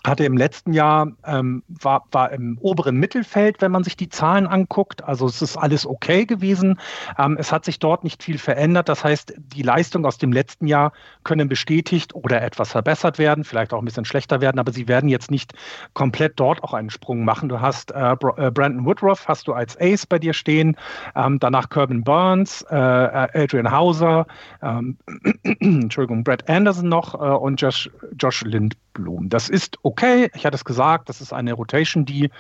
hatte 0.09 0.25
im 0.25 0.37
letzten 0.37 0.73
Jahr, 0.73 1.09
ähm, 1.25 1.63
war, 1.69 2.05
war 2.13 2.33
im 2.33 2.59
oberen 2.59 2.97
Mittelfeld, 2.97 3.61
wenn 3.61 3.73
man 3.73 3.85
sich 3.85 3.97
die 3.97 4.09
Zahlen 4.09 4.47
anguckt. 4.47 5.05
Also 5.05 5.27
es 5.27 5.43
ist 5.43 5.57
alles 5.57 5.87
okay 5.87 6.27
gewesen. 6.27 6.79
Ähm, 7.19 7.37
es 7.39 7.53
hat 7.53 7.65
sich 7.65 7.79
dort 7.79 8.05
nicht 8.05 8.23
viel 8.23 8.39
verändert. 8.39 8.89
Das 8.89 9.05
heißt, 9.05 9.35
die 9.37 9.63
Leistung 9.63 10.05
aus 10.05 10.19
dem 10.19 10.33
letzten 10.33 10.67
Jahr 10.67 10.93
können 11.25 11.49
bestätigt 11.49 12.15
oder 12.15 12.43
etwas 12.43 12.73
verbessert 12.73 13.19
werden, 13.19 13.45
vielleicht 13.45 13.73
auch 13.73 13.79
ein 13.79 13.85
bisschen 13.85 14.05
schlechter 14.05 14.41
werden, 14.41 14.59
aber 14.59 14.73
sie 14.73 14.89
werden 14.89 15.09
jetzt 15.09 15.31
nicht 15.31 15.53
komplett 15.95 16.39
dort 16.41 16.63
auch 16.63 16.75
einen 16.75 16.91
Sprung 16.91 17.25
machen. 17.25 17.49
Du 17.49 17.61
hast 17.61 17.91
äh, 17.93 18.13
äh 18.13 18.51
Brandon 18.51 18.85
Woodruff, 18.85 19.27
hast 19.29 19.49
du 19.49 19.53
als 19.53 19.79
Ace 19.81 20.07
bei 20.07 20.19
dir 20.19 20.33
stehen, 20.33 20.77
ähm, 21.15 21.39
danach 21.39 21.69
Corbin 21.69 22.03
Burns, 22.05 22.63
äh, 22.71 22.77
äh 22.77 23.45
Adrian 23.45 23.71
Hauser, 23.71 24.27
ähm, 24.63 24.97
Entschuldigung, 25.61 26.25
Brad 26.25 26.49
Anderson 26.49 26.89
noch 26.89 27.15
äh, 27.15 27.19
und 27.19 27.61
Josh, 27.61 27.91
Josh 28.19 28.43
Lindblom. 28.99 29.29
Das 29.29 29.49
ist 29.49 29.79
okay. 29.83 30.31
Ich 30.35 30.45
hatte 30.45 30.57
es 30.57 30.65
gesagt, 30.65 31.09
das 31.09 31.21
ist 31.21 31.33
eine 31.33 31.53
Rotation, 31.53 32.05
die 32.05 32.31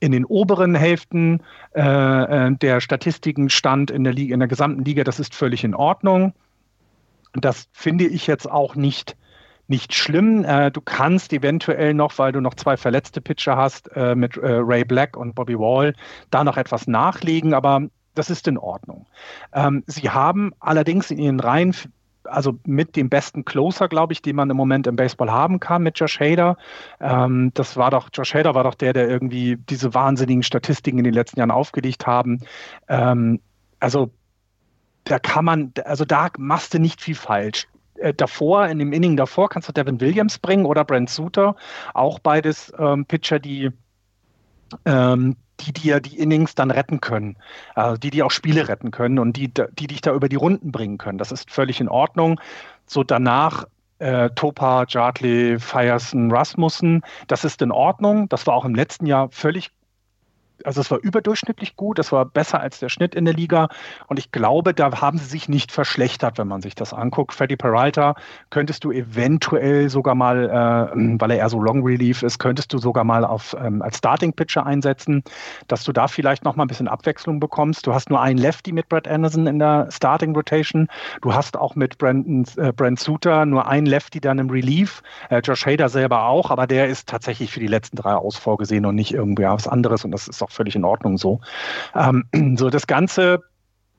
in 0.00 0.12
den 0.12 0.24
oberen 0.24 0.74
Hälften 0.74 1.42
äh, 1.74 1.80
äh, 1.80 2.56
der 2.56 2.80
Statistiken 2.80 3.50
stand 3.50 3.90
in 3.90 4.04
der, 4.04 4.12
Liga, 4.12 4.34
in 4.34 4.40
der 4.40 4.48
gesamten 4.48 4.84
Liga. 4.84 5.04
Das 5.04 5.20
ist 5.20 5.34
völlig 5.34 5.64
in 5.64 5.74
Ordnung. 5.74 6.32
Das 7.34 7.68
finde 7.72 8.06
ich 8.06 8.26
jetzt 8.26 8.50
auch 8.50 8.74
nicht, 8.74 9.16
nicht 9.68 9.94
schlimm. 9.94 10.44
Äh, 10.44 10.70
du 10.70 10.80
kannst 10.80 11.32
eventuell 11.32 11.94
noch, 11.94 12.18
weil 12.18 12.32
du 12.32 12.40
noch 12.40 12.54
zwei 12.54 12.76
verletzte 12.76 13.20
Pitcher 13.20 13.56
hast, 13.56 13.94
äh, 13.94 14.14
mit 14.14 14.36
äh, 14.36 14.52
Ray 14.52 14.84
Black 14.84 15.16
und 15.16 15.34
Bobby 15.34 15.58
Wall, 15.58 15.94
da 16.30 16.44
noch 16.44 16.56
etwas 16.56 16.86
nachlegen, 16.86 17.52
aber 17.52 17.82
das 18.14 18.30
ist 18.30 18.48
in 18.48 18.58
Ordnung. 18.58 19.06
Ähm, 19.52 19.84
sie 19.86 20.10
haben 20.10 20.52
allerdings 20.58 21.10
in 21.10 21.18
ihren 21.18 21.40
Reihen 21.40 21.74
also 22.30 22.58
mit 22.64 22.96
dem 22.96 23.08
besten 23.08 23.44
Closer, 23.44 23.88
glaube 23.88 24.12
ich, 24.12 24.22
den 24.22 24.36
man 24.36 24.50
im 24.50 24.56
Moment 24.56 24.86
im 24.86 24.96
Baseball 24.96 25.30
haben 25.30 25.60
kann, 25.60 25.82
mit 25.82 25.98
Josh 25.98 26.20
Hader. 26.20 26.56
Ähm, 27.00 27.50
das 27.54 27.76
war 27.76 27.90
doch, 27.90 28.08
Josh 28.12 28.34
Hader 28.34 28.54
war 28.54 28.64
doch 28.64 28.74
der, 28.74 28.92
der 28.92 29.08
irgendwie 29.08 29.56
diese 29.56 29.94
wahnsinnigen 29.94 30.42
Statistiken 30.42 30.98
in 30.98 31.04
den 31.04 31.14
letzten 31.14 31.38
Jahren 31.38 31.50
aufgelegt 31.50 32.06
haben. 32.06 32.40
Ähm, 32.88 33.40
also 33.78 34.10
da 35.04 35.18
kann 35.18 35.44
man, 35.44 35.72
also 35.84 36.04
da 36.04 36.28
machst 36.38 36.74
du 36.74 36.78
nicht 36.78 37.00
viel 37.00 37.14
falsch. 37.14 37.66
Äh, 37.94 38.14
davor, 38.14 38.66
in 38.68 38.78
dem 38.78 38.92
Inning 38.92 39.16
davor, 39.16 39.48
kannst 39.48 39.68
du 39.68 39.72
Devin 39.72 40.00
Williams 40.00 40.38
bringen 40.38 40.66
oder 40.66 40.84
Brent 40.84 41.10
Suter. 41.10 41.56
Auch 41.94 42.18
beides 42.18 42.72
ähm, 42.78 43.06
Pitcher, 43.06 43.38
die 43.38 43.70
ähm, 44.84 45.36
die 45.60 45.72
dir 45.72 46.00
die 46.00 46.18
Innings 46.18 46.54
dann 46.54 46.70
retten 46.70 47.00
können, 47.00 47.36
also 47.74 47.96
die 47.96 48.10
die 48.10 48.22
auch 48.22 48.30
Spiele 48.30 48.68
retten 48.68 48.90
können 48.90 49.18
und 49.18 49.36
die, 49.36 49.52
die 49.52 49.86
dich 49.86 50.00
da 50.00 50.14
über 50.14 50.28
die 50.28 50.36
Runden 50.36 50.72
bringen 50.72 50.98
können. 50.98 51.18
Das 51.18 51.32
ist 51.32 51.50
völlig 51.50 51.80
in 51.80 51.88
Ordnung. 51.88 52.40
So 52.86 53.04
danach 53.04 53.66
äh, 53.98 54.30
Topa, 54.30 54.86
Jartley, 54.88 55.58
Fireson, 55.58 56.32
Rasmussen, 56.32 57.02
das 57.26 57.44
ist 57.44 57.60
in 57.62 57.70
Ordnung. 57.70 58.28
Das 58.28 58.46
war 58.46 58.54
auch 58.54 58.64
im 58.64 58.74
letzten 58.74 59.06
Jahr 59.06 59.28
völlig 59.30 59.70
also 60.64 60.80
es 60.80 60.90
war 60.90 60.98
überdurchschnittlich 60.98 61.76
gut, 61.76 61.98
es 61.98 62.12
war 62.12 62.24
besser 62.24 62.60
als 62.60 62.78
der 62.78 62.88
Schnitt 62.88 63.14
in 63.14 63.24
der 63.24 63.34
Liga 63.34 63.68
und 64.08 64.18
ich 64.18 64.32
glaube, 64.32 64.74
da 64.74 65.00
haben 65.00 65.18
sie 65.18 65.26
sich 65.26 65.48
nicht 65.48 65.72
verschlechtert, 65.72 66.38
wenn 66.38 66.48
man 66.48 66.62
sich 66.62 66.74
das 66.74 66.92
anguckt. 66.92 67.34
Freddy 67.34 67.56
Peralta 67.56 68.14
könntest 68.50 68.84
du 68.84 68.92
eventuell 68.92 69.88
sogar 69.88 70.14
mal, 70.14 70.44
äh, 70.48 71.20
weil 71.20 71.30
er 71.30 71.38
eher 71.38 71.48
so 71.48 71.60
Long 71.60 71.82
Relief 71.84 72.22
ist, 72.22 72.38
könntest 72.38 72.72
du 72.72 72.78
sogar 72.78 73.04
mal 73.04 73.24
auf, 73.24 73.56
ähm, 73.58 73.82
als 73.82 73.98
Starting 73.98 74.32
Pitcher 74.32 74.66
einsetzen, 74.66 75.22
dass 75.68 75.84
du 75.84 75.92
da 75.92 76.08
vielleicht 76.08 76.44
noch 76.44 76.56
mal 76.56 76.64
ein 76.64 76.68
bisschen 76.68 76.88
Abwechslung 76.88 77.40
bekommst. 77.40 77.86
Du 77.86 77.94
hast 77.94 78.10
nur 78.10 78.20
einen 78.20 78.38
Lefty 78.38 78.72
mit 78.72 78.88
Brad 78.88 79.08
Anderson 79.08 79.46
in 79.46 79.58
der 79.58 79.88
Starting 79.90 80.34
Rotation. 80.34 80.88
Du 81.22 81.34
hast 81.34 81.56
auch 81.56 81.74
mit 81.74 81.98
Brandon, 81.98 82.44
äh, 82.56 82.72
Brent 82.72 83.00
Suter 83.00 83.46
nur 83.46 83.66
einen 83.66 83.86
Lefty 83.86 84.20
dann 84.20 84.38
im 84.38 84.50
Relief. 84.50 85.02
Äh, 85.28 85.40
Josh 85.40 85.66
Hader 85.66 85.88
selber 85.88 86.24
auch, 86.26 86.50
aber 86.50 86.66
der 86.66 86.88
ist 86.88 87.08
tatsächlich 87.08 87.50
für 87.52 87.60
die 87.60 87.66
letzten 87.66 87.96
drei 87.96 88.14
aus 88.14 88.36
vorgesehen 88.36 88.86
und 88.86 88.94
nicht 88.94 89.12
irgendwie 89.12 89.44
was 89.44 89.68
anderes 89.68 90.04
und 90.04 90.12
das 90.12 90.28
ist 90.28 90.42
auch 90.42 90.49
auch 90.50 90.54
völlig 90.54 90.76
in 90.76 90.84
Ordnung 90.84 91.18
so. 91.18 91.40
Ähm, 91.94 92.24
so 92.56 92.70
das 92.70 92.86
Ganze 92.86 93.42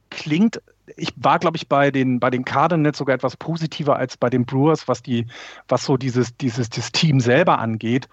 klingt 0.10 0.61
ich 0.98 1.14
war, 1.15 1.40
glaube 1.40 1.57
ich, 1.57 1.68
bei 1.68 1.91
den, 1.91 2.19
bei 2.19 2.30
den 2.30 2.45
Cardinals 2.45 2.98
sogar 2.98 3.15
etwas 3.15 3.38
positiver 3.38 3.95
als 3.95 4.18
bei 4.18 4.30
den 4.30 4.45
Brewers, 4.45 4.88
was 4.88 5.02
die, 5.02 5.28
was 5.68 5.86
so 5.86 5.98
dieses, 5.98 6.36
dieses, 6.38 6.69
das 6.69 6.91
Team 6.91 7.19
selber 7.19 7.60
angeht. 7.60 8.10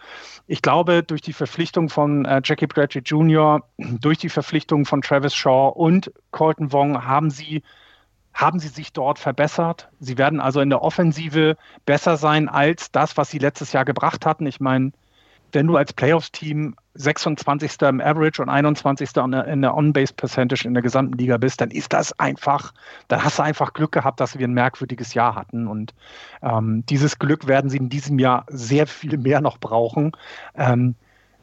Ich 0.47 0.63
glaube, 0.63 1.03
durch 1.03 1.21
die 1.21 1.33
Verpflichtung 1.33 1.89
von 1.89 2.25
äh, 2.25 2.41
Jackie 2.45 2.67
Bradley 2.67 3.03
Jr., 3.03 3.63
durch 3.79 4.19
die 4.19 4.29
Verpflichtung 4.29 4.85
von 4.85 5.03
Travis 5.03 5.35
Shaw 5.35 5.73
und 5.75 6.13
Colton 6.31 6.73
Wong 6.73 7.05
haben 7.05 7.31
sie, 7.31 7.63
haben 8.35 8.61
sie 8.61 8.69
sich 8.69 8.93
dort 8.93 9.19
verbessert. 9.19 9.89
Sie 10.01 10.19
werden 10.19 10.41
also 10.41 10.61
in 10.61 10.71
der 10.71 10.83
Offensive 10.83 11.57
besser 11.87 12.17
sein 12.17 12.49
als 12.49 12.93
das, 12.93 13.17
was 13.17 13.31
sie 13.31 13.39
letztes 13.39 13.73
Jahr 13.73 13.85
gebracht 13.85 14.27
hatten. 14.27 14.47
Ich 14.47 14.61
meine, 14.61 14.93
wenn 15.53 15.67
du 15.67 15.77
als 15.77 15.93
Playoffs-Team 15.93 16.77
26. 16.95 17.81
im 17.83 18.01
Average 18.01 18.43
und 18.43 18.49
21. 18.49 19.11
in 19.17 19.63
der 19.63 19.77
On-Base-Percentage 19.77 20.67
in 20.67 20.75
der 20.75 20.83
gesamten 20.83 21.17
Liga 21.17 21.37
bist, 21.37 21.61
dann 21.61 21.71
ist 21.71 21.93
das 21.93 22.19
einfach, 22.19 22.73
dann 23.09 23.23
hast 23.23 23.39
du 23.39 23.43
einfach 23.43 23.73
Glück 23.73 23.93
gehabt, 23.93 24.21
dass 24.21 24.39
wir 24.39 24.47
ein 24.47 24.53
merkwürdiges 24.53 25.15
Jahr 25.15 25.35
hatten. 25.35 25.67
Und 25.67 25.95
ähm, 26.43 26.85
dieses 26.87 27.19
Glück 27.19 27.47
werden 27.47 27.71
sie 27.71 27.79
in 27.79 27.89
diesem 27.89 28.19
Jahr 28.19 28.45
sehr 28.49 28.87
viel 28.87 29.17
mehr 29.17 29.41
noch 29.41 29.59
brauchen. 29.59 30.13
Ähm, 30.57 30.95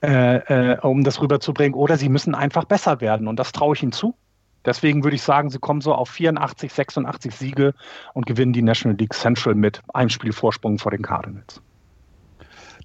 äh, 0.02 0.73
äh, 0.73 0.80
um 0.82 1.03
das 1.03 1.19
rüberzubringen, 1.19 1.73
oder 1.73 1.98
sie 1.98 2.10
müssen 2.10 2.36
einfach 2.36 2.65
besser 2.65 3.02
werden. 3.02 3.27
Und 3.27 3.40
das 3.40 3.53
traue 3.53 3.76
ich 3.76 3.82
ihnen 3.82 3.91
zu. 3.91 4.14
Deswegen 4.65 5.03
würde 5.03 5.15
ich 5.15 5.23
sagen, 5.23 5.49
sie 5.49 5.60
kommen 5.60 5.82
so 5.82 5.94
auf 5.94 6.10
84, 6.10 6.73
86 6.73 7.34
Siege 7.34 7.73
und 8.14 8.26
gewinnen 8.26 8.53
die 8.53 8.61
National 8.61 8.98
League 8.98 9.14
Central 9.14 9.56
mit 9.56 9.82
einem 9.94 10.10
Spiel 10.10 10.34
Vorsprung 10.34 10.80
vor 10.80 10.91
den 10.91 11.02
Cardinals. 11.02 11.61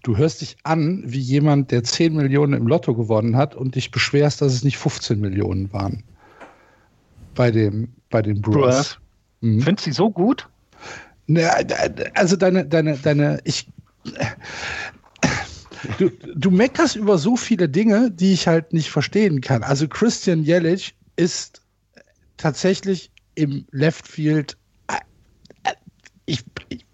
Du 0.02 0.16
hörst 0.16 0.40
dich 0.40 0.56
an 0.62 1.02
wie 1.04 1.20
jemand, 1.20 1.70
der 1.70 1.84
10 1.84 2.14
Millionen 2.14 2.54
im 2.54 2.66
Lotto 2.66 2.94
gewonnen 2.94 3.36
hat 3.36 3.54
und 3.54 3.74
dich 3.74 3.90
beschwerst, 3.90 4.40
dass 4.40 4.52
es 4.52 4.64
nicht 4.64 4.78
15 4.78 5.20
Millionen 5.20 5.72
waren. 5.72 6.02
Bei, 7.34 7.50
dem, 7.50 7.92
bei 8.08 8.22
den 8.22 8.40
Brewers. 8.40 8.98
Mhm. 9.40 9.60
Findest 9.60 9.86
du 9.86 9.90
sie 9.90 9.94
so 9.94 10.10
gut? 10.10 10.48
Also 12.14 12.36
deine, 12.36 12.66
deine, 12.66 12.96
deine, 12.96 13.40
ich. 13.44 13.68
Du, 15.98 16.10
du 16.34 16.50
meckerst 16.50 16.96
über 16.96 17.16
so 17.16 17.36
viele 17.36 17.68
Dinge, 17.68 18.10
die 18.10 18.32
ich 18.32 18.46
halt 18.46 18.72
nicht 18.72 18.90
verstehen 18.90 19.40
kann. 19.40 19.62
Also 19.62 19.88
Christian 19.88 20.42
Jelic 20.42 20.94
ist 21.16 21.62
tatsächlich 22.36 23.10
im 23.34 23.64
Left 23.70 24.06
Field. 24.06 24.56
Äh, 24.88 24.96
äh, 25.62 25.74
ich, 26.26 26.44
ich, 26.68 26.84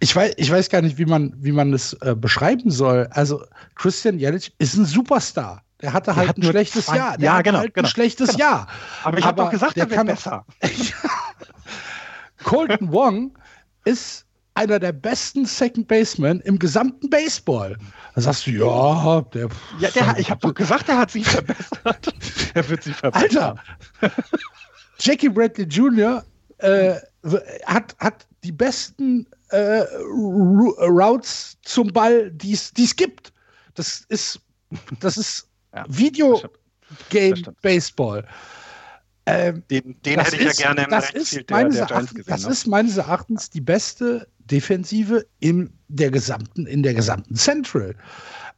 ich 0.00 0.14
weiß, 0.14 0.34
ich 0.36 0.50
weiß 0.50 0.68
gar 0.68 0.82
nicht, 0.82 0.98
wie 0.98 1.06
man, 1.06 1.34
wie 1.38 1.52
man 1.52 1.72
das 1.72 1.94
äh, 1.94 2.14
beschreiben 2.14 2.70
soll. 2.70 3.08
Also 3.10 3.44
Christian 3.74 4.18
Jelic 4.18 4.52
ist 4.58 4.76
ein 4.76 4.84
Superstar. 4.84 5.62
Der 5.82 5.92
hatte 5.92 6.06
der 6.06 6.16
halt 6.16 6.28
hat 6.28 6.38
ein 6.38 6.42
schlechtes 6.42 6.86
Jahr. 6.86 7.18
Der 7.18 7.26
ja, 7.26 7.42
genau, 7.42 7.58
halt 7.58 7.74
genau, 7.74 7.86
ein 7.86 7.90
schlechtes 7.90 8.30
genau. 8.30 8.38
Jahr. 8.38 8.66
Aber 9.04 9.18
ich 9.18 9.24
habe 9.24 9.42
doch 9.42 9.50
gesagt, 9.50 9.76
der, 9.76 9.86
der 9.86 9.96
kann 9.96 10.06
besser. 10.06 10.44
Colton 12.44 12.92
Wong 12.92 13.36
ist 13.84 14.24
einer 14.54 14.78
der 14.78 14.92
besten 14.92 15.44
Second 15.44 15.86
Basemen 15.86 16.40
im 16.40 16.58
gesamten 16.58 17.10
Baseball. 17.10 17.76
Da 18.14 18.22
sagst 18.22 18.46
du, 18.46 18.52
ja, 18.52 19.20
der. 19.34 19.48
Ja, 19.78 19.90
der, 19.90 20.16
ich 20.18 20.30
habe 20.30 20.40
doch 20.40 20.54
gesagt, 20.54 20.88
er 20.88 20.96
hat 20.96 21.10
sich 21.10 21.26
verbessert. 21.26 22.14
er 22.54 22.68
wird 22.68 22.82
sich 22.82 22.96
verbessern. 22.96 23.58
Alter! 24.00 24.12
Jackie 24.98 25.28
Bradley 25.28 25.66
Jr. 25.66 26.24
Äh, 26.58 26.96
hat, 27.66 27.96
hat 27.98 28.26
die 28.44 28.52
besten 28.52 29.26
äh, 29.50 29.82
Routes 30.80 31.58
zum 31.62 31.88
Ball, 31.88 32.30
die 32.30 32.52
es 32.52 32.96
gibt. 32.96 33.32
Das 33.74 34.04
ist, 34.08 34.40
das 35.00 35.16
ist 35.16 35.48
ja, 35.74 35.84
Video 35.88 36.42
Game 37.10 37.42
Baseball. 37.62 38.26
Ähm, 39.26 39.62
den, 39.70 40.00
den 40.02 40.20
hätte 40.20 40.36
ich 40.36 40.42
ist, 40.42 40.60
ja 40.60 40.66
gerne 40.66 40.84
im 40.84 40.90
das 40.90 41.10
ist 41.10 41.34
der, 41.34 41.44
meines 41.50 41.74
der 41.76 41.90
Erachtens, 41.90 42.14
gesehen, 42.14 42.30
Das 42.32 42.44
ne? 42.44 42.52
ist 42.52 42.66
meines 42.68 42.96
Erachtens 42.96 43.50
die 43.50 43.60
beste 43.60 44.28
Defensive 44.38 45.26
in 45.40 45.72
der 45.88 46.12
gesamten, 46.12 46.66
in 46.66 46.84
der 46.84 46.94
gesamten 46.94 47.34
Central. 47.34 47.96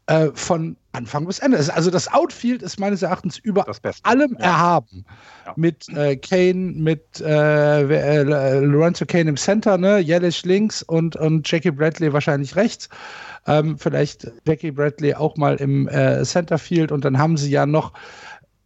Äh, 0.09 0.30
von 0.32 0.74
Anfang 0.93 1.26
bis 1.26 1.39
Ende. 1.39 1.59
Also 1.74 1.90
das 1.90 2.10
Outfield 2.10 2.62
ist 2.62 2.80
meines 2.80 3.02
Erachtens 3.02 3.36
über 3.36 3.66
allem 4.05 4.36
ja. 4.39 4.47
erhaben. 4.47 5.05
Ja. 5.44 5.52
Mit 5.55 5.86
äh, 5.90 6.16
Kane, 6.16 6.72
mit 6.76 7.20
äh, 7.20 7.82
äh, 7.82 8.59
Lorenzo 8.60 9.05
Kane 9.05 9.28
im 9.28 9.36
Center, 9.36 9.76
ne? 9.76 9.98
Yelich 9.98 10.47
links 10.47 10.82
und, 10.82 11.14
und 11.16 11.51
Jackie 11.51 11.72
Bradley 11.72 12.10
wahrscheinlich 12.10 12.56
rechts. 12.56 12.89
Ähm, 13.47 13.76
vielleicht 13.76 14.32
Jackie 14.47 14.70
Bradley 14.70 15.12
auch 15.12 15.36
mal 15.36 15.56
im 15.56 15.89
äh, 15.89 16.24
Centerfield 16.24 16.90
und 16.90 17.05
dann 17.05 17.18
haben 17.18 17.36
sie 17.36 17.51
ja 17.51 17.66
noch 17.66 17.93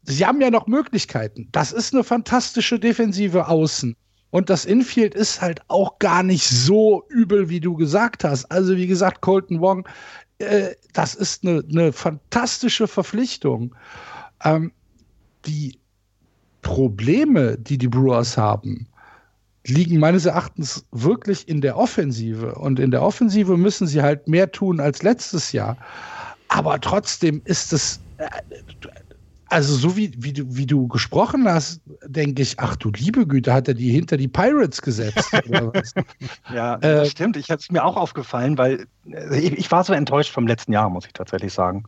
sie 0.04 0.24
haben 0.24 0.40
ja 0.40 0.50
noch 0.50 0.68
Möglichkeiten. 0.68 1.48
Das 1.50 1.72
ist 1.72 1.92
eine 1.92 2.04
fantastische 2.04 2.78
defensive 2.78 3.48
Außen. 3.48 3.96
Und 4.30 4.48
das 4.48 4.64
Infield 4.64 5.14
ist 5.14 5.42
halt 5.42 5.60
auch 5.68 5.98
gar 5.98 6.22
nicht 6.22 6.48
so 6.48 7.04
übel, 7.08 7.50
wie 7.50 7.60
du 7.60 7.76
gesagt 7.76 8.24
hast. 8.24 8.50
Also, 8.50 8.76
wie 8.76 8.86
gesagt, 8.86 9.20
Colton 9.20 9.60
Wong, 9.60 9.86
äh, 10.42 10.74
das 10.92 11.14
ist 11.14 11.44
eine, 11.44 11.62
eine 11.70 11.92
fantastische 11.92 12.86
Verpflichtung. 12.86 13.74
Ähm, 14.44 14.72
die 15.46 15.78
Probleme, 16.62 17.58
die 17.58 17.78
die 17.78 17.88
Brewers 17.88 18.36
haben, 18.36 18.86
liegen 19.66 19.98
meines 19.98 20.26
Erachtens 20.26 20.84
wirklich 20.90 21.48
in 21.48 21.60
der 21.60 21.76
Offensive. 21.76 22.54
Und 22.54 22.80
in 22.80 22.90
der 22.90 23.02
Offensive 23.02 23.56
müssen 23.56 23.86
sie 23.86 24.02
halt 24.02 24.26
mehr 24.28 24.50
tun 24.50 24.80
als 24.80 25.02
letztes 25.02 25.52
Jahr. 25.52 25.76
Aber 26.48 26.80
trotzdem 26.80 27.40
ist 27.44 27.72
es, 27.72 28.00
äh, 28.18 28.28
also 29.52 29.74
so 29.74 29.96
wie, 29.96 30.12
wie, 30.16 30.32
du, 30.32 30.44
wie 30.48 30.66
du 30.66 30.88
gesprochen 30.88 31.46
hast, 31.46 31.80
denke 32.04 32.42
ich, 32.42 32.58
ach 32.58 32.76
du 32.76 32.90
liebe 32.90 33.26
Güte, 33.26 33.52
hat 33.52 33.68
er 33.68 33.74
die 33.74 33.90
hinter 33.90 34.16
die 34.16 34.28
Pirates 34.28 34.82
gesetzt 34.82 35.30
ja, 36.52 36.76
äh, 36.76 37.06
stimmt. 37.06 37.36
Ich 37.36 37.50
hatte 37.50 37.60
es 37.60 37.70
mir 37.70 37.84
auch 37.84 37.96
aufgefallen, 37.96 38.58
weil 38.58 38.86
äh, 39.06 39.38
ich, 39.38 39.52
ich, 39.52 39.70
war 39.70 39.84
so 39.84 39.92
enttäuscht 39.92 40.32
vom 40.32 40.46
letzten 40.46 40.72
Jahr, 40.72 40.88
muss 40.88 41.06
ich 41.06 41.12
tatsächlich 41.12 41.52
sagen. 41.52 41.84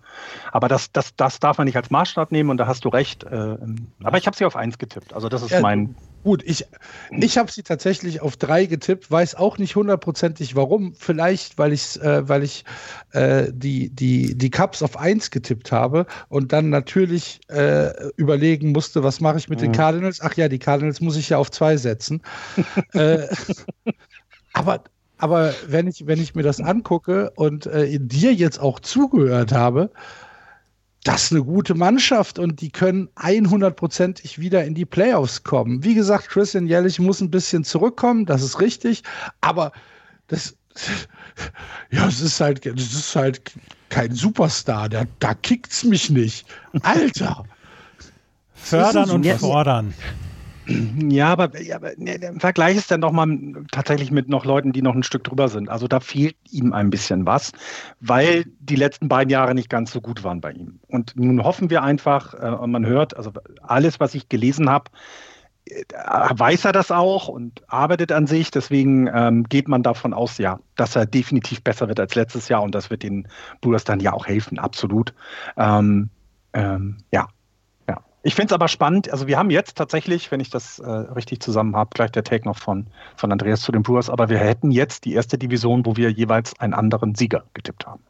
Aber 0.52 0.68
das, 0.68 0.92
das, 0.92 1.16
das 1.16 1.40
darf 1.40 1.58
man 1.58 1.66
nicht 1.66 1.76
als 1.76 1.90
Maßstab 1.90 2.32
nehmen 2.32 2.50
und 2.50 2.58
da 2.58 2.66
hast 2.66 2.84
du 2.84 2.88
recht. 2.88 3.24
Äh, 3.24 3.56
aber 4.02 4.18
ich 4.18 4.26
habe 4.26 4.36
sie 4.36 4.44
auf 4.44 4.56
eins 4.56 4.78
getippt. 4.78 5.14
Also 5.14 5.28
das 5.28 5.42
ist 5.42 5.50
ja, 5.50 5.60
mein 5.60 5.94
Gut, 6.24 6.42
ich, 6.46 6.66
ich 7.10 7.36
habe 7.36 7.52
sie 7.52 7.62
tatsächlich 7.62 8.22
auf 8.22 8.38
drei 8.38 8.64
getippt, 8.64 9.10
weiß 9.10 9.34
auch 9.34 9.58
nicht 9.58 9.76
hundertprozentig 9.76 10.56
warum. 10.56 10.94
Vielleicht, 10.94 11.58
weil, 11.58 11.74
ich's, 11.74 11.98
äh, 11.98 12.26
weil 12.26 12.42
ich 12.42 12.64
äh, 13.12 13.52
die, 13.52 13.90
die, 13.90 14.34
die 14.34 14.50
Cups 14.50 14.82
auf 14.82 14.96
eins 14.96 15.30
getippt 15.30 15.70
habe 15.70 16.06
und 16.30 16.54
dann 16.54 16.70
natürlich 16.70 17.40
äh, 17.48 17.92
überlegen 18.16 18.72
musste, 18.72 19.02
was 19.02 19.20
mache 19.20 19.36
ich 19.36 19.50
mit 19.50 19.58
mhm. 19.58 19.64
den 19.64 19.72
Cardinals? 19.72 20.22
Ach 20.22 20.32
ja, 20.34 20.48
die 20.48 20.58
Cardinals 20.58 21.02
muss 21.02 21.16
ich 21.16 21.28
ja 21.28 21.36
auf 21.36 21.50
zwei 21.50 21.76
setzen. 21.76 22.22
äh, 22.94 23.26
aber 24.54 24.82
aber 25.18 25.54
wenn 25.68 25.86
ich, 25.86 26.06
wenn 26.06 26.20
ich 26.20 26.34
mir 26.34 26.42
das 26.42 26.60
angucke 26.60 27.30
und 27.36 27.66
äh, 27.66 27.98
dir 28.00 28.32
jetzt 28.32 28.58
auch 28.58 28.80
zugehört 28.80 29.52
habe, 29.52 29.90
das 31.04 31.24
ist 31.24 31.32
eine 31.32 31.44
gute 31.44 31.74
Mannschaft 31.74 32.38
und 32.38 32.60
die 32.60 32.70
können 32.70 33.08
100%ig 33.16 34.38
wieder 34.38 34.64
in 34.64 34.74
die 34.74 34.86
Playoffs 34.86 35.44
kommen. 35.44 35.84
Wie 35.84 35.94
gesagt, 35.94 36.30
Christian 36.30 36.66
Jellich 36.66 36.98
muss 36.98 37.20
ein 37.20 37.30
bisschen 37.30 37.62
zurückkommen, 37.62 38.24
das 38.24 38.42
ist 38.42 38.60
richtig, 38.60 39.02
aber 39.42 39.72
das, 40.28 40.56
ja, 41.90 42.08
es 42.08 42.20
ist 42.20 42.40
halt, 42.40 42.64
das 42.64 42.92
ist 42.92 43.14
halt 43.14 43.42
kein 43.90 44.14
Superstar, 44.14 44.88
da, 44.88 45.04
da 45.18 45.34
kickt's 45.34 45.84
mich 45.84 46.08
nicht. 46.08 46.46
Alter! 46.82 47.44
Fördern 48.54 49.10
und 49.10 49.26
fordern. 49.26 49.92
Ja, 50.66 51.28
aber, 51.28 51.60
ja, 51.60 51.76
aber 51.76 51.92
ne, 51.96 52.14
im 52.14 52.40
Vergleich 52.40 52.76
ist 52.76 52.90
dann 52.90 53.02
doch 53.02 53.12
mal 53.12 53.28
tatsächlich 53.70 54.10
mit 54.10 54.28
noch 54.28 54.46
Leuten, 54.46 54.72
die 54.72 54.80
noch 54.80 54.94
ein 54.94 55.02
Stück 55.02 55.24
drüber 55.24 55.48
sind. 55.48 55.68
Also 55.68 55.88
da 55.88 56.00
fehlt 56.00 56.36
ihm 56.50 56.72
ein 56.72 56.88
bisschen 56.88 57.26
was, 57.26 57.52
weil 58.00 58.44
die 58.60 58.76
letzten 58.76 59.08
beiden 59.08 59.30
Jahre 59.30 59.54
nicht 59.54 59.68
ganz 59.68 59.92
so 59.92 60.00
gut 60.00 60.24
waren 60.24 60.40
bei 60.40 60.52
ihm. 60.52 60.80
Und 60.88 61.16
nun 61.16 61.44
hoffen 61.44 61.68
wir 61.68 61.82
einfach, 61.82 62.34
äh, 62.34 62.66
man 62.66 62.86
hört, 62.86 63.16
also 63.16 63.32
alles, 63.62 64.00
was 64.00 64.14
ich 64.14 64.30
gelesen 64.30 64.70
habe, 64.70 64.90
äh, 65.66 65.82
weiß 65.90 66.64
er 66.64 66.72
das 66.72 66.90
auch 66.90 67.28
und 67.28 67.62
arbeitet 67.68 68.10
an 68.10 68.26
sich. 68.26 68.50
Deswegen 68.50 69.10
ähm, 69.12 69.44
geht 69.44 69.68
man 69.68 69.82
davon 69.82 70.14
aus, 70.14 70.38
ja, 70.38 70.60
dass 70.76 70.96
er 70.96 71.04
definitiv 71.04 71.62
besser 71.62 71.88
wird 71.88 72.00
als 72.00 72.14
letztes 72.14 72.48
Jahr 72.48 72.62
und 72.62 72.74
das 72.74 72.88
wird 72.90 73.02
den 73.02 73.28
Brewers 73.60 73.84
dann 73.84 74.00
ja 74.00 74.14
auch 74.14 74.26
helfen, 74.26 74.58
absolut. 74.58 75.12
Ähm, 75.58 76.08
ähm, 76.54 76.98
ja, 77.12 77.28
ich 78.26 78.34
finde 78.34 78.46
es 78.46 78.52
aber 78.54 78.68
spannend. 78.68 79.10
Also 79.10 79.26
wir 79.26 79.36
haben 79.36 79.50
jetzt 79.50 79.76
tatsächlich, 79.76 80.32
wenn 80.32 80.40
ich 80.40 80.48
das 80.48 80.78
äh, 80.78 80.88
richtig 80.90 81.40
zusammen 81.40 81.76
habe, 81.76 81.90
gleich 81.92 82.10
der 82.10 82.24
Take 82.24 82.48
noch 82.48 82.56
von, 82.56 82.86
von 83.16 83.30
Andreas 83.30 83.60
zu 83.60 83.70
den 83.70 83.82
Brewers, 83.82 84.08
aber 84.08 84.30
wir 84.30 84.38
hätten 84.38 84.70
jetzt 84.70 85.04
die 85.04 85.12
erste 85.12 85.36
Division, 85.36 85.84
wo 85.84 85.94
wir 85.96 86.10
jeweils 86.10 86.58
einen 86.58 86.72
anderen 86.72 87.14
Sieger 87.14 87.44
getippt 87.52 87.86
haben. 87.86 88.02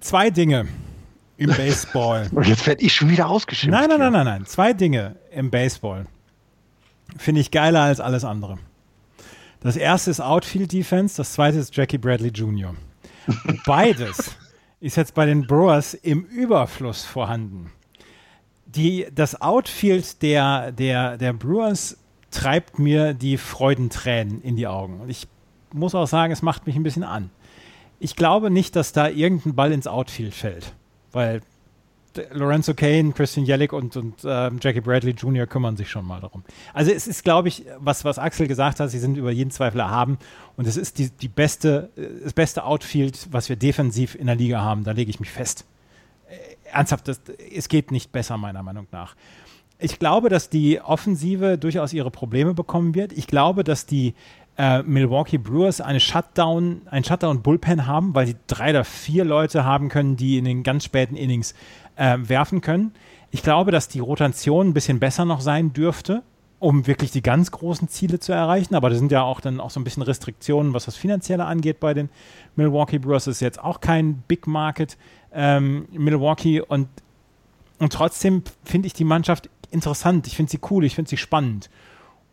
Zwei 0.00 0.30
Dinge 0.30 0.66
im 1.36 1.50
Baseball. 1.56 2.28
jetzt 2.42 2.66
werde 2.66 2.82
ich 2.82 2.92
schon 2.92 3.08
wieder 3.10 3.28
ausgeschimpft. 3.28 3.78
Nein, 3.78 3.88
nein, 3.88 4.00
nein, 4.00 4.12
nein, 4.12 4.26
nein. 4.26 4.46
Zwei 4.46 4.72
Dinge 4.72 5.14
im 5.30 5.52
Baseball 5.52 6.06
finde 7.16 7.40
ich 7.42 7.52
geiler 7.52 7.82
als 7.82 8.00
alles 8.00 8.24
andere. 8.24 8.58
Das 9.60 9.76
erste 9.76 10.10
ist 10.10 10.20
Outfield 10.20 10.72
Defense, 10.72 11.16
das 11.16 11.34
zweite 11.34 11.58
ist 11.58 11.76
Jackie 11.76 11.98
Bradley 11.98 12.30
Jr. 12.30 12.74
Beides 13.66 14.36
ist 14.82 14.96
jetzt 14.96 15.14
bei 15.14 15.26
den 15.26 15.46
Brewers 15.46 15.94
im 15.94 16.24
Überfluss 16.24 17.04
vorhanden. 17.04 17.70
Die, 18.66 19.06
das 19.14 19.40
Outfield 19.40 20.22
der, 20.22 20.72
der, 20.72 21.16
der 21.18 21.32
Brewers 21.32 21.98
treibt 22.32 22.80
mir 22.80 23.14
die 23.14 23.36
Freudentränen 23.36 24.42
in 24.42 24.56
die 24.56 24.66
Augen. 24.66 25.00
Und 25.00 25.08
ich 25.08 25.28
muss 25.72 25.94
auch 25.94 26.08
sagen, 26.08 26.32
es 26.32 26.42
macht 26.42 26.66
mich 26.66 26.74
ein 26.74 26.82
bisschen 26.82 27.04
an. 27.04 27.30
Ich 28.00 28.16
glaube 28.16 28.50
nicht, 28.50 28.74
dass 28.74 28.92
da 28.92 29.08
irgendein 29.08 29.54
Ball 29.54 29.70
ins 29.70 29.86
Outfield 29.86 30.34
fällt, 30.34 30.74
weil 31.12 31.42
Lorenzo 32.32 32.74
Kane, 32.74 33.12
Christian 33.12 33.46
Jellick 33.46 33.72
und, 33.72 33.96
und 33.96 34.24
äh, 34.24 34.50
Jackie 34.60 34.80
Bradley 34.80 35.12
Jr. 35.12 35.46
kümmern 35.46 35.76
sich 35.76 35.90
schon 35.90 36.06
mal 36.06 36.20
darum. 36.20 36.42
Also 36.74 36.90
es 36.90 37.06
ist, 37.06 37.24
glaube 37.24 37.48
ich, 37.48 37.64
was, 37.78 38.04
was 38.04 38.18
Axel 38.18 38.46
gesagt 38.46 38.80
hat, 38.80 38.90
sie 38.90 38.98
sind 38.98 39.16
über 39.16 39.30
jeden 39.30 39.50
Zweifel 39.50 39.80
erhaben 39.80 40.18
und 40.56 40.66
es 40.66 40.76
ist 40.76 40.98
die, 40.98 41.10
die 41.10 41.28
beste, 41.28 41.90
äh, 41.96 42.24
das 42.24 42.32
beste 42.32 42.64
Outfield, 42.64 43.28
was 43.30 43.48
wir 43.48 43.56
defensiv 43.56 44.14
in 44.14 44.26
der 44.26 44.36
Liga 44.36 44.60
haben. 44.60 44.84
Da 44.84 44.92
lege 44.92 45.10
ich 45.10 45.20
mich 45.20 45.30
fest. 45.30 45.64
Äh, 46.28 46.34
ernsthaft, 46.72 47.08
das, 47.08 47.20
es 47.54 47.68
geht 47.68 47.90
nicht 47.90 48.12
besser, 48.12 48.36
meiner 48.38 48.62
Meinung 48.62 48.86
nach. 48.92 49.14
Ich 49.78 49.98
glaube, 49.98 50.28
dass 50.28 50.48
die 50.48 50.80
Offensive 50.80 51.58
durchaus 51.58 51.92
ihre 51.92 52.12
Probleme 52.12 52.54
bekommen 52.54 52.94
wird. 52.94 53.12
Ich 53.12 53.26
glaube, 53.26 53.64
dass 53.64 53.84
die 53.84 54.14
äh, 54.58 54.82
Milwaukee 54.82 55.38
Brewers 55.38 55.80
eine 55.80 56.00
Shutdown, 56.00 56.82
ein 56.90 57.04
Shutdown-Bullpen 57.04 57.86
haben, 57.86 58.14
weil 58.14 58.26
sie 58.26 58.36
drei 58.46 58.70
oder 58.70 58.84
vier 58.84 59.24
Leute 59.24 59.64
haben 59.64 59.88
können, 59.88 60.16
die 60.16 60.38
in 60.38 60.44
den 60.44 60.62
ganz 60.62 60.84
späten 60.84 61.16
Innings 61.16 61.54
äh, 61.96 62.18
werfen 62.20 62.60
können. 62.60 62.92
Ich 63.30 63.42
glaube, 63.42 63.70
dass 63.70 63.88
die 63.88 64.00
Rotation 64.00 64.68
ein 64.68 64.74
bisschen 64.74 65.00
besser 65.00 65.24
noch 65.24 65.40
sein 65.40 65.72
dürfte, 65.72 66.22
um 66.58 66.86
wirklich 66.86 67.10
die 67.10 67.22
ganz 67.22 67.50
großen 67.50 67.88
Ziele 67.88 68.20
zu 68.20 68.32
erreichen. 68.32 68.74
Aber 68.74 68.90
da 68.90 68.96
sind 68.96 69.10
ja 69.10 69.22
auch 69.22 69.40
dann 69.40 69.58
auch 69.58 69.70
so 69.70 69.80
ein 69.80 69.84
bisschen 69.84 70.02
Restriktionen, 70.02 70.74
was 70.74 70.84
das 70.84 70.96
Finanzielle 70.96 71.46
angeht 71.46 71.80
bei 71.80 71.94
den 71.94 72.10
Milwaukee 72.54 72.98
Brewers. 72.98 73.24
Das 73.24 73.36
ist 73.36 73.40
jetzt 73.40 73.62
auch 73.62 73.80
kein 73.80 74.22
Big 74.28 74.46
Market 74.46 74.98
ähm, 75.32 75.88
Milwaukee 75.92 76.60
und, 76.60 76.88
und 77.78 77.92
trotzdem 77.92 78.42
finde 78.64 78.86
ich 78.86 78.92
die 78.92 79.04
Mannschaft 79.04 79.48
interessant. 79.70 80.26
Ich 80.26 80.36
finde 80.36 80.50
sie 80.50 80.60
cool, 80.70 80.84
ich 80.84 80.94
finde 80.94 81.08
sie 81.08 81.16
spannend. 81.16 81.70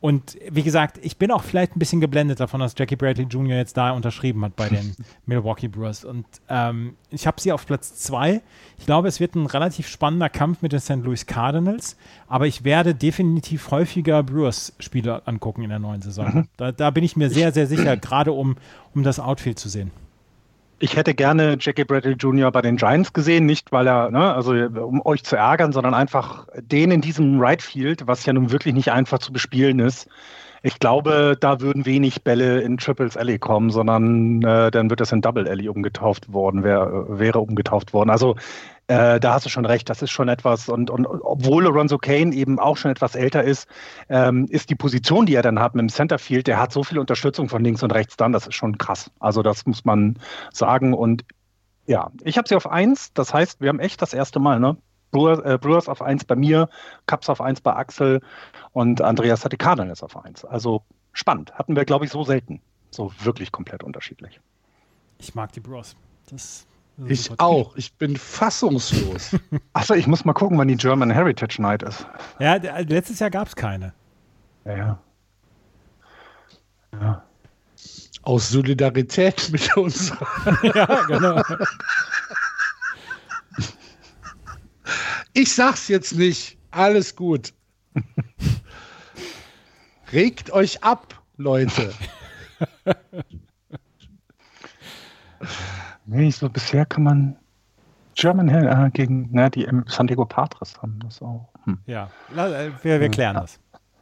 Und 0.02 0.38
wie 0.50 0.64
gesagt, 0.64 0.98
ich 1.02 1.18
bin 1.18 1.30
auch 1.30 1.44
vielleicht 1.44 1.76
ein 1.76 1.80
bisschen 1.80 2.00
geblendet 2.00 2.40
davon, 2.40 2.62
dass 2.62 2.74
Jackie 2.78 2.96
Bradley 2.96 3.26
Jr. 3.26 3.58
jetzt 3.58 3.76
da 3.76 3.92
unterschrieben 3.92 4.46
hat 4.46 4.56
bei 4.56 4.70
den 4.70 4.96
Milwaukee 5.26 5.68
Brewers. 5.68 6.06
Und 6.06 6.26
ähm, 6.48 6.96
ich 7.10 7.28
habe 7.28 7.42
sie 7.42 7.52
auf 7.52 7.66
Platz 7.66 7.96
zwei. 7.96 8.42
Ich 8.78 8.86
glaube, 8.86 9.10
es 9.10 9.20
wird 9.20 9.36
ein 9.36 9.46
relativ 9.46 9.88
spannender 9.88 10.30
Kampf 10.30 10.62
mit 10.62 10.72
den 10.72 10.80
St. 10.80 11.04
Louis 11.04 11.26
Cardinals. 11.26 11.98
Aber 12.30 12.48
ich 12.48 12.64
werde 12.64 12.96
definitiv 12.96 13.72
häufiger 13.72 14.24
Brewers-Spiele 14.24 15.28
angucken 15.28 15.64
in 15.64 15.70
der 15.70 15.80
neuen 15.80 16.02
Saison. 16.02 16.34
Mhm. 16.34 16.48
Da, 16.56 16.72
da, 16.72 16.92
bin 16.92 17.04
ich 17.04 17.18
mir 17.18 17.30
sehr, 17.30 17.52
sehr 17.52 17.68
sicher, 17.68 17.98
gerade 17.98 18.32
um, 18.32 18.56
um 18.96 19.04
das 19.04 19.20
Outfield 19.20 19.60
zu 19.60 19.68
sehen 19.68 19.92
ich 20.80 20.96
hätte 20.96 21.14
gerne 21.14 21.58
Jackie 21.60 21.84
Bradley 21.84 22.14
Jr. 22.14 22.52
bei 22.52 22.62
den 22.62 22.78
Giants 22.78 23.14
gesehen, 23.14 23.46
nicht 23.46 23.72
weil 23.72 23.88
er, 23.88 24.12
ne, 24.12 24.34
also 24.34 24.54
um 24.54 25.06
euch 25.06 25.24
zu 25.24 25.36
ärgern, 25.36 25.72
sondern 25.72 25.94
einfach 25.94 26.48
den 26.56 26.92
in 26.92 27.02
diesem 27.02 27.40
Right 27.40 27.62
Field, 27.62 28.08
was 28.08 28.26
ja 28.26 28.34
nun 28.34 28.52
wirklich 28.52 28.74
nicht 28.74 28.92
einfach 28.92 29.20
zu 29.20 29.34
bespielen 29.34 29.80
ist. 29.80 30.08
Ich 30.62 30.80
glaube, 30.80 31.38
da 31.40 31.62
würden 31.62 31.86
wenig 31.86 32.24
Bälle 32.24 32.62
in 32.62 32.78
Triples 32.78 33.16
Alley 33.16 33.40
kommen, 33.40 33.70
sondern 33.70 34.42
äh, 34.42 34.72
dann 34.72 34.90
wird 34.90 35.00
das 35.00 35.12
in 35.12 35.22
Double 35.22 35.48
Alley 35.48 35.70
umgetauft 35.70 36.34
worden, 36.34 36.64
wär, 36.64 37.06
wäre 37.08 37.40
umgetauft 37.40 37.94
worden. 37.94 38.10
Also 38.10 38.36
äh, 38.90 39.20
da 39.20 39.34
hast 39.36 39.46
du 39.46 39.50
schon 39.50 39.68
recht, 39.68 39.88
das 39.88 40.02
ist 40.02 40.10
schon 40.10 40.30
etwas. 40.30 40.68
Und, 40.68 40.90
und 40.90 41.06
obwohl 41.06 41.64
Lorenzo 41.64 42.00
Kane 42.00 42.34
eben 42.34 42.60
auch 42.60 42.76
schon 42.76 42.90
etwas 42.90 43.14
älter 43.14 43.44
ist, 43.44 43.68
ähm, 44.10 44.48
ist 44.50 44.72
die 44.72 44.76
Position, 44.76 45.28
die 45.28 45.36
er 45.36 45.44
dann 45.44 45.60
hat 45.60 45.76
mit 45.76 45.84
dem 45.84 45.90
Centerfield, 45.90 46.48
der 46.48 46.60
hat 46.60 46.74
so 46.74 46.84
viel 46.84 46.98
Unterstützung 46.98 47.50
von 47.50 47.64
links 47.64 47.84
und 47.84 47.94
rechts 47.94 48.18
dann, 48.18 48.32
das 48.32 48.48
ist 48.48 48.56
schon 48.56 48.80
krass. 48.80 49.12
Also 49.20 49.44
das 49.44 49.68
muss 49.68 49.86
man 49.86 50.18
sagen. 50.52 50.96
Und 50.96 51.24
ja, 51.86 52.10
ich 52.24 52.40
habe 52.40 52.50
sie 52.50 52.56
auf 52.56 52.68
eins. 52.68 53.14
Das 53.14 53.32
heißt, 53.32 53.62
wir 53.62 53.70
haben 53.70 53.80
echt 53.80 54.02
das 54.02 54.14
erste 54.14 54.40
Mal, 54.40 54.60
ne? 54.60 54.76
Brewers, 55.12 55.40
äh, 55.40 55.60
Brewers 55.60 55.88
auf 55.88 56.02
eins 56.02 56.26
bei 56.26 56.36
mir, 56.36 56.68
Cups 57.06 57.30
auf 57.30 57.42
eins 57.42 57.62
bei 57.62 57.76
Axel 57.76 58.22
und 58.74 59.02
Andreas 59.02 59.46
hat 59.46 59.52
die 59.52 59.58
Cardinals 59.58 60.02
auf 60.02 60.18
eins. 60.18 60.44
Also 60.46 60.82
spannend. 61.14 61.54
Hatten 61.54 61.76
wir, 61.76 61.86
glaube 61.86 62.06
ich, 62.06 62.12
so 62.12 62.24
selten. 62.24 62.60
So 62.90 63.12
wirklich 63.22 63.52
komplett 63.52 63.84
unterschiedlich. 63.84 64.40
Ich 65.20 65.36
mag 65.36 65.52
die 65.52 65.60
Brewers. 65.60 65.96
Das 66.32 66.66
ich 67.08 67.40
auch. 67.40 67.76
Ich 67.76 67.94
bin 67.94 68.18
fassungslos. 68.18 69.36
Achso, 69.74 69.94
ich 69.94 70.08
muss 70.08 70.26
mal 70.26 70.34
gucken, 70.34 70.58
wann 70.58 70.68
die 70.68 70.76
German 70.76 71.12
Heritage 71.12 71.62
Night 71.62 71.84
ist. 71.84 72.06
Ja, 72.40 72.56
letztes 72.56 73.20
Jahr 73.20 73.30
gab 73.30 73.48
es 73.48 73.56
keine. 73.56 73.94
Ja, 74.66 74.78
ja. 74.78 75.00
ja. 76.94 77.24
Aus 78.24 78.50
Solidarität 78.50 79.50
mit 79.52 79.76
uns. 79.78 80.12
ja, 80.64 80.86
genau. 81.08 81.42
Ich 85.34 85.54
sag's 85.54 85.88
jetzt 85.88 86.16
nicht. 86.16 86.58
Alles 86.72 87.16
gut. 87.16 87.54
Regt 90.12 90.52
euch 90.52 90.84
ab, 90.84 91.22
Leute. 91.38 91.94
Nee, 96.10 96.32
so 96.32 96.50
bisher 96.50 96.86
kann 96.86 97.04
man 97.04 97.36
German 98.16 98.50
Hell 98.50 98.68
äh, 98.68 98.90
gegen 98.92 99.30
ne, 99.32 99.50
die 99.50 99.68
San 99.88 100.08
Diego 100.08 100.26
Padres 100.26 100.82
haben 100.82 101.00
das 101.04 101.22
auch. 101.22 101.48
Hm. 101.66 101.80
Ja, 101.86 102.10
äh, 102.36 102.72
wir, 102.82 103.00
wir 103.00 103.10
klären 103.10 103.36
das. 103.36 103.60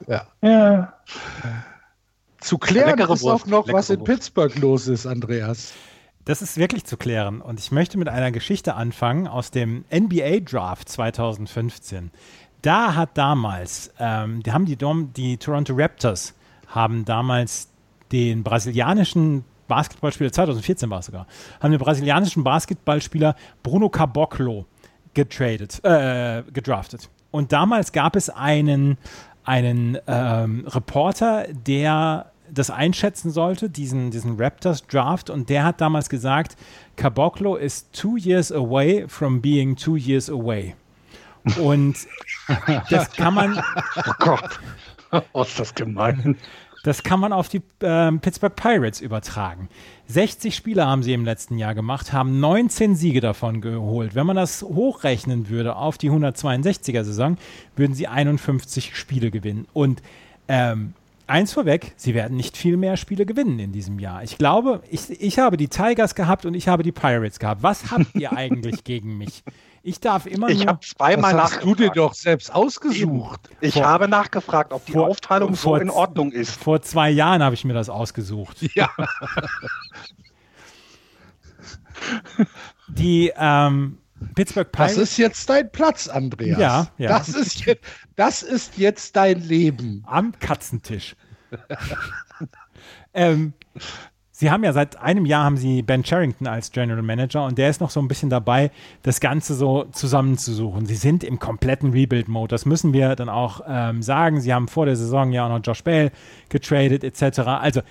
Ja. 0.08 0.28
Ja. 0.42 0.94
Zu 2.40 2.58
klären 2.58 2.98
Leckere 2.98 3.14
ist 3.14 3.24
Wurst, 3.24 3.46
auch 3.46 3.48
noch, 3.48 3.74
was 3.74 3.90
in 3.90 4.04
Pittsburgh 4.04 4.56
los 4.60 4.88
ist, 4.88 5.06
Andreas. 5.06 5.74
Das 6.26 6.42
ist 6.42 6.58
wirklich 6.58 6.84
zu 6.86 6.98
klären. 6.98 7.42
Und 7.42 7.60
ich 7.60 7.72
möchte 7.72 7.98
mit 7.98 8.10
einer 8.10 8.32
Geschichte 8.32 8.76
anfangen 8.76 9.28
aus 9.28 9.50
dem 9.50 9.86
NBA 9.92 10.42
Draft 10.42 10.90
2015. 10.90 12.12
Da 12.62 12.96
hat 12.96 13.18
damals, 13.18 13.92
ähm, 14.00 14.44
die 14.44 14.52
haben 14.52 14.66
die, 14.66 14.76
Dom, 14.76 15.14
die 15.14 15.38
Toronto 15.38 15.74
Raptors 15.76 16.34
haben 16.68 17.06
damals 17.06 17.70
den 18.12 18.44
brasilianischen 18.44 19.46
Basketballspieler, 19.68 20.32
2014 20.32 20.90
war 20.90 21.00
es 21.00 21.08
sogar, 21.08 21.28
haben 21.60 21.72
den 21.72 21.80
brasilianischen 21.80 22.44
Basketballspieler 22.44 23.36
Bruno 23.64 23.90
Caboclo 23.90 24.66
getradet, 25.14 25.84
äh, 25.84 26.44
gedraftet. 26.52 27.10
Und 27.32 27.52
damals 27.52 27.92
gab 27.92 28.16
es 28.16 28.30
einen, 28.30 28.98
einen 29.44 29.98
ähm, 30.08 30.66
Reporter, 30.68 31.46
der 31.52 32.32
das 32.50 32.70
einschätzen 32.70 33.32
sollte, 33.32 33.70
diesen, 33.70 34.12
diesen 34.12 34.40
Raptors 34.40 34.86
Draft, 34.88 35.30
und 35.30 35.50
der 35.50 35.64
hat 35.66 35.82
damals 35.82 36.10
gesagt, 36.10 36.56
Caboclo 36.96 37.56
is 37.56 37.90
two 37.92 38.18
years 38.18 38.52
away 38.52 39.06
from 39.08 39.42
being 39.42 39.76
two 39.76 39.98
years 39.98 40.30
away. 40.30 40.76
Und 41.62 41.96
das 42.90 43.12
kann 43.12 43.34
man. 43.34 43.62
Oh 43.98 44.12
Gott. 44.20 44.60
Oh, 45.34 45.42
ist 45.44 45.60
das 45.60 45.74
gemein. 45.74 46.38
Das 46.88 47.04
kann 47.04 47.20
man 47.20 47.34
auf 47.34 47.50
die 47.50 47.62
ähm, 47.82 48.22
Pittsburgh 48.22 48.56
Pirates 48.56 49.02
übertragen. 49.02 49.68
60 50.08 50.56
Spiele 50.56 50.86
haben 50.86 51.04
sie 51.04 51.12
im 51.12 51.26
letzten 51.26 51.58
Jahr 51.58 51.76
gemacht, 51.76 52.14
haben 52.14 52.40
19 52.40 52.96
Siege 52.96 53.20
davon 53.20 53.60
geholt. 53.60 54.16
Wenn 54.16 54.26
man 54.26 54.38
das 54.38 54.62
hochrechnen 54.62 55.50
würde 55.50 55.76
auf 55.76 55.98
die 55.98 56.10
162er 56.10 57.04
Saison, 57.04 57.38
würden 57.76 57.94
sie 57.94 58.08
51 58.08 58.96
Spiele 58.96 59.32
gewinnen. 59.32 59.68
Und 59.74 60.02
ähm, 60.48 60.94
eins 61.28 61.52
vorweg, 61.52 61.92
sie 61.98 62.14
werden 62.14 62.38
nicht 62.38 62.56
viel 62.56 62.78
mehr 62.78 62.96
Spiele 62.96 63.26
gewinnen 63.26 63.60
in 63.60 63.74
diesem 63.74 64.00
Jahr. 64.00 64.24
Ich 64.24 64.38
glaube, 64.38 64.82
ich, 64.90 65.10
ich 65.22 65.40
habe 65.40 65.58
die 65.58 65.68
Tigers 65.68 66.16
gehabt 66.16 66.46
und 66.46 66.54
ich 66.54 66.70
habe 66.70 66.84
die 66.84 66.94
Pirates 66.94 67.40
gehabt. 67.40 67.64
Was 67.64 67.92
habt 67.92 68.16
ihr 68.16 68.32
eigentlich 68.38 68.86
gegen 68.86 69.18
mich? 69.18 69.44
Ich 69.88 70.02
darf 70.02 70.26
immer 70.26 70.50
Ich 70.50 70.58
nur. 70.60 70.68
habe 70.68 70.80
zweimal 70.86 71.32
Das 71.32 71.44
hast 71.54 71.64
du 71.64 71.68
dir 71.74 71.86
nachgefragt. 71.88 71.98
doch 71.98 72.14
selbst 72.14 72.54
ausgesucht. 72.54 73.40
Ich 73.62 73.76
Vor- 73.76 73.86
habe 73.86 74.10
nachgefragt, 74.10 74.74
ob 74.74 74.86
die 74.86 74.92
vor- 74.92 75.08
Aufteilung 75.08 75.56
so 75.56 75.62
vor- 75.70 75.82
in 75.82 75.90
Ordnung 75.90 76.34
ist. 76.34 76.52
Vor 76.62 76.82
zwei 76.82 77.10
Jahren 77.10 77.42
habe 77.42 77.56
ich 77.56 77.64
mir 77.64 77.74
das 77.74 77.88
ausgesucht. 77.88 78.58
Ja. 78.76 78.90
Die 82.90 83.32
ähm, 83.36 83.98
Pittsburgh 84.36 84.68
Das 84.72 84.94
Pirates. 84.94 84.98
ist 84.98 85.18
jetzt 85.18 85.50
dein 85.50 85.72
Platz, 85.72 86.08
Andreas. 86.08 86.60
Ja, 86.60 86.88
ja. 86.98 87.10
Das, 87.10 87.30
ist 87.30 87.66
jetzt, 87.66 87.84
das 88.18 88.44
ist 88.44 88.78
jetzt 88.78 89.16
dein 89.16 89.42
Leben. 89.42 90.04
am 90.06 90.38
Katzentisch. 90.40 91.16
ähm, 93.14 93.54
Sie 94.40 94.52
haben 94.52 94.64
ja 94.64 94.72
seit 94.72 95.02
einem 95.02 95.26
Jahr 95.26 95.46
haben 95.46 95.58
Sie 95.58 95.82
Ben 95.82 96.06
Charrington 96.06 96.46
als 96.46 96.72
General 96.72 97.02
Manager 97.02 97.44
und 97.46 97.58
der 97.58 97.72
ist 97.72 97.82
noch 97.82 97.90
so 97.90 98.00
ein 98.00 98.08
bisschen 98.08 98.30
dabei, 98.30 98.70
das 99.02 99.20
Ganze 99.20 99.56
so 99.56 99.86
zusammenzusuchen. 99.86 100.86
Sie 100.86 100.94
sind 100.94 101.24
im 101.24 101.40
kompletten 101.40 101.90
Rebuild-Mode. 101.90 102.50
Das 102.50 102.68
müssen 102.68 102.94
wir 102.94 103.16
dann 103.16 103.30
auch 103.30 103.62
ähm, 103.68 104.04
sagen. 104.04 104.40
Sie 104.40 104.54
haben 104.54 104.68
vor 104.68 104.86
der 104.86 104.96
Saison 104.96 105.32
ja 105.32 105.46
auch 105.46 105.50
noch 105.50 105.66
Josh 105.66 105.84
Bell 105.84 106.12
getradet 106.50 107.04
etc. 107.04 107.40
Also 107.40 107.82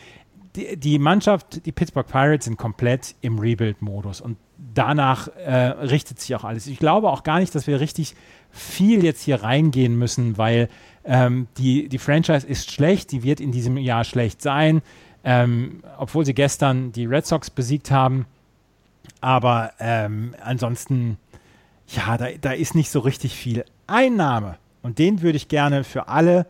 die, 0.55 0.77
die 0.77 1.01
Mannschaft, 1.01 1.67
die 1.67 1.73
Pittsburgh 1.73 2.07
Pirates 2.07 2.45
sind 2.45 2.57
komplett 2.57 3.17
im 3.23 3.41
Rebuild-Modus 3.41 4.21
und 4.21 4.37
danach 4.73 5.27
äh, 5.45 5.53
richtet 5.53 6.21
sich 6.21 6.37
auch 6.37 6.45
alles. 6.45 6.69
Ich 6.69 6.79
glaube 6.79 7.11
auch 7.11 7.25
gar 7.25 7.41
nicht, 7.41 7.57
dass 7.57 7.67
wir 7.67 7.81
richtig 7.81 8.15
viel 8.53 9.05
jetzt 9.05 9.23
hier 9.23 9.43
reingehen 9.43 9.99
müssen, 9.99 10.39
weil 10.39 10.69
ähm, 11.05 11.49
die, 11.59 11.89
die 11.89 11.99
Franchise 11.99 12.47
ist 12.47 12.71
schlecht, 12.71 13.11
die 13.11 13.25
wird 13.25 13.41
in 13.41 13.51
diesem 13.51 13.77
Jahr 13.79 14.05
schlecht 14.05 14.41
sein, 14.43 14.81
ähm, 15.27 15.83
obwohl 15.99 16.25
sie 16.25 16.35
gestern 16.35 16.93
die 16.93 17.05
Red 17.05 17.27
Sox 17.27 17.51
besiegt 17.51 17.91
haben. 17.91 18.27
Aber 19.21 19.73
ähm, 19.81 20.35
ansonsten, 20.41 21.19
ja, 21.89 22.17
da, 22.17 22.29
da 22.41 22.53
ist 22.53 22.77
nicht 22.77 22.91
so 22.91 23.01
richtig 23.01 23.35
viel. 23.35 23.65
Ein 23.89 24.15
Name, 24.17 24.57
und 24.83 25.01
den 25.01 25.23
würde 25.23 25.37
ich 25.37 25.49
gerne 25.49 25.83
für 25.83 26.07
alle, 26.07 26.47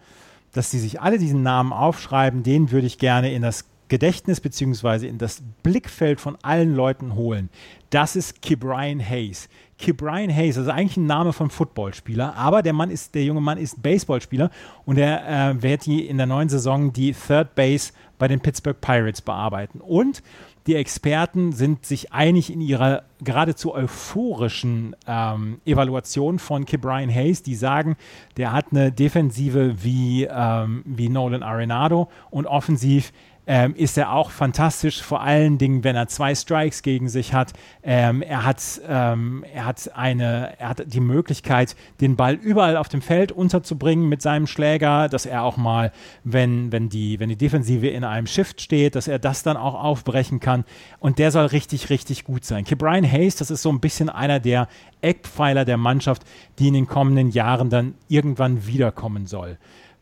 dass 0.52 0.70
sie 0.70 0.78
sich 0.78 1.00
alle 1.00 1.18
diesen 1.18 1.42
Namen 1.42 1.72
aufschreiben, 1.72 2.42
den 2.42 2.70
würde 2.70 2.86
ich 2.86 2.98
gerne 2.98 3.32
in 3.32 3.40
das 3.40 3.64
Gedächtnis 3.88 4.40
beziehungsweise 4.40 5.06
in 5.06 5.16
das 5.16 5.42
Blickfeld 5.62 6.20
von 6.20 6.36
allen 6.42 6.74
Leuten 6.74 7.14
holen. 7.14 7.48
Das 7.88 8.14
ist 8.14 8.42
Kibrian 8.42 9.00
Hayes. 9.00 9.48
Kibrian 9.78 10.34
Hayes, 10.34 10.56
also 10.56 10.70
eigentlich 10.70 10.96
ein 10.96 11.06
Name 11.06 11.32
von 11.32 11.50
Footballspieler, 11.50 12.34
aber 12.34 12.62
der 12.62 12.72
Mann 12.72 12.90
ist, 12.90 13.14
der 13.14 13.24
junge 13.24 13.42
Mann 13.42 13.58
ist 13.58 13.82
Baseballspieler 13.82 14.50
und 14.86 14.96
er 14.96 15.50
äh, 15.50 15.62
wird 15.62 15.86
in 15.86 16.16
der 16.16 16.26
neuen 16.26 16.48
Saison 16.48 16.92
die 16.92 17.12
Third 17.12 17.54
Base 17.54 17.92
bei 18.18 18.26
den 18.28 18.40
Pittsburgh 18.40 18.80
Pirates 18.80 19.20
bearbeiten. 19.20 19.80
Und 19.80 20.22
die 20.66 20.74
Experten 20.74 21.52
sind 21.52 21.86
sich 21.86 22.12
einig 22.12 22.52
in 22.52 22.60
ihrer 22.60 23.04
geradezu 23.22 23.72
euphorischen 23.74 24.96
ähm, 25.06 25.60
Evaluation 25.64 26.38
von 26.40 26.64
Kibrian 26.64 27.14
Hayes, 27.14 27.42
die 27.42 27.54
sagen, 27.54 27.96
der 28.36 28.52
hat 28.52 28.66
eine 28.72 28.90
Defensive 28.90 29.84
wie, 29.84 30.24
ähm, 30.24 30.82
wie 30.84 31.08
Nolan 31.08 31.44
Arenado 31.44 32.08
und 32.30 32.46
offensiv 32.46 33.12
ähm, 33.46 33.74
ist 33.76 33.96
er 33.96 34.12
auch 34.12 34.30
fantastisch, 34.30 35.02
vor 35.02 35.20
allen 35.20 35.58
Dingen, 35.58 35.84
wenn 35.84 35.96
er 35.96 36.08
zwei 36.08 36.34
Strikes 36.34 36.82
gegen 36.82 37.08
sich 37.08 37.32
hat. 37.32 37.52
Ähm, 37.82 38.22
er, 38.22 38.44
hat 38.44 38.62
ähm, 38.88 39.44
er, 39.52 39.64
hat 39.64 39.90
eine, 39.94 40.58
er 40.58 40.70
hat 40.70 40.82
die 40.86 41.00
Möglichkeit, 41.00 41.76
den 42.00 42.16
Ball 42.16 42.34
überall 42.34 42.76
auf 42.76 42.88
dem 42.88 43.02
Feld 43.02 43.32
unterzubringen 43.32 44.08
mit 44.08 44.20
seinem 44.22 44.46
Schläger, 44.46 45.08
dass 45.08 45.26
er 45.26 45.42
auch 45.42 45.56
mal, 45.56 45.92
wenn, 46.24 46.72
wenn, 46.72 46.88
die, 46.88 47.20
wenn 47.20 47.28
die 47.28 47.36
Defensive 47.36 47.86
in 47.86 48.04
einem 48.04 48.26
Shift 48.26 48.60
steht, 48.60 48.96
dass 48.96 49.08
er 49.08 49.18
das 49.18 49.42
dann 49.42 49.56
auch 49.56 49.74
aufbrechen 49.74 50.40
kann. 50.40 50.64
Und 50.98 51.18
der 51.18 51.30
soll 51.30 51.46
richtig, 51.46 51.90
richtig 51.90 52.24
gut 52.24 52.44
sein. 52.44 52.64
Brian 52.64 53.10
Hayes, 53.10 53.36
das 53.36 53.50
ist 53.50 53.62
so 53.62 53.70
ein 53.70 53.80
bisschen 53.80 54.08
einer 54.08 54.40
der 54.40 54.68
Eckpfeiler 55.00 55.64
der 55.64 55.76
Mannschaft, 55.76 56.22
die 56.58 56.68
in 56.68 56.74
den 56.74 56.86
kommenden 56.86 57.30
Jahren 57.30 57.70
dann 57.70 57.94
irgendwann 58.08 58.66
wiederkommen 58.66 59.26
soll. 59.26 59.56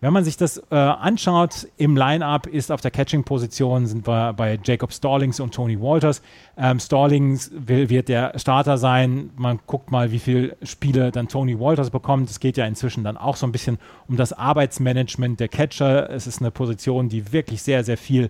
Wenn 0.05 0.12
man 0.12 0.22
sich 0.22 0.36
das 0.36 0.59
äh, 0.70 0.74
anschaut, 0.74 1.66
im 1.78 1.97
Line-Up 1.97 2.47
ist 2.47 2.70
auf 2.70 2.82
der 2.82 2.90
Catching-Position 2.90 3.86
sind 3.86 4.06
wir 4.06 4.35
bei 4.35 4.60
Jacob 4.62 4.93
Stallings 4.93 5.40
und 5.40 5.55
Tony 5.55 5.81
Walters. 5.81 6.20
Ähm, 6.59 6.78
Stallings 6.78 7.51
will, 7.55 7.89
wird 7.89 8.10
der 8.10 8.39
Starter 8.39 8.76
sein. 8.76 9.31
Man 9.39 9.60
guckt 9.66 9.90
mal, 9.90 10.12
wie 10.12 10.18
viele 10.18 10.59
Spiele 10.62 11.10
dann 11.10 11.28
Tony 11.28 11.59
Walters 11.59 11.89
bekommt. 11.89 12.28
Es 12.28 12.39
geht 12.39 12.59
ja 12.59 12.66
inzwischen 12.66 13.02
dann 13.02 13.16
auch 13.16 13.36
so 13.36 13.47
ein 13.47 13.52
bisschen 13.52 13.78
um 14.06 14.18
das 14.18 14.35
Arbeitsmanagement 14.35 15.40
der 15.40 15.48
Catcher. 15.48 16.10
Es 16.10 16.26
ist 16.26 16.43
eine 16.43 16.51
Position, 16.51 17.09
die 17.09 17.32
wirklich 17.32 17.62
sehr, 17.62 17.82
sehr 17.82 17.97
viel 17.97 18.28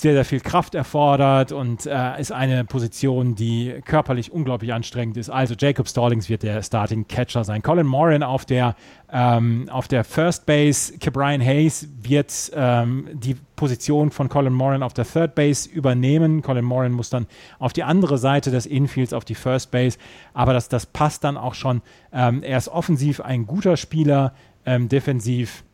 sehr, 0.00 0.12
sehr 0.12 0.24
viel 0.24 0.38
Kraft 0.38 0.76
erfordert 0.76 1.50
und 1.50 1.84
äh, 1.84 2.20
ist 2.20 2.30
eine 2.30 2.64
Position, 2.64 3.34
die 3.34 3.80
körperlich 3.84 4.30
unglaublich 4.30 4.72
anstrengend 4.72 5.16
ist. 5.16 5.28
Also 5.28 5.56
Jacob 5.58 5.88
Stallings 5.88 6.28
wird 6.28 6.44
der 6.44 6.62
Starting 6.62 7.08
Catcher 7.08 7.42
sein. 7.42 7.62
Colin 7.62 7.86
Moran 7.86 8.22
auf 8.22 8.44
der, 8.44 8.76
ähm, 9.12 9.68
auf 9.72 9.88
der 9.88 10.04
First 10.04 10.46
Base. 10.46 10.92
Brian 11.12 11.40
Hayes 11.40 11.88
wird 12.00 12.32
ähm, 12.54 13.08
die 13.12 13.34
Position 13.56 14.12
von 14.12 14.28
Colin 14.28 14.52
Moran 14.52 14.84
auf 14.84 14.94
der 14.94 15.04
Third 15.04 15.34
Base 15.34 15.68
übernehmen. 15.68 16.42
Colin 16.42 16.64
Moran 16.64 16.92
muss 16.92 17.10
dann 17.10 17.26
auf 17.58 17.72
die 17.72 17.82
andere 17.82 18.18
Seite 18.18 18.52
des 18.52 18.66
Infields, 18.66 19.12
auf 19.12 19.24
die 19.24 19.34
First 19.34 19.72
Base. 19.72 19.98
Aber 20.32 20.52
das, 20.52 20.68
das 20.68 20.86
passt 20.86 21.24
dann 21.24 21.36
auch 21.36 21.54
schon. 21.54 21.82
Ähm, 22.12 22.44
er 22.44 22.58
ist 22.58 22.68
offensiv 22.68 23.20
ein 23.20 23.46
guter 23.46 23.76
Spieler, 23.76 24.32
ähm, 24.64 24.88
defensiv 24.88 25.64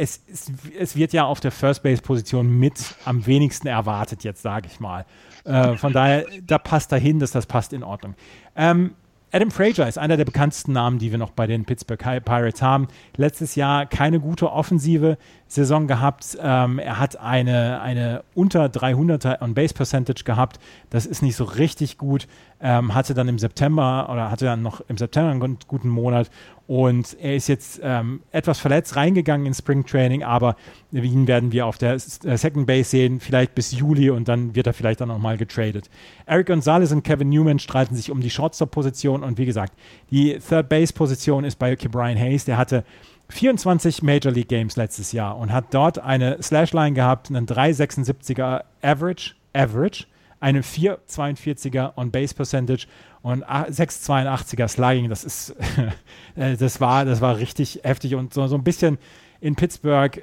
es, 0.00 0.20
es, 0.32 0.50
es, 0.78 0.96
wird 0.96 1.12
ja 1.12 1.24
auf 1.24 1.40
der 1.40 1.50
First 1.50 1.82
Base 1.82 2.00
Position 2.00 2.58
mit 2.58 2.94
am 3.04 3.26
wenigsten 3.26 3.68
erwartet, 3.68 4.24
jetzt 4.24 4.42
sage 4.42 4.68
ich 4.70 4.80
mal. 4.80 5.04
Äh, 5.44 5.76
von 5.76 5.92
daher, 5.92 6.24
da 6.46 6.58
passt 6.58 6.90
dahin, 6.90 7.18
dass 7.18 7.32
das 7.32 7.46
passt 7.46 7.72
in 7.72 7.82
Ordnung. 7.82 8.14
Ähm, 8.56 8.94
Adam 9.32 9.52
Frazier 9.52 9.86
ist 9.86 9.96
einer 9.96 10.16
der 10.16 10.24
bekanntesten 10.24 10.72
Namen, 10.72 10.98
die 10.98 11.12
wir 11.12 11.18
noch 11.18 11.30
bei 11.30 11.46
den 11.46 11.64
Pittsburgh 11.64 12.00
Pirates 12.24 12.62
haben. 12.62 12.88
Letztes 13.16 13.54
Jahr 13.54 13.86
keine 13.86 14.18
gute 14.18 14.50
offensive 14.50 15.18
Saison 15.46 15.86
gehabt. 15.86 16.36
Ähm, 16.42 16.80
er 16.80 16.98
hat 16.98 17.16
eine, 17.16 17.80
eine 17.80 18.24
unter 18.34 18.64
300er 18.64 19.40
On-Base 19.40 19.74
Percentage 19.74 20.24
gehabt. 20.24 20.58
Das 20.90 21.06
ist 21.06 21.22
nicht 21.22 21.36
so 21.36 21.44
richtig 21.44 21.96
gut. 21.96 22.26
Ähm, 22.60 22.92
hatte 22.92 23.14
dann 23.14 23.28
im 23.28 23.38
September 23.38 24.08
oder 24.10 24.32
hatte 24.32 24.46
dann 24.46 24.62
noch 24.62 24.80
im 24.88 24.98
September 24.98 25.30
einen 25.30 25.58
guten 25.68 25.88
Monat 25.88 26.28
Und 26.70 27.16
er 27.20 27.34
ist 27.34 27.48
jetzt 27.48 27.80
ähm, 27.82 28.20
etwas 28.30 28.60
verletzt 28.60 28.94
reingegangen 28.94 29.44
ins 29.44 29.58
Spring 29.58 29.84
Training, 29.84 30.22
aber 30.22 30.54
ihn 30.92 31.26
werden 31.26 31.50
wir 31.50 31.66
auf 31.66 31.78
der 31.78 31.94
äh, 31.94 31.98
Second 31.98 32.64
Base 32.64 32.90
sehen, 32.90 33.18
vielleicht 33.18 33.56
bis 33.56 33.72
Juli 33.72 34.08
und 34.08 34.28
dann 34.28 34.54
wird 34.54 34.68
er 34.68 34.72
vielleicht 34.72 35.00
dann 35.00 35.08
nochmal 35.08 35.36
getradet. 35.36 35.90
Eric 36.26 36.46
Gonzalez 36.46 36.92
und 36.92 37.02
Kevin 37.02 37.28
Newman 37.28 37.58
streiten 37.58 37.96
sich 37.96 38.12
um 38.12 38.20
die 38.20 38.30
Shortstop-Position 38.30 39.24
und 39.24 39.36
wie 39.36 39.46
gesagt, 39.46 39.72
die 40.12 40.38
Third 40.38 40.68
Base-Position 40.68 41.42
ist 41.42 41.58
bei 41.58 41.74
Brian 41.74 42.16
Hayes. 42.16 42.44
Der 42.44 42.56
hatte 42.56 42.84
24 43.30 44.04
Major 44.04 44.30
League 44.30 44.48
Games 44.48 44.76
letztes 44.76 45.10
Jahr 45.10 45.38
und 45.38 45.52
hat 45.52 45.74
dort 45.74 45.98
eine 45.98 46.40
Slashline 46.40 46.92
gehabt, 46.92 47.30
einen 47.30 47.46
3,76er 47.46 48.62
Average, 48.80 49.32
Average, 49.54 50.04
eine 50.38 50.62
4,42er 50.62 51.96
On-Base 51.96 52.32
Percentage 52.34 52.86
und 53.22 53.44
6,82er 53.44 54.68
Slugging. 54.68 55.08
Das 55.08 55.24
ist, 55.24 55.50
äh, 56.36 56.56
das 56.56 56.80
war, 56.80 57.04
das 57.04 57.20
war 57.20 57.38
richtig 57.38 57.80
heftig 57.82 58.14
und 58.14 58.34
so, 58.34 58.46
so 58.46 58.56
ein 58.56 58.64
bisschen 58.64 58.98
in 59.40 59.56
Pittsburgh. 59.56 60.16
Äh, 60.18 60.22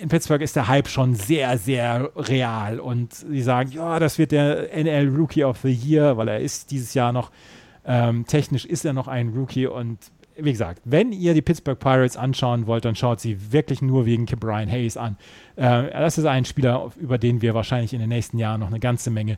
in 0.00 0.08
Pittsburgh 0.08 0.40
ist 0.42 0.54
der 0.54 0.68
Hype 0.68 0.88
schon 0.88 1.16
sehr, 1.16 1.58
sehr 1.58 2.10
real 2.14 2.78
und 2.78 3.12
sie 3.12 3.42
sagen, 3.42 3.72
ja, 3.72 3.98
das 3.98 4.16
wird 4.16 4.30
der 4.30 4.68
NL 4.72 5.08
Rookie 5.08 5.42
of 5.42 5.58
the 5.62 5.72
Year, 5.72 6.16
weil 6.16 6.28
er 6.28 6.38
ist 6.38 6.70
dieses 6.70 6.94
Jahr 6.94 7.12
noch 7.12 7.32
ähm, 7.84 8.26
technisch 8.26 8.64
ist 8.64 8.84
er 8.84 8.92
noch 8.92 9.08
ein 9.08 9.30
Rookie 9.30 9.66
und 9.66 9.98
wie 10.36 10.52
gesagt, 10.52 10.80
wenn 10.84 11.10
ihr 11.10 11.34
die 11.34 11.42
Pittsburgh 11.42 11.78
Pirates 11.78 12.16
anschauen 12.16 12.66
wollt, 12.68 12.84
dann 12.84 12.94
schaut 12.94 13.18
sie 13.18 13.52
wirklich 13.52 13.82
nur 13.82 14.06
wegen 14.06 14.24
Brian 14.26 14.70
Hayes 14.70 14.96
an. 14.96 15.16
Äh, 15.56 15.90
das 15.90 16.16
ist 16.16 16.26
ein 16.26 16.44
Spieler, 16.44 16.92
über 16.96 17.18
den 17.18 17.42
wir 17.42 17.54
wahrscheinlich 17.54 17.92
in 17.92 17.98
den 17.98 18.08
nächsten 18.08 18.38
Jahren 18.38 18.60
noch 18.60 18.68
eine 18.68 18.78
ganze 18.78 19.10
Menge 19.10 19.36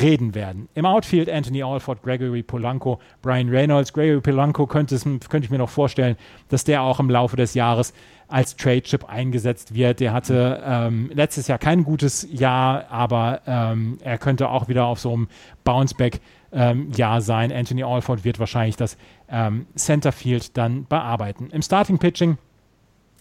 reden 0.00 0.34
werden. 0.34 0.68
Im 0.74 0.86
Outfield 0.86 1.30
Anthony 1.30 1.62
Alford, 1.62 2.02
Gregory 2.02 2.42
Polanco, 2.42 3.00
Brian 3.22 3.48
Reynolds. 3.48 3.92
Gregory 3.92 4.20
Polanco 4.20 4.66
könnte, 4.66 4.98
könnte 4.98 5.44
ich 5.44 5.50
mir 5.50 5.58
noch 5.58 5.70
vorstellen, 5.70 6.16
dass 6.48 6.64
der 6.64 6.82
auch 6.82 7.00
im 7.00 7.10
Laufe 7.10 7.36
des 7.36 7.54
Jahres 7.54 7.92
als 8.28 8.56
Trade 8.56 8.82
Chip 8.82 9.08
eingesetzt 9.08 9.74
wird. 9.74 10.00
Der 10.00 10.12
hatte 10.12 10.62
ähm, 10.64 11.10
letztes 11.14 11.48
Jahr 11.48 11.58
kein 11.58 11.84
gutes 11.84 12.28
Jahr, 12.30 12.90
aber 12.90 13.40
ähm, 13.46 13.98
er 14.02 14.18
könnte 14.18 14.48
auch 14.50 14.68
wieder 14.68 14.84
auf 14.84 15.00
so 15.00 15.12
einem 15.12 15.28
Bounceback 15.64 16.20
ähm, 16.52 16.90
Jahr 16.92 17.20
sein. 17.20 17.52
Anthony 17.52 17.82
Alford 17.82 18.24
wird 18.24 18.38
wahrscheinlich 18.38 18.76
das 18.76 18.96
ähm, 19.28 19.66
Centerfield 19.74 20.56
dann 20.56 20.86
bearbeiten. 20.86 21.48
Im 21.50 21.62
Starting 21.62 21.98
Pitching 21.98 22.38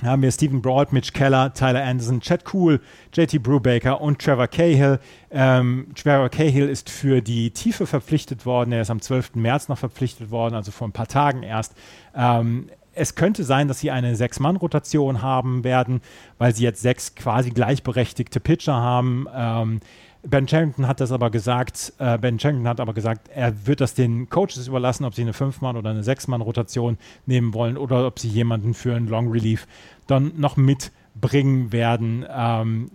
haben 0.04 0.22
wir 0.22 0.32
Stephen 0.32 0.62
Broad, 0.62 0.94
Mitch 0.94 1.12
Keller, 1.12 1.54
Tyler 1.54 1.84
Anderson, 1.84 2.22
Chad 2.22 2.44
Cool, 2.54 2.80
JT 3.14 3.42
Brubaker 3.42 4.00
und 4.00 4.20
Trevor 4.20 4.48
Cahill. 4.48 5.00
Ähm, 5.32 5.88
Trevor 5.96 6.30
Cahill 6.30 6.70
ist 6.70 6.90
für 6.90 7.22
die 7.22 7.52
Tiefe 7.52 7.88
verpflichtet 7.88 8.46
worden. 8.46 8.72
Er 8.72 8.82
ist 8.82 8.92
am 8.92 9.02
12. 9.02 9.36
März 9.36 9.70
noch 9.70 9.78
verpflichtet 9.78 10.30
worden, 10.30 10.56
also 10.56 10.72
vor 10.72 10.88
ein 10.88 10.92
paar 10.92 11.08
Tagen 11.08 11.44
erst. 11.44 11.74
Ähm, 12.16 12.70
es 12.94 13.16
könnte 13.16 13.44
sein, 13.44 13.68
dass 13.68 13.80
sie 13.80 13.92
eine 13.92 14.16
Sechs-Mann-Rotation 14.16 15.22
haben 15.22 15.64
werden, 15.64 16.02
weil 16.38 16.56
sie 16.56 16.64
jetzt 16.64 16.82
sechs 16.82 17.14
quasi 17.16 17.52
gleichberechtigte 17.52 18.40
Pitcher 18.40 18.76
haben. 18.76 19.28
Ähm, 19.34 19.80
Ben 20.24 20.48
Charrington 20.48 20.88
hat 20.88 21.00
das 21.00 21.12
aber 21.12 21.30
gesagt, 21.30 21.94
äh, 22.00 22.18
Ben 22.18 22.40
Charrington 22.40 22.68
hat 22.68 22.80
aber 22.80 22.94
gesagt, 22.94 23.30
er 23.34 23.68
wird 23.68 23.82
das 23.82 23.94
den 23.94 24.30
Coaches 24.30 24.68
überlassen, 24.68 25.06
ob 25.06 25.14
sie 25.14 25.22
eine 25.22 25.34
Fünf-Mann- 25.34 25.78
oder 25.78 25.92
eine 25.92 26.04
Sechs-Mann-Rotation 26.04 26.98
nehmen 27.26 27.54
wollen 27.54 27.78
oder 27.78 28.06
ob 28.08 28.20
sie 28.20 28.30
jemanden 28.30 28.74
für 28.74 28.96
einen 28.96 29.08
Long 29.08 29.30
Relief 29.32 29.68
dann 30.08 30.34
noch 30.38 30.58
mitbringen 30.58 31.72
werden. 31.72 32.26
Ähm, 32.30 32.92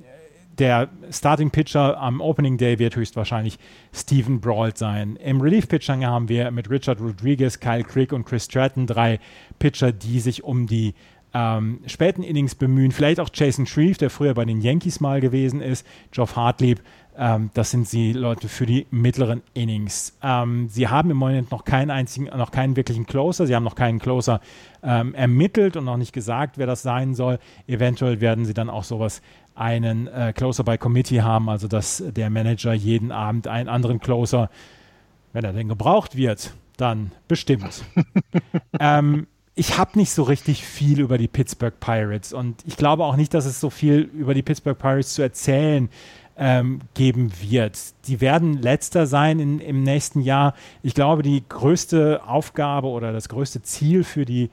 der 0.59 0.91
Starting 1.11 1.51
Pitcher 1.51 1.99
am 1.99 2.21
Opening 2.21 2.59
Day 2.59 2.79
wird 2.79 2.95
höchstwahrscheinlich 2.97 3.59
Stephen 3.93 4.41
Brault 4.41 4.77
sein. 4.77 5.17
Im 5.17 5.41
Relief 5.41 5.69
Pitching 5.69 6.05
haben 6.05 6.29
wir 6.29 6.51
mit 6.51 6.69
Richard 6.69 7.01
Rodriguez, 7.01 7.59
Kyle 7.59 7.85
Crick 7.85 8.13
und 8.13 8.27
Chris 8.27 8.45
Stratton 8.45 8.87
drei 8.87 9.19
Pitcher, 9.59 9.93
die 9.93 10.21
sich 10.21 10.45
um 10.45 10.67
die 10.67 10.95
ähm, 11.35 11.81
späten 11.87 12.23
Innings 12.23 12.55
bemühen. 12.55 12.93
Vielleicht 12.93 13.19
auch 13.19 13.31
Jason 13.33 13.67
Shreve, 13.67 13.97
der 13.97 14.11
früher 14.11 14.35
bei 14.35 14.45
den 14.45 14.61
Yankees 14.61 15.01
mal 15.01 15.21
gewesen 15.21 15.61
ist. 15.61 15.87
Geoff 16.11 16.37
Hartlieb, 16.37 16.83
ähm, 17.17 17.51
das 17.55 17.71
sind 17.71 17.91
die 17.93 18.13
Leute 18.13 18.49
für 18.49 18.67
die 18.67 18.87
mittleren 18.91 19.43
Innings. 19.55 20.17
Ähm, 20.23 20.69
sie 20.69 20.89
haben 20.89 21.11
im 21.11 21.17
Moment 21.17 21.51
noch 21.51 21.65
keinen 21.65 21.91
einzigen, 21.91 22.27
noch 22.37 22.51
keinen 22.51 22.77
wirklichen 22.77 23.07
Closer. 23.07 23.47
Sie 23.47 23.55
haben 23.55 23.65
noch 23.65 23.75
keinen 23.75 23.99
Closer 23.99 24.41
ähm, 24.83 25.15
ermittelt 25.15 25.77
und 25.77 25.85
noch 25.85 25.97
nicht 25.97 26.13
gesagt, 26.13 26.59
wer 26.59 26.67
das 26.67 26.83
sein 26.83 27.15
soll. 27.15 27.39
Eventuell 27.67 28.21
werden 28.21 28.45
sie 28.45 28.55
dann 28.55 28.71
auch 28.71 28.85
sowas 28.85 29.21
einen 29.55 30.07
äh, 30.07 30.33
Closer 30.35 30.65
by 30.65 30.79
Committee 30.79 31.21
haben, 31.21 31.49
also 31.51 31.69
dass 31.69 32.03
der 32.07 32.31
Manager 32.31 32.73
jeden 32.73 33.13
Abend 33.13 33.47
einen 33.47 33.69
anderen 33.69 34.01
Closer, 34.01 34.49
wenn 35.33 35.45
er 35.45 35.53
denn 35.53 35.69
gebraucht 35.69 36.17
wird, 36.17 36.55
dann 36.79 37.13
bestimmt. 37.29 37.85
ähm, 38.81 39.27
ich 39.55 39.77
habe 39.77 39.99
nicht 39.99 40.13
so 40.13 40.23
richtig 40.23 40.65
viel 40.65 41.01
über 41.01 41.19
die 41.19 41.29
Pittsburgh 41.29 41.79
Pirates 41.79 42.33
und 42.33 42.63
ich 42.67 42.79
glaube 42.79 43.05
auch 43.05 43.17
nicht, 43.17 43.35
dass 43.35 43.45
es 43.45 43.61
so 43.61 43.69
viel 43.69 44.01
über 44.15 44.33
die 44.33 44.43
Pittsburgh 44.43 44.79
Pirates 44.79 45.13
zu 45.13 45.21
erzählen 45.21 45.91
ähm, 46.45 46.81
geben 46.95 47.31
wird. 47.41 47.79
Die 48.09 48.21
werden 48.21 48.61
letzter 48.61 49.07
sein 49.07 49.39
in, 49.39 49.61
im 49.61 49.85
nächsten 49.85 50.21
Jahr. 50.21 50.55
Ich 50.83 50.93
glaube, 50.93 51.23
die 51.23 51.45
größte 51.49 52.21
Aufgabe 52.27 52.89
oder 52.89 53.13
das 53.13 53.29
größte 53.29 53.63
Ziel 53.63 54.03
für 54.03 54.25
die, 54.25 54.51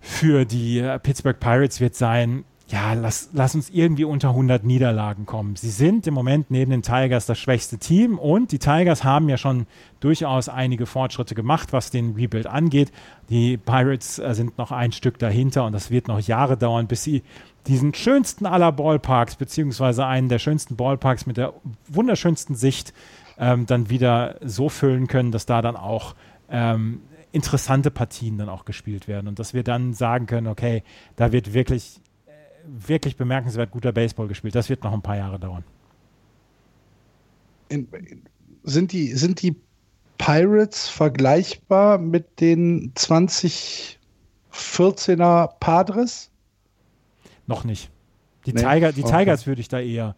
für 0.00 0.44
die 0.44 0.80
äh, 0.80 0.98
Pittsburgh 0.98 1.38
Pirates 1.38 1.80
wird 1.80 1.94
sein, 1.94 2.42
ja, 2.66 2.94
lass, 2.94 3.30
lass 3.32 3.54
uns 3.54 3.70
irgendwie 3.70 4.04
unter 4.04 4.30
100 4.30 4.64
Niederlagen 4.64 5.24
kommen. 5.24 5.54
Sie 5.56 5.70
sind 5.70 6.06
im 6.06 6.14
Moment 6.14 6.50
neben 6.50 6.70
den 6.72 6.82
Tigers 6.82 7.26
das 7.26 7.38
schwächste 7.38 7.78
Team 7.78 8.18
und 8.18 8.50
die 8.50 8.58
Tigers 8.58 9.04
haben 9.04 9.28
ja 9.28 9.38
schon 9.38 9.66
durchaus 10.00 10.48
einige 10.48 10.84
Fortschritte 10.84 11.34
gemacht, 11.34 11.72
was 11.72 11.90
den 11.90 12.14
Rebuild 12.14 12.46
angeht. 12.46 12.90
Die 13.30 13.56
Pirates 13.56 14.18
äh, 14.18 14.34
sind 14.34 14.58
noch 14.58 14.72
ein 14.72 14.90
Stück 14.90 15.18
dahinter 15.18 15.64
und 15.64 15.72
das 15.72 15.92
wird 15.92 16.08
noch 16.08 16.20
Jahre 16.20 16.56
dauern, 16.56 16.88
bis 16.88 17.04
sie 17.04 17.22
diesen 17.66 17.94
schönsten 17.94 18.46
aller 18.46 18.72
Ballparks, 18.72 19.36
beziehungsweise 19.36 20.06
einen 20.06 20.28
der 20.28 20.38
schönsten 20.38 20.76
Ballparks 20.76 21.26
mit 21.26 21.36
der 21.36 21.54
wunderschönsten 21.86 22.54
Sicht, 22.54 22.92
ähm, 23.38 23.66
dann 23.66 23.90
wieder 23.90 24.36
so 24.42 24.68
füllen 24.68 25.06
können, 25.06 25.32
dass 25.32 25.46
da 25.46 25.62
dann 25.62 25.76
auch 25.76 26.14
ähm, 26.50 27.02
interessante 27.32 27.90
Partien 27.90 28.38
dann 28.38 28.48
auch 28.48 28.64
gespielt 28.64 29.08
werden 29.08 29.28
und 29.28 29.38
dass 29.38 29.54
wir 29.54 29.62
dann 29.62 29.94
sagen 29.94 30.26
können, 30.26 30.46
okay, 30.46 30.82
da 31.16 31.32
wird 31.32 31.52
wirklich, 31.52 32.00
äh, 32.26 32.30
wirklich 32.66 33.16
bemerkenswert 33.16 33.70
guter 33.70 33.92
Baseball 33.92 34.28
gespielt. 34.28 34.54
Das 34.54 34.68
wird 34.68 34.82
noch 34.82 34.92
ein 34.92 35.02
paar 35.02 35.16
Jahre 35.16 35.38
dauern. 35.38 35.64
In, 37.68 37.88
sind, 38.62 38.92
die, 38.92 39.12
sind 39.12 39.42
die 39.42 39.56
Pirates 40.16 40.88
vergleichbar 40.88 41.98
mit 41.98 42.40
den 42.40 42.94
2014er 42.94 45.50
Padres? 45.60 46.30
Noch 47.48 47.64
nicht. 47.64 47.90
Die, 48.46 48.52
nee? 48.52 48.62
Tiger, 48.62 48.92
die 48.92 49.02
okay. 49.02 49.18
Tigers 49.18 49.46
würde 49.46 49.60
ich 49.60 49.68
da 49.68 49.80
eher. 49.80 50.14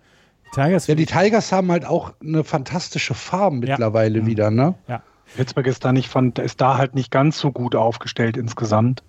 Die 0.47 0.51
Tigers 0.61 0.87
ja, 0.87 0.95
die 0.95 1.07
Tigers 1.07 1.53
haben 1.53 1.71
halt 1.71 1.87
auch 1.87 2.13
eine 2.21 2.45
fantastische 2.45 3.15
Farm 3.15 3.61
mittlerweile 3.61 4.19
ja. 4.19 4.27
wieder, 4.27 4.51
ne? 4.51 4.75
Ja. 4.89 5.03
Pittsburgh 5.37 5.69
ist 5.69 5.85
da 5.85 5.93
nicht 5.93 6.09
von, 6.09 6.33
ist 6.33 6.61
da 6.61 6.77
halt 6.77 6.95
nicht 6.95 7.11
ganz 7.11 7.39
so 7.39 7.53
gut 7.53 7.77
aufgestellt 7.77 8.37
insgesamt. 8.37 9.03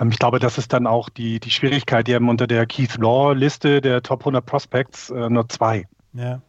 Ähm, 0.00 0.10
ich 0.10 0.18
glaube, 0.18 0.38
das 0.38 0.58
ist 0.58 0.72
dann 0.72 0.86
auch 0.86 1.08
die, 1.08 1.40
die 1.40 1.50
Schwierigkeit. 1.50 2.06
Die 2.06 2.14
haben 2.14 2.28
unter 2.28 2.46
der 2.46 2.66
Keith 2.66 2.96
Law-Liste 2.98 3.80
der 3.80 4.02
Top 4.02 4.20
100 4.20 4.44
Prospects 4.44 5.10
äh, 5.10 5.30
nur 5.30 5.48
zwei. 5.48 5.86
Ja. 6.12 6.40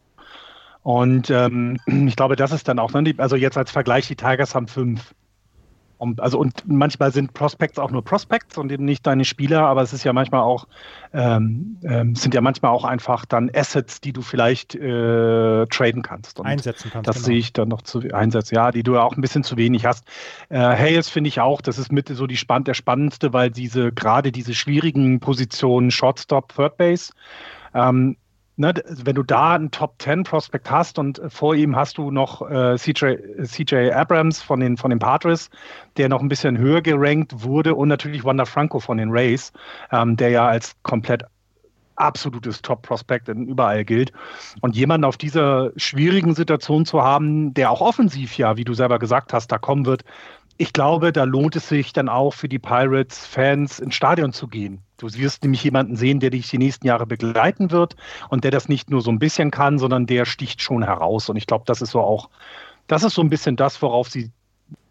Und 0.82 1.30
ähm, 1.30 1.78
ich 1.86 2.16
glaube, 2.16 2.36
das 2.36 2.52
ist 2.52 2.68
dann 2.68 2.78
auch, 2.78 2.92
ne, 2.92 3.14
also 3.18 3.36
jetzt 3.36 3.56
als 3.56 3.70
Vergleich, 3.70 4.08
die 4.08 4.16
Tigers 4.16 4.54
haben 4.54 4.68
fünf. 4.68 5.14
Und, 5.98 6.20
also 6.20 6.38
und 6.38 6.62
manchmal 6.66 7.12
sind 7.12 7.34
Prospects 7.34 7.78
auch 7.78 7.90
nur 7.90 8.04
Prospects 8.04 8.56
und 8.56 8.70
eben 8.70 8.84
nicht 8.84 9.06
deine 9.06 9.24
Spieler, 9.24 9.66
aber 9.66 9.82
es 9.82 9.92
ist 9.92 10.04
ja 10.04 10.12
manchmal 10.12 10.42
auch 10.42 10.66
ähm, 11.12 11.78
ähm, 11.82 12.14
sind 12.14 12.34
ja 12.34 12.40
manchmal 12.40 12.70
auch 12.70 12.84
einfach 12.84 13.24
dann 13.24 13.50
Assets, 13.54 14.00
die 14.00 14.12
du 14.12 14.22
vielleicht 14.22 14.74
äh, 14.74 15.66
traden 15.66 16.02
kannst 16.02 16.38
und 16.38 16.46
einsetzen 16.46 16.90
kannst. 16.92 17.08
Das 17.08 17.16
genau. 17.16 17.26
sehe 17.26 17.38
ich 17.38 17.52
dann 17.52 17.68
noch 17.68 17.82
zu 17.82 18.00
einsetzen, 18.12 18.54
ja, 18.54 18.70
die 18.70 18.82
du 18.82 18.94
ja 18.94 19.02
auch 19.02 19.16
ein 19.16 19.20
bisschen 19.20 19.42
zu 19.42 19.56
wenig 19.56 19.84
hast. 19.86 20.06
Äh, 20.48 20.58
Hayes 20.58 21.08
finde 21.08 21.28
ich 21.28 21.40
auch, 21.40 21.60
das 21.60 21.78
ist 21.78 21.90
mit 21.90 22.08
so 22.08 22.26
die 22.26 22.36
spann 22.36 22.64
der 22.64 22.74
spannendste, 22.74 23.32
weil 23.32 23.50
diese 23.50 23.92
gerade 23.92 24.30
diese 24.30 24.54
schwierigen 24.54 25.20
Positionen 25.20 25.90
Shortstop, 25.90 26.54
Third 26.54 26.76
Base 26.76 27.12
ähm, 27.74 28.16
ne, 28.58 28.74
wenn 28.86 29.14
du 29.14 29.22
da 29.22 29.54
einen 29.54 29.70
Top 29.70 29.94
10 29.98 30.24
Prospect 30.24 30.70
hast 30.70 30.98
und 30.98 31.20
vor 31.28 31.54
ihm 31.54 31.76
hast 31.76 31.98
du 31.98 32.10
noch 32.10 32.42
äh, 32.48 32.76
CJ, 32.76 33.44
CJ 33.44 33.92
Abrams 33.92 34.42
von 34.42 34.60
den, 34.60 34.76
von 34.76 34.90
den 34.90 34.98
Padres, 34.98 35.50
der 35.96 36.08
noch 36.08 36.20
ein 36.20 36.28
bisschen 36.28 36.58
höher 36.58 36.82
gerankt 36.82 37.42
wurde 37.42 37.74
und 37.74 37.88
natürlich 37.88 38.24
Wanda 38.24 38.44
Franco 38.44 38.80
von 38.80 38.98
den 38.98 39.10
Rays, 39.10 39.52
ähm, 39.92 40.16
der 40.16 40.30
ja 40.30 40.46
als 40.48 40.74
komplett 40.82 41.24
absolutes 41.96 42.62
Top-Prospect 42.62 43.28
überall 43.28 43.84
gilt. 43.84 44.12
Und 44.60 44.76
jemanden 44.76 45.04
auf 45.04 45.16
dieser 45.16 45.72
schwierigen 45.76 46.34
Situation 46.34 46.86
zu 46.86 47.02
haben, 47.02 47.54
der 47.54 47.70
auch 47.72 47.80
offensiv 47.80 48.36
ja, 48.36 48.56
wie 48.56 48.64
du 48.64 48.74
selber 48.74 49.00
gesagt 49.00 49.32
hast, 49.32 49.50
da 49.50 49.58
kommen 49.58 49.84
wird, 49.84 50.04
ich 50.58 50.72
glaube, 50.72 51.12
da 51.12 51.24
lohnt 51.24 51.56
es 51.56 51.68
sich 51.68 51.92
dann 51.92 52.08
auch 52.08 52.34
für 52.34 52.48
die 52.48 52.58
Pirates-Fans 52.58 53.78
ins 53.80 53.94
Stadion 53.94 54.32
zu 54.32 54.48
gehen. 54.48 54.82
Du 54.98 55.06
wirst 55.14 55.44
nämlich 55.44 55.64
jemanden 55.64 55.96
sehen, 55.96 56.20
der 56.20 56.30
dich 56.30 56.50
die 56.50 56.58
nächsten 56.58 56.86
Jahre 56.86 57.06
begleiten 57.06 57.70
wird 57.70 57.96
und 58.28 58.44
der 58.44 58.50
das 58.50 58.68
nicht 58.68 58.90
nur 58.90 59.00
so 59.00 59.10
ein 59.10 59.20
bisschen 59.20 59.50
kann, 59.50 59.78
sondern 59.78 60.06
der 60.06 60.26
sticht 60.26 60.60
schon 60.60 60.82
heraus. 60.82 61.28
Und 61.28 61.36
ich 61.36 61.46
glaube, 61.46 61.64
das 61.66 61.80
ist 61.80 61.92
so 61.92 62.00
auch, 62.00 62.28
das 62.88 63.04
ist 63.04 63.14
so 63.14 63.22
ein 63.22 63.30
bisschen 63.30 63.56
das, 63.56 63.80
worauf 63.80 64.08
sie 64.08 64.30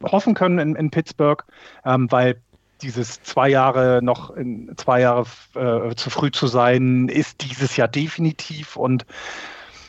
hoffen 0.02 0.34
können 0.34 0.60
in, 0.60 0.76
in 0.76 0.90
Pittsburgh, 0.90 1.44
ähm, 1.86 2.10
weil 2.10 2.42
dieses 2.82 3.22
zwei 3.24 3.50
Jahre 3.50 4.00
noch 4.02 4.30
in 4.32 4.72
zwei 4.78 5.02
Jahre 5.02 5.26
äh, 5.56 5.96
zu 5.96 6.10
früh 6.10 6.32
zu 6.32 6.48
sein, 6.48 7.10
ist 7.10 7.42
dieses 7.42 7.76
Jahr 7.76 7.88
definitiv 7.88 8.76
und 8.76 9.06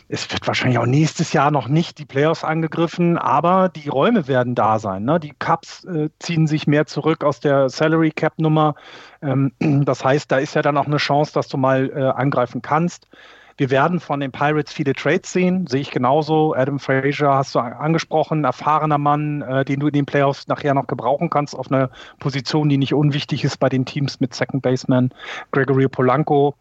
es 0.09 0.31
wird 0.33 0.47
wahrscheinlich 0.47 0.79
auch 0.79 0.87
nächstes 0.87 1.33
Jahr 1.33 1.51
noch 1.51 1.69
nicht 1.69 1.99
die 1.99 2.07
Playoffs 2.07 2.43
angegriffen, 2.43 3.19
aber 3.19 3.69
die 3.69 3.89
Räume 3.89 4.27
werden 4.27 4.55
da 4.55 4.79
sein. 4.79 5.05
Ne? 5.05 5.21
Die 5.21 5.35
Cups 5.39 5.85
äh, 5.85 6.09
ziehen 6.19 6.47
sich 6.47 6.67
mehr 6.67 6.87
zurück 6.87 7.25
aus 7.25 7.41
der 7.41 7.69
Salary 7.69 8.11
Cap 8.11 8.39
Nummer. 8.39 8.75
Ähm, 9.21 9.53
das 9.61 10.05
heißt, 10.05 10.33
da 10.33 10.39
ist 10.39 10.55
ja 10.55 10.63
dann 10.63 10.79
auch 10.79 10.87
eine 10.87 10.97
Chance, 10.97 11.33
dass 11.35 11.49
du 11.49 11.59
mal 11.59 11.91
äh, 11.95 12.03
angreifen 12.03 12.63
kannst. 12.63 13.07
Wir 13.59 13.71
werden 13.71 13.99
von 13.99 14.21
den 14.21 14.31
Pirates 14.31 14.73
viele 14.73 14.95
Trades 14.95 15.33
sehen, 15.33 15.67
sehe 15.67 15.81
ich 15.81 15.91
genauso. 15.91 16.55
Adam 16.55 16.79
Frazier 16.79 17.29
hast 17.29 17.57
du 17.57 17.59
angesprochen, 17.59 18.45
erfahrener 18.45 18.99
Mann, 18.99 19.43
äh, 19.43 19.65
den 19.65 19.81
du 19.81 19.89
in 19.89 19.93
den 19.93 20.07
Playoffs 20.07 20.47
nachher 20.47 20.75
noch 20.75 20.87
gebrauchen 20.87 21.29
kannst 21.29 21.57
auf 21.57 21.71
einer 21.71 21.91
Position, 22.21 22.69
die 22.69 22.79
nicht 22.79 22.95
unwichtig 22.95 23.45
ist 23.45 23.59
bei 23.59 23.69
den 23.69 23.85
Teams 23.85 24.21
mit 24.21 24.33
Second 24.33 24.63
Baseman. 24.63 25.11
Gregory 25.51 25.89
Polanco, 25.89 26.55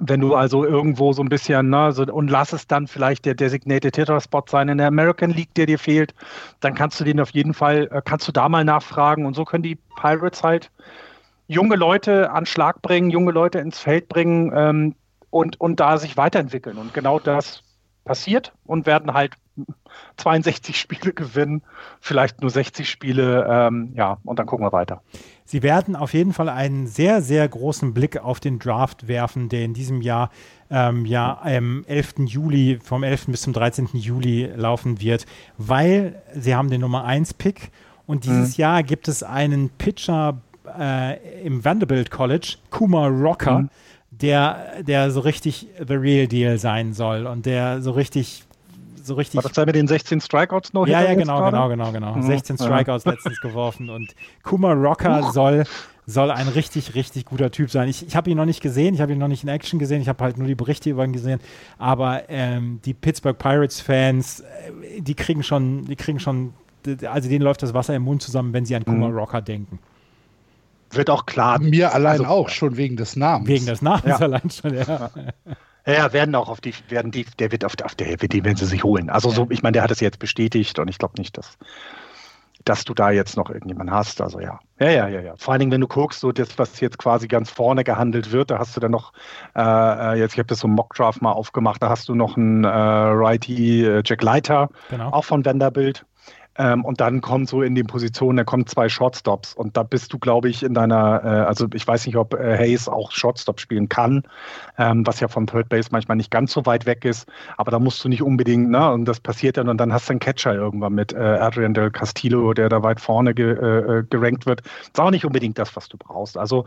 wenn 0.00 0.20
du 0.20 0.34
also 0.34 0.64
irgendwo 0.64 1.12
so 1.12 1.22
ein 1.22 1.28
bisschen, 1.28 1.70
ne, 1.70 1.92
so, 1.92 2.02
und 2.04 2.28
lass 2.28 2.52
es 2.52 2.66
dann 2.66 2.86
vielleicht 2.86 3.24
der 3.24 3.34
designated 3.34 3.96
Hitter 3.96 4.20
Spot 4.20 4.44
sein 4.48 4.68
in 4.68 4.78
der 4.78 4.88
American 4.88 5.30
League, 5.30 5.54
der 5.54 5.66
dir 5.66 5.78
fehlt, 5.78 6.14
dann 6.60 6.74
kannst 6.74 6.98
du 7.00 7.04
den 7.04 7.20
auf 7.20 7.30
jeden 7.30 7.54
Fall, 7.54 7.88
äh, 7.92 8.02
kannst 8.04 8.26
du 8.26 8.32
da 8.32 8.48
mal 8.48 8.64
nachfragen 8.64 9.24
und 9.26 9.34
so 9.34 9.44
können 9.44 9.62
die 9.62 9.78
Pirates 10.00 10.42
halt 10.42 10.70
junge 11.46 11.76
Leute 11.76 12.30
an 12.32 12.46
Schlag 12.46 12.82
bringen, 12.82 13.10
junge 13.10 13.32
Leute 13.32 13.58
ins 13.58 13.78
Feld 13.78 14.08
bringen, 14.08 14.52
ähm, 14.54 14.94
und, 15.34 15.60
und 15.60 15.80
da 15.80 15.98
sich 15.98 16.16
weiterentwickeln. 16.16 16.78
Und 16.78 16.94
genau 16.94 17.18
das 17.18 17.64
passiert 18.04 18.52
und 18.66 18.86
werden 18.86 19.14
halt 19.14 19.34
62 20.16 20.78
Spiele 20.78 21.12
gewinnen, 21.12 21.62
vielleicht 22.00 22.40
nur 22.40 22.50
60 22.50 22.88
Spiele, 22.88 23.46
ähm, 23.48 23.92
ja, 23.94 24.18
und 24.24 24.38
dann 24.38 24.46
gucken 24.46 24.66
wir 24.66 24.72
weiter. 24.72 25.02
Sie 25.44 25.62
werden 25.62 25.94
auf 25.94 26.14
jeden 26.14 26.32
Fall 26.32 26.48
einen 26.48 26.86
sehr, 26.86 27.22
sehr 27.22 27.46
großen 27.48 27.94
Blick 27.94 28.18
auf 28.18 28.40
den 28.40 28.58
Draft 28.58 29.08
werfen, 29.08 29.48
der 29.48 29.64
in 29.64 29.74
diesem 29.74 30.00
Jahr 30.00 30.30
ähm, 30.70 31.04
ja 31.06 31.40
am 31.42 31.84
11. 31.86 32.14
Juli, 32.26 32.78
vom 32.82 33.02
11. 33.02 33.26
bis 33.26 33.42
zum 33.42 33.52
13. 33.52 33.88
Juli 33.92 34.50
laufen 34.56 35.00
wird, 35.00 35.26
weil 35.58 36.22
sie 36.34 36.54
haben 36.54 36.70
den 36.70 36.80
Nummer 36.80 37.04
1 37.04 37.34
Pick 37.34 37.70
und 38.06 38.24
dieses 38.24 38.56
mhm. 38.56 38.62
Jahr 38.62 38.82
gibt 38.82 39.08
es 39.08 39.22
einen 39.22 39.70
Pitcher 39.70 40.38
äh, 40.78 41.44
im 41.44 41.64
Vanderbilt 41.64 42.10
College, 42.10 42.56
Kumar 42.70 43.10
Rocker, 43.10 43.60
mhm 43.60 43.70
der, 44.20 44.82
der 44.82 45.10
so 45.10 45.20
richtig 45.20 45.68
the 45.86 45.94
real 45.94 46.26
deal 46.26 46.58
sein 46.58 46.92
soll 46.92 47.26
und 47.26 47.46
der 47.46 47.82
so 47.82 47.92
richtig 47.92 48.43
so 49.04 49.14
richtig. 49.14 49.36
War 49.36 49.42
das 49.42 49.52
da 49.52 49.66
mit 49.66 49.74
den 49.74 49.86
16 49.86 50.20
Strikeouts 50.20 50.72
noch? 50.72 50.86
Ja, 50.86 51.02
ja, 51.02 51.14
genau, 51.14 51.44
genau, 51.44 51.68
genau, 51.68 51.92
genau. 51.92 52.14
Mhm. 52.14 52.22
16 52.22 52.58
Strikeouts 52.58 53.04
ja. 53.04 53.12
letztens 53.12 53.40
geworfen 53.40 53.90
und 53.90 54.14
Kuma 54.42 54.72
Rocker 54.72 55.30
soll, 55.32 55.64
soll 56.06 56.30
ein 56.30 56.48
richtig, 56.48 56.94
richtig 56.94 57.26
guter 57.26 57.50
Typ 57.50 57.70
sein. 57.70 57.88
Ich, 57.88 58.06
ich 58.06 58.16
habe 58.16 58.30
ihn 58.30 58.36
noch 58.36 58.44
nicht 58.44 58.60
gesehen, 58.60 58.94
ich 58.94 59.00
habe 59.00 59.12
ihn 59.12 59.18
noch 59.18 59.28
nicht 59.28 59.42
in 59.42 59.48
Action 59.48 59.78
gesehen, 59.78 60.00
ich 60.00 60.08
habe 60.08 60.22
halt 60.22 60.38
nur 60.38 60.46
die 60.46 60.54
Berichte 60.54 60.90
über 60.90 61.04
ihn 61.04 61.12
gesehen, 61.12 61.40
aber 61.78 62.28
ähm, 62.28 62.80
die 62.84 62.94
Pittsburgh 62.94 63.38
Pirates-Fans, 63.38 64.40
äh, 64.40 65.00
die 65.00 65.14
kriegen 65.14 65.42
schon, 65.42 65.84
die 65.84 65.96
kriegen 65.96 66.20
schon, 66.20 66.54
also 67.10 67.28
denen 67.28 67.42
läuft 67.42 67.62
das 67.62 67.74
Wasser 67.74 67.94
im 67.94 68.02
Mund 68.02 68.22
zusammen, 68.22 68.52
wenn 68.52 68.64
sie 68.64 68.74
an 68.74 68.84
Kuma 68.84 69.08
mhm. 69.08 69.16
Rocker 69.16 69.42
denken 69.42 69.78
wird 70.96 71.10
auch 71.10 71.26
klar. 71.26 71.58
Mir 71.58 71.92
allein 71.92 72.20
also, 72.20 72.26
auch, 72.26 72.48
schon 72.48 72.76
wegen 72.76 72.96
des 72.96 73.16
Namens. 73.16 73.48
Wegen 73.48 73.66
des 73.66 73.82
Namens 73.82 74.04
ja. 74.06 74.16
allein 74.18 74.48
schon, 74.48 74.74
ja. 74.74 75.10
Ja, 75.86 76.12
werden 76.12 76.34
auch 76.34 76.48
auf 76.48 76.60
die, 76.60 76.74
werden 76.88 77.10
die, 77.10 77.26
der 77.38 77.52
wird 77.52 77.64
auf, 77.64 77.74
auf 77.82 77.94
der, 77.94 78.16
die 78.16 78.44
werden 78.44 78.56
sie 78.56 78.66
sich 78.66 78.84
holen. 78.84 79.10
Also 79.10 79.30
so, 79.30 79.46
ich 79.50 79.62
meine, 79.62 79.72
der 79.72 79.82
hat 79.82 79.90
es 79.90 80.00
jetzt 80.00 80.18
bestätigt 80.18 80.78
und 80.78 80.88
ich 80.88 80.98
glaube 80.98 81.14
nicht, 81.18 81.36
dass, 81.36 81.58
dass 82.64 82.84
du 82.84 82.94
da 82.94 83.10
jetzt 83.10 83.36
noch 83.36 83.50
irgendjemanden 83.50 83.94
hast. 83.94 84.22
Also 84.22 84.40
ja. 84.40 84.60
Ja, 84.80 84.88
ja, 84.88 85.08
ja, 85.08 85.20
ja. 85.20 85.34
Vor 85.36 85.52
allen 85.52 85.60
Dingen, 85.60 85.72
wenn 85.72 85.82
du 85.82 85.86
guckst, 85.86 86.20
so 86.20 86.32
das, 86.32 86.58
was 86.58 86.80
jetzt 86.80 86.96
quasi 86.96 87.28
ganz 87.28 87.50
vorne 87.50 87.84
gehandelt 87.84 88.32
wird, 88.32 88.50
da 88.50 88.58
hast 88.58 88.74
du 88.76 88.80
dann 88.80 88.92
noch, 88.92 89.12
äh, 89.54 89.60
äh 89.60 90.18
jetzt, 90.18 90.32
ich 90.32 90.38
habe 90.38 90.46
das 90.46 90.60
so 90.60 90.68
Mockdraft 90.68 91.20
mal 91.20 91.32
aufgemacht, 91.32 91.82
da 91.82 91.90
hast 91.90 92.08
du 92.08 92.14
noch 92.14 92.38
einen 92.38 92.64
äh, 92.64 92.68
Righty 92.68 93.84
äh, 93.84 94.02
Jack 94.04 94.22
Leiter, 94.22 94.70
genau. 94.88 95.10
auch 95.10 95.24
von 95.24 95.44
Vanderbilt. 95.44 96.06
Ähm, 96.56 96.84
und 96.84 97.00
dann 97.00 97.20
kommt 97.20 97.48
so 97.48 97.62
in 97.62 97.74
den 97.74 97.86
Positionen, 97.86 98.36
da 98.36 98.44
kommen 98.44 98.66
zwei 98.66 98.88
Shortstops. 98.88 99.54
Und 99.54 99.76
da 99.76 99.82
bist 99.82 100.12
du, 100.12 100.18
glaube 100.18 100.48
ich, 100.48 100.62
in 100.62 100.74
deiner, 100.74 101.24
äh, 101.24 101.28
also 101.46 101.66
ich 101.74 101.86
weiß 101.86 102.06
nicht, 102.06 102.16
ob 102.16 102.34
äh, 102.34 102.56
Hayes 102.56 102.88
auch 102.88 103.10
Shortstop 103.10 103.60
spielen 103.60 103.88
kann, 103.88 104.22
ähm, 104.78 105.06
was 105.06 105.20
ja 105.20 105.28
von 105.28 105.46
Third 105.46 105.68
Base 105.68 105.88
manchmal 105.90 106.16
nicht 106.16 106.30
ganz 106.30 106.52
so 106.52 106.64
weit 106.66 106.86
weg 106.86 107.04
ist. 107.04 107.28
Aber 107.56 107.70
da 107.70 107.78
musst 107.78 108.04
du 108.04 108.08
nicht 108.08 108.22
unbedingt, 108.22 108.70
ne? 108.70 108.90
Und 108.92 109.06
das 109.06 109.20
passiert 109.20 109.56
dann 109.56 109.68
und 109.68 109.78
dann 109.78 109.92
hast 109.92 110.08
du 110.08 110.12
einen 110.12 110.20
Catcher 110.20 110.54
irgendwann 110.54 110.94
mit 110.94 111.12
äh, 111.12 111.18
Adrian 111.18 111.74
del 111.74 111.90
Castillo, 111.90 112.54
der 112.54 112.68
da 112.68 112.82
weit 112.82 113.00
vorne 113.00 113.34
ge, 113.34 113.52
äh, 113.52 113.98
äh 113.98 114.04
gerankt 114.08 114.46
wird. 114.46 114.62
Ist 114.82 115.00
auch 115.00 115.10
nicht 115.10 115.24
unbedingt 115.24 115.58
das, 115.58 115.74
was 115.76 115.88
du 115.88 115.96
brauchst. 115.98 116.38
Also 116.38 116.66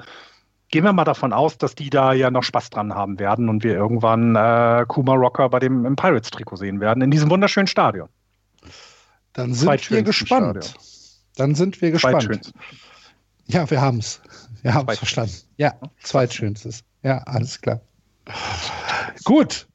gehen 0.70 0.84
wir 0.84 0.94
mal 0.94 1.06
davon 1.06 1.34
aus, 1.34 1.58
dass 1.58 1.76
die 1.76 1.90
da 1.90 2.14
ja 2.14 2.30
noch 2.32 2.44
Spaß 2.44 2.70
dran 2.72 2.94
haben 2.94 3.20
werden 3.20 3.50
und 3.50 3.64
wir 3.64 3.76
irgendwann 3.76 4.36
äh, 4.36 4.86
Kuma 4.88 5.14
Rocker 5.14 5.50
bei 5.50 5.60
dem 5.60 5.96
Pirates-Trikot 5.96 6.58
sehen 6.58 6.80
werden, 6.82 7.02
in 7.02 7.12
diesem 7.12 7.30
wunderschönen 7.30 7.68
Stadion. 7.68 8.10
Dann 9.38 9.54
sind 9.54 9.92
wir 9.92 10.02
gespannt. 10.02 10.66
Stadion. 10.66 10.84
Dann 11.36 11.54
sind 11.54 11.80
wir 11.80 11.92
gespannt. 11.92 12.52
Ja, 13.46 13.70
wir 13.70 13.80
haben 13.80 14.00
es. 14.00 14.20
Wir 14.64 14.74
haben 14.74 14.90
es 14.90 14.98
verstanden. 14.98 15.36
Ja, 15.58 15.76
zweitschönstes. 16.02 16.84
Ja, 17.04 17.20
alles 17.20 17.62
klar. 17.62 17.80
Gut. 19.24 19.68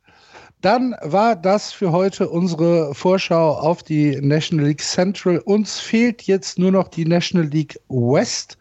Dann 0.62 0.96
war 1.02 1.36
das 1.36 1.72
für 1.72 1.92
heute 1.92 2.28
unsere 2.28 2.92
Vorschau 2.94 3.52
auf 3.52 3.84
die 3.84 4.20
National 4.20 4.66
League 4.66 4.82
Central. 4.82 5.38
Uns 5.38 5.78
fehlt 5.78 6.22
jetzt 6.22 6.58
nur 6.58 6.72
noch 6.72 6.88
die 6.88 7.04
National 7.04 7.46
League 7.46 7.78
West. 7.88 8.58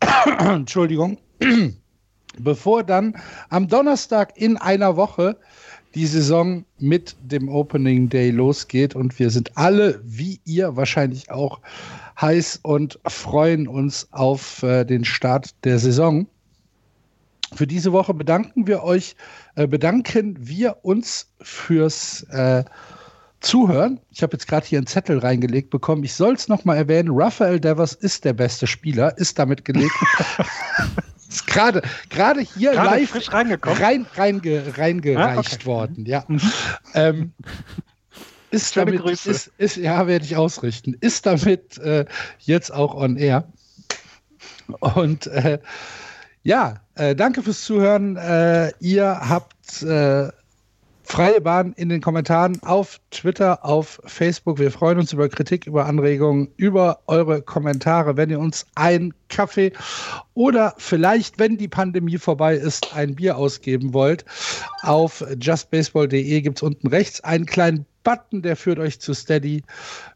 Entschuldigung. 0.38 1.18
Bevor 2.38 2.84
dann 2.84 3.14
am 3.50 3.68
Donnerstag 3.68 4.36
in 4.38 4.56
einer 4.56 4.96
Woche 4.96 5.38
die 5.94 6.06
Saison 6.06 6.64
mit 6.78 7.16
dem 7.22 7.48
Opening 7.48 8.08
Day 8.08 8.30
losgeht. 8.30 8.94
Und 8.94 9.18
wir 9.18 9.30
sind 9.30 9.56
alle, 9.56 10.00
wie 10.04 10.40
ihr 10.44 10.76
wahrscheinlich 10.76 11.30
auch, 11.30 11.60
heiß 12.20 12.60
und 12.62 12.98
freuen 13.06 13.68
uns 13.68 14.08
auf 14.12 14.62
äh, 14.62 14.84
den 14.84 15.04
Start 15.04 15.54
der 15.64 15.78
Saison. 15.78 16.26
Für 17.54 17.66
diese 17.66 17.92
Woche 17.92 18.14
bedanken 18.14 18.66
wir 18.66 18.82
euch, 18.82 19.16
äh, 19.56 19.66
bedanken 19.66 20.36
wir 20.40 20.78
uns 20.82 21.28
fürs 21.40 22.22
äh, 22.30 22.64
Zuhören. 23.40 24.00
Ich 24.10 24.22
habe 24.22 24.34
jetzt 24.34 24.46
gerade 24.46 24.66
hier 24.66 24.78
einen 24.78 24.86
Zettel 24.86 25.18
reingelegt 25.18 25.70
bekommen. 25.70 26.04
Ich 26.04 26.14
soll 26.14 26.34
es 26.34 26.48
nochmal 26.48 26.76
erwähnen. 26.76 27.10
Raphael 27.12 27.60
Devers 27.60 27.92
ist 27.92 28.24
der 28.24 28.32
beste 28.32 28.66
Spieler, 28.66 29.18
ist 29.18 29.38
damit 29.38 29.64
gelegt. 29.64 29.92
gerade 31.46 31.82
gerade 32.10 32.40
hier 32.40 32.72
gerade 32.72 33.00
live 33.00 33.10
frisch 33.10 33.32
reingekommen. 33.32 33.82
rein, 33.82 34.06
reinge, 34.14 34.76
reingereicht 34.76 35.52
ah, 35.52 35.56
okay. 35.56 35.66
worden. 35.66 36.06
Ja. 36.06 36.24
Mhm. 36.28 36.40
ähm, 36.94 37.32
ist 38.50 38.74
Schöne 38.74 38.86
damit, 38.86 39.02
Grüße. 39.02 39.30
Ist, 39.30 39.50
ist, 39.56 39.76
ja, 39.76 40.06
werde 40.06 40.24
ich 40.24 40.36
ausrichten. 40.36 40.94
Ist 41.00 41.24
damit 41.24 41.78
äh, 41.78 42.04
jetzt 42.40 42.72
auch 42.72 42.94
on 42.94 43.16
air. 43.16 43.48
Und 44.80 45.26
äh, 45.28 45.58
ja, 46.42 46.80
äh, 46.94 47.16
danke 47.16 47.42
fürs 47.42 47.64
Zuhören. 47.64 48.16
Äh, 48.16 48.72
ihr 48.80 49.06
habt 49.06 49.82
äh, 49.82 50.28
freie 51.02 51.40
Bahn 51.40 51.72
in 51.74 51.88
den 51.88 52.00
Kommentaren 52.00 52.62
auf 52.62 53.00
Twitter, 53.10 53.64
auf 53.64 54.00
Facebook. 54.04 54.58
Wir 54.58 54.70
freuen 54.70 54.98
uns 54.98 55.12
über 55.12 55.28
Kritik, 55.28 55.66
über 55.66 55.86
Anregungen, 55.86 56.50
über 56.56 57.00
eure 57.06 57.42
Kommentare. 57.42 58.16
Wenn 58.16 58.30
ihr 58.30 58.38
uns 58.38 58.66
ein 58.74 59.14
Kaffee 59.32 59.72
oder 60.34 60.74
vielleicht, 60.78 61.38
wenn 61.38 61.56
die 61.56 61.68
Pandemie 61.68 62.18
vorbei 62.18 62.54
ist, 62.54 62.94
ein 62.94 63.16
Bier 63.16 63.36
ausgeben 63.36 63.92
wollt, 63.92 64.24
auf 64.82 65.24
justbaseball.de 65.40 66.40
gibt 66.40 66.58
es 66.58 66.62
unten 66.62 66.88
rechts 66.88 67.22
einen 67.22 67.46
kleinen 67.46 67.86
Button, 68.02 68.42
der 68.42 68.56
führt 68.56 68.78
euch 68.78 69.00
zu 69.00 69.14
Steady. 69.14 69.62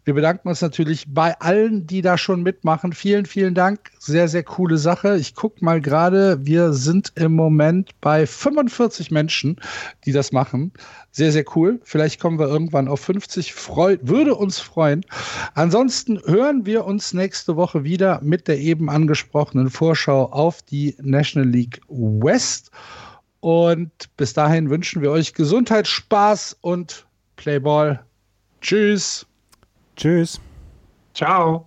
Wir 0.05 0.15
bedanken 0.15 0.49
uns 0.49 0.61
natürlich 0.61 1.05
bei 1.09 1.39
allen, 1.41 1.87
die 1.87 2.03
da 2.03 2.19
schon 2.19 2.43
mitmachen. 2.43 2.93
Vielen, 2.93 3.27
vielen 3.27 3.55
Dank. 3.55 3.91
Sehr, 3.99 4.29
sehr 4.29 4.43
coole 4.43 4.79
Sache. 4.79 5.17
Ich 5.17 5.35
gucke 5.35 5.65
mal 5.65 5.81
gerade, 5.81 6.45
wir 6.45 6.73
sind 6.73 7.13
im 7.15 7.33
Moment 7.35 7.91
bei 8.01 8.27
45 8.27 9.11
Menschen, 9.11 9.61
die 10.05 10.13
das 10.13 10.33
machen. 10.33 10.73
Sehr, 11.17 11.33
sehr 11.33 11.47
cool. 11.57 11.81
Vielleicht 11.83 12.21
kommen 12.21 12.39
wir 12.39 12.47
irgendwann 12.47 12.89
auf 12.89 13.01
50. 13.01 13.55
Freu 13.55 13.97
würde 14.03 14.35
uns 14.35 14.59
freuen. 14.59 15.03
Ansonsten 15.55 16.21
hören 16.27 16.67
wir 16.67 16.85
uns 16.85 17.15
nächste 17.15 17.57
Woche 17.57 17.85
wieder 17.85 18.21
mit 18.23 18.47
der 18.49 18.59
eben 18.59 18.91
angesprochenen 18.91 19.71
Vorschau 19.71 20.27
auf 20.27 20.61
die 20.61 20.95
National 21.01 21.49
League 21.49 21.81
West. 21.89 22.71
Und 23.41 23.91
bis 24.19 24.35
dahin 24.35 24.69
wünschen 24.69 25.01
wir 25.01 25.11
euch 25.11 25.33
Gesundheit, 25.33 25.87
Spaß 25.87 26.59
und 26.61 27.07
Playball. 27.37 28.05
Tschüss. 28.61 29.25
Tschüss. 29.97 30.39
Ciao. 31.15 31.67